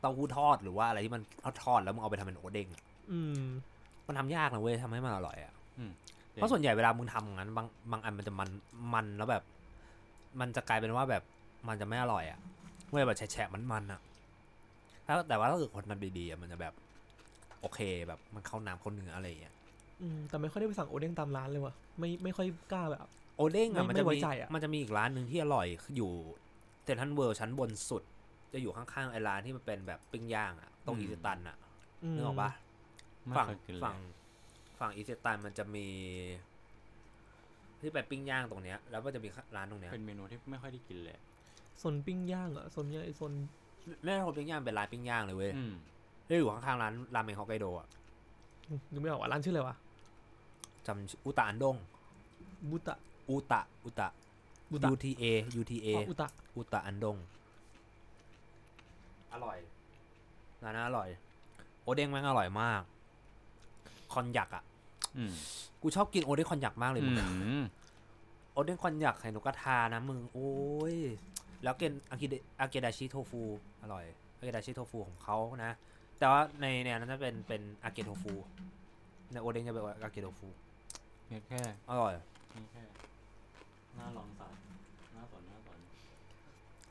[0.00, 1.22] เต้าหู้ทอดหรือว่าอะไรที่มัน
[1.62, 2.82] ทอดๆแล้วมึงเอาไปทำเป็นโอเด้งอะ
[3.12, 3.44] อืม
[4.06, 5.90] มันทำยากนะเว้ยทำให้มันอร่อยอะอืม
[6.32, 8.50] เพราะส่วนใหญ่เวลามึงทำอย่างนั้นบางบางอันมันจะมัน
[8.94, 9.42] มันแล้วแบบ
[10.40, 11.22] มันจะกลายเป็นว่าแบบ
[11.68, 12.38] มันจะไม่อร่อยอะ
[12.90, 14.00] เมื่อแบบแฉะๆมันมันอะ
[15.06, 16.74] ถ้าแต่ว่าถ้าเกิดคนทำดีๆอะมันจะแบบ
[17.60, 19.54] โอเคแบบมันเข้าน้ำเข้าเนื้ออะไรอย่างเงี้ย
[20.02, 23.00] อืมแต่ไม่ค่อยได้ไปสั่งโอเด้งตามร้านเลยว่ะไม่ไม่ค่อยกล้าแบบ
[23.36, 26.12] โอเด้งอะไม่มันจะไม่ไว้มีใจอะมันจะมีอีกร้านหนึ่งที่อร่อยคืออยู่
[26.84, 28.02] เซนทรัลเวิลด์ชั้นบนสุด
[28.52, 31.56] จะอยู่ข้างๆไอ้ร้านที่มันเป็นแบบปิ้งย่างอะตรงอีสตันอะ
[32.14, 32.63] มนึกออกปะไม่
[33.36, 33.98] ฝั่งเคยกินเลฝั่งย
[34.80, 35.86] ฝั่งอีสตันมันจะมี
[37.80, 41.16] ที่เป็นปิ้งย่างตรงเนี้ย แล้วก็จะมีร้านตรงเนี้ยเป็นเมนูที่ไม่ค่อยได้กินเลย
[41.78, 43.32] โซนปิ้งย่างเหรอะโซนใหญ่โซน
[44.02, 45.72] ไม่ใช่คนปิ้งย่างเป็นร้านปิ้งย่างเลยเว้ยอืม
[46.26, 47.88] ที่อยู่ข้างๆร้านรามเมงฮอกไกโดอะ
[48.92, 49.76] นึกไม่ออกว่าร้านชื่ออะไรวะ
[50.86, 51.76] จำชื่ออุตะอันดง
[52.70, 52.96] บุตะ
[53.30, 54.08] อุตะอุตะ
[54.70, 55.24] บุตะ U T A
[55.60, 57.16] U T A อ๋ออุตะอุตะอันดง
[59.32, 59.58] อร่อย
[60.62, 61.08] ร้านนั้นอร่อย
[61.82, 62.82] โอเด้งแม่งอร่อยมาก
[64.14, 64.64] คอนยักอะ
[65.16, 65.32] อืม
[65.82, 67.16] กูชอบกินโอเด้งคอนยักมากเลยอืมึง
[67.60, 67.62] ม
[68.52, 70.52] โอเด้งคอนยักไข่นกกระทานะมึงโอ้
[70.94, 70.96] ย
[71.62, 73.42] แล้วเกนอากิเดอาเกดาชิโทฟู
[73.82, 74.04] อร่อย
[74.38, 75.72] อาเกดาชิโทฟูของเขานะ
[76.18, 78.32] แต่ว่าในเนี่ยนั้นจะเป็นเป็นอาเกโทฟู
[79.32, 80.48] ในโอเด้งจะเป็นอาเกโทฟู
[81.26, 81.60] แค่แค่
[81.90, 82.12] อร่อย
[82.72, 82.82] แค่
[83.98, 84.52] น่าลองสั่ง
[85.16, 85.78] น่าสนน่าสน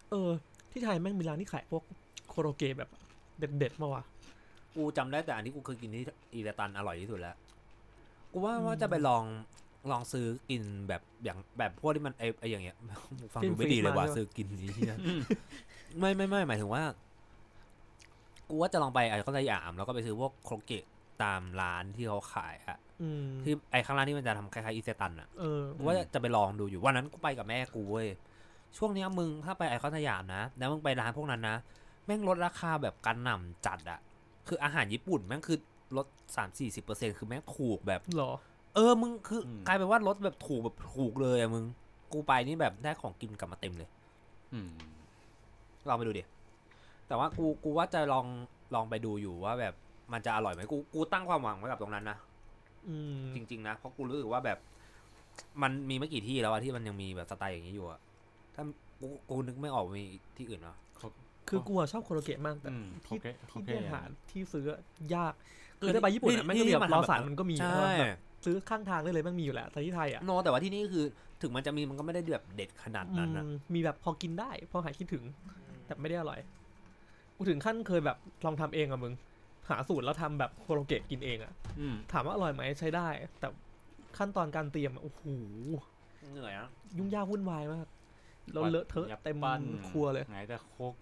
[0.09, 0.31] เออ
[0.71, 1.83] ที่ไทยแม่งมีร้านที่ขายพวก
[2.29, 2.89] โคโรเกะแบบ
[3.39, 4.03] เด็ดๆมาวะ
[4.75, 7.35] กูจำได้แต่อันที่กูเคยกินที่อีเดตันอร่อยที่สุดแล้ว
[8.31, 9.23] กูว่าอืมว่าจะไปลอง
[9.91, 12.77] ลองซื้อกินแบบอย่างแบบพวกที่มันไอไออย่างเงี้ย
[13.33, 14.99] ฟังกินดูไม่ดีเลยฟรีว่ะมาใช่ปะซื้อกินนี้ที่นั่น
[15.99, 16.83] ไม่ไม่ไม่หมายถึงว่า
[18.49, 20.85] กูว่าจะลองไปไอคอนสยามแล้วก็ไปซื้อพวกโครเกะ
[21.23, 28.07] ตามร้านที่เขาขายอะอืมที่ไอข้างล่างที่มันจะทำคล้ายๆอีเซตันอะเออกูว่าจะไปลองดูอยู่วันนั้นกูไปกับแม่กูเว้ย
[28.77, 31.57] ช่วงเนี้ยมึงถ้าไปไอคอนสยามนะแล้วมึงไปร้านพวกนั้นนะ
[32.05, 33.99] แม่งลดราคาแบบกระหน่ำจัดอะ
[34.47, 35.57] คืออาหารญี่ปุ่นแม่งคือ
[35.97, 36.05] ลด
[36.35, 38.31] สามสี่สิบเปอร์เซ็นคือแม่งถูกแบบเหรอ
[38.75, 41.63] เออ มึงคืออกลายเป็นว่ารถแบบถูกแบบถูกเลยอะมึง
[42.13, 43.89] กูไปนี่แบบได้ของกินกลับมาเต็มเลย
[44.53, 44.69] อืม
[45.87, 46.23] ลองไปดูดิ
[47.07, 48.25] แต่ว่ากูกูว่าจะลอง
[48.75, 49.73] ลองไปดูอยู่ว่าแบบ
[50.13, 52.17] มันจะอร่อยไหมกูกูตั้งความหวังไว้กับตรงนั้นนะ
[52.87, 54.57] อืมจริง ๆ นะ เพราะกูรู้สึกว่าแบบ
[55.61, 57.99] มันมีไม่กี่ที่แล้วอะที่มันยังมีแบบสไตล์อย่างนี้อยู่อะ
[58.55, 58.63] ถ้า
[58.99, 60.03] กูกูนึกไม่ออกมี
[60.37, 60.77] ที่อื่นเนาะ
[61.49, 64.01] คือกูอะชอบโคโรเกะมากแต่อืมที่โอเคโอที่เคได้หา
[64.31, 64.79] ที่ซื้ออะ
[65.15, 65.33] ยาก
[65.79, 68.11] เอคืออถ้าไปญี่ปุ่นอะที่แม่งก็มีที่แบบมันรอทำสันแบบมันก็มีใช่แบบ
[68.45, 71.05] ซื้อข้างทางได้เลยแม่งมีอยู่แหละแต่ที่ไทยอะโนแต่ว่าที่นี่คือ
[71.41, 75.23] ถึงมันจะมีมันก็ไม่ได้แบบเด็ดขนาดนั้นอะอืมมีแบบพอกินได้ พอหายคิดถึง
[75.85, 76.39] แต่ไม่ได้อร่อย
[77.35, 79.13] กูถึงขั้นเคยแบบลองทำเองอะมึง
[79.69, 83.07] หาสูตรแล้วทำแบบโคโรเกะกินเองอะอืมถามว่าอร่อยไหมใช้ได้
[83.39, 83.47] แต่
[84.17, 85.23] ขั้นตอนการเตรียมอะโอ้โห
[86.31, 86.67] เหนื่อยอะ
[86.97, 87.87] ยุ่งยากวุ่นวายมาก
[88.53, 90.93] เราเลอะเทอะอย่าเต็มปั้นครัวเลยไหนจะโคก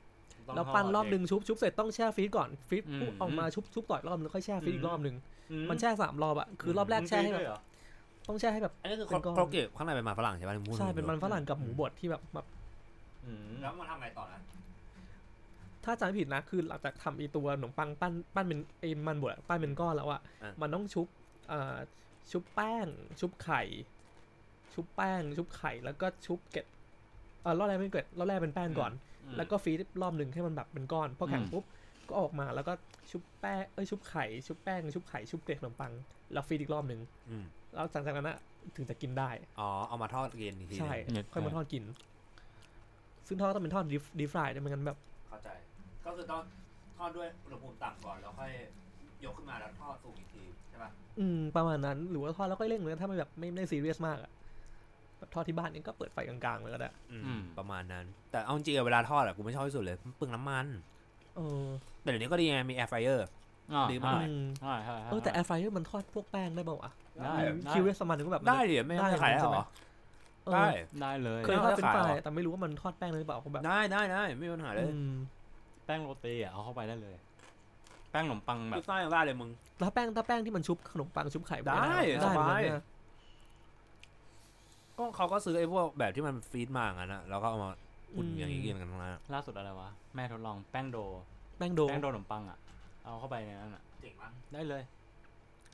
[0.47, 5.15] ต้องแล้วปั้นทดรอบหนึ่งชุบชุบเสร็จต้องแช่ฟรีซก่อนฟรีซอืมปุ๊บออกมาชุบชุบต่อยรอบนึงแล้วค่อยแช่ฟรีซอีกรอบหนึ่ง
[5.51, 7.59] อืมันแช่สามรอบอะคือรอบแรกแช่ให้แบบด้วยเรอ
[8.27, 12.45] ต้องแช่ให้แบบอันนี้คือเป็นก้อนโครกเกตข้างในเป็นมันฝรั่งใช่ป่ะที่มึงพูดใช่เป็นมันฝรั่งกับหมูบดที่แบบแบบ
[13.25, 14.41] อืมแล้วมันทำไงต่อนะ
[15.85, 20.21] ถ้าจำไม่ผิดนะคือหลังจากทำไอีตัวขนมปังปั้นปั้นเป็นไอ้มันบดอะปั้นเป็นก้อนแล้วอะ
[20.61, 21.07] มันต้องชุบ
[21.51, 21.77] อ่า
[22.31, 22.87] ชุบแป้ง
[23.19, 23.61] ชุบไข่
[24.73, 26.65] ชุบแป้ง ชุบไข่แล้วก็ชุบเกล็ด
[27.41, 28.91] เออรอบแรกไม่เกล็ดรอบแรกเป็นแป้งก่อน
[29.37, 31.65] แล้วก็ฟรีดรอบหนึ่งให้มันแบบเป็นก้อนพอแข็งอืมปุ๊บ
[32.09, 32.73] ก็ออกมาแล้วก็
[33.11, 35.93] ชุบแป้งเอ้ยชุบไข่ชุบแป้งชุบไข่ชุบเกล็ดขนมปัง
[36.33, 36.99] แล้วฟรีดอีกรอบหนึ่ง
[37.29, 37.43] อืม
[37.73, 38.37] แล้วหลังจากนั้นอะ
[38.75, 39.29] ถึงจะกินได้
[39.59, 41.83] อ๋อเอามาทอดกินอีกทีหนึ่งใช่เนี่ยค่อยมาทอดกิน
[43.27, 43.85] ซึ่งทอดต้องเป็นทอด
[44.19, 45.49] ดีฟรายด้วยไม่งั้นแบบเข้าใจ
[46.05, 46.41] ก็คือต้อง
[46.97, 48.51] ทอดด้วยอุณหภูมิต่ำก่อนแล้วค่อย
[49.23, 54.33] ยกขึ้นมาแล้วทอดสูงอีกทีใช่ป่ะอืมประมาณนั้นหรือว่าทอดแล้วก็เร่งเลยถ้ามันแบบไม่ไม่ซีเรียสมากอะแบบ
[55.33, 60.65] ทอดที่บ้านเองก็เปิดไฟกลางๆเลยก็ได้อืมประมาณนั้น แต่เอาจริงๆอะเวลาทอดอะกูไม่ชอบที่สุดเลยมันเปลืองน้ำมัน
[61.35, 61.65] เออ
[62.01, 63.27] แต่เดี๋ยวนี้ก็ดีไงมีแอร์ไฟเออร์
[63.73, 66.91] อ่าดีมากอืมใช่ใช่ใช่เออแต่แอร์ไฟเออร์มันทอดพวกแป้งได้เปล่าวะ
[67.25, 67.35] ได้
[67.71, 69.65] คิวเรสประมาณนึงก็แบบได้ดิไม่ได้ได้ขายได้ใช่เหไหมรอ
[70.45, 70.67] เออได้
[71.01, 75.13] ได้เลยเคยทอดเป็นได้ไฟขายเหรอแต่ไม่รู้ว่ามันทอดแป้งได้หรือเปล่าเขาแบบได้ได้ได้ไม่มีปัญหาเลยอืม
[75.85, 77.15] แป้งโรตีอะเอาเข้าไปได้เลย
[78.11, 79.49] แป้งขนมปังแบพิบซซ่ายังได้เลยมึง
[79.79, 82.83] แล้วแป้งถ้าแป้งที่มันชุบขนมปังชุบไข่ได้ได้สบายเหมือน
[84.97, 87.69] กันนะก็เขาก็ซื้อไอ้พวกแบบที่มันฟรีดมาอย่างนั้นอะแล้วก็เอามา
[88.15, 90.97] อุ่นอย่างนี้กินกันทั้งนั้นอะล่าสุดอะไรวะ แม่ทดลองแป้งโด
[91.57, 92.57] แป้งโดแป้งโดขนมปังอะ
[93.03, 94.83] เอาเข้าไปในนั้นอะเจ๋งมากได้เลย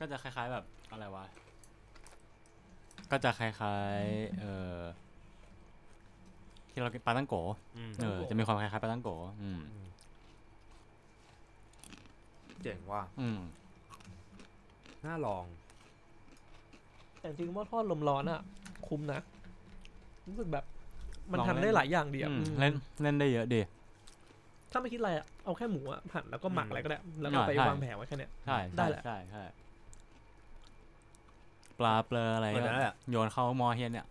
[0.00, 1.24] ก็จะคล้ายๆแบบอะไรวะ
[3.10, 4.78] ก็จะคล้ายๆ เอ่อ
[6.70, 7.34] ที่เรากินปลาตั้งโก
[7.76, 9.10] อืมเออ จะมีความคล้ายๆปลาตั้งโก
[9.42, 9.58] อืม
[12.62, 13.40] เจ๋งว่ะอืม
[15.06, 15.44] น่าลอง
[17.20, 18.40] แต่จริงๆว่าทอดลมร้อนอะ
[18.86, 19.20] คุ้มนะ
[20.26, 20.64] รู้สึกแบบ
[21.32, 23.60] มันลองทำเล่นได้หลายอย่างดีอะอืมอืมเล่นเล่นได้เยอะดี
[24.72, 29.42] ถ้าไม่คิดอะไรอะเอาแค่หมูอะหั่นแล้วก็หมักอืมอะไรก็ได้ แล้วก็อ่าไปใช่ วางแผงไว้แค่เนี้ย ใช่ได้ใช่แหละ ใช่ใช่
[31.78, 34.06] ปลาเปลืออะไรเหมือนก็กันนั่นแหละ โยนเข้าหมอเฮียนเนี่ย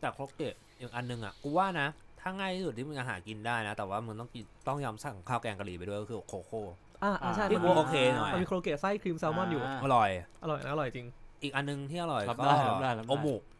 [0.00, 1.88] แต่ครกเกตอีกอันหนึงอะกูว่านะ
[2.20, 6.62] ถ้าง่ายที่สุดที่มึงจะหากินได้นะ แต่ว่ามึงต้องกินต้องยอมสั่งข้าวแกงกะหรี่ไปด้วยก็คือโคโค่
[7.04, 10.10] อ่าอ่าใช่ที่มันกูมีโอเคหน่อย มันมีโครเกตไส้ครีมแซลมอนอยู่อร่อย
[10.42, 11.06] อร่อยนะอร่อยจริง
[11.42, 13.53] อีกอันหนึงที่อร่อยรับก็ได้รับได้รับได้ โอหมูโ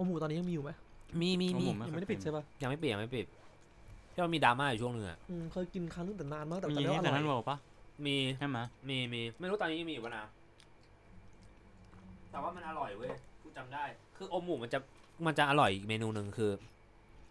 [0.00, 0.70] อหมูตอนนี้ยังมีอยู่ไหม
[1.20, 3.26] มีมีมีโอหมูยังไม่ได้ปิดใช่ปะยังไม่ปิดยังไม่ปิด
[4.12, 7.58] ที่มันมีดราม่าอยู่ช่วงหนึงอะอืมเคยกินครั้งนึงแต่นานมากแต่ตมีอนนี้ที่อแต่ร่อนั้นยบอกปะ
[8.06, 8.58] มีใช่ไหม
[8.88, 10.24] มีมีไม่รู้ตอนนี้ยังมีอยู่ปะนะ
[12.30, 13.12] แต่ว่ามันอร่อยเว้ย
[13.42, 13.84] กูจำได้
[14.16, 14.78] คือโอหมูมันจะ
[15.26, 16.50] มันจะอร่อยอีกเมนูหนึ่งคือ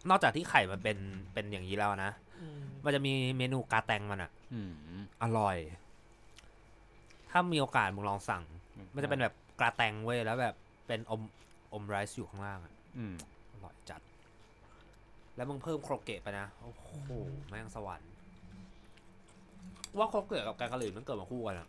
[0.10, 0.98] นอกจากที่ไข่มันเป็น
[1.34, 4.72] เป็นอย่างนี้แล้วนะอืมมันจะมีเมนูกาแตงมันอะ อืม
[5.24, 5.58] อร่อย
[7.32, 8.44] ถ้ามีโอกาสมึงลองสั่ง
[8.94, 10.56] มันจะเป็นแบบกระแตงเว้ยแล้วแบบ
[10.88, 11.22] เป็นอม
[11.74, 13.16] อมไรซ์อยู่ข้างล่างอะอืม
[13.52, 14.02] อร่อยจัด
[15.36, 17.10] แล้วมึงเพิ่มโครกเกตไปนะ โอ้โห
[17.50, 18.12] แม่งสวรรค์
[19.98, 21.68] ว่าโครกเกตกับแกงกะหรี่มันเกิดมาคู่กันอะ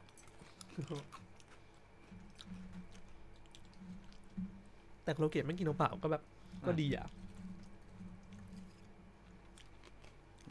[5.05, 6.23] แต่โครเกตไม่กินเปล่าๆก็แบบ
[6.67, 7.07] ก็ดีอะ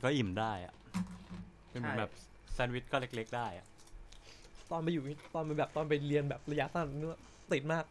[0.04, 0.74] ก็อิ่มได้อะ
[1.72, 2.12] เป็นเหมือนใช่แบบ
[2.54, 3.66] แซนด์วิชก็เล็ก ๆ ได้อะ
[4.72, 5.04] ตอนไปอยู่
[5.36, 7.18] ตอนไปแบบตอนไปเรียนแบบระยะสั้นเนื้อ
[7.52, 7.84] ติดมาก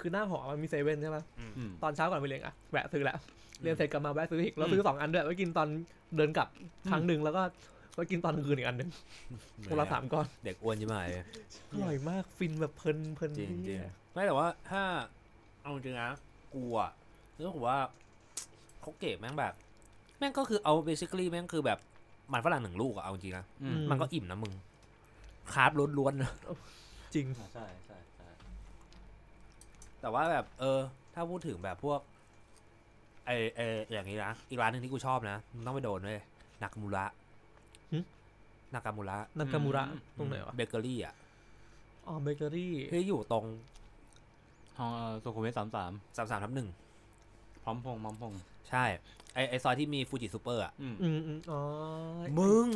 [0.00, 3.16] คือหน้าหอมันมีเซเว่นใช่ปะอืมตอนเช้าก่อนไปเรียนอะแวะซื้อแหละ
[3.62, 5.68] เรียนเสร็จกลับมาแวะซื้ออีกแล้วอืมซื้อสองอันด้วยไว้กินตอน
[6.16, 6.48] เดินกลับ
[6.90, 7.42] ครั้งหนึ่งแล้วก็
[7.94, 8.90] ไว้กินตอนกลางคืนอีกอันหนึ่ง
[9.70, 10.96] คนละสามก้อนเด็กอ้วนใช่ไหม
[11.72, 14.82] อร่อยมากฟินแบบเพลินเพลินจริงจริงเนี่ยไม่แต่ว่าถ้า
[15.62, 16.10] เอาจริงนะ
[16.54, 16.90] กูอะ
[17.36, 17.78] รู้สึกว่า
[18.80, 19.54] โครกเกตแม่งแบบ
[20.18, 21.78] แม่งก็คือเอา basically แม่งคือแบบ
[22.32, 24.52] มันฝรั่งหนึ่งลูกอะเอาจริงนะอืมมันก็อิ่มนะมึง
[25.52, 26.30] carb ล้วนๆนะ
[27.14, 27.89] จริงใช่ใช่ใช่
[30.00, 30.78] แต่ว่าแบบเออ
[31.14, 32.00] ถ้าพูดถึงแบบพวก
[33.26, 36.22] ไอเอออย่างนี้นะอีกร้านหนึ่งที่กูชอบนะมึงต้องไปโดนเลย
[36.62, 37.04] นากามูระ
[37.92, 37.98] หึ
[38.74, 39.84] นากามูระนากามูระ
[40.18, 41.14] ตรงไหนวะเบเกอรี่อะ
[42.06, 43.44] อ๋อเบเกอรี่ที่อยู่ตรง
[44.78, 46.68] ห้องเอ่อสุขุมวิทสามสามสามสามทับหนึ่ง
[47.64, 48.40] พร้อมพงษ์พร้อมพงษ์
[48.70, 48.84] ใช่
[49.34, 51.60] ไอไอซอยที่มีฟูจิซูเปอร์อะ อืมอืมอืมอ๋อ
[52.38, 52.66] มึง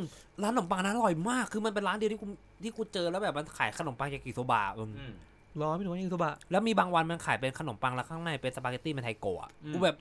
[0.42, 2.26] ร้านขนมปังนั้นอร่อยมาก คือมันเป็นร้านเดียวที่กู
[2.62, 5.14] ที่กูเจอแล้วแบบมันขายขนมปังยากิโซบะมึงอืม
[5.60, 9.96] รอพี่หนูยังโซบะ แล้วมีบางวันมันขายเป็นขนมปังแล้วข้างในเป็นสปาเกตตี้เป็นไทโกะอะอืม กูแบบ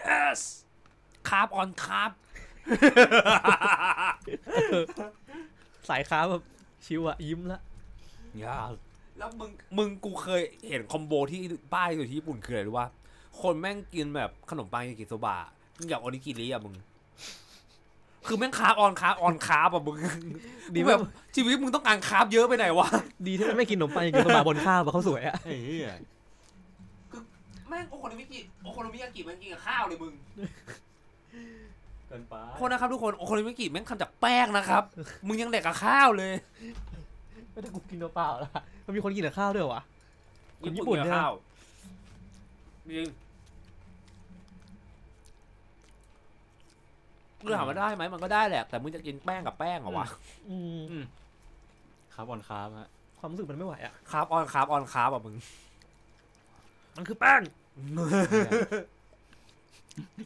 [0.00, 0.40] yes
[1.28, 2.10] คาร์บออนคาร์บ
[5.88, 6.42] สายค้าแบบ
[6.86, 7.60] ชิวอะยิ้มละ
[8.44, 8.58] ยา
[9.18, 11.40] แล้วมึงมึงกูเคยเห็นคอมโบที่
[11.74, 12.88] ป้ายอยู่ที่ญี่ปุ่นคืออะไรรู้ว่า
[13.40, 15.36] คนแม่งกินแบบขนมปังยากิโซบะ
[15.76, 16.74] มึงอยากโอนิกิริอะมึง
[18.26, 19.96] คือแม่ง carb on carb on carb อะมึง
[20.74, 21.02] ดีกูแบแบบบ
[21.34, 22.88] ชีวิตมึงต้องการ carb เยอะไปไหนวะ
[23.26, 25.88] ดีที่ไม่กินขนมปังยังกินโซบะบนข้าวเพราะเขาสวยอะไอ้เหี้ย
[27.68, 30.12] แม่งโอโคโนมิกิโอโคโนมิยากิมันกินกับข้าวเลยมึง
[32.08, 34.82] เกินไปโทษนะครับทุกคนโอโคโนมิกิแม่งทำจากแป้งนะครับ
[35.26, 36.32] มึงยังแดกกับข้าวเลย
[37.52, 38.50] ไม่ได้กูกินเปล่าๆละ
[38.84, 39.82] มันมีคนกินกับข้าวด้วยเหรอวะ
[40.60, 41.32] คนญี่ปุ่นกับเนี่ยข้าว
[42.86, 43.06] จริง
[47.42, 50.06] มึงถามว่าได้ไหมมันก็ได้แหละแต่มึงจะกินแป้งกับแป้งเหรอวะ
[50.48, 51.04] อืมอืม
[52.14, 52.88] carb on carb ฮะ
[53.18, 55.34] ความรู้สึกมันไม่ไหวอะ carb on carb on carb อะมึง
[56.96, 57.40] มันคือแป้ง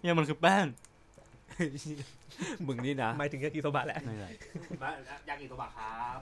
[0.00, 0.66] เนี่ยมันคือแป้ง
[2.66, 4.28] มึงนี่นะหมายถึงยากิโซบะแหละไม่ใช่
[5.26, 6.18] อยากกินตัวบะครับ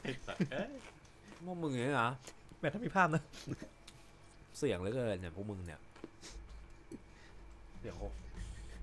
[0.00, 0.70] ไอ้สัสเอ้ย
[1.46, 2.10] พวกมึงนี่นะ
[2.60, 3.22] แม้ถ้ามีภาพนะ
[4.58, 5.80] เสียงเหลือเกินเนี่ยพวกมึงเนี่ย
[7.80, 8.02] เสียงโค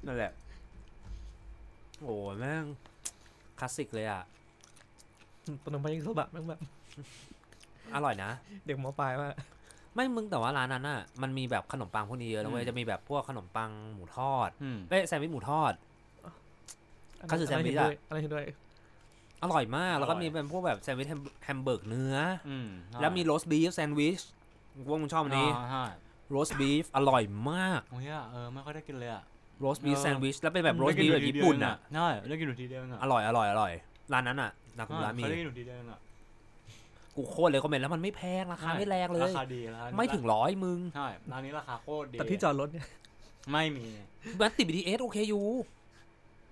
[0.05, 0.31] นั่นแหละ
[2.01, 2.65] โอ้ยแม่ง
[3.59, 4.21] คลาสสิกเลยอะ
[5.63, 6.61] ขนมปังยากิโซบะแม่งแบบ
[7.95, 8.31] อร่อยนะ
[8.65, 9.33] เด็กมปลายมาก
[9.95, 15.73] ไม่มึงแต่ว่าร้านนั้นอะมันมีแบบขนมปังพวกนี้เยอะนะเว้ยจะมีแบบพวกขนมปังหมูทอดอืมเอ้ยแซนด์วิชหมูทอด
[17.31, 18.45] ก็คือแซนด์วิชอะอะไรเห็นด้วย
[19.43, 22.15] อร่อยมาก แล้วก็มีเป็นพวกแบบแซนด์วิชแฮมแฮมเบอร์กเนื้อ
[22.49, 24.19] อืมอแล้วมี roast beef แซนด์วิช
[24.87, 25.85] พวกมึงชอบอันนี้อ่าใช่
[26.31, 29.23] roast beef อร่อยมากโอ้ยอะเออไม่ค่อยได้กินเลยอะ
[29.59, 33.71] roast beef เออแซนด์วิชแล้วเป็นแบบ roast beef แบบญี่ปุ่นอะใช่ได้กินหนูทีเดียวเองอะอร่อยอร่อยอร่อย
[34.13, 35.99] ร้านนั้นอะนาคุระมีเคยได้กินหนูทีเดียวเองอะ
[37.15, 42.87] กูโคตร recommend แล้วมันไม่แพงราคาไม่แรงเลยราคาดีร้านนี้ไม่ถึงร้อยมึงใช่ร้านนี้ราคาโคตรดีแต่ที่จอดรถเนี่ย
[43.51, 43.85] ไม่มี
[44.39, 45.45] มันติด BTS โอเคอยู่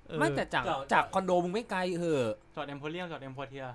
[0.08, 3.66] เออไม่แต่จากจอดจากคอนโดมึงไม่ไกลเหอะจอดเอ็มโพเรียมจอดเอ็มควอเทียร์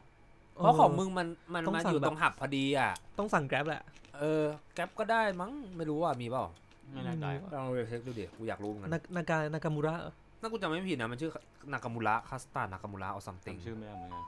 [0.54, 3.82] เพราะของมึงมันมันต้องมาสั่งอยู่แบบตรงหับพอดีอะ ต้องสั่งแกร็บแหละ
[4.18, 6.44] เออแกร็บก็ได้มั้งไม่รู้ว่ามีเปล่า
[6.92, 9.94] ไม่แน่ใจอืมลองไปเช็คดูดิกูอยากรู้เหมือนกันนานากานากามูระ
[10.40, 11.30] น่ากูจำไม่ผิดนะมันชื่อ
[11.72, 14.24] นากามูระคัสตาร์ดนากามูระ or something จำชื่อไม่ได้เหมือนกัน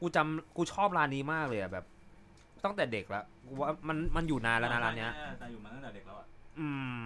[0.00, 1.84] กูจำกูชอบร้านนี้มากเลยอะแบบ
[2.64, 6.26] ตั้งแต่เด็กแล้วกูว่ามันมันอยู่นานแล้วนะร้านเนี้ยแต่อยู่มาตั้งแต่เด็กแล้วอะ
[6.58, 6.68] อื
[6.98, 7.02] ม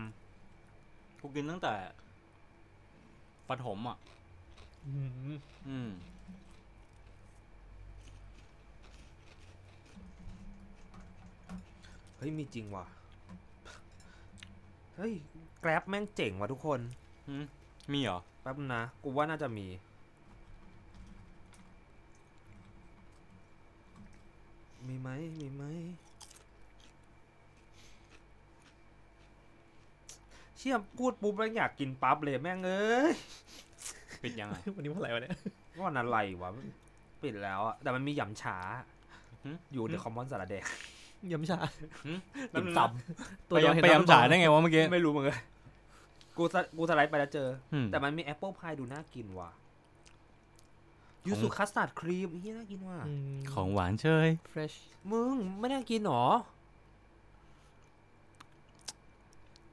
[1.22, 1.74] กูกินตั้งแต่
[3.48, 3.96] ปฐมอะ
[4.86, 5.36] อืม
[5.68, 5.90] อืม
[12.16, 12.84] เฮ้ยมีจริงว่ะ
[14.96, 15.12] เฮ้ย
[15.60, 16.80] แกร็บแม่งเจ๋งว่ะทุกคน
[17.26, 17.44] หืม
[17.92, 19.66] มีเหรอ แป๊บนึงนะ กูว่าน่าจะมี
[24.88, 25.08] มีไหม
[25.40, 25.64] มีไหม
[30.56, 33.14] เชี่ยพูดปุ๊บแล้วอยากกินปั๊บเลยแม่งเอ้ย
[34.22, 35.34] ปิดยังไง วันนี้วันอะไรวะเนี่ย
[35.78, 36.50] ว่านั้นอะไรวะ
[37.22, 38.56] ปิดแล้วอะแต่มันมีหยำฉา
[39.42, 40.64] หืมอยู่เดอะคอมมอนสารแดง
[41.32, 42.78] ยำชาติ่มซ
[43.48, 45.38] ตัวไปเดียวยังเห็นไปน้ำยำจ่ายได้ไงวะเมื่อกี้ำไม่รู้มึงเลย
[46.36, 49.50] กูสะกูสไลด์ไปแล้วเจอ อืม แต่มันมีแอปเปิลพายดูน่ากินว่ะ
[51.26, 52.96] ยูซุคัสตาร์ดครีมเหี้ยน่ากินว่ะ
[53.52, 54.76] ของหวานเฉย fresh
[55.12, 56.24] มึงไม่ได้กินหรอ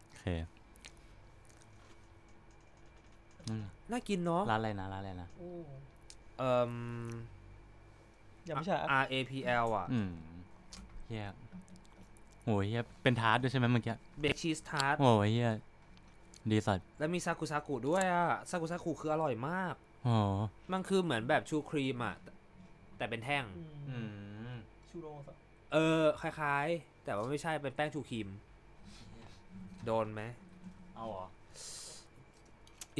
[0.07, 0.25] โอเค
[3.47, 5.27] อืมน่ากินเนาะร้านอะไรนะร้านอะไรนะ
[6.37, 6.73] เอ่ม
[8.49, 9.31] ยำชา R A P
[9.65, 10.11] L อะ อืม
[11.07, 11.27] เหี้ย
[12.45, 15.51] โอ้ยเหี้ยเป็นทาร์ตด้วยใช่ไหมเมื่อกี้ Bake ชีสทาร์ตโอ้ยเหี้ย
[16.51, 20.15] ดีสัตว์แล้วมีซากุซากุด้วยอะซากุซากุคืออร่อยมากโอ้
[20.71, 22.15] มันคือเหมือนแบบชูครีมอะ
[22.97, 23.43] แต่เป็นแท่ง
[23.89, 23.97] อื
[24.51, 24.55] ม
[24.89, 25.31] ชูโรงสั
[25.73, 28.27] เออ คล้ายๆ แต่ว่าไม่ใช่เป็นแป้งชูครีม
[29.85, 30.21] โดนไหม
[30.95, 31.25] เอาเหรอ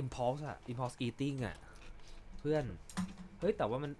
[0.01, 1.55] impulse อะ impulse eating อะ
[2.39, 2.63] เพื่อน
[3.39, 3.91] เฮ้ย แต่ว่ามัน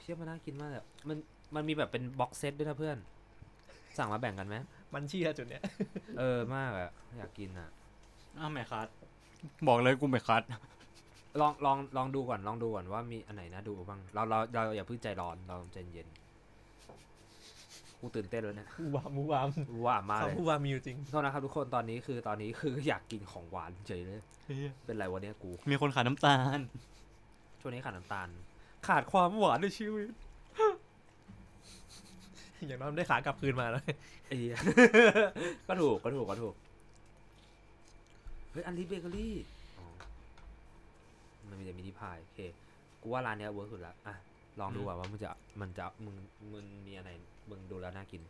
[0.00, 1.18] เชื่อมันน่ากินมากอะมัน
[1.54, 2.96] มันมีแบบเป็นบ็อกเซตด้วยนะเพื่อน
[3.98, 4.56] สั่งมาแบ่งกันไหม
[4.94, 5.62] มันเชียจุดเนี้ย
[6.18, 7.68] เออมากอะอยากกินอะ
[8.38, 8.88] อ้าวไม่คัด
[9.66, 10.42] บอกเลยกูไม่คัด
[11.40, 16.08] ลองลองลองดูก่อนลองดูก่อนว่ามีอันไหนนะดูบ้างเราเราเราอย่าเพิ่งใจร้อนเราใจเย็น
[18.00, 19.48] กูตื่นเต้นแล้วเนี่ยมูวามมูวาม
[19.86, 24.20] ว่ามากเลยคำมูวามมีอยู่จริงโทษนะครับทุกคนตอนนี้คือตอนนี้คืออยากกินของหวานเฉยเลย
[24.84, 26.60] เป็นไรวะเนี่ยกู มีคนขายน้ำตาล
[27.60, 28.28] ช่วงนี้ขาดน้ำตาล
[28.86, 30.08] ขาดความหวานในชีวิต
[32.66, 33.82] อย่างน้อยมันได้ขากลับคืนมาแล้ว
[34.26, 34.58] ไอ้เหี้ย
[35.68, 36.54] ก็ถูกก็ถูกก็ถูก
[38.50, 39.34] เฮ้ยอันนี้เบเกอรี่
[39.78, 39.86] อ๋อ
[41.48, 42.38] มันมีแต่มินิพายโอเค
[43.02, 44.14] กูว่าร้านเนี้ย work สุดละอะ
[44.60, 45.30] ลองดูก่อนว่ามันจะ
[45.60, 46.16] มันจะมึง
[46.52, 47.10] มึงมีอะไร
[47.50, 48.22] มึงดูแล้วน่ากิน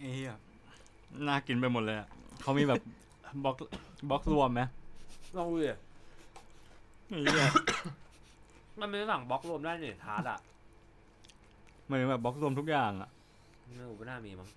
[0.00, 0.20] เอ้ย
[1.28, 2.08] น่ากินไปหมดเลยอะ
[2.42, 2.80] เขามีแบบ
[3.44, 3.56] บล็อก
[4.10, 4.62] บล็อกรวมไหม
[5.36, 5.72] ลองดูดิ
[7.08, 7.50] ไอ้เหี้ย
[8.80, 10.38] มันเป็นฝั่งบล็อกรวมได้เนี่ยทาร์ตอะ
[11.86, 13.10] หมายถึงแบบบล็อกรวมทุกอย่างอะ
[13.64, 14.48] ไม่รู้ไม่น่ามีมั้ง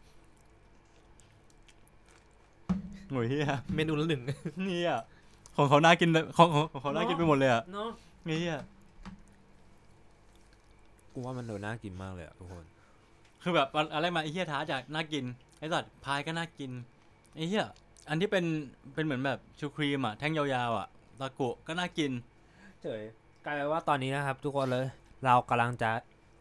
[3.09, 3.45] โอ้ยเฮีย
[3.75, 4.21] เมนูละหนึ่ง
[4.69, 5.01] นี่อะ
[5.55, 7.89] ของเขาน่ากินเลยของของของเขาน่ากินไปหมดเลยอะเนาะ
[8.23, 8.57] ไอ้เฮีย
[11.13, 12.65] กูว่ามันดูน่ากินมากเลยอะทุกคน
[13.41, 15.25] คือแบบอะไรมาไอ้เฮียท้าจากน่ากิน
[15.59, 16.71] ไอ้สัตว์พายก็น่ากิน
[17.35, 17.65] ไอ้เหี้ย
[18.09, 18.45] อันที่เป็น
[18.93, 20.87] เป็นเหมือนแบบชูครีมอะแท่งยาวๆอะ
[21.19, 22.11] ตะกุก็น่ากิน
[22.81, 23.01] เฉย
[23.45, 24.85] กลายเป็นว่าตอนนี้นะครับ ทุกคนเลย
[25.25, 25.89] เรากำลังจะ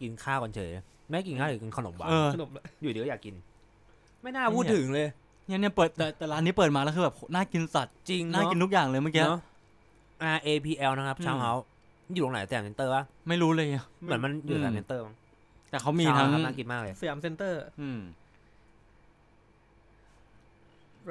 [0.01, 0.71] กินข้าวกันเฉย
[1.09, 3.35] ไม่กินข้าวหรือกินขนมหวานเออ ขนมเลยอยู่เดี๋ยวอยากกิน
[4.23, 5.09] ไม่น่าพูดถึงเลย
[5.47, 9.41] เนี่ยเนี่ยเปิดแต่แต่ร้านนี้เปิดมาแล้วคือแบบน่ากินสัตว์จริงน่ากินทุกอย่างเลยเมื่อกี้ เนาะ
[10.37, 11.53] R A P L นะครับอืม ชาวเฮา
[12.15, 15.15] อยู่ตรงไหนแต่เซ็นเตอร์วะไม่รู้เลยอะเหมือนมันอยู่แต่เซ็นเตอร์มั้ง
[15.71, 18.01] แต่เขามีทั้ง ชาวเฮาน่ากินมากเลย สยามเซ็นเตอร์อืม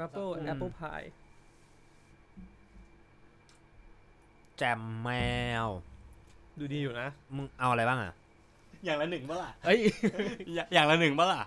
[0.05, 1.07] Apple อืม Apple Pie
[4.59, 5.09] แจมแม
[5.65, 5.67] ว
[6.59, 8.13] ดูดีอยู่นะ มึงเอาอะไรบ้างอะ
[8.85, 9.79] อย่างละหนึ่งปะล่ะเอ้ย
[10.55, 11.41] อย่าอย่างละหนึ่งปะล่ะ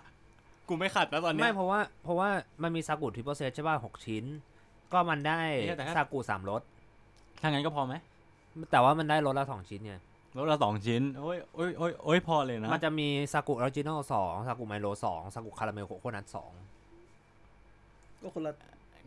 [0.68, 2.28] กูไม่ขัดแล้วตอนเนี้ไม่ยเพราะว่าเพราะว่า
[2.62, 4.24] มันมีซากุ triple set ใช่ป่ะหกชิ้น
[4.92, 6.62] ก็มันได้เนี่ยแต่ถ้า ซากุสามรส
[7.42, 7.94] ถ้างั้นก็พอไหม
[8.70, 9.94] แต่ว่ามันได้รสละสองชิ้นไง
[10.38, 16.52] รสละสองชิ้นโอ้ยโอ้ยโอ้ยโอ้ยพอเลยนะมันจะมีซากุ original สองซากุไมโลสองซากุ caramel coconut สอง
[18.22, 18.52] ก็คนละ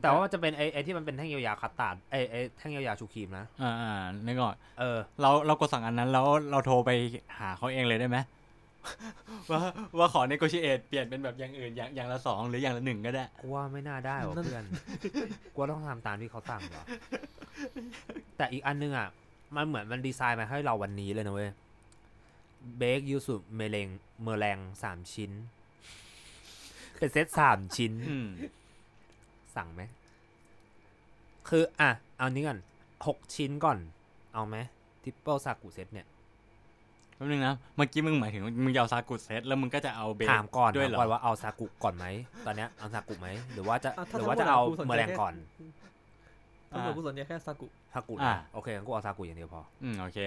[0.02, 3.94] แต่ว่ามันจะเป็นไอไอที่มันเป็นแท่งยาวๆคัสตาร์ดไอไอแท่งยาวๆชูครีมนะอ่าอ่า
[4.26, 6.92] นึกออกเออ เราเรากดสั่งอันนั้นแล้วเราโทรไป
[7.40, 8.18] หาเขาเองเลยได้ไหม
[9.52, 9.62] ว่า
[9.98, 14.66] ว่าขอ negotiate เปลี่ยนเป็นแบบอย่างอื่นอย่างอย่างละสองหรืออย่างละหนึ่งก็ได้กูว่าไม่น่าได้หรอนั่นเพื่อน
[15.54, 16.86] กูว่าต้องทำตามที่เขาสั่งว่ะ
[18.38, 19.08] แต่อีกอันนึงอะ
[19.56, 21.52] มันเหมือนมันดีไซน์มาให้เราวันนี้เลยนะเว้ย
[22.78, 23.88] เบคยูสุเมเลง
[24.22, 25.32] เมอแรงสามชิ้น
[26.98, 28.28] เป็นเซตสามชิ้นอืม
[29.58, 29.82] สั่งไหม
[31.50, 32.60] คืออะ เอานี้ก่อน
[33.08, 33.78] หกชิ้นก่อน
[34.34, 34.56] เอาไหม
[35.04, 36.08] ทิปเปิลซากุเซตเนี่ย
[37.16, 42.06] แป๊บนึงนะ เมื่อกี้มึงหมายถึงมึงจะเอาซากุเซตแล้วมึงก็จะเอาเบถามก่อนด้วยถามเหรอก่อนว่าเอาซากุก่อนไหม
[42.46, 45.34] ตอนเนี้ยเอาซากุไหมหรือว่าจะอะถ้าหรือว่าทั้จะงหมดเอากูสนใจเมอแรงแค่ก่อน
[46.72, 50.20] ทั้งหมดกูสนใจแค่ซากุซากุอะนะโอเคงั้นกูเอาซากุอย่างเดียวพอ อืมโอเค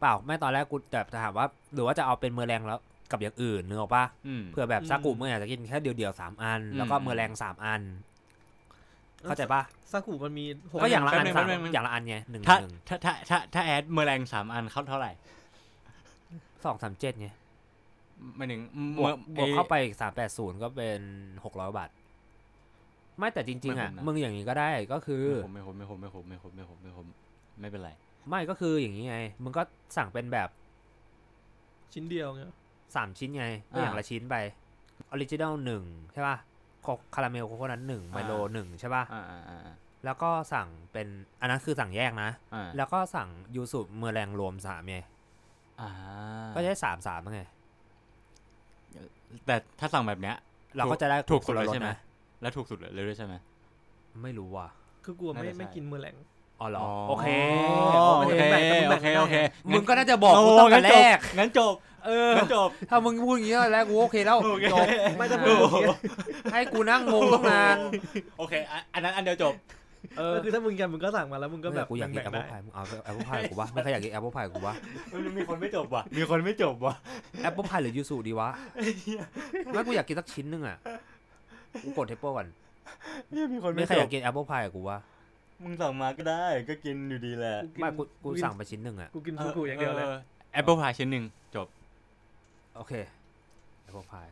[0.00, 2.80] เปล่าไม่ตอนแรกกูแต่ถามว่า หรือว่าจะเอาเป็นเมอแรงแล้ว
[3.10, 7.82] กับอย่างอื่นนึกออกปะอืมเผื่อแบบซากุมึงอยากจะกินแค่เดียวๆสามอัน แล้วก็อืมเมอแรงสามอัน
[9.24, 15.12] เข้าใจปะซากุมันมีหก็อย่างละอันแป๊บนึงสามแป๊บนึงอย่างละอันไงหนึ่งถ้าหนึ่งถ้าถ้าถ้าถ้า add meringue สามอันเขาเท่าไหร่
[16.64, 17.28] สองสามเจ็ดไง
[18.36, 18.60] หมายถึง
[18.98, 21.00] บวกบวกเข้าไปอ้อีกสามแปดศูนย์ก็เป็น
[21.44, 21.90] หกร้อยบาท
[23.18, 25.24] ไม่แต่จริงๆอะไม่คุ้มนะมึงอย่างนี้ก็ได้ก็คือ
[25.54, 27.06] ไม่คุ้มไม่คุ้มไม่คุ้มไม่คุ้มไม่คุ้มไม่คุ้ม
[27.60, 27.90] ไม่เป็นไร
[28.28, 29.62] ไม่ก็คืออย่างนี้ไงมึงก็
[29.96, 30.48] สั่งเป็นแบบ
[31.92, 32.52] ชิ้นเดียวเงี้ย
[32.96, 34.36] สามชิ้นไงก็อย่างละชิ้นไป
[35.10, 35.82] original หนึ่ง
[36.12, 39.74] ใช่ป่ะโค caramel coconut หนึ่งไมโลหนึ่งใช่ป่ะอ่าอ่าอ่า
[40.04, 41.08] แล้วก็สั่งเป็น
[41.40, 44.98] อันนั้นคือสั่งแยกนะอ่าแล้วก็สั่งยูสุเมอแรงรวมสามไง
[45.80, 45.88] อ่า
[46.54, 47.42] ก็ได้สามสามไง
[49.46, 50.36] แต่ถ้าสั่งแบบเนี้ย
[50.76, 51.96] เราก็จะได้ถูกสุดคนละเลยรสใช่ไหมนะ
[52.42, 53.34] แล้วถูกสุดเลยด้วยใช่ไหม
[54.22, 54.68] ไม่รู้ว่ะ
[55.04, 56.16] คือกูไม่น่าจะไม่ใช่กินมือแหลง
[56.60, 57.26] อ๋อเหรออ๋อโอเค
[58.20, 59.36] โอเคแบ่งกันแบ่โองกันเคได้โอเค
[59.72, 61.74] มึงก็น่าจะบอกกูโตั้งแต่งั้นแรจบกงั้นจบ
[62.06, 64.86] เอองั้นจบ ถ้ามึงพูดอย่างนี้ตอนแรกกูโอเคแล้วโอเคจบ
[65.18, 65.76] ไม่ถ้าโอ้พูดโห
[66.52, 67.76] ให้กูนั่งงงตั้งนาน
[68.38, 69.54] โอเคอะอันนั้นอันเดียวจบ
[70.18, 74.74] เออก็คือถ้ามึงกันมึงก็สั่งมาแล้วมึงก็ก็แบแบบบกูอยากกินแอปแบ่เปิลงๆพายมึงเอาแอปเปิลพายกูวะไม่เคยอยากกินแอปเปิลพายกูวะ
[75.12, 76.94] มันมีคนไม่จบว่ะมีคนไม่จบว่ะ
[77.42, 78.48] แอปเปิลพายหรือยูสุดีวะ
[79.72, 80.76] ไม่กูอยากกินสักชิ้นหนึงอะ
[81.84, 82.46] กูกดแอปเปิลก่อน
[83.32, 84.98] เนี่ยมีคนไม่ไม่เคยจอยาบกกินแอปเปิลพายกูวะ
[85.62, 90.06] มึงสั่งมาก็ได้ ก็กินอยู่ดีแหละกินไม่กูกูสั่งไปชิ้นหนึ่งอะกูกินซากุอย่างเดียวเลย
[90.52, 91.24] แอปเปิลพายชิ้นหนึ่ง
[91.54, 91.66] จบ
[92.76, 92.92] โอเค
[93.82, 94.26] แอปเปิลพาย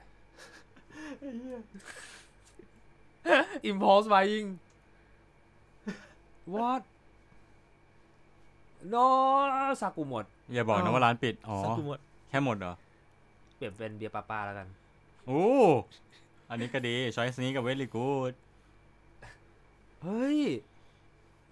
[3.71, 4.49] impulse buying
[6.55, 6.83] what
[8.93, 9.07] no
[9.81, 10.25] ซากุหมด
[10.55, 11.99] อย่าบอกนะว่าร้านปิด อ๋อซากุหมด
[12.29, 12.75] แค่หมดเหรอ
[13.57, 14.67] เปลี่ยนเป็นเบียร์ดปาป้าแล้วกัน
[15.27, 15.45] โอ้
[16.51, 18.33] อันนี้ก็ดีช้อยส์นี้กับเวลี่กูด
[20.03, 20.41] เฮ้ย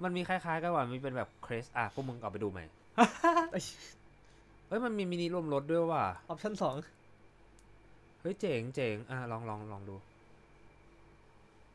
[0.03, 2.61] มันมีคล้ายๆกันว่ามีเป็นแบบเครสอะพวกมึงเอาไปดูไหม
[4.69, 6.75] เฮ้ยมันมีมินิรวมรสด้วยว่ะ option สอง
[8.21, 9.95] เฮ้ยเจ๋งเจ๋งอะลองลองลองดู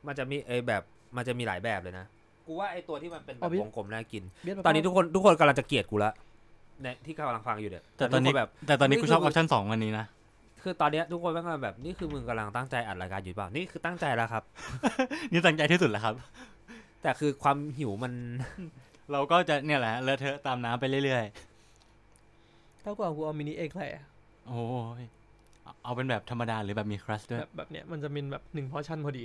[0.07, 0.83] มันจะมีไอแบบ
[1.15, 2.05] มันจะมีหลายแบบเลยนะ
[2.47, 6.11] กูว่าไอตัวที่มันเป็นแบบวงกลมน่ากินเบียร์ตอนนี้ทุกคนทุกคนกำลังจะเกลียดกูละ
[6.81, 10.05] เนี่ยที่กำลังฟังอยู่เนี่ยแต่ตอนนี้ทุกคแบบ แต่ตอนนี้นี่กูคือชอบออปชั่นสองวันนี้นะ
[10.63, 14.43] คือตอนเนี้ยทุกคนแม่งแบบนี่คือมึงกำลังตั้งใจอัดรายการอยู่เปล่านี่คือตั้งใจแล้วครับ
[15.31, 16.13] นี่ตั้งใจที่สุดแล้วครับ
[17.01, 18.13] แต่คือความหิวมัน
[19.11, 21.25] เราก็จะเนี่ยแหละเลอะเทอะตามน้ำไปเรื่อย
[22.83, 24.61] ถ้ากูเอากูเอามินิเอ็กแหละๆ โอ้
[25.01, 25.03] ย
[25.63, 29.23] เอาเอาเป็นแบบธรรมดาหรือแบบมีครัสด้วยแบบแบบเนี้ยมันจะเป็นแบบหนึ่งพอชั่นพอดี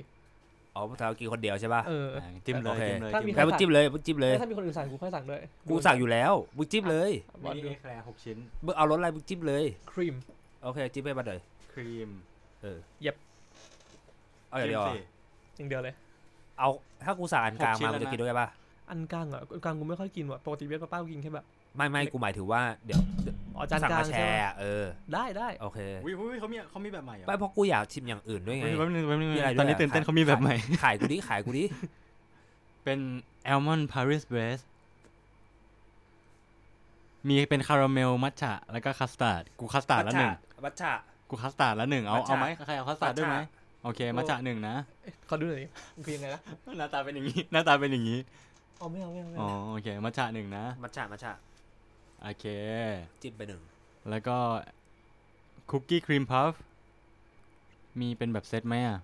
[0.75, 7.11] อ๋อพวกเรากินคนเดียวใช่ป่ะ เออ อ่าจิ้มเลโอยเค จิ้มเลยถ้ามี จิ้มแล้เลวยมึงจิ้มเลยมึงจิ้มเลย แล้วถ้ามีคนอื่นสั่งกูค่อยสั่งด้วยกูสั่งอยู่แล้วมึงจิ้มเลย
[7.45, 10.15] บอลมิดูนิเอแคลร์หกชิ้น มึงเอารสอะไรมึงจิ้มเลย ครีม
[10.63, 11.41] โอเค จิ้มไปมาเลย
[11.73, 12.11] ครีม
[12.63, 13.17] เออเย็บ
[14.49, 15.03] เอาอย่างเดียวเหรอจิ้มสิ
[15.57, 15.95] อย่างเดียวเลย
[16.59, 16.69] เอา
[17.05, 18.49] ถ้ากูสั่งอันกลางหกชิ้นมามึงแล้วจะนะกินด้วยป่ะ
[18.91, 21.47] อันกลางอะอันกลางกูไม่ค่อยกินว่ะปกติเบียร์ป้าๆกูกินแค่แบบ
[21.77, 24.85] ไม่ไม่กูหมายถึงว่าเดี๋ยวเดี๋ยวอ๋อจานสั่งกลางมาแชใช่ไหมร์อะเออ
[25.15, 31.65] ได้ได้โอเคอุ้ยอุ้ยเขามีเขามีแบบใหม่เหรอไม่เพราะกูอยากชิมอย่างอื่นด้วยไงแป๊บนึงแป๊บนึงมีอะไรด้วยตอนนี้อะตื่นเต้นขายเขามีแบบใหม่ ขายกูดิขายกูดิ
[32.85, 32.99] เป็น
[33.53, 34.63] almond paris base
[37.29, 40.33] มีเป็นคาราเมลมัทฉะแล้วก็คัสตาร์ดกูคัสตาร์ดแล้วหนึ่ง
[40.65, 40.93] มัทฉะ
[41.31, 43.56] กูคัสตาร์ดแล้วหนึ่งเอามัทฉะเอาไหมใครเอาคัสตาร์ดด้วยไหมมัทฉะ
[43.87, 44.77] โอเคมัทฉะหนึ่งนะ
[45.29, 46.41] ขอดูหน่อยดิมันคือยังไงนะ
[46.79, 48.21] หน้าตาเป็นอย่างนี้ หน้าตาเป็นอย่างนี้
[48.81, 51.33] อ๋อไม่เอาไม่เอาไม่อ๋อเอาโอเคมัทฉะหนึ่งนะ มัทฉะมัทฉะ
[52.23, 52.45] โอเค
[53.23, 53.63] จิ้มไปหนึ่ง
[54.11, 54.37] แล้วก็
[55.71, 56.53] คุกกี้ครีมพัฟ
[58.01, 58.99] มีเป็นแบบเซตไหมอะ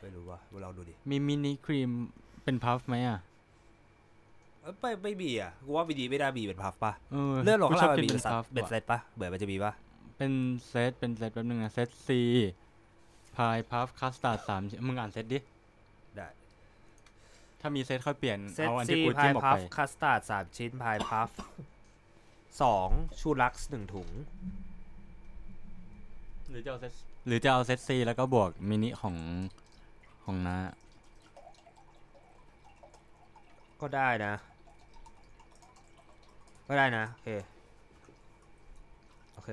[0.00, 1.90] ไม่รู้ว่าเราดูดิมีมินิครีม
[2.44, 3.18] เป็นพัฟไหมอะ
[4.62, 9.72] เอ้ยไม่ไม่บีอะกูว่าบีดีไม่ได้บีเป็นพัฟป่ะเออเลื่อนหลอกกูข้างชอบล่างกินบีเป็เป็นนพัฟเป็นเซตป่ะเบื่อมันจะบีป่ะ
[10.16, 10.32] เป็น
[10.68, 12.20] เซตเป็นเซตแป๊บนึงนะเซต C
[13.38, 15.38] พายพัฟคัสตาร์ดสามชิ้นมึงอ่านเซตดิ
[16.16, 16.28] ได้
[17.60, 21.28] ถ้ามีเซตค่อยเปลี่ยน เซตเอาอันซีที่กูจิ้มออกไป พายพัฟ คัสตาร์ดสามชิ้นพายพัฟ
[22.62, 22.88] สอง
[23.20, 24.08] ชูลักซ์หนึ่งถุง
[26.50, 26.92] หรือจะเอาเซต
[27.26, 29.16] หรือจะเอาเซต C แล้วก็บวกมินิของ
[30.24, 30.58] ของน้า
[33.80, 34.34] ก็ได้นะ
[36.68, 37.28] ก็ได้นะ โอเค
[39.34, 39.50] โอเค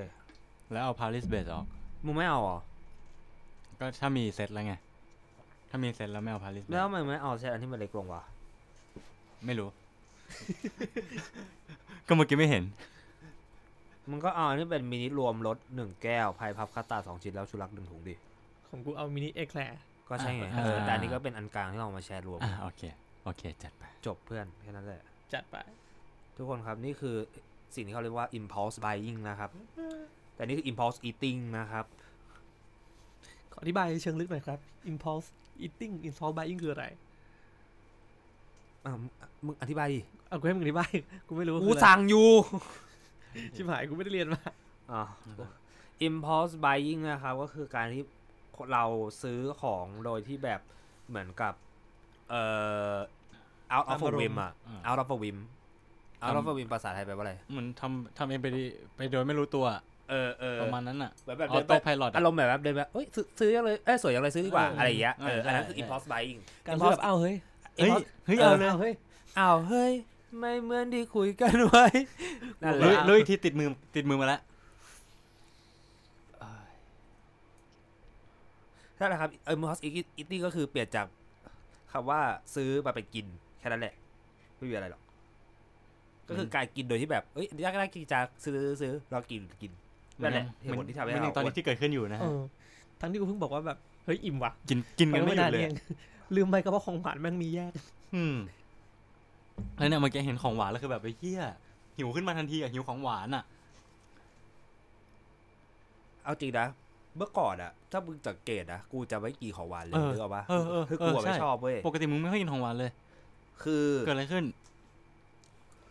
[0.71, 1.65] แล้วเอา Paris-Brest ออก
[2.05, 2.59] มึงไม่เอาเหรอ
[3.79, 4.73] ก็ถ้ามีเซตแล้วไง
[5.69, 8.23] ถ้ามีเซตแล้วไม่เอา Paris-Brest แล้ว ทำไมไม่เอาเซตอันที่มันเล็กลงวะ
[9.45, 9.69] ไม่รู้
[12.07, 12.63] ก็เมื่อกี้ไม่เห็น
[14.09, 18.15] มึงก็เอาอันที่เป็นมินิรวมรสหนึ่งแก้วพายพัฟคัสตาร์ดสองชิ้นแล้วชูลักหนึ่งถุงดิ
[18.67, 19.79] ของกูเอามินิเอแคลร์
[20.09, 22.81] ก็ใช่ไงอ่าเออแต่อันนี้ก็เป็นอันกลางที่เรามาแชร์รวม อะโอเค
[23.23, 25.01] โอเค จัดไป จบเพื่อนแค่นั้นแหละ
[25.33, 25.55] จัดไป
[26.35, 27.15] ทุกคนครับนี่คือ
[27.75, 29.49] สิ่งที่เขาเรียกว่า impulse buying นะครับ
[30.35, 31.85] แต่นี่คือ impulse eating นะครับ
[33.55, 34.59] ขออธิบายเชิงลึกหน่อยครับ
[34.91, 35.27] impulse
[35.65, 36.85] eating impulse buying คืออะไร
[38.85, 38.91] อะ
[39.45, 40.89] มึงอธิบายดิเอากูให้มึงอธิบาย
[41.27, 42.29] กูไม่รู้ว่ากูคืออะไรสั่งอยู่
[43.55, 44.41] ชิบหายกูไม่ได้เรียนมา
[44.91, 45.01] อ่า
[46.07, 48.03] impulse buying นะครับ ก็คือการที่
[48.73, 48.83] เรา
[49.21, 50.61] ซื้อของโดยที่แบบ
[51.07, 51.53] เหมือนกับ
[52.29, 52.43] เอ่
[52.93, 52.95] อ
[53.75, 55.37] out of ตาม a อารมณ์ whim อะอ่า out of a whim
[56.23, 58.63] out of a whim ภาษาไทยแปลว่าอะไร เหมือนทำทำเองไปดิ
[58.95, 59.65] ไปโดยไม่รู้ตัว
[60.09, 67.35] เออเออประมาณนั้นอะแบบแบบออเดินโต้ไปไพลอตอารมณ์แบบเดินแบบเอ้ยซื้อซื้อยังเลยเอ้ยสวยยังเลยซื้อดีกว่าเออออะไรอย่างเงี้ยเอเออออันนั้นใช่คือ impulse buying การที่แบบเอ้าเฮ้ย
[67.77, 68.93] เฮ้ย impulse เฮ้ยเออเอาเลยเอ้าเฮ้ย
[69.39, 69.91] อ้าวเฮ้ย
[70.37, 71.85] ไม่เหมือนที่คุยกันไว้
[72.63, 74.41] นั่นแหรู้ละรู้อีกทีติดมือติดมือมาแล้ว
[78.99, 79.81] นั่นแหละครับเออ impulse
[80.19, 81.07] eating ก็คือเปลี่ยนจาก
[81.91, 82.21] คำว่า
[82.55, 83.25] ซื้อมาเป็นกิน
[83.59, 83.93] แค่นั้นแหละ
[84.57, 85.01] ไม่มีอะไรหรอก
[86.27, 89.71] ก็คือการกินโดยที่แบบเอ้ยอยากได้กินจากซื้อซื้อซื้อเรากินกิน
[90.21, 92.41] นั่นแหละเหตุผลที่ทำให้มันเรายังตอนนี้ที่เกิดขึ้นอยู่นะเอฮะอ
[93.01, 95.73] ทั้งที่กูเพิ่งบอกว่าแบบเฮ้ยอิ่มว่ะ กินกินกันยังไม่หยุนาดนเลยเอง
[96.35, 97.71] ลืมไปก็เพราะของหวานแม่งมีแยก
[98.15, 98.35] อืม
[99.77, 101.41] แล้วเนี่ยเมื่อกี้เห็นของหวานแล้วคือแบบไอ้เหี้ย
[101.97, 103.43] หิวขึ้นมาทันทีอะหิวของหวานอะ
[106.23, 106.67] เอาจริงนะ
[107.17, 112.91] เมื่อก่อนอะถ้ามึงสังเกตนะกูจะไม่กินของหวานเลยเออนึกออกปะเออเออคือกูอะเออใช่ไม่ชอบเว้ยปกติมึงไม่ค่อยกินของหวานเลย
[113.63, 114.45] คือเกิดอะไรขึ้น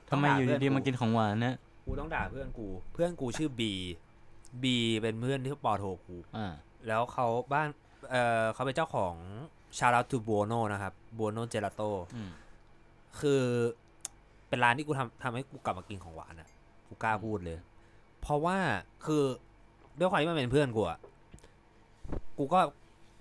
[0.09, 1.55] ต้ทำองไมด่าอยู่เพื่อนดีกูๆมากินของหวานเนี่ย
[1.87, 3.73] กูต้องด่าเพื่อนกู เพื่อนกูชื่อบี
[4.63, 6.53] บีเป็นเพื่อนที่ปอโทกูอ่า
[6.87, 7.69] แล้วเขาบ้าน
[8.11, 9.15] เออเขาเป็นเจ้าของ
[9.79, 11.83] ชา o า t ทูบัวโนนะครับบัวโนเจลาโต
[12.17, 12.31] อืม
[13.21, 13.43] คือ
[14.49, 16.49] เป็นร้านที่กูทำทำให้กูกลับมากินของหวานอะ
[16.89, 17.59] กูกล้าพูดเลย
[18.23, 18.59] เพราะว่า
[19.07, 19.23] คือ
[19.99, 20.99] ด้วยความที่มันเป็นเพื่อนกูอะ
[22.39, 22.61] กูก็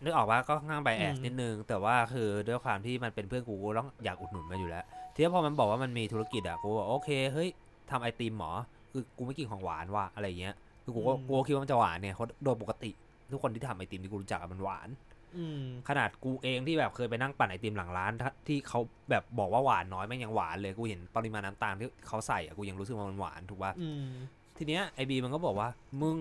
[0.04, 7.50] นึกออกว่าก็ง่างไปแอดอืมนิดนึง แต่ว่าคือด้วยความที่มันเป็นเพื่อนกูกูต้องอยากอุดหนุนมาอยู่แล้วทีนี้พอมันบอกว่ามันมีธุรกิจอะกูบอกโอเคเฮ้ย
[7.92, 8.52] ทำไอติมหมอ
[8.92, 12.92] คือกูไม่กินของหวานว่ะอะไรเงี้ย คือกูก็กูก็คิดว่ามันจะหวานเนี่ยเขาโดยปกติ
[13.32, 14.90] ทุกคนที่ทำไอติมที่กูรู้จักอะมันหวาน
[15.38, 18.80] อืมขนาดกูเองที่แบบเคยไปนั่งปั่นไอติมหลังร้านทที่เขา
[19.10, 24.06] แบบบอกว่าหวานน้อยแม่งยังหวานเลยกูเห็นปริมาณน้ำตาลที่เขาใส่อะกูยังรู้สึกว่ามันหวานถูกป่ะอืม
[24.58, 25.70] ทีเนี้ยไอบีมันก็บอกว่า
[26.02, 26.18] มึง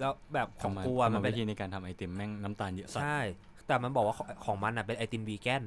[0.00, 3.18] แล้วแบบของทำไมกูอะทำไมมันเป็นวิธีในการทำไอติมแม่งน้ำตาลเยอะสัสใช่
[3.66, 5.64] แต่มันบอกว่าของของมันอะเป็นไอติมวีแกน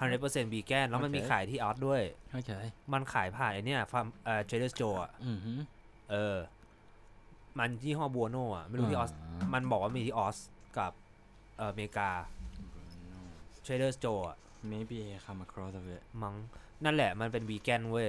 [0.00, 2.52] 100%วีแกนแล้วมันมีขายที่ออสด้วยเข้าใจ
[2.92, 5.58] มันขายผ่านไอเนี้ยฟาร์มเอ่อ Trader Joe อะอือหือ
[6.10, 6.36] เออ
[7.58, 9.12] มันยี่ห้อบัวโนอะไม่รู้ที่ออส
[9.54, 10.36] มันบอกว่ามีที่ออส
[10.78, 10.92] กับ
[11.58, 12.10] เอ่ออเมริกา
[13.64, 14.36] Trader Joe อะ
[14.72, 16.34] maybe I come across of it มั้ง
[16.84, 18.08] นั่นแหละมันเป็นวีแกนเว้ย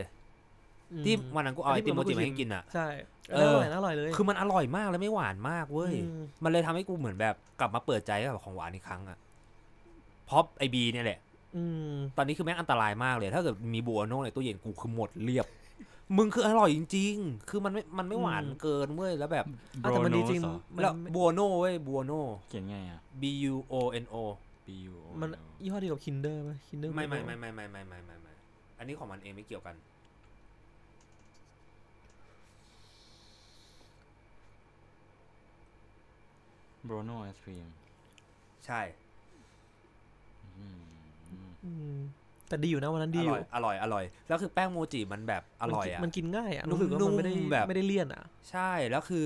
[0.91, 2.87] อืมที่วันนั้นกูเอาไอติมโมจิมาที่ให้กินอะใช่
[3.31, 9.17] เอเออออร่อยนะอร่อยเลย คือมันอร่อยมากแล้วไม่หวานมากเว้ยอืมมันเลยทำให้กูเหมือนแบบกลับมาเปิดใจกับของหวานอีกครั้งอะ
[10.25, 11.19] เพราะไอบีเนี่ยแหละ
[11.55, 15.47] อืมตอนนี้คือแม่งอันตรายมากเลย ถ้าเกิดมีบัวโน่ในตู้เย็นกูคือหมดเรียบ
[16.17, 19.45] มึงคืออร่อยจริง ๆ คือมันไม่ มันไม่หวานเกินเว้ย แล้วแบบ
[19.83, 24.15] อะแต่มันดีจริงเหอมันแล้วบัวโน่เว้ยบัวโน่ เขียนไงอะ B U O N O
[24.65, 25.29] B U O มัน
[25.63, 28.33] ยี่ห้อเดียวกับ Kinder ไหม Kinder ไม่ไม่ไม่ไม่ไม่ไม่ไม่ไม่ไม่
[28.77, 29.75] อันนี้ของมันเองไม่เกี่ยวกัน
[36.85, 37.67] โบรโนไอศครีม
[38.65, 38.81] ใช่
[40.57, 40.79] อืม
[41.65, 41.99] อืม
[42.53, 49.25] แต่แต่ดีอยู่นะวันนั้นอดีอร่ยู่อยอร่อยอร่อยแล้วคือแป้งโมจิมันแบบอร่อยอะ มันกินง่ายอะนุ่มรู้สึกว่ามันไม่ได้นุ่มแบบ ไม่ได้เลี่ยนอะ ใช่แล้วคือ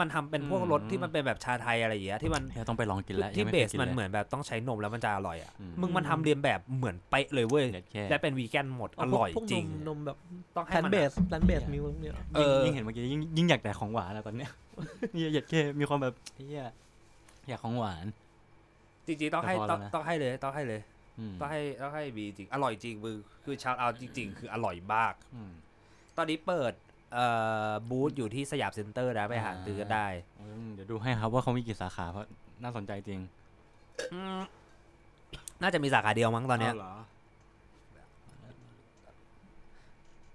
[0.00, 10.16] มันทำเป็นพวกอืมรสที่มันเป็นแบบชาไทยอะไรอย่างเงี้ยที่มันเฮียต้องไปลองกินแล้วที่ยังไเบสคยกิมันลย เหมือนแบบต้องใช้นมแล้วมันจะอร่อยอะอืม มึงมันทำเรียนแบบเหมือนเป๊ะเลยเว้ยเด็ดแค่และเป็นวีแกนหมดอพวกร่อยพวกจริง นมนมแบบ
[10.56, 14.50] ต้องแพให้นมันเบอะสแพนเบสมิลเนี่ยเออยิ่งเห็นเมื่อกี้ยิ่งยิ่งอยากแต่ของหวานแล้วตอนเนี้ย
[15.12, 16.64] เฮียอยากแค่มีความแบบเฮีย
[17.48, 18.06] อยากของหวาน
[19.06, 20.97] จริงๆต้องให้แต่พอแล้ต้อง ต้องให้เลยต้องให้เลยอืม
[21.40, 25.50] ต้องให้ต้องให้บีจริง อร่อยจริงมือคือชาวเอาจริง ๆ คืออร่อยมากอืม
[26.16, 26.72] ตอนนี้เปิด
[27.12, 27.26] เอ่
[27.68, 30.06] อบูธอยู่ที่สยามเซ็นเตอร์นะไปหาอ่าซื้อกันได้
[30.40, 32.26] อืมเดี๋ยวดูให้ครับว่าเขามีกี่สาขาเพราะ
[32.62, 33.20] น่าสนใจจริง
[34.12, 34.40] อืม
[35.62, 36.94] น่าจะมีสาขาเดียวมั้งตอนเนี้ยเหรอ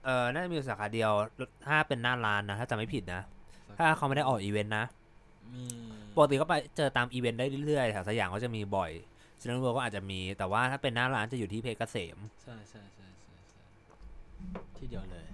[0.05, 1.11] เออน่าจะมีสาขาเดียว
[1.67, 3.21] ถ้าเป็นหน้าร้านนะ ถ้าจำไม่ผิดนะ
[3.77, 4.85] ถ้าเขาไม่ได้ออกอีเวนต์นะ
[5.53, 5.65] มี
[6.15, 8.91] ปกติก็ไปเจอตามอีเวนต์ได้เรื่อยๆแถวสยามก็จะมีบ่อย
[9.43, 13.35] ซินนเวิร์ก็อาจจะมี แต่ว่าถ้าเป็นหน้าร้านจะอยู่ที่เพชรเกษม ใช่ใช่ใช่ใช่
[14.77, 15.27] ที่เดียวเลย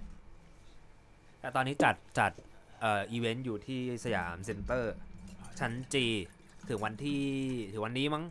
[1.40, 2.32] แต่ตอนนี้จัดจัด
[2.80, 4.94] เอ่ออีเวนต์อยู่ที่สยามเซ็นเตอร์
[5.60, 6.06] ชั้น G
[6.68, 7.22] ถึงวันที่
[7.72, 8.24] ถึงวันนี้มั้ง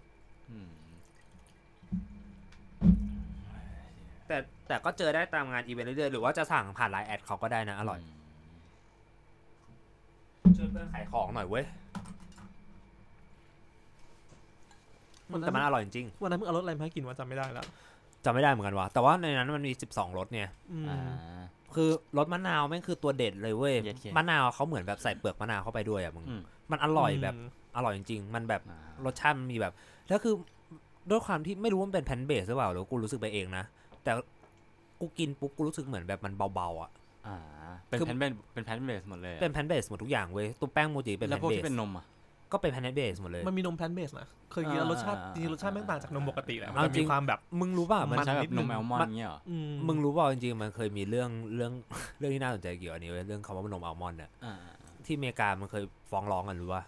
[4.28, 8.00] แต่แต่ก็เจอได้ตามงานอีเวนต์เรื่อยๆ หรือว่าจะสั่งผ่านไลน์ add เขาก็ได้นะ อร่อย
[10.58, 11.66] ช่วยเพื่อนขายของหน่อยเว้ย
[15.32, 17.66] วันนั้แต่มันนอร่อยจริงวันนั้นมึงเอารสอะไรมาให้กินวะจำไม่ได้แล้ว
[18.26, 21.00] จำไม่ได้เหมือนกันวะแต่ว่าในนั้นมันมี12รสเนี่ยอืมอ่า
[21.76, 26.42] คือรสมะนาวแม่งคือตัวเด็ดเลยเว้ยเย็ดเข็มมะนาวเขาเหมือนแบบใส่เปลือกมะนาวเข้าไปด้วยอะมึงอืม
[26.72, 27.36] มันอร่อยแบบ
[27.76, 29.74] อร่อยจริงๆ มันแบบอ่ารสชาติมันมีแบบ
[30.08, 30.34] แล้วคือ
[31.10, 33.64] ด้วยความที่ไม่รู้ว่ามันเป็นแพนเบสหรือเปล่าหรือกูรู้สึกไปเองนะ
[34.04, 34.12] แต่
[35.02, 36.92] กูกินปุ๊บกูรู้สึกเหมือนแบบมันเบาๆอะ
[37.28, 37.38] อ่า
[37.88, 42.06] เป็นคือแพนเบสเป็นแพนเบสหมดเลยอะเป็นแพนเบสหมดทุกอย่างเว้ยตัวแป้งโมจิเป็นแล้แพวนพวกเบที่สเป็นนมอะ
[42.52, 51.72] ก็เป็นแพนเบสหมดเลย มันมีนมแพนเบสนะ เคยกินแล้วรสชาติอ่าจริงๆรสชาติแม่งต่างจากนมปกติแหละเอามันจริมีงความแบบมึงรู้ป่ะมันมันใช้แบนิบดนึนงมแอลมอนด์เงี้ยเหรออืมึงรู้ป่ะจริงๆมันเคยมีเรื่องเรื่อง
[52.20, 54.56] เรื่องที่น่าสนใจเกี่ยวกับอันนี้เว้ยเรื่องคำว่านมอัลมอนด์เนี่ยอ่า
[55.06, 56.84] ที่อเมริกามันเคยฟ้องร้องกันรู้ป่ะ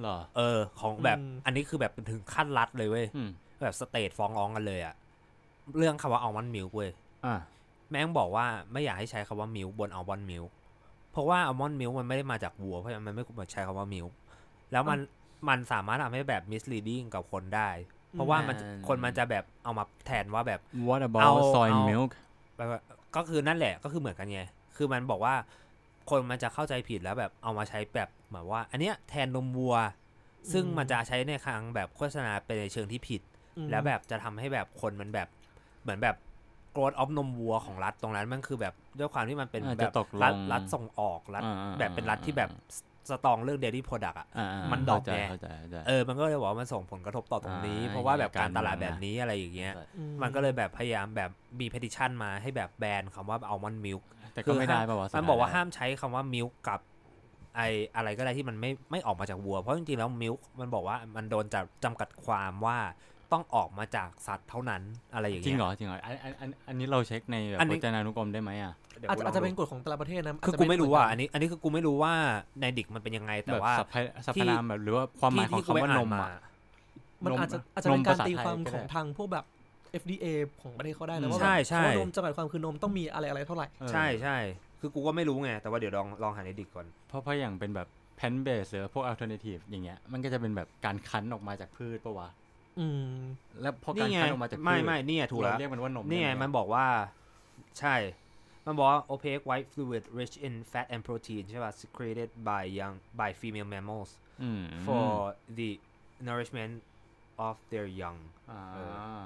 [0.00, 3.30] เหรอเออ ของแบบอันนี้คือแบบถึงขั้นรัฐเลยเว้ยอืม
[3.62, 4.94] แบบสเตทฟ้องร้องกันเลยอะ
[5.78, 6.90] เรื่องคำว่า almond milk เว้ย
[7.26, 7.36] อ่า
[7.90, 10.50] แม่งบอกว่าไม่อยากให้ใช้คำว่า milk บน almond milk
[11.12, 14.12] เพราะว่า almond milk มันไม่ได้มาจากวัวเพราะฉะนั้นมันไม่ควรใช้คำว่า milk
[14.72, 15.00] แล้วมัน
[15.48, 17.70] มันสามารถทำให้แบบ misleading กับคนได้
[18.12, 18.56] เพราะว่ามัน
[18.88, 22.10] คนมันจะแบบเอามาแทนว่าแบบ เอา what about soy milk เอา
[22.56, 22.80] แบบว่า
[23.16, 24.42] ก็คือนั่นแหละก็คือเหมือนกันไง
[24.76, 25.34] คือมันบอกว่า
[26.10, 29.76] คนมันจะเข้าใจผิดแล้วแบบเอามาใช้แบบเหมือนว่า อันเนี้ยแทนนมวัว
[30.52, 33.22] ซึ่งมันจะใช้ในครั้งแบบโฆษณาไปในเชิงที่ผิด
[33.56, 35.28] อืมแล้วแบบจะทำให้แบบคนมันแบบ
[35.82, 36.16] เหมือนแบบ
[36.76, 42.50] growth of นมวัวของรัฐตรงนั้นมันคือแบบด้วยความที่มันเป็นอาจแบจะบตกลงรัฐรัฐส่งออกรัฐอ่าๆๆแบบเป็นรัฐที่แบบ
[43.10, 54.02] สตรองเรื่อง dairy product อะอ่าๆมันดรอปเข้าใจไงเข้าใจเข้าใจเออมันก็เลยบอกว่ามันส่งผลกระทบต่อตรงนี้อ่าเพราะว่าแบบการตลาดการเมืแบองบนะนี้อะไรอย่างเงี้ยอืมันก็เลยแบบพยายามแบบมี petition มาให้แบบแบนคำว่า almond milk
[54.34, 56.80] แต่ก็ไม่ได้ป่าวะสุดมันท้ยบอกว่าแล้วห้ามใช้คำว่า milk กับ
[57.56, 57.60] ไอ
[57.96, 62.78] อะไรก็ได้ที่มันไม่ไม่ออกมาจากวัว เพราะจริงๆแล้ว milk มันบอกว่ามันโดนจะจำกัดความว่า
[63.32, 64.82] ต้องออกมาจากสัตว์เท่านั้น
[65.14, 72.12] อะไรอย่างจริเงี้งยเหรอจริงเหรออันอันอันอันนี้เราเช็คในแบบอันนี้พจนานุกรมได้ไหมอะดี๋ยวอาจกูจะลอาองจจะเป็นดูกฎของแต่ละประเทศนะคืออาจจะกูไม่รู้ว่าเหอันนี้อันนี้คือกูไม่รู้ว่า
[72.60, 76.42] ในดิกมันเป็นยังไงแต่แบบว่าสัพพะสัพพนามแบบหรือว่าความหมายของที่ที่กูคำไปว่าอ่นนมมาอะ
[77.24, 79.44] มันนมอาจจะอาจจะเป็นนมการภาษาตีไทยความก็ได้ของทางพวกแบบ
[80.02, 80.26] FDA
[80.62, 84.36] ของประเทศเขาได้อืนะมว่าใช่แบบใช่คำว่านมจำกัดความคือนมต้องมีอะไรอะไรเท่าไหร่เออใช่ใช่
[84.80, 92.28] คือกูก็ไม่รู้ไงแต่ว่าเดี๋ยวลองลองหาในดิกก่อนเพราะเพราะอย่างเป็นแบบแพนเบสหรือพวกอัลเทอร์เนทีฟอย่างเงี้ยมันก็จะเป็นแบบการคั้นออกมาจากพืชปะวะ
[92.78, 93.10] อืม
[93.62, 96.86] แล้วพอการนี่ไงคั้นออกมาจากพืชไม่ไม่นี่ไงถูกเราแล้วเรียกมันว่านมนี่ไงด้หมันบอกว่า
[97.78, 97.94] ใช่
[98.66, 103.68] มันบอกว่า opaque white fluid rich in fat and protein ใช่ป่ะ secreted by young by female
[103.72, 104.10] mammals
[104.42, 105.08] อืม for
[105.58, 105.70] the
[106.28, 106.74] nourishment
[107.46, 108.18] of their young
[108.50, 108.78] อ่าเอ
[109.20, 109.22] อ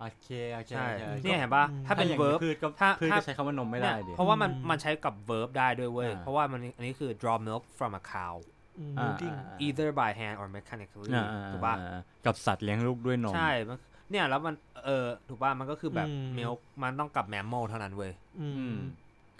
[0.00, 8.34] โอเคโอเคใช่โอเคเนี่ยเห็นป่ะอืมถ้าเป็นอย่ง verb พืชก็ถ้าพืชถ้าก็ใช้คำว่านมไม่ได้เนี่ยดิเพราะว่ามันอืมมันใช้กับ verb ได้ด้วยเว้ยอ่าเพราะว่ามันอันนี้คือ draw milk from a cow
[8.78, 13.78] อืมอ่า milking อ่า either by hand or mechanically อ่าอ่าถูกป่ะอ่ากับสัตว์เลี้ยงลูกด้วยนม ใช่มัน
[14.10, 18.78] เนี่ยแล้วมัน เออถูกป่ะ มันก็คือแบบอืม milk มันต้องกับ mammal เท่านั้นเว้ยอือืมม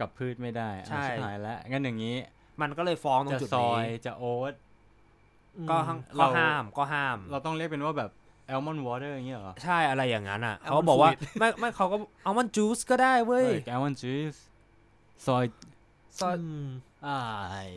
[0.00, 2.16] กับพืชไม่ได้อะใช่ชิบหายแล้ว งั้นอย่างนี้
[2.60, 4.54] มันก็เลยฟ้องตรงจะจุดซอนี้ยจะโอ๊ต
[5.70, 8.10] ก็ห้ามเราก็ห้าม ก็ห้าม เราต้องเรียกเป็นว่าแบบ
[8.46, 14.36] แอลมอนด์วอเตอร์อย่างเงี้ยเหรอ ใช่อะไรอย่างนั้นอะ Almond เขาบอกว่า fluid ไม่ไม่เขาก็เอามันจูสก็ได้เว้ยแอลมอนด์จูส
[15.26, 15.44] ซอย
[16.18, 16.68] ซอยอืม
[17.06, 17.18] อ้า
[17.68, 17.70] ย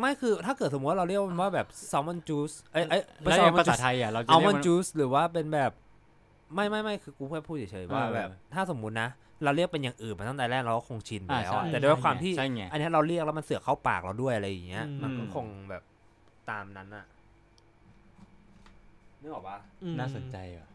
[0.00, 5.72] ไม่คือถ้าเกิดสมมติว่าเราเรียกมันว่าแบบแซลมอนจูสเอ้ยเอ้ยไม่แล้วใช่ อย่าง almond ภาษา juice ไทยอะเราจะอัลเรียมกอนมันจูสหรือว่าเป็นแบบ
[6.54, 9.08] ไม่ไม่ไม่คือกูแค่พูดเฉยๆว่าเออแบบ ถ้าสมมุตินะ
[9.44, 15.82] เราเรียกเป็นอย่างอื่นมาตั้งแต่แรกเราก็คงชินไปอ่าแล้วใช่อะแต่ด้วยความที่ ใช่ไง อันนี้เราเรียกแล้วมันเสือกเข้าปากเราด้วยอะไรอย่างเงี้ย อืม มันก็คงแบบ
[16.50, 17.04] ตามนั้นอะ
[19.22, 20.68] นึกออกปะอืมน่าสนใจอะ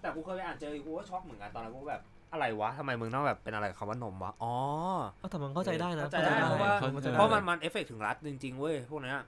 [0.00, 4.54] แต่กูเคยไปอ่านเจอกูก็ช็อกเหมือนกันตอนนั้นกูแบบ อะไรวะทำไมมึงต้องแบบเป็นอะไรกับคำว่านมวะอ๋อ
[5.20, 9.18] ก็แต่มันเข้าใจได้นะเข้าใจได้เพราะว่าเข้าใจได้เพราะมันมันเอฟเฟกถึงรัฐจริงๆเว้ยพวกเนี้ย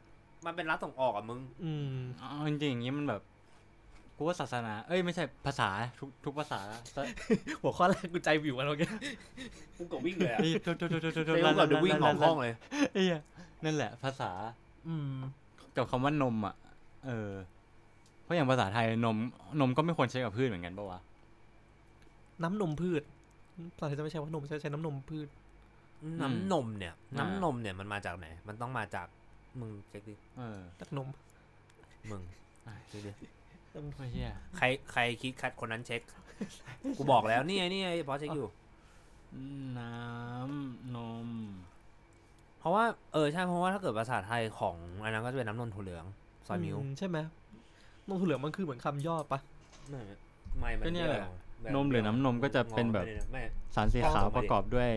[0.46, 3.22] มันเป็นรัฐส่งออกอะมึง อืมเอาจริงๆอย่างนี้มันแบบ
[4.16, 6.60] กูว่าศาสนา เอ้ยไม่ใช่ภาษาทุกทุกภาษา
[6.92, 7.02] แต่
[7.62, 8.82] หัวข้อแรกกูใจวิวกันโอเค
[9.78, 12.54] กูก็วิ่งเลยอะเอ้ยทุกทุกทุกทุกทุกเซลล์กับเดวิ่งของห้องเลย
[12.94, 13.06] เอ้ย
[13.64, 14.30] นั่นแหละ ภาษา
[14.88, 15.14] อืม
[15.76, 16.54] กับคำว่านมอะ
[17.06, 17.32] เออ
[18.22, 19.16] เพราะอย่างภาษาไทยนม
[19.60, 21.00] นมก็ไม่ควรใช้กับพืชเหมือนกันปะวะ
[22.42, 23.02] น้ำนมพืช
[23.78, 25.28] ตอนนี้จะไม่ใช่ว่านมใช้ใช้น้ำนมพืช
[26.22, 29.06] น้ำนมเนี่ยอ่าน้ำนมเนี่ยมันมาจากไหน มันต้องมาจาก
[29.60, 31.08] มึงเช็คดิเออจากนม
[32.10, 32.22] มึง
[32.88, 33.12] เช็คดิ
[33.72, 36.00] โอ้ยเหี้ยใครใครคิดคัดคนนั้นเช็ค
[36.96, 38.48] กูบอกแล้วนี่ไงนี่ไงพอเช็คอยู่
[39.78, 41.28] น้ำนม
[42.58, 46.04] เพราะว่าเออใช่เพราะว่าถ้าเกิดภาษาไทยของอันนั้นก็จะเป็นน้ำนมถั่วเหลือง
[46.46, 47.18] ซอยมิลใช่ไหม
[48.08, 49.40] นมถั่วเหลืองมันคือเหมือนคำย่อปะ
[49.88, 50.00] ไม่
[50.58, 51.32] ไม่มันก็เนี่ยแหละแบบ
[51.74, 53.42] นมหรือน้ำนมก็จะเป็นแบบงอไปลยะไม่
[53.74, 54.90] สารสีขาวประกอบด้วย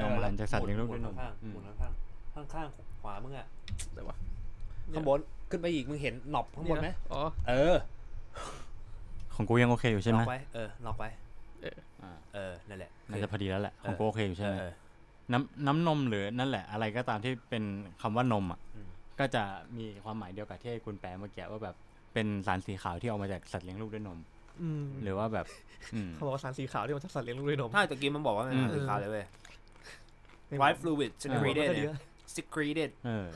[0.00, 3.46] นมอันจากสัตว์เลี้ยงลูกหด้มุวยนมข้างอืๆหมมุนข้างๆข้างข้างๆขวามึงอะ
[3.94, 4.16] แต่ว่า
[4.94, 5.18] ข้างบน
[5.50, 7.74] ขึ้นไปอีกมึงเห็นหนอบข้างบนไหมอ๋อเออ
[9.34, 11.08] ของกูยังโอเคอยู่ใช่ไหมล็อกไว้เออล็อกไว้
[12.02, 14.72] อ่าเออนั่นแหละน่าจะพอดีแล้วแหละของกูโอเคอยู่ใช่ไหมเออ
[15.32, 17.64] น้ำน้ำนมหรือนั่นแหละ อะไรก็ตามที่เป็น
[18.02, 18.88] คำว่านมอะอืม
[19.20, 19.42] ก็จะ
[19.78, 21.76] มีความหมายเดียวกับที่คุณแปลเมื่อกี้ว่าแบบ
[22.14, 24.33] เป็นสารสีขาวที่ออกมาจากสัตว์เลี้ยงลูกด้วยนมอืม
[25.02, 25.46] หรือว่าแบบ
[25.94, 29.26] อืมเขาบอกว่าสารสีขาวที่มาจากสัตว์เลี้ยงลูกด้วยนมถ้าตะกี้มันบอกว่ามันอืมคือขาวเลยเว้ย
[30.48, 32.00] ใน white fluid ในหัวมัน secreted ก็ดีเนี่ยนะ
[32.36, 33.28] secreted เออ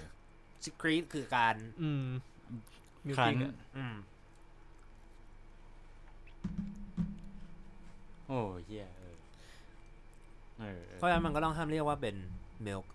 [0.64, 2.05] secrete คือการอืม
[3.06, 3.94] มิวครั้กิ้นงอะอืม
[8.26, 9.16] โอ้เหี้ยเออ
[10.58, 12.16] เออเพราะฉะนั้นมันก็ต้องห้ามเรียกว่าเป็น
[12.66, 12.86] milk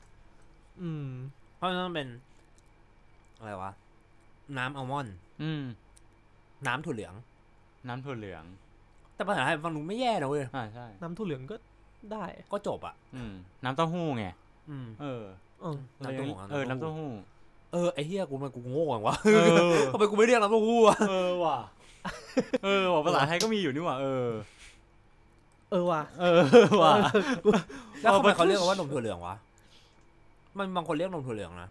[0.82, 1.08] อืม
[1.56, 2.08] เพราะมันต้องเป็น
[3.38, 3.72] อะไรวะ
[4.58, 5.64] น้ำอัลมอนด์อืม
[6.68, 7.14] น้ำถั่วเหลือง
[7.88, 8.44] น้ำถั่วเหลือง
[9.16, 11.56] แต่ภาษาไทยฟังดูไม่แย่นะเว้ยอ่าใช่ น้ำถั่วเหลืองก็
[12.12, 14.26] ได้ก็จบอะ อืม น้ำเต้าหู้ไง
[14.70, 15.24] อืม เออ
[15.62, 17.12] เออ น้ำเต้าหู้เออ น้ำเต้าหู้
[17.74, 19.40] เออ ไอ้เฮียกูมันกูโง่อย่างวะเอ
[19.74, 21.58] อทำไมกูไม่เรียกน้ำเต้าหู้อะ เออว่ะ
[22.64, 24.30] เออว่ะภาษาไทยก็มีอยู่นี่ว่ะ เออ
[25.72, 26.40] เออว่ะ เออ
[26.84, 26.94] ว่ะ
[28.02, 29.36] แล้วทำไมเออเขาเรียกว่านมถั่วเหลืองวะ
[30.58, 31.70] มันบางคนเรียกนมถั่วเหลืองนะ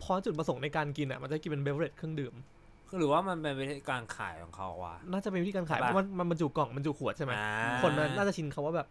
[0.00, 2.61] เพราะจุดประสงค์ในการกินอะ มันจะกินเป็นเบเวอร์เรจเครื่องดื่มคือ
[2.98, 8.88] หรือว่ามันเป็นวิธีการขายของเขาวะ น่าจะเป็นวิธีการขายใช่เพปะราะมันมันบรรจุกล่องบรรจุขวดใช่ไหมอ่า คนมันน่าจะชินคาว่าแบบ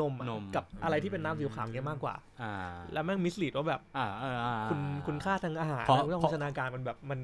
[0.00, 2.52] นมอะนม กับอะไรที่เป็นน้ำสีขาวเงี้ยมากกว่า อ่า
[2.92, 7.20] แล้วแม่งมิสลีดว่าแบบอ่าเอออ่า คุณคุณค่าทางอาหารเพราะ เรื่องโภชนาการมันแบบมัน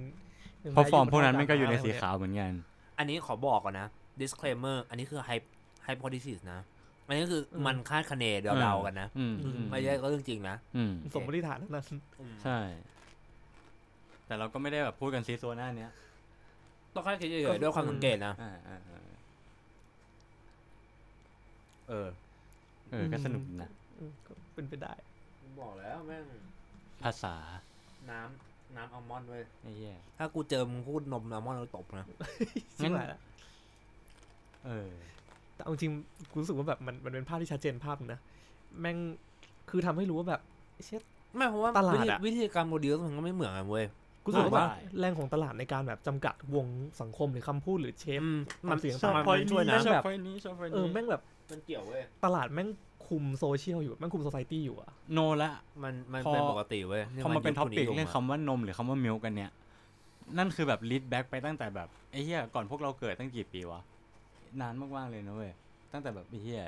[0.65, 2.53] มันเพราะฟอร์ม value พวกนั้นเท่ามันก็อยู่ในะไรสีพวกเยขาวเหมือนกัน
[2.99, 3.87] อันนี้ขอบอกก่อนนะ
[4.21, 5.47] disclaimer อันนี้คือ hype
[5.87, 6.61] hypothesis นะ
[7.07, 8.25] อันนี้คืออมมันคาดคะเน
[8.61, 11.87] เดาๆกันนะ อืมอืมไม่ใช่ก็เรื่องจริงนะ อืมสมมติฐานทั้งนั้น
[12.43, 12.59] ใช่
[14.27, 15.91] แต่เราก็ไม่ได้แบบพูดกันซีซัวหน้าเนี้ย
[16.95, 19.01] ต้องคาดคิดเฉยๆด้วยความสังเกตนะ อ่าอ่าอ่า
[21.89, 22.09] เออ
[22.91, 24.93] เออ ก็สนุกดีนะ อืมก็เป็นไปได้
[25.61, 26.27] บอกแล้วแม่ง
[27.03, 27.35] ภาษา
[28.11, 32.07] น้ำน้ำอัลมอนด์เว้ย ไอ้เหี้ย ถ้ากูเจอมึงพูดนมอัลมอนด์แล้วตบนะ
[32.79, 33.21] ชิบหายละ
[34.67, 34.91] เออ
[35.55, 38.21] แต่เอาจริงๆกูรู้สึกว่าแบบมันมันเป็นภาพที่ชัดเจนภาพหนึงนะ
[38.81, 38.97] แม่ง
[39.71, 40.41] คือทำให้รู้ว่าแบบ
[40.85, 41.03] เช็ด
[41.37, 43.85] ไม่เพราะว่าตลาดวิธีอะ วิธีการโมเดลมันก็ไม่เหมือนกันเว้ย
[44.25, 46.67] กูรู้สึกว่าใช่แรงของตลาดในการแบบจำกัดวง
[47.01, 48.39] สังคมหรือคำพูดหรือเชฟอืม
[48.71, 52.69] ความเสี่ยงมันต่ำมันช่วยนะชอบแบบไฟนี้ชอบไฟนี้เออแม่งแบบมันเกี่ยวเว้ยตลาดแม่ง
[53.07, 59.51] คุมโซเชียลอยู่แม่งคุมโซซ i ตี้อยู่อะโนละมันมันพอเป็นปกติเว้ยพอมาเป็น topic ยุคเรื่องอะคำว่านมหรือคำว่า milk กันเนี่ย
[60.39, 63.81] นั่นคือแบบ lead back ไปตั้งแต่แบบไอ้เหี้ยก่อนพวกเราเกิดตั้งกี่ปีวะ
[64.61, 65.53] นานมากๆเลยนะเว้ย
[65.93, 66.63] ตั้งแต่แบบไอ้เหี้ย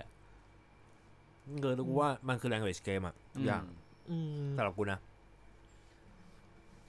[1.62, 3.64] เกิดรู้ว่ามันคือ language game อะทุกอย่าง
[4.10, 4.98] อืมสำหรับกูนะ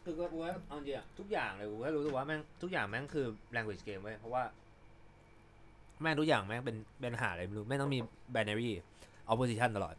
[0.08, 4.44] คือกูว่าเอาจริงอะทุกอย่างเลยกูแค่รู้สึกว่าแม่งทุกอย่างแม่งคือ language game เว้ยเพราะว่า
[6.02, 8.00] แม่งทุกอย่างแม่งเป็นเป็นหาอะไรไม่รู้แม่งต้องมี
[8.36, 8.72] binary
[9.32, 9.96] opposition ตลอด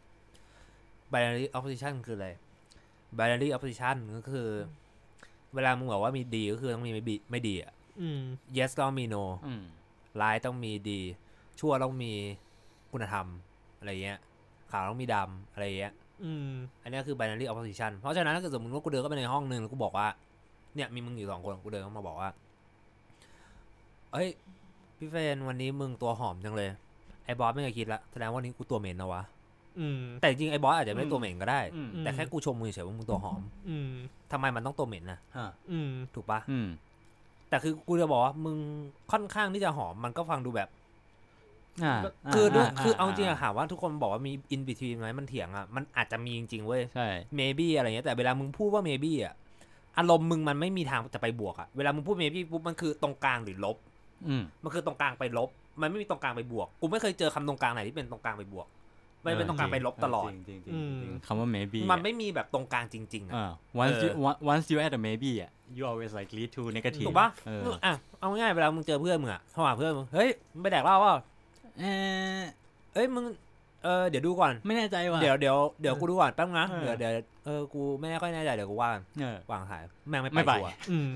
[1.13, 2.29] binary opposition คืออะไร
[3.17, 4.49] binary opposition ก็คือ
[5.55, 7.71] เวลามึงบอกว่ามีดีก็คือต้องมีไม่ดีไม่ดีอะ
[8.01, 8.21] อืม
[8.57, 9.63] yes ต้องมี no อืม
[10.21, 11.01] ร้ายต้องมีดี
[11.59, 12.13] ชั่วต้องมี
[12.91, 13.27] คุณธรรม
[13.77, 14.19] อะไรเงี้ย
[14.71, 16.51] ขาวต้องมีดำอะไรเงี้ย อืม
[16.83, 20.07] อันนี้คือ binary opposition เพราะฉะนั้นถ้าเกิดสมมติว่ากูเดินเข้าไปในห้องนึงแล้วกูบอกว่า
[20.75, 22.29] เนี่ยมีมึงอยู่สองคนกูเดินเข้ามาบอกว่า
[24.13, 24.27] เอ้ย
[24.97, 26.69] พี่เฟรนวันนี้มึงตัวหอมจังเลย
[27.25, 29.23] ไอ้บอสไม่เคยคิดละแสดงว่าวันนี้กูตัวเหม็นนะวะ
[29.79, 33.91] อืมแต่จริงๆไอ้บอสอาจจะไม่ได้ตัวเหม็นก็ได้อืมแต่แค่กูชมมึงเฉยๆว่ามึงตัวหอม อืม
[34.31, 36.67] ทำไมมันต้องตัวเหม็นนะอ่าอืมถูกปะอืม
[37.49, 38.57] แต่คือกูจะบอกว่ามึง
[39.11, 40.78] ค่อนข้างที่จะหอมมันก็ฟังดูแบบอ่า
[42.33, 47.07] คือด้วยคือเอาจริงอะถามว่าทุกคนบอกว่ามี in between ไหมมันเถียงอะมันอาจจะมีจริงๆเว้ยใช่
[47.39, 49.33] maybe อะไรเงี้ยแต่เวลามึงพูดว่า maybe อะ
[49.97, 53.77] อารมณ์มึงมันไม่มีทางจะไปบวกอะเวลามึงพูด maybe ปุ๊บมันคือตรงกลางหรือลบ
[54.27, 55.49] อืมมันคือตรงกลางไปลบ
[55.81, 58.67] มันไม่มีตรงกลางไปบวก กูไม่เคยเจอคำตรงกลางไหนที่เป็นตรงกลางไปบวก
[59.23, 66.11] มันเป็นตรงกลางไปลบตลอดจริงจริงจริงอืมจริงคำว่า maybe มันไม่มีแบบตรงกลางจริงๆเออะอ once เอ you อ on- once you at a maybe อะ you always
[66.17, 71.15] like lead to negative ถูกปะเอออะเอาง่ายๆเวลามึงเจอเพื่อนมึงอะโทรหาเพื่อนมึงเฮ้ยมึงไปแดกเหล้าเปล่า
[71.79, 71.85] เอ
[72.37, 72.41] อ
[72.93, 73.25] เอ้ยมึง
[73.83, 81.09] เออเดี๋ยวดูก่อน ไม่แน่ใจว่ะ เดี๋ยวเดี๋ยวเดี๋ยวกูดูก่อนแป๊บนึงนะเออเดี๋ยวเดี๋ยวเออกูไม่ค่อยแน่ใจเดี๋ยวกูว่ากันเออวางสายแม่งไม่ไม่ไปไปกูอะอืม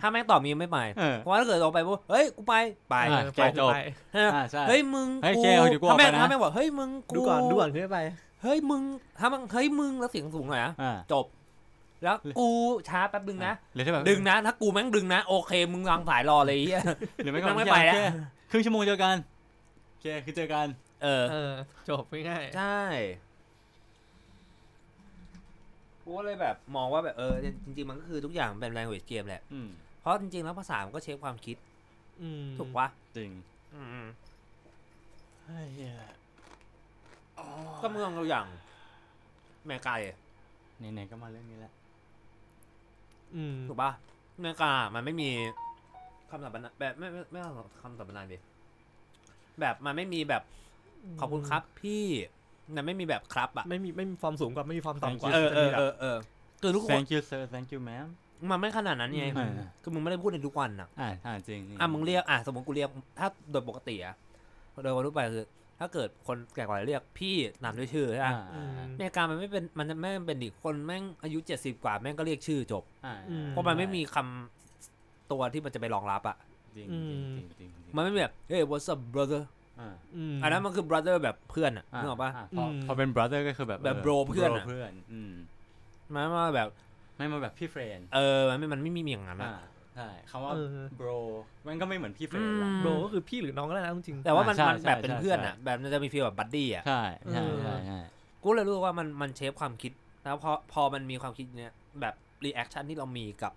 [0.00, 2.54] ถ้าแม่งตอบมีไม่ไปเออ เพราะว่าถ้าเกิดตรงไปปุ๊บเฮ้ยกูไป
[2.90, 3.78] ไปอะเออแกะจบ ไป
[4.16, 7.98] อ่าใช่ เฮ้ยมึงเฮ้ยกูแกเดี๋ยวกูออกถ้าแม่งไปนะ ถ้าแม่งบอกเฮ้ยมึงกูดูก่อนดูก่อนขึ้นไป
[8.42, 8.82] เฮ้ยมึง
[9.18, 11.24] ถ้ามึงเฮ้ยมึงแล้วเสียงสูงหน่อยนะอ่าจบ
[12.04, 12.48] แล้วกู
[12.88, 16.82] ช้าแป๊บนึงนะ หรือถ้าแบบดึงนะถ้ากูแม่งดึงนะ โอเคมึงวางสายรอเลยไอ้เหี้ย
[17.16, 18.00] หรือไม่ก็แม่งไม่โอเคไปแล้วโอเค
[18.50, 19.31] ครึ่งชั่วโมงเจอกันโอ
[20.02, 20.68] เคคือเจอกัน
[21.02, 21.54] เออ เออ
[21.88, 22.80] จบง่ายใช่
[26.02, 29.68] กูก็เลยแบบมองว่าแบบเออจริง ๆ มันก็คือทุกอย่างเป็น language game แหละ อืม
[30.00, 33.30] เพราะจริง ๆ แล้วภาษามันก็เช็คความคิดๆอืมถูกปะจริง
[33.74, 34.06] อืม
[35.44, 35.92] เฮ้ยเหี้ย
[37.82, 38.46] ก็เมืองตัวอย่าง
[39.62, 40.16] อเมริกาเลย
[40.92, 41.72] ไหนๆก็มาเรื่องนี้แหละ
[43.34, 43.90] อืมถูกปะ
[44.36, 45.30] อเมริกามันไม่มี
[46.30, 48.38] คำสัมปนานแบบไม่ไม่ไม่เอาคำสัมปนานดิ
[49.60, 50.42] แบบมันไม่มีแบบ
[51.20, 52.04] ขอบคุณครับพี่
[52.76, 56.16] มันไม่มีแบบครับอะไม่มีไม่มีความสูงกว่าไม่มีความต่ำกว่าเออเออจะมีแบบเออเออ
[56.62, 58.06] คือทุกคน thank you sir thank you ma'am
[58.50, 64.14] มันไม่ขนาดนั้นไงอืมคือมึงไม่ได้พูดในทุกวันอะอ่าอ่าจริงอะมึงเรียกอะสมมติกูเรียกถ้าโดยปกติอะ
[64.82, 65.46] โดยคนทั่วไปคือ
[65.80, 73.14] ถ้าเกิดคนแก่กว่าเรียกพี่นามด้วยชื่อใช่อ่าไหมอ่าอเมริกามันไม่เป็นมันจะไม่เป็นดิคนแม่งอายุเจ็ดสิบกว่าแม่งก็เรียกชื่อจบอ่า
[73.48, 76.36] เพราะมันไม่มีคำตัวที่มันจะไปรองรับอะ
[76.76, 79.42] จริงอืจริงมจริงจริงจริงมันไม่มีแบบเฮ้ย what's up brother
[79.80, 85.32] อ่าอืมอันนั้นมันคือ brother แบบเพื่อนอะอ่านึกออกปะาพออืมพอเป็น brother ก็คือแบบแบบ bro เพื่อนอะเพื่อนอืม
[86.14, 86.68] มันมาแบบ
[87.16, 90.66] ไม่มาแบบพี่ friend เออมันไม่มันไม่มีอย่างนั้นอ่าอะใช่คำว่าเออ
[91.00, 91.18] bro
[91.66, 97.02] มันก็ไม่เหมือนพี่ friend อืม bro ก็คือพี่หรือน้องก็ได้นะจริงๆแต่ว่ามันใช่มันแบบใช่เป็นใช่เพื่อนใช่อะ แบบมันจะมี feel แบบ buddy อะใช่
[97.32, 97.98] ใช่เออใช่ใช่
[98.42, 99.92] กูเลยรู้สึกว่ามันมัน shape ความคิด
[100.24, 103.52] แล้วพอพอมันมีความคิดเนี้ยแบบ reaction ที่เรามีกับ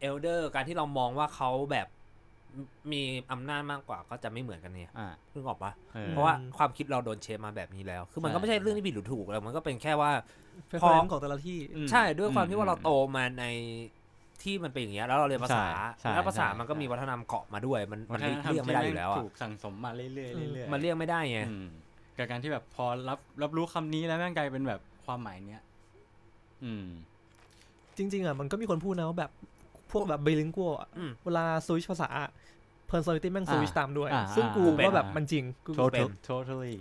[0.00, 1.86] elder การที่เรามองว่าเขาแบบ
[2.62, 3.02] มมี
[3.32, 10.10] อำนาจมากกว่าก็จะไม่เหมือนกันเนี่ยอ่านึกออกปะเออ เพราะว่าความคิดเราโดน shape มาแบบนี้แล้ว คือมันก็ใช่ไม่ใช่เรื่องที่ผิดหรือถูกแล้วมันก็เป็นแค่ว่า
[10.68, 13.44] เฟรพอนของแต่ละที่อืม ใช่ด้วยความที่ว่าเราอืมโตมาใน
[14.42, 15.66] ที่มันเป็นอย่างเงี้ยแล้วเราเรียนภาษา
[16.00, 21.66] ใช่ใช่แล้วภาษาใช่มันก็มีวัฒนธรรมเกาะมาด้วย มันวัมันฒนธรรมเลี่ยงไม่ได้อยู่แล้วอะถูกสั่งสมมาเรื่อยๆเรื่อยๆมันเลี่ยงไม่ได้ไงอืม
[22.16, 25.62] กับการที่แบบพอรับรับรู้คำนี้แล้วแม่งกลายเป็นแบบความหมายเนี้ย
[26.64, 26.86] อืม
[27.96, 29.30] จริงๆอะมันก็มีคนพูดนะว่าแบบ
[29.92, 32.08] พวกแบบ bilingual อะอืม เวลาสวิชภาษา
[32.90, 36.76] personality แม่งสวิชอ่าตามด้วยอ่าซึ่งกูอ่าก็แบบอ่ามัมันจริงกู total เป็น totally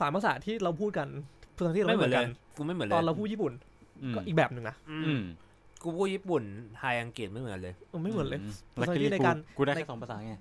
[0.00, 1.08] สามภาษาที่เราพูดกัน
[1.56, 3.52] personality เราไม่ไม่เหเหมืมืออนนเลกัยนกูไม่เหมือนเลยตอนเราพูดญี่ปุ่น
[4.02, 5.22] อืมก็อีกแบบหนึ่งนะอือืมม
[5.82, 6.42] กูพูดญี่ปุ่น
[6.76, 8.40] ไทยอังกฤษไม่เหมือนเลยเออไม่เหมือนเลย
[8.80, 10.34] ลัก personality กี้ในกูการกูได้แค่สองภาษาไง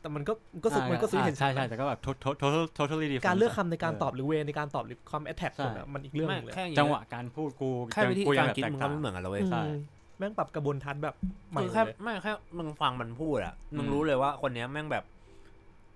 [0.00, 9.78] แต่มันก็มันก็สุดมันก็สุดเห็นใช่ใช่แต่ก็แบบ total total totally different การเลือกคำในการตอบหรือเวในการตอบหรือความ attack ใช่คนอะมันอีกเรื่องหไม่นึงเลยแค่อย่างจัเงี้งยหวะการพูดกูแค่วิธีกูยัการแบบคิดแตมึงต่ก็ไม่เหมือนกันแล้วเว้ยใช่อืม
[10.18, 11.14] แม่งปรับกระบวนทัศน์แบบ
[11.50, 15.04] ใหม่คือหมแค่ดเลยไม่แค่มึงฟังมันพูดอะมึงอืมรู้เลยว่าคนเนี้ยแม่งแบบ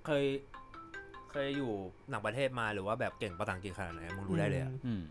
[0.07, 0.24] เคย
[1.31, 1.73] เคยอยู่
[2.10, 5.02] หนังประเทศมาหรือว่าแบบเก่งภาษาอังกฤษขนาดไหนมึงรู้ได้เลยอะอืม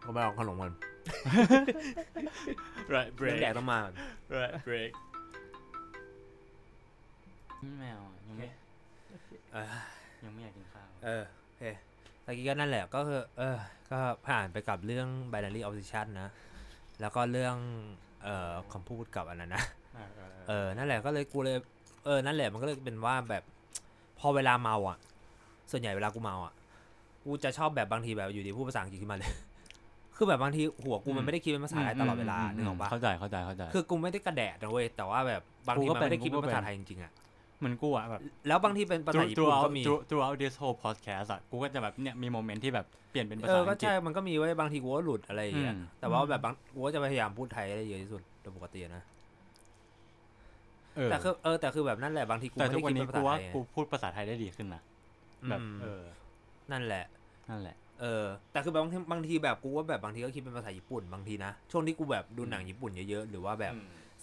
[0.00, 0.72] เขาไปลองขนมมัน
[2.94, 3.78] right เรื่องแดกต้องมา
[4.36, 4.90] right break
[7.78, 8.46] แมวอะยังไม่
[9.52, 9.66] เออ
[10.24, 11.62] ยังไม่อยากกินข้าว เออโอเค
[12.24, 13.56] ตะกี้ก็นั่นแหละก็คือ เออ
[13.90, 16.30] ก็ผ่านไปกับเรื่อง binary opposition นะ
[17.00, 17.56] แล้วก็เรื่อง
[18.26, 19.62] เอ่อคำพูดกับอันนั้นนะ
[19.94, 21.56] เออเออเออนั่นแหละก็เลยกูเลย
[22.04, 23.42] เออนั่นแหละมันก็เลยเป็นว่าแบบ
[24.18, 24.98] พอเวลาเมาอะ
[25.70, 26.52] ส่วนใหญ่เวลากูเมาอะ
[27.24, 29.32] กูจะชอบแบบบางทีแบบอยู่ดีพูดภาษาอังกฤษขึ้นมาเลย
[30.16, 37.12] คือแบบบางทีหัวกูมันไม่ได้คิดเป็นภาษาไทยตลอดเวลานึกออกปะเข้าใจเข้าใจเข้าใจ คือกูไม่ได้กระแดดนะเว้ยแต่ว่าแบบบางทีกูก็มันไม่ได้เป็นคิดเป็นกูก็ภาษาเป็นไทยจริงๆอะ
[37.58, 49.02] เหมือนกูอะแบบ แล้วบางทีเป็นภาษาญี่ปุ่น throughout ก็มี through- throughout this whole podcast อะกูก็จะแบบเนี่ยมีโมเมนต์ที่แบบเปลี่ยนเป็นภาเอษาอก็อังกฤษใช่ มันก็มีไว้ยบางทีกูก็หลุดอะไรอย่างเงี้ยอืมแต่ว่าแบบบางกูก็จะพยายามพูดไทยให้ได้เยอะที่สุดโดยปกตินะ
[50.96, 54.82] เออแต่คือเออแต่คือแบบนั่นแหละบางทีกูแต่ไม่ทุได้กวันคิดนี้เป็นภากูษาว่าไทยไงกูพูดภาษาไทยได้ดีขึ้นนะ
[55.50, 56.02] แบบอืมเออ
[56.72, 57.04] นั่นแหละ
[57.50, 63.74] นั่นแหละ เออ แต่คือบางทีบางทีแบบกูว่าแบบบางทีก็คิดเป็นภาษาญี่ปุ่นบางทีนะช่วงที่กูแบบดูหนังญี่ปุ่นเยอะๆหรือว่าแบบ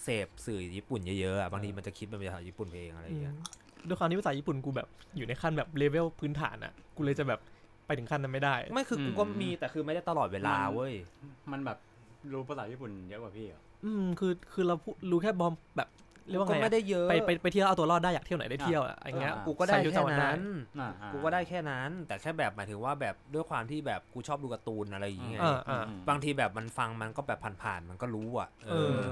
[0.04, 3.34] เสพสื่อญี่ปุ่นเยอะๆอะบางทีมันจะคิดเป็นภาษาญี่ปุ่นไปเองอะไรอย่างเงี้ย
[3.88, 7.40] ด้วยความที่ภาษาญี่ปุ่นกูแบบอยู่ในขั้นแบบเลเวลพื้นฐานอะกูเลยจะแบบ
[7.86, 10.92] ไปถึงขั้นนั้นไม่ได้ ไม่คือกูก็มีแต่คือไม่ได้ตลอดเวลาเว้ย
[11.52, 11.78] มันแบบ
[12.32, 15.88] รู้ภาษาญี่ปุ่นเยอะกว่าพี่เหรออืมคือคือเราพูดรู้แค่บอมแบบ
[16.28, 20.40] เรียกว่าก็ไงไม่อะได้เยอะไปไปไปเที่ยวเอาตัวรอดได้อยากเที่ยวไหนได้เที่ยวอะอย่างเงี้ยอ่ากูก็ได้ใส่ชุแค่จำวัได้นั้น
[20.80, 29.04] อ่าอ่ากูก็ได้แค่นั้น แต่แค่แบบหมายถึงว่าแบบด้วยความที่แบบกูชอบดูการ์ตูนอะไรอย่างเงี้ยอ่าอ่าอืมบางทีแบบมันฟังมันก็แบบผ่านๆมันก็รู้อะเอเอออ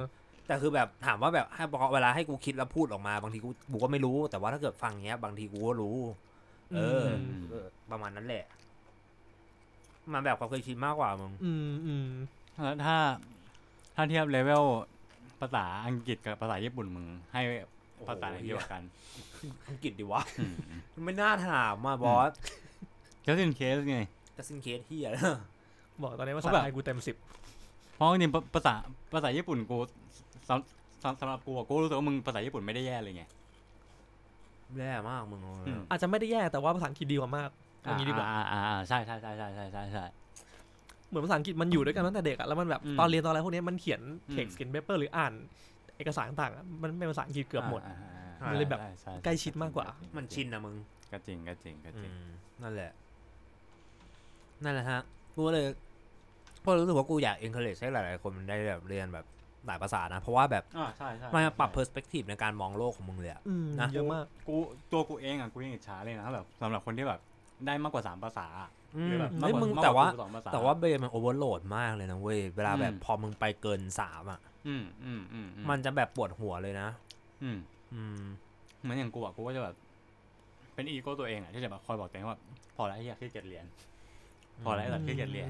[0.53, 1.65] แต่แต่คือแบบถามว่าแบบให้
[1.95, 5.97] เวลาให้กูคิดแล้วพูดออกมา บางทีกูกูก็ไม่รู้ แต่ว่าถ้าเกิดฟังเงี้ย บางทีกูก็รู้
[6.75, 7.09] เอออ
[7.41, 8.45] มเออประมาณนั้นแหละ
[10.13, 12.09] มันแบบความเคยชินมากกว่ามึงอืมอืม
[12.63, 12.97] แล้วถ้า
[13.95, 14.65] ถ้าเทียบเลเวล
[15.41, 17.41] ภาษาอังกฤษกับภาษาญี่ปุ่นมึงให้
[18.09, 18.83] ภาษาไหนโอ้โหเดียวากัน
[19.69, 20.55] อังกฤษดิวะอืม
[21.05, 22.33] ไม่น่าถามมาบอส
[23.27, 23.99] just in case ไง
[24.37, 25.09] จะซินเคสเฮีย
[26.03, 27.17] บอกตอนนี้ภาเพษาราะแบบไทยกูเต็มสิบ
[27.97, 28.75] เพราะจริงๆภาษา
[29.15, 29.79] ภาษาญี่ปุ่นกู
[30.49, 33.25] สำสำสำหรับกูอะกูรู้สึกว่ามึงภาษาญี่ปุ่นไม่ได้แย่เลยไง
[34.79, 37.51] แย่มากมึงอืม อาจจะไม่ได้แย่แต่ว่าภาษาอังกฤษดีกว่ามาก
[37.83, 40.05] อย่างนี้ดีกว่า อ่าอ่าอ่าใช่ใช่ใช่ใช่ใช่ใช่ใช่
[41.09, 45.33] เหมือนภาษาอังกฤษมันอยู่ด้วยกันตั้งแต่เด็กอะแล้วมันแบบอืมตอนเรียนตอนอะไรพวกนี้มันเขียนอืม เท็กซ์เขียน paper หรืออ่าน
[45.97, 47.97] เอกสารต่างๆอะมันเป็นภาษาอังกฤษเกือบหมดาอ่า
[48.43, 50.75] อ่ามันเลยแบบใช่ใช่ใกล้ชิดมากกว่า มันชินนะมึง
[51.13, 52.31] ก็จริงก็จริงก็จริง อืม
[52.63, 52.91] นั่นแหละ
[54.65, 55.01] นั่นแหละฮะ
[55.35, 55.65] กูก็เลย
[56.65, 59.27] ก็รู้สึกว่ากูอยาก encourage ให้หลาย ๆ คนมันได้แบบเรียนแบบ
[59.67, 64.57] หลายภาษานะ เพราะว่าแบบอ่าใช่ใช่มันปรับ perspective ในการมองโลกของมึงเลยอะอืมนะเยอะมากกู
[64.93, 67.21] ตัวกูเองอะกูยังอิจฉาเลยนะแบบสำหรับคนที่แบบ
[67.67, 76.89] ได้มากกว่าสามภาษาอะอืหรือมแบบเฮ้ยกกมึงกกแต่ว่ากูสองภษแต่ว่าเบย์มัน overload มากเลยนะเว้ยเวลาแบบอืมพอมึงไปเกินสามอะอืมอืมอืมอืมันจะแบบปวดหัวเลยนะ
[77.43, 77.59] อืม
[77.95, 78.23] อืม
[78.81, 79.75] เหมือนอย่างกูอะกูก็จะแบบ
[80.75, 82.39] เป็นอีโก้ตัวเองอะที่จะแบบคอยบอกตัวเองว่า
[82.77, 83.65] พอแล้วไอ้เหี้ยขี้เกียจเรียน
[84.65, 85.49] พอแล้วไอ้สัตว์ขี้เกียจเรียน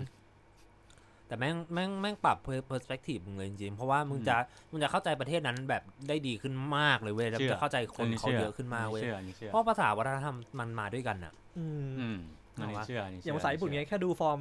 [1.33, 2.37] แต่แม่งแม่งแม่งปรับ
[2.71, 4.37] perspective มึงเลยจริงๆ เพราะว่ามึงอืมจะ
[4.71, 12.19] มึงจะเข้าใจประเทศนั้นแบบได้ดีขึ้นมากเลยเว้ยแล้วมึงเชื่อจะเข้าใจคนเขาเยอะขึ้นมากเว้ยเชื่ออันนี้เชื่อเพราะภาษาวัฒนธรรมมันมาด้วยกันอะอืมอืม
[12.57, 14.39] อันนี้เอาวะเชื่ออันนี้อเชื่ย่างภาษาญี่ปุ่นเนี้ยแค่ดูฟอร์ม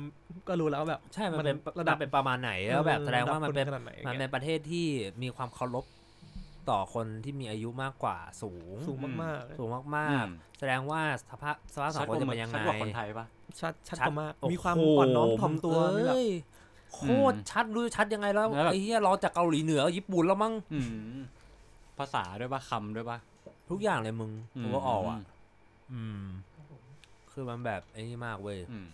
[0.47, 4.87] ก็รู้แล้วแบบ ใช่มันเป็นมันระระดัดับบเป็นประมาณไหนแล้วแบบแสดงว่ามันเป็นระดับคขนาดไหนมันเงี้เป็นยประเทศที่
[5.23, 5.85] มีความเคารพ
[6.69, 16.27] ต่อคนที่มีอายุมากกว่าสูง สูงมากสูงอืมากๆ แสดงว่าสภาพสภาพสัชังดคมกว่าจะเป็นยังไงชัดกว่าคนไทยปะๆชัดชัดชัดกว่ามากโอ้โหมีความอ่อนน้อมถ่อมตัวมีแบบเอ้ย
[16.93, 20.79] โคตรชัดรู้ชัดยังไงแล้วแล้วแบบไอ้เหี้ยรอจากเกาหลีเหนือญี่ปุ่นแล้วมั้งอื
[21.17, 21.19] ม
[21.97, 23.17] ภาษาด้วยปะคำด้วยปะ
[23.69, 25.19] ทุกอย่างเลยมึงอืมกูก็ออกอะ
[25.93, 26.25] อืม
[27.31, 28.87] คือมันแบบไอ้นี่มากเว้ยอืม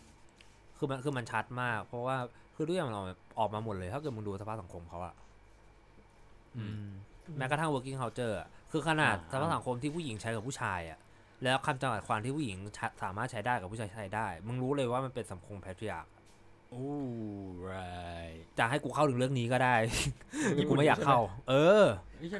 [0.77, 2.17] คือมันคือมันชัดมาก เพราะว่า
[2.55, 5.13] คือทุกอย่างมันออกมาออกมาหมดเลยถ้าเกิดมึงดูสภาพสังคมเขาอะ
[6.57, 6.87] อืม
[7.37, 10.99] แม้กระทั่ง working culture อะคือขนาดอ่าสภาพสังคมที่ผู้หญิงใช้กับผู้ชายอะ
[11.43, 16.07] แล้วคำจำกัดความที่ผู้หญิงใช้สามารถใช้ได้กับผู้ชายใช้ได้ มึงรู้เลยว่ามันเป็นสังคมแพทริอาร์
[16.71, 16.85] โอ้
[17.69, 19.75] right จะให้กูเข้าถึงเรื่องนี้ก็ได้
[20.69, 21.83] กูไม่อยากเข้า เออ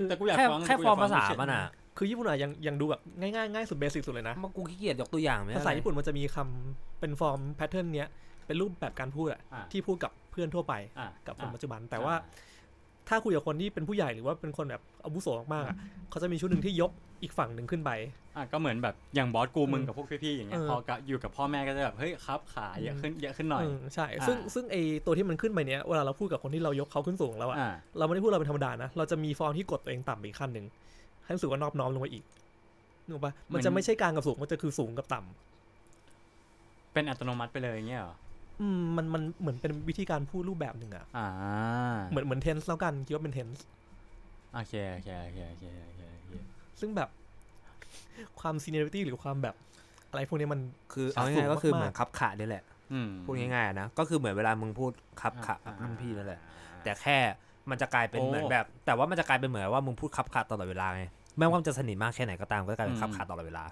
[0.10, 1.64] แต่กูอยากแค่ฟังแค่กูฟยอกร์มฟังภาษาเฉยๆมันอะ
[1.98, 8.08] คือญี่ปุ่นอะยังยังดูแบบง่ายๆง่ายสุด basic สุดเลยนะมันกูขี้เกียจยกตัวอย่างไม่ได้ภาษาญี่ปุ่นมันจะมีคำเป็น form pattern เนี้ย
[8.46, 12.16] เป็นรูปแบบการพูดอะอะที่พูดกับเพื่อนทั่วไปอะกับคนอะปัจจุบันแต่ว่า
[13.10, 15.76] ถ้าคุยกับคนที่เป็นผู้ใหญ่หรือว่าเป็นคนแบบอาวุโสมากๆอะ
[16.10, 16.92] เขาจะมีชุดหนึ่งที่ยก
[17.22, 17.92] อีกฝั่งหนึ่งขึ้นไป
[18.36, 30.66] อะก็เหมือนแบบอย่างบอสกูมึงเออกับพวกพี่ๆอย่างเงี้ยเออพอกับอยู่กับพ่อแม่ก็จะแบบเฮ้ยครับขาเยอะขึ้นเยอะขึ้นหน่อยเออใช่อ่าซึ่งซึ่งไอตัวที่มันขึ้นไปเนี้ยเวลาเราพูดกับคนที่เรายกเขาขึ้นสูงแล้วอะอ่าเราไม่ได้พูดเราเป็นธรรมดานะเราจะมีฟอร์มที่กดตัวเองต่ำไปอีกขั้นหนึ่ง
[31.24, 32.24] ให้รู้สึกว่านอบน้อมลงไปอีก
[33.06, 38.16] นึกออกปะมันจะไม่ใช่กลางกับสูงมันจะคือสูงกับต่ำเป็นอัตโนมัติไปเลยอย่างเงี้ยเหรอ
[38.62, 41.28] อืมมันมันเหมือนเป็นวิธีการพูดรูปแบบหนึ่งอะอ่า
[42.10, 43.66] เหมือนเหมือนเทนส์แล้วกันคิดว่าเป็นเทนส์
[44.54, 47.10] โอเคโอเคโอเคโอเคโอเคโอเค ซึ่งแบบ
[48.40, 49.56] ความซีเนียริตี้หรือความแบบ
[50.10, 50.62] อะไรพวกนี้มัน
[50.94, 54.92] คือเอาสูง่างยๆก็คือมากๆเหมือนคับขานี่แหละอืมพูดง่ายๆนะก็คือเหมือนเวลามึงพูด
[55.22, 56.40] คับขากับรุ่นพี่นั่นแหละ
[56.84, 57.18] แต่แค่
[57.70, 61.04] มันจะกลายเป็นโอ้เหมือนแบบ แต่ว่ามันจะกลายเป็นเหมือนว่ามึงพูดคับขาตลอดเวลาไง
[61.38, 63.64] ไม่ว่ามันจะสนิทมากแค่ไหนก็ตามก็จะกลายเป็นอืมคับขาตลอดเวลา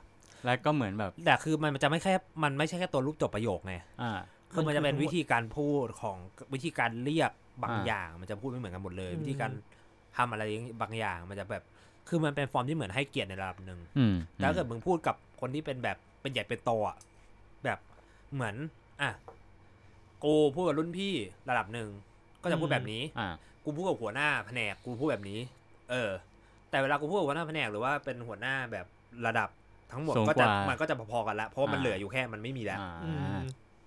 [0.45, 4.19] แล้วก็เหมือนแบบ แต่คือมันจะไม่แค่มันไม่ใช่แค่ตัวรูปจบประโยคไงอ่า
[4.51, 6.17] คือมันจะเป็นวิธีการพูดของ
[6.53, 7.31] วิธีการเรียก
[7.63, 9.51] บางอ่าอย่าง มันจะพูดไม่เหมือนกันหมดเลยอืมวิธีการ
[10.17, 10.43] ทำอะไร
[10.81, 11.63] บางอย่างมันจะแบบ
[12.09, 16.97] คือมันเป็นฟอร์มที่เหมือนให้เกียรติในระดับหนึ่งอืมแต่ถ้าเกิดมึงพูดกับคนที่เป็นแบบเป็นใหญ่เป็นโตอะ
[17.65, 17.79] แบบ
[18.33, 18.55] เหมือน
[19.01, 19.11] อะ
[20.23, 21.13] กูพูดกับรุ่นพี่
[21.49, 21.89] ระดับหนึ่ง
[22.43, 23.27] ก็จะพูดแบบนี้อ่า
[23.63, 25.39] กูพูดกับหัวหน้าแผนกกูพูดแบบนี้
[25.91, 26.11] เออ
[26.69, 28.85] แต่เวลากูพูดกับหัวหน้าแผนกหรือว่าเป็นหัวหน้าแบบ
[29.27, 29.49] ระดับ
[29.91, 33.37] ทั้งหมดสูงก็กจะว่ามันก็จะพอๆกันละเพราะว่ามันอ่าเหลืออยู่แค่มันไม่มีแล้วอ่าอืม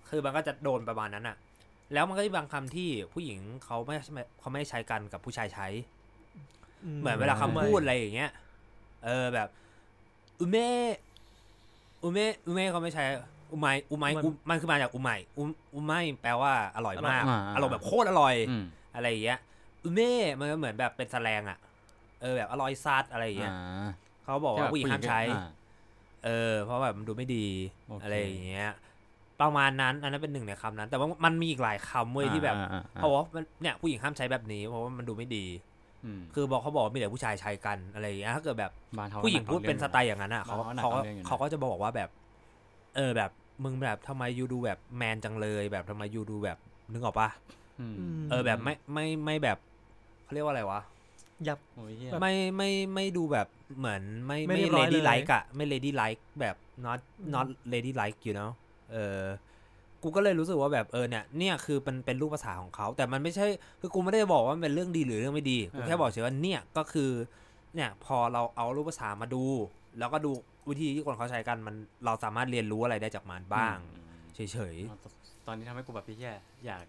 [0.09, 1.35] คือมันก็จะโดนประมาณนั้นอะ
[1.93, 3.95] แล้วมันก็มีบางคำที่ผู้หญิงเขาไม่
[4.39, 5.67] เขาไม่ใช้กันกับผู้ชายใช้
[6.99, 8.31] เหมือนเวลาคำพูดอะไรอย่างเงี้ย
[9.05, 9.47] เออแบบ
[10.39, 10.93] อุเมะ
[12.03, 13.03] อุเมะอุเมะเขาไม่ใช้
[13.51, 15.43] อุไมอุไมอุมันคือมาจากอุไมอุ
[15.75, 18.63] อุไมแปลว่าอร่อยมากอ่าอร่อยแบบโคตรอร่อยอืม
[18.95, 19.39] อะไรอย่างเงี้ย
[19.83, 21.57] อุเม่มันก็เหมือนแบบเป็นแสลงอะ
[22.21, 23.89] เออแบบอร่อยซัดอะไรอย่างเงี้ยอ่า
[24.23, 25.47] เขาบอกว่าผู้หญิงห้ามใช้อ่า
[26.25, 27.45] เออ เพราะแบบมันดูไม่ดี
[27.87, 28.69] โอเคอะไรอย่างเงี้ย
[29.41, 35.68] ประมาณนั้นอันนั้นเป็นหนึ่งในคำนั้น แต่ว่ามันมีอีกหลายคำเว้ยที่แบบอ่าอ่าอ่าเพราะว่ามันเนี่ยผู้หญิงห้ามใช้แบบนี้เพราะว่ามันดูไม่ดีอืม
[36.35, 42.09] คือบอกเขาบอกว่ามีแต่ผู้ชายใช้กันอะไรอย่างเงี้ยถ้าเกิดแบบบ้านเขาผู้หญิงพูดเป็นสไตล์ล์อย่างนั้นอะเขาบ้านเขาเขาหนักเอาเรื่องอยู่นะเขาก็จะบอกว่าแบบ
[42.95, 43.31] เออแบบ
[43.63, 46.57] มึงแบบทำไมยูดูแบบแมนจังเลย แบบทำไมยูดูแบบ
[46.91, 47.29] นึกออกปะ
[48.29, 49.57] เออแบบไม่ไม่ไม่แบบ
[50.23, 50.81] เขาเรียกว่าอะไรวะ
[51.47, 53.47] ยับโอ้ยเหี้ยแบบไม่ไม่ไม่ดูแบบ
[53.77, 56.55] เหมือนไม่ไม่ไม่เรียบร้อย lady เลย like อะไม่ lady like แบบ
[56.85, 56.99] not
[57.33, 58.51] not lady like you know
[58.91, 59.21] เออ
[60.03, 63.45] กูก็เลยรู้สึกว่าแบบเออเนี่ยเนี่ยคือเป็นเป็นรูปภาษาของเขา แต่มันไม่ใช่
[63.81, 67.11] คือกูไม่ได้บอกว่ามันเป็นเรื่องดีหรือเรื่องไม่ดีกูแค่บอกเฉยว่าเนี่ยก็คือ
[67.75, 69.43] เนี่ยพอเราเอารูปภาษามาดู
[69.99, 70.31] แล้วก็ดู
[70.69, 74.75] วิธีที่คนเขาใช้กันมันเราสามารถเรียนรู้อะไรได้จากมันบ้างอืมเฉย
[75.47, 76.33] ตอนนี้ทำให้กูแบบพี่แย่
[76.65, 76.85] อยาก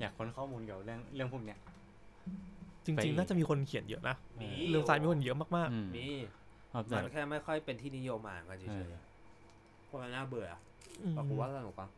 [0.00, 1.58] อยากค้นข้อมูลเกี่ยวกับเรื่องเรื่องพวกเนี้ย
[2.84, 6.08] จริงๆน่าจะมีคนเขียนเยอะนะๆมีเรื่องไซน์มีคนเยอะมากอืมมี
[6.72, 11.88] ครับมัแต่นแค่ไม่ค่อยเป็นที่นิยมอ่านกันเฉเอยอๆเพราะมันน่าเบื่อๆอืมแต่กูว่าสนุกปะ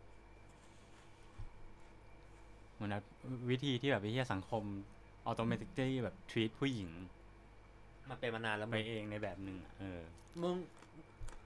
[2.79, 3.05] เหมือนแบบ
[3.51, 4.63] วิธีที่แบบพี่แย่สังคม
[5.27, 6.91] ออโตเมติกที่แบบทวีตผู้หญิง
[8.09, 10.01] มันเป็นมานานแล้วไปมึงเองในแบบหนึ่งอะเออ
[10.43, 10.55] มึง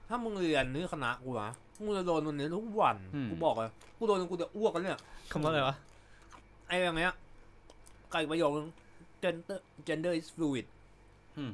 [0.07, 1.51] ถ้ามึงเรียนนี่คณะกูนะ
[1.85, 4.99] มึงจะโดนวันนี้ทุกวันอืมกูบอกเลยกูโดนจนกูจะอ้วกกันเนี่ย
[5.31, 5.75] คำว่าอะไรวะ
[6.67, 7.13] ไอ้แบบเนี้ย
[8.11, 8.67] ไก่ประโยคนึง
[9.23, 10.65] gender gender is fluid
[11.37, 11.51] อืม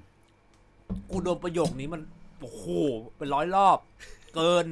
[1.09, 2.01] กูโดนประโยคนี้มัน
[2.40, 2.64] โอ้โห
[3.17, 3.77] เป็นร้อยรอบ
[4.35, 4.66] เกิน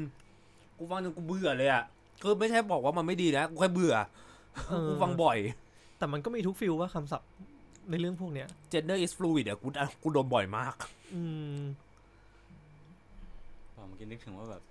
[0.77, 1.83] กูฟังจนกูเบื่อเลยอะ
[2.21, 4.26] คือไม่ใช่บอกว่ามันไม่ดีนะกูแค่เบื่อเออ
[4.89, 5.37] กูฟังบ่อย
[5.97, 7.29] แต่มันก็มีทุกฟิลว่าคำศัพท์
[7.89, 9.67] ในเรื่องพวกเนี้ย gender is fluid อะกู
[10.03, 10.75] กูโดนบ่อยมาก
[11.15, 11.23] อื
[11.57, 11.59] ม
[13.75, 14.61] ผมเมื่อกี้นึกถึงว่าแบบ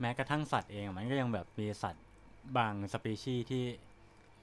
[0.00, 2.04] แม้กระทั่งสัตว์เองอะมันก็ยังแบบมีสัตว์
[2.56, 3.64] บางสปีชีส์ที่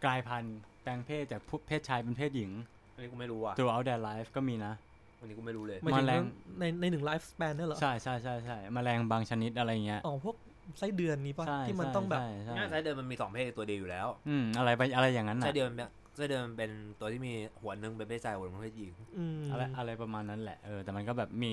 [0.04, 2.52] กลายพันธุ์แปลงเพศจากเพศชายเป็นเพศหญิง
[2.96, 4.74] อันนี้กูไม่รู้อะ throughout their life ก็มีนะ
[5.20, 6.24] อันนี้กูไม่รู้เลยหมายถึงแมลง
[6.60, 10.36] ในในหนึ่งไลฟ์สเปนเนี่ยเหรอ ใช่ใช่ใช่ใช่แมลงบางชนิดอะไรเงี้ย อ๋อพวก
[10.80, 21.52] ไส้เดือนนี้ป่ะใช่ที่มันใช่ต้องแบบ ใช่ใช่ง่ายไส้เดือนมันมีสองเพศตัวเดียวอยู่แล้วอืมอะไรไปอะไรอย่างนั้นไส้น่ะเดือนมันเป็นไส้เดือนมันเป็นตัวที่มีหัวหนึ่งเป็นเพศชายหัวหนึ่งเป็นเพศหญิง อืมอะไรอะไรประมาณนั้นแหละเออแต่มันก็แบบมี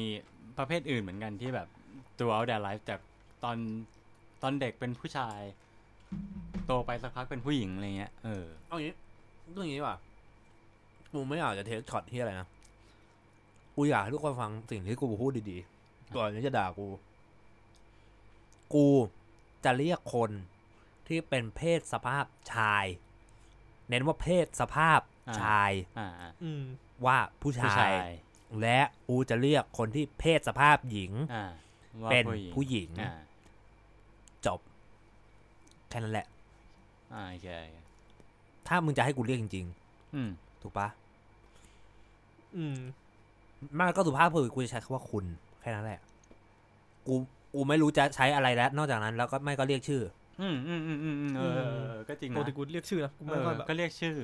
[0.59, 1.69] ประเภทอื่นเหมือนกันที่แบบ
[2.17, 3.01] throughout their life จาก
[3.45, 3.57] ตอน
[4.43, 5.41] ตอนเด็กเป็นผู้ชาย
[6.67, 8.95] โตไปสักพักเป็นผู้หญิงอะไรเงี้ยเออเอาอย่างนี้
[9.53, 9.99] เรื่องอย่างนี้ดีกว่า
[11.13, 12.49] กูไม่อยากจะเทคช็อตที่อะไรนะ
[13.77, 16.87] กูอยากให้ทุกคนฟังสิ่งที่กูพูดดีๆก่อนที่จะด่ากู
[18.75, 18.89] กู
[19.65, 20.31] จะเรียกคน
[21.07, 22.85] ที่เป็นเพศสภาพชาย
[23.89, 26.63] เน้นว่าเพศสภาพอ่าชายอ่าอ่าอืม
[27.07, 28.13] ว่าผู้ผู้ชาชายย
[28.61, 31.45] และกูจะเรียกคนที่เพศสภาพหญิงอ่า
[32.03, 33.13] ว่าเป็นผู้หญิงผู้หญิงอ่า
[34.47, 34.61] จบ
[35.89, 36.27] แค่นั้นแหละ
[37.15, 37.77] อ่าโอเคโอเค
[38.67, 39.67] ถ้ามึงจะให้กูเรียกจริง
[40.15, 40.89] อืมๆถูกปะ
[42.57, 42.77] อืม
[43.79, 45.25] มากก็สุภาพคือกูจะใช้คำว่าคุณ
[45.61, 46.01] แค่นั้นแหละ
[47.07, 47.15] กู
[47.55, 50.03] กูไม่รู้จะใช้อะไรแล้ว นอกจากนั้นแล้วก็ไม่ก็เรียกชื่อ
[50.41, 54.17] อืมอืมอืมอืมอืมเออเออเออ ก็จริงปนะกติกูเรียกชื่อนะกูเอไม่อค่อยแบบก็เรียกชื่อ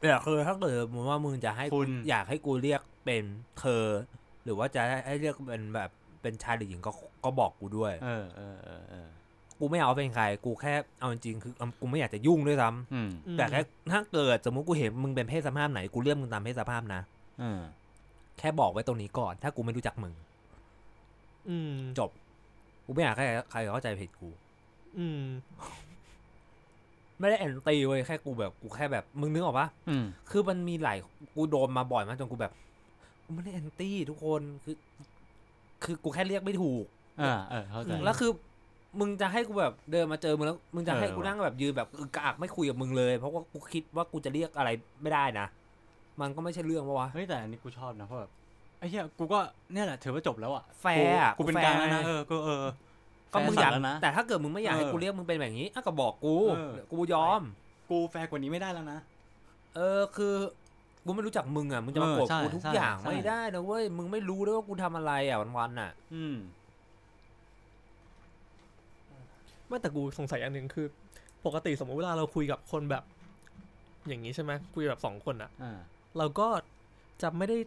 [0.00, 3.24] แต่คือถ้าเกิดมึงว่ามึงจะให้คุณ อยากให้กูเรียกเป็น
[3.58, 3.84] เธอ
[4.44, 5.90] หรือว่าจะให้เรียกเป็นแบบ
[6.22, 6.90] เป็นชายหรือหญิงก็
[7.24, 9.08] ก็บอกกูด้วย เออเออเออเออ
[9.58, 13.60] กูไม่เอาเป็นใคร กูแค่เอาจริงๆคือกูไม่อยากจะยุ่งด้วยซ้ำ อืมอืมแต่แค่
[13.92, 17.00] ถ้าเกิดสมมติกูเห็นมึงเป็นเพศสภาพไหนกูเรียกมึงตามเพศสภาพนะ
[17.40, 17.60] เออ
[18.38, 20.14] แค่บอกไว้ตรงนี้ก่อน ถ้ากูไม่รู้จักมึง
[21.48, 22.10] อืมจบ
[22.90, 24.28] กูไม่อยากให้ใครเข้าใจผิดกู
[24.98, 25.22] อืม
[27.18, 30.98] ไม่ได้แอนตี้เว้ยแค่กูแบบกูแค่แบบมึงนึกออกปะอืม คือมันมีหลาย
[31.34, 32.52] กูโดนมาบ่อยมากจนกูแบบ
[33.24, 34.76] กูไม่ได้แอนตี้ทุกคนคือ
[35.84, 36.84] คือกูแค่เรียกไม่ถูก
[37.20, 38.30] อ่าเออเข้าใจมแล้วคือ
[39.00, 44.70] มึงจะให้กูแบบเดินมาเจอมึงแล้ว มึงจะให้เออกูว่ะ นั่งแบบยืนแบบอึกกากไม่คุยกับมึงเลย เพราะว่ากูคิดว่ากูจะเรียกอะไร
[45.02, 45.46] ไม่ได้นะ
[46.20, 48.30] มันก็ไม่ใช่เรื่องปะวะ เฮ้ยแต่อันนี้กูชอบนะเพราะแบบ
[48.80, 49.38] ไอ้เหี้ยกูก็
[49.72, 52.64] เนี่ยแหละถือว่าจบแล้วอะแฟร์อะกูกูเป็นแฟร์กลางแล้วนะเออก็เออ
[53.32, 57.42] ก็มึงอยากแฟร์สัตว์แล้วนะแต่ถ้าเกิดมึงไม่อยากให้เออกูเรียกมึงเป็นแบบนี้อะก็บอกกูเออเดี๋ยวกูยอม
[57.90, 58.98] กูแฟร์กว่านี้ไม่ได้แล้วนะ
[59.76, 60.34] เออคือ
[61.06, 66.36] กูไม่รู้จักมึงอะมึงจะมาเออโกรธใช่กูทุกใช่อย่างใช่ไม่ได้นะเว้ยมึงไม่รู้ด้วยว่ากูทำอะไรอะวันๆอะ อืม
[69.66, 70.86] ไม่แต่กูสงสัยอันหนึ่งคือ
[71.46, 73.04] ปกติสมมติเวลาเราคุยกับคนแบบ
[74.08, 75.78] อย่างนี้ใช่ไหมคุยแบบสองคนอะอ่า
[76.18, 76.48] เราก็
[77.22, 77.58] จะไม่ได้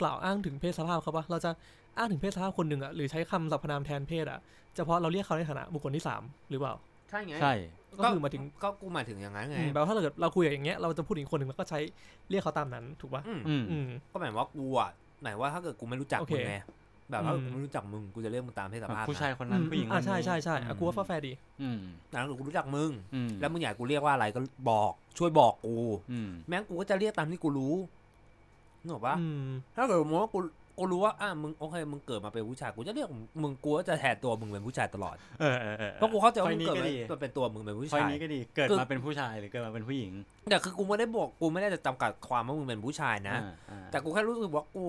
[0.00, 1.50] กล่าวอ้างถึงเพศสภาพเขาปะเราจะ
[1.96, 4.38] อ้างถึงเพศสภาพคนหนึ่งอะหรือใช้คำสรรพนามแทนเพศอะ
[4.76, 6.74] เฉพาะเราเรียกเขาในฐานะบุคคลที่สามหรือเปล่า
[7.10, 7.54] ใช่ไงใช่
[7.98, 11.78] ก็คือหมายถึงก็กูหมายถึงอย่างนั้นไงอืมแปลว่าถ้าเกิดเราคุยอย่างเงี้ยเราจะพูดถึงคนหนึ่งแล้วก็ใช้
[12.30, 14.90] เรียกเขาตามนั้นถูกปะอืมอืม อืม ก็หมายว่ากูอะ
[15.22, 16.56] หมายว่าถ้าเกิดกูไม่รู้จักโอเคมึงไง
[17.10, 21.78] แบบถ้าอืม กูไม่รู้จักมึงกูจะเรียกมึงตามเพศสภาพผู้ชายนะคนนั้นผู้หญิงอ่าคนนี้ใช่ใช่ใช่อะอืมกูว่าแฟร์ดี อืม
[22.08, 25.76] แต่ถ้าเกิดกูรู้จักมึง อืมแล้วมึงอยากกูเรียกว่าอะไรก็บอกช่วยบอกกู
[26.12, 27.74] อืมแม้งกูก็จะเรียกตามที่กูรู้
[28.88, 30.38] นึกออกปะอืมถ้าเกิดสมมติว่ากู
[30.78, 33.08] กูรู้ว่าอะมึงโอเคมึงเกิดมาเป็นผู้ชายกูจะเรียก
[33.42, 40.12] มึงกูก็จะแทนตัวมึงเป็นผู้ชายตลอดเออเออเออเพราะกูเข้าใจว่าข้อมึงนี้เกิดก็มาดีตัวเป็นตัวมึงเป็นผู้ข้อชายนี้ก็ดีเกิดคือมาเป็นผู้ชายหรือเกิดมาเป็นผู้หญิง
[40.50, 44.84] แต่คือกูไม่ได้บอกกูไม่ได้จะจำกัดความว่ามึงเป็นผู้ชายนะอ่าอ่าแต่กูแค่รู้สึกว่ากู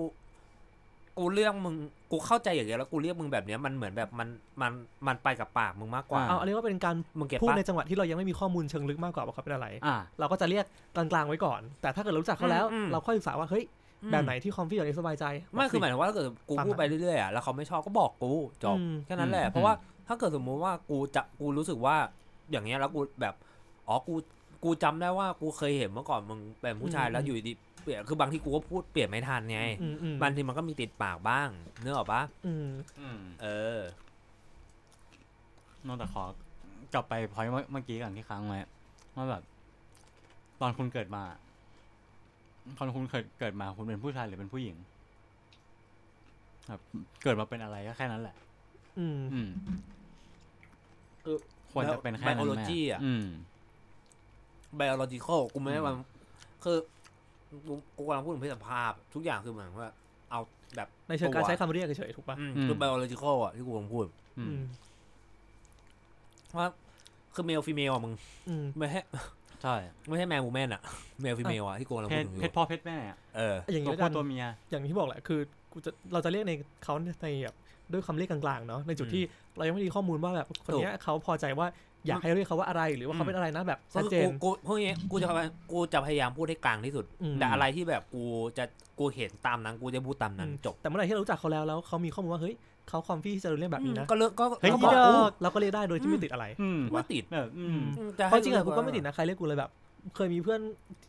[1.18, 1.74] กูเรียกมึง
[2.10, 4.28] กูเข้าใจอย่างเงี้ยแล้วกูเรียกมึงแบบเนี้ยมันเหมือนแบบมัน
[4.62, 4.72] มัน
[5.06, 10.64] มันไปกับปากมึงมากกว่าเอาอันนี้ว่าเป็นการมึงเก็ตพูดปะในจังหวะที่เรายังไม่มีข้อมูลเชิงลึกมากกว่าว่าเขาเป็นอะไรอ่าเราก็จะเรียก
[10.96, 13.64] กลางๆไว้ก่อน แต่ถ้าเกิดเรารู้จักเขาแล้วอืมอืมเราค่อยศึกษาว่าเฮ้ย
[14.12, 18.32] แบบไหนที่คอมฟี่แบบนี้สบายใจไม่บกคือสิหมายถึงว่าถ้าเกิดกูฟังพูดไปเรื่อยๆอะแล้วเขาไม่ชอบก็บอกกู
[18.64, 19.72] จบอืมแค่นั้นแหละอืมเพราะว่า
[20.08, 21.96] ถ้าเกิดสมมุติว่ากูจะกูรู้สึกว่า
[22.50, 23.34] อย่างเงี้ยแล้วกูแบบ
[23.88, 24.14] อ๋อกู
[24.64, 31.48] กูจำได้ว่ากูเคยเห็นเมื่อก่อนมึงเป็นผู้ชายแล้วอยู่ดีเปลี่ยนคือบางทีกูก็พูดเปลี่ยนไม่ทันไงอืมอืมบางทีมันก็มีติดปากบ้าง
[31.80, 32.68] เนื้อออกปะอืม
[33.00, 33.46] อืมเอ
[33.78, 33.80] อ
[35.86, 36.24] นอกจากขอ
[36.94, 38.58] กลับไปพอยเมื่อกี้ก่อนที่ค้างไว้
[39.16, 39.42] ว่าแบบ
[40.60, 41.22] ตอนคุณเกิดมา
[42.78, 44.76] ตอนคุณเกิดเกิดมาคุณเป็นผู้ชายหรือเป็นผู้หญิง
[46.68, 46.80] แบบ
[47.22, 48.36] เกิดมาเป็นอะไรก็แค่นั้นแหละ
[48.98, 49.50] อืม อืม
[51.24, 51.36] คือ
[51.72, 53.26] ควรจะเป็นแค่นั้นไหม biology อะอืม
[54.80, 55.94] biological กูไม่ได้อืมว่า
[56.64, 56.76] คือ
[57.68, 59.90] กูกูกำลังพูดถึงเพศสภาพ ทุกอย่างคือเหมือนว่า
[60.30, 60.40] เอา
[60.76, 64.06] แบบในเชิงการใช้คำเรียกเฉยๆถูกปะอืมอืมคือ biological อะที่กูกำลังพูด
[64.38, 64.62] อือืมม
[66.58, 66.68] ว่า
[67.34, 68.14] คือ male female อะมึง
[68.48, 69.02] อืมไม่ใช่
[69.62, 69.74] ใช่
[70.08, 70.82] ไม่ใช่ man woman อะ
[71.22, 75.40] male female อะที่กูกำลังเพพูศดถึงอเพศยู่พ่อเพศแม่อะเออ อย่างตันี้วแล้วผู้กันตัวเมีย อย่างที่บอกแหละคือ
[75.72, 76.52] กูจะเราจะเรียกใน
[76.84, 77.56] เขาในแบบ
[77.92, 79.22] ด้วยคำเรียกกลางๆเนาะในจุดอืมที่
[79.56, 81.66] เรายังไม่มีข้อมูลว่าแบบคนเนี้ยเขาพอใจว่า
[82.06, 88.24] อยากให้เรียกเขาว่าอะไรหรือว่าเขาเป็นอะไรนะแบบชัดเจน กูกูพวกนี้กูจะพยายามกูจะพยายามพูดให้กลางที่สุด อืม แต่อะไรที่แบบกู
[88.58, 88.64] จะ
[88.98, 92.54] กูเห็นตามนั้นกูจะพูดตามนั้นอืมจบ แต่เมื่อไหร่ที่เรารู้จักเขาแล้วแล้วเขามีข้อมูลว่าเฮ้ย
[92.90, 95.12] เขาคอมฟี่ที่จะเรียกแบบนี้นะก็เลิกก็เฮ้ยก็ก็บบออกกกู
[95.42, 97.80] เราก็เรียกได้โดยที่ไม่ติดอะไรอืมไม่ติดแบบอืม
[98.18, 99.70] จะเพให้ราะจริงๆอะกูว่าก็ไม่ติดนะใครเรียกกูเลยแบบ
[100.16, 100.60] เคยมีเพื่อน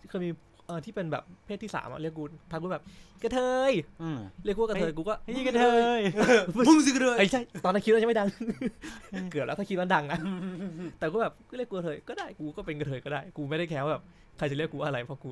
[0.09, 0.29] เคยมี
[0.67, 2.83] เอ่อที่เป็นแบบเพศที่สามอะเรียกกูทักกูแบบ
[3.23, 5.63] กระเทยอืมเรียกกูว่ากระเทยกูก็เฮ้ยกระเท
[5.99, 6.01] ย
[6.67, 8.27] มึงสิกระเทยไอ้ยใช่ตอนนั้นคิดว่าจะไม่ดัง
[9.31, 10.19] เกือบแล้วถ้าคิดว่าดังนะ
[10.99, 14.03] แต่ก็แบบก็เรียกกูกระเทยก็ได้กูก็เป็นกระเทยก็ได้ กูไม่ได้แคร์ว่าแบบ
[14.37, 15.29] ใครจะเรียกกูว่าอะไรเพราะกู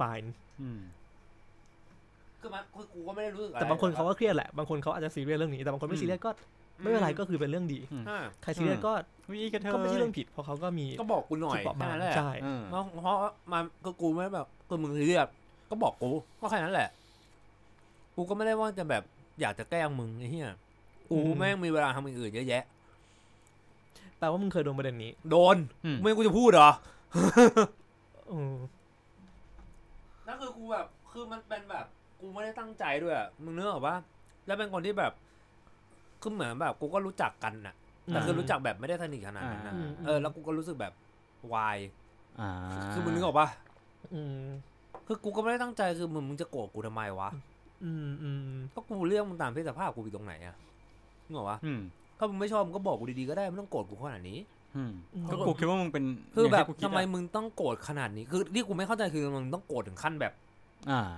[0.00, 0.28] fine
[0.62, 0.80] อืม
[2.48, 6.30] คือมันคือกูก็ไม่ได้รู้สึกอะไรแต่บางคนเขาก็เครียดแหละบางคนเขาอาจจะซีเรียสเรื่องนี้แต่บางคนไม่ซีเรียสก็
[6.80, 7.78] ไม่เป็นไรก็คือเป็นเรื่องดี
[8.08, 8.92] อ่าใครซีเรียสก็
[9.30, 13.16] วิกระเทยก็ไม่ใช่เรื่องผิดเพราะเขาก็มีก็บอกกูหน่อยจุดเปราะแค่บางนั้นแหละใช่อืมเพราะเพราะ
[13.52, 15.28] มันก็กูไม่ได้แบบคือมึงเรียก
[15.70, 16.10] ก็บอกกู
[16.40, 16.88] ก็แค่นั้นแหละ
[18.16, 19.02] กูก็ไม่ได้ว่าจะแบบ
[19.40, 20.48] อยากจะแกล้งมึงไอ้เหี้ย
[21.08, 22.64] กูอืมแม่งมีเวลาทำอย่างอื่นเยอะแยะ
[24.18, 26.70] แปลว่ามึงเคยโดนประเด็นนี้ โดนอืมไม่งั้นกูจะพูดเหรอ
[28.32, 28.54] อืม
[30.26, 31.86] นั่นคือกูแบบคือมันเป็นแบบ
[32.20, 33.96] กูไม่ได้ตั้งใจด้วยอะมึงนึกออกปะ
[34.46, 35.12] แล้วเป็นคนที่แบบ
[36.22, 37.74] คือเหมือนแบบ กูก็รู้จักกันน่ะ
[38.06, 40.92] แต่คือรู้จักแบบไม่ได้สนิทขนาดนั้นนะอ่าเออแล้วกูก็รู้สึกแบบ
[41.52, 41.78] วาย
[42.40, 42.50] อ่า
[42.92, 43.48] คือมึงนึกออกปะ
[44.14, 44.46] อืม
[45.06, 47.28] คือกูก็ไม่ได้ตั้งใจคือมึงมึงจะโกรธกูทำไมวะ
[47.84, 50.56] อืมอืมก็กูเรื่องมึงตามเพศสภาพกูผิดตรงไหนอะ
[51.26, 51.80] นึกออกปะอืม
[52.18, 54.38] ถ้ามึงไม่ชอบมึงก็บอกกูดีๆก็ได้ไม่ต้องโกรธกูขนาดนี้
[54.76, 60.47] อืมอืมก็กูคิดว่ามึงเป็นคือแบบย่างที่กูคิดทำไมอะมึงต้องโกรธขนาดนี้ คือที่กูไม่เข้าใจคือมึงต้องโกรธถึงขั้นแบบอ่า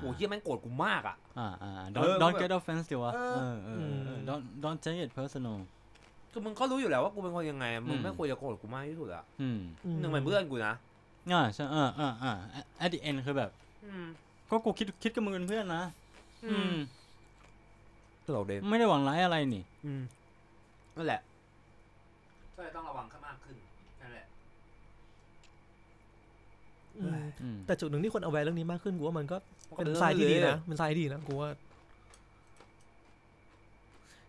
[0.01, 5.57] โอ้เฮียแม่งโกรธกูมากอะอ่าอ่าเอ don't อ don't แบบ get offensive วะเอเอออเออเออ don't don't take it personal
[6.33, 9.59] คือมึงก็รู้อยู่แล้วว่ากูเป็นคนยังไงอะมึงอืมไม่ควรจะโกรธกูมากที่สุดอะอืม
[10.01, 10.75] หนึ่งเป็นเพื่อนกูนะ
[11.33, 12.33] อ่าใช่อ่าอ่าอ่า
[12.85, 13.51] at the end คือแบบ
[13.85, 14.05] อืม
[14.51, 15.83] ก็กูคิดคิดกับมึงเป็นเพื่อนนะ
[16.45, 16.75] อืม
[18.25, 20.03] ตลกเดไม่ได้หวังร้ายอะไรนี่อืม
[20.97, 21.21] นั่นแหละ
[22.55, 23.57] ก็เลยต้องระวังมากขึ้น
[24.01, 24.27] นั่นแหละ
[26.90, 26.90] อืม อืม
[27.67, 29.37] แต่จุดหนึ่งที่คนเอาแวร์เรื่องนี้มากขึ้นกูว่ามันก็
[29.77, 31.49] เป็นเรื่องทรายที่ดีเลยนะเป็นทรายที่ดีนะกูว่า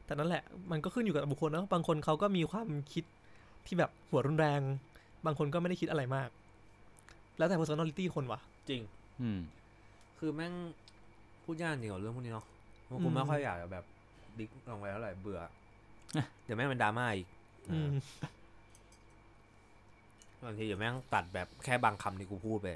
[0.06, 3.04] แต่นั่นแหละ มันก็ขึ้นอยู่กับบุคคลนะบางคนเขาก็มีความคิด
[3.66, 4.62] ที่แบบหัวรุนแรง
[5.26, 6.30] บางคนก็ไม่ได้คิดอะไรมาก
[7.38, 8.82] แล้วแต่ personality คนว่ะ จริง
[9.22, 9.40] อืม
[10.20, 10.54] คือแม่ง
[11.44, 12.46] พูดยากจริงกับเรื่องพวกนี้เนาะ
[12.86, 13.84] เพราะอืกูมไม่ค่อยอยากจะแบบ
[14.38, 15.40] ดิกลงไปเท่าไหร่เบื่อ
[16.44, 17.28] เดี๋ยวแม่งเป็นดราม่าอีก
[17.72, 17.90] อืม
[20.46, 22.68] บางทีเดี๋ยวแม่งตัดแบบแค่บางคำที่กูพูดไป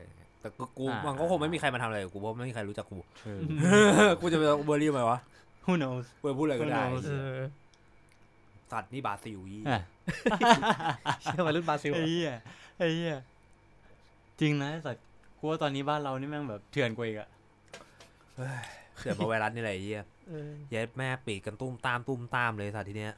[0.41, 3.29] แต่กูกูอ่ามัมันก็คงไม่มีใครมาทำอะไรกับกูเพราะไม่มีใครรู้จักกูเอ
[4.07, 5.19] อกูจะไปเบอร์รี่ไหมวะ
[5.65, 7.37] who knows กูจะพูดอะไรก็ได้ Who knows เออ
[8.71, 9.81] สัตว์นี่บราซิลอีอะ
[11.23, 12.31] เชื่อวัยรุ่นบราซิลไอ้เหี้ย
[12.77, 13.15] ไอ้เหี้ย
[14.39, 15.03] จริงนะไอ้สัตว์
[15.37, 17.29] กูว่าตอนนี้บ้านเรานี่แม่งแบบเถื่อนกว่าอีกอะ
[18.97, 23.13] เสือมาไวรัสนี่แหละไอ้เหี้ยเออเย็ดแม่ปีกกันตุ้มตามตุ้มตามเลยสัตว์ทีเนี้ย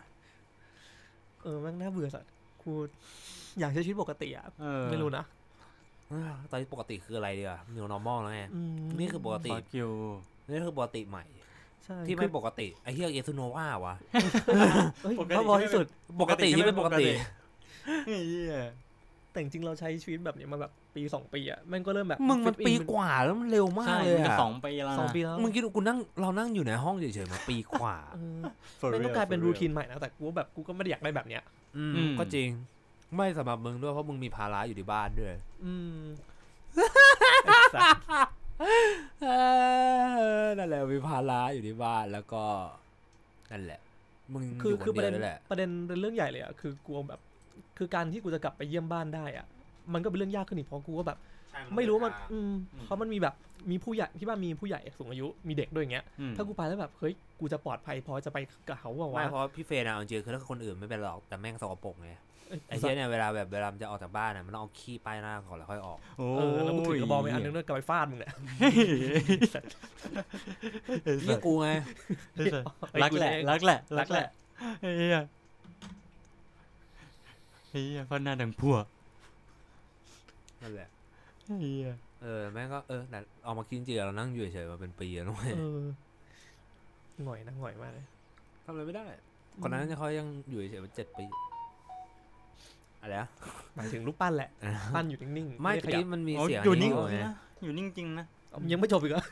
[1.42, 2.30] เออแม่งน่าเบื่อสัตว์
[2.68, 2.76] กู
[3.60, 5.24] อยากใช้ชีวิตปกติอะเออไม่รู้นะ
[6.10, 6.22] เอ้ย
[6.52, 9.90] ตอนนี้ปกติคืออะไรดีอะ new normal แล้วไงอืมนี่คือปกติ fuck you
[10.50, 11.26] นี่คือปกติใหม่
[11.86, 13.96] ใช่ที่คืไม่อปกติไอ้เหี้ยเอซูโนวาวะ
[15.04, 15.86] เฮ้ยปกติบ้าบอที่สุด
[16.22, 17.06] ปกติที่ไม่ปกติ
[18.06, 18.56] ไอ้เหี้ย
[19.38, 28.42] แต่จริงๆเราใช้ชีวิตแบบนี้มาแบบปีสองปีอะแม่งก็เริ่มแบบมึงมัน fit in ปีกว่าแล้วมันเร็วมากใช่เลยมันจะอะสองปีแล้วนะสองปีแล้วมึงคิดดูกูนั่งเรานั่งอยู่ในห้องเฉยๆมาปีกว่าเออ
[28.80, 31.44] For แม่งก็ real, กลายเป็น for รู real ทีนใหม่นะแต่กูแบบกูก็ไม่ได้อยากได้แบบเนี้ย
[31.78, 32.50] อืมอืมก็จริง
[33.16, 35.34] ไม่สำหรับมึงด้วยเพราะมึงมีภาระอยู่ที่บ้านด้วย
[35.66, 36.02] อืม
[39.24, 39.28] เอ
[40.44, 42.44] อนั่นแหละมีภาระอยู่ที่บ้านแล้วก็
[43.52, 43.80] นั่นแหละ
[44.34, 47.20] มึงคืออยู่คือคประนเด็เดียนวนั่นแหละประเด็นเป็นเรื่องใหญ่เลยอะคือกลัวแบบ
[47.78, 49.46] คือการที่กูจะกลับไปเยี่ยมบ้านได้อะ
[49.94, 51.18] มันก็เป็นเรื่องยากขึ้นอีกเพราะกูก็แบบ
[51.76, 52.52] ไม่รู้ว่ามันอืม
[52.86, 53.36] เพราะมันมีแบบ
[53.72, 58.38] มีผู้ใหญ่ที่บ้านมีผู้ใหญ่สูงอายุมีเด็กด้วยอย่างเงี้ย อืมถ้ากูไปแล้วแบบเฮ้ยกูจะปลอดภัยพอจะไป
[58.70, 62.12] กับเขาบอกไม่ว่าเพราะพี่เฟรนอะเอาจริงๆคือถ้าคนอื่นไม่เป็นหรอกแต่แม่งสกปรกไง
[62.68, 68.32] ไอ้เชี่ยเนี่ยเวลาแบบเวลามันจะออกจากบ้านอะมันต้องเอาขี้ป้ายหน้าก่อนแล้วค่อยออกโอ้เออแล้วกูถือกระบอกไปอันนึงด้วยกลับไปฟาดมึงเนี่ย
[71.26, 71.70] เรียกกูไง
[73.04, 74.28] รักแหละเองรักแหละรัรักกแหแหละละ
[74.98, 75.20] เฮีย
[77.86, 78.76] เฮียพ่อหน้าดังพัว
[80.62, 80.90] นั่นแหละ
[81.62, 81.90] เฮีย
[82.22, 85.84] เออแม่งก็เออแต่เอามากินจริงๆเรานั่งอยู่เฉยๆมาเป็นปีแล้วด้วยเออ
[87.26, 88.06] หน่อยนะหน่อยมากเลย
[88.66, 89.06] ทำอะไรไม่ได้
[89.62, 91.26] คนนั้นเขายังอยู่เฉยๆมาเจ็ดปี
[93.02, 93.30] อะไรอะ
[93.76, 94.50] หมายถึงรูปปั้นแหละ
[94.96, 97.34] ปั้นอยู่นิ่งๆไม่ด้ขทียับนี้มันมีโอ้ยเสียงอยู่นิ่งไงนะ
[97.64, 98.26] อยู่นิ่งจริงนะ
[98.72, 99.24] ยังไม่จบอีกเหรอ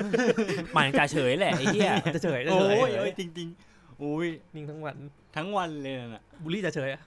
[0.73, 4.95] หมายถึงจ่าเฉยแหละไอ้เหี้ย จะเฉยจะโอ้เฉยยโอ้ยจริงจริงๆโอ้ย นิ่งทั้งวัน
[5.35, 7.01] ทั้งวันเลยน่ะบูลลี่จะเฉยอะ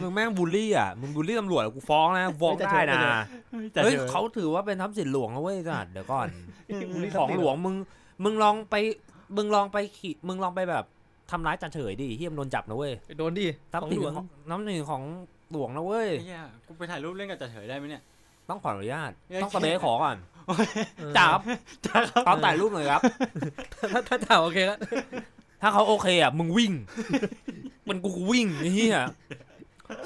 [0.00, 3.24] มึงแม่งบูลลี่อะมึงบูลลี่ตำรวจอะกูฟ้องนะฟ้องเฮ้ยจ่าได้เฉยนะ
[3.72, 6.28] แต่เฮ้ยดี๋ยวเขาถือว่าเป็นทรัพย์สินหลวงนะเว้ยจัดเดี๋ยวก่อน
[6.92, 7.74] บูลลี่ของหลวงมึง
[8.24, 8.74] มึงลองไป
[9.36, 10.84] มึงลองไปขี่มึงลองไปแบบ
[11.30, 15.02] ทำร้ายจ่าเฉยดิเฮียมนโดนจับนะเว้ยโดนดิทรัพของย์สินหลวงของน้ำหนึ่งของ
[15.52, 18.02] หลวงนะเว้ยไอ้เฮียกูไปถ่ายรูปเล่นกับจ่าเฉยได้ไหมเนี่ย
[18.48, 21.42] ต้องขออนุญาตเอ้ยต้องสเปซขอก่อนเออจ่าครับ
[21.86, 23.00] จ้าครับตอนถ่ายรูปหน่อยครับ
[23.92, 24.78] ถ้าถ้าถามโอเคแล้ว
[25.62, 26.72] ถ้าเขาโอเคอะมึงวิ่ง
[27.88, 28.96] มันกูวิ่งไอ้เหี้ย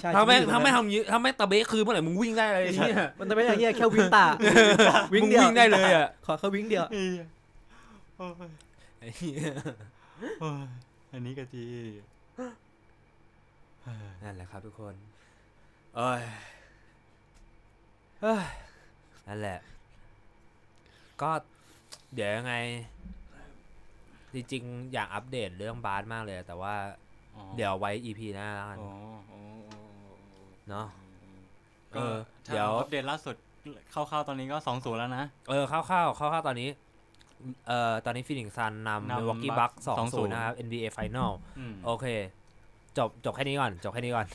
[0.01, 4.27] ใช่ถ้าไม่ชีวิตถ้าไม่ทำอย่างนี้ถ้าไม่ตะเบะคืนเมื่อไหร่มึงวิ่งได้เลยไอ้เหี้ยมันจะไม่อย่างเงี้ยแค่วิ่งตา
[5.13, 7.25] มึงวิ่งได้เลยอะขอแค่วิ่งเดียวเฮีย
[8.17, 8.51] โอ้ย
[9.01, 9.39] ไอ้เหี้ย
[10.41, 10.67] โอ้ย
[11.13, 11.63] อันนี้ก็ที
[13.83, 14.95] เฮ้ยนั่นแหละครับทุกคน
[15.97, 16.23] เอ้ย
[18.23, 18.47] เอ้ย
[19.27, 19.59] นั่นแหละ
[21.23, 21.31] ก็
[22.15, 22.55] เดี๋ยวยังไง
[24.35, 26.75] จริงๆ อยากอัปเดตเรื่องบาสมากเลย แต่ว่า
[27.37, 28.91] อ๋อเดี๋ยวไว้ EP หน้าแล้วกันอ๋อ
[29.31, 29.81] อ๋ออ๋อ
[30.69, 30.87] เนาะ
[31.93, 33.37] เอก็อถ้าเดี๋ยวอัปเดตล่าสุด
[33.95, 36.69] คร่าวๆตอนนี้ก็สองศูนย์แล้วนะ เออคร่าวๆคร่าวๆตอนนี้
[37.67, 42.07] เอ่อ ตอนนี้ฟินิกซันนำนำมิลวอกกี้ Bucks บัคสองศูน2-0ย์นะครับ NBA Final อืมโอเค
[42.99, 44.27] จบจบแค่นี้ก่อนจบแค่นี้ก่อน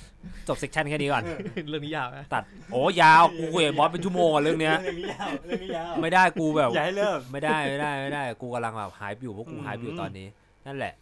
[0.48, 1.24] จบ section แค่นี้ก่อน
[1.70, 10.28] เรื่องนี้ยาวนะตัดโอ้ยาวกูคุยกับบอสเป็นชั่วโมงอะเรื่องเนี้ย เรื่องนี้ยาวเรื่องนี้ยาวไม่ได้กูแบบ อย่าให้เลิกไม่ได้ไม่ได้ไม่ได้กูกำลังแบบหายอยู่เพราะกูอืมหายอยู่ตอนนี้
[10.68, 10.94] นั่นแหละ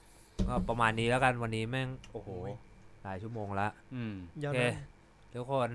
[0.48, 2.30] ก็ประมาณนี้แล้วกันวันนี้แม่งโอ้โห
[3.04, 4.76] หลายชั่วโมงละอืมยาวโอเคนะ
[5.36, 5.70] ทุกคน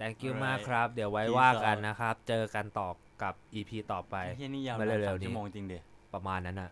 [0.00, 2.88] thank you Alright มากครับ เดี๋ยวไว้ Peace ว่ากัน out นะครับ เจอกันต่อ
[3.22, 5.82] กับ EP ต่อไปไอ้เฮียนี่ยาวมาเร็วๆสามนี้ชั่วโมงจริงเดีย
[6.14, 6.70] ประมาณนั้นอะ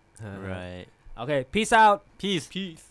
[0.53, 0.85] right
[1.17, 2.85] โอเค peace out peace peace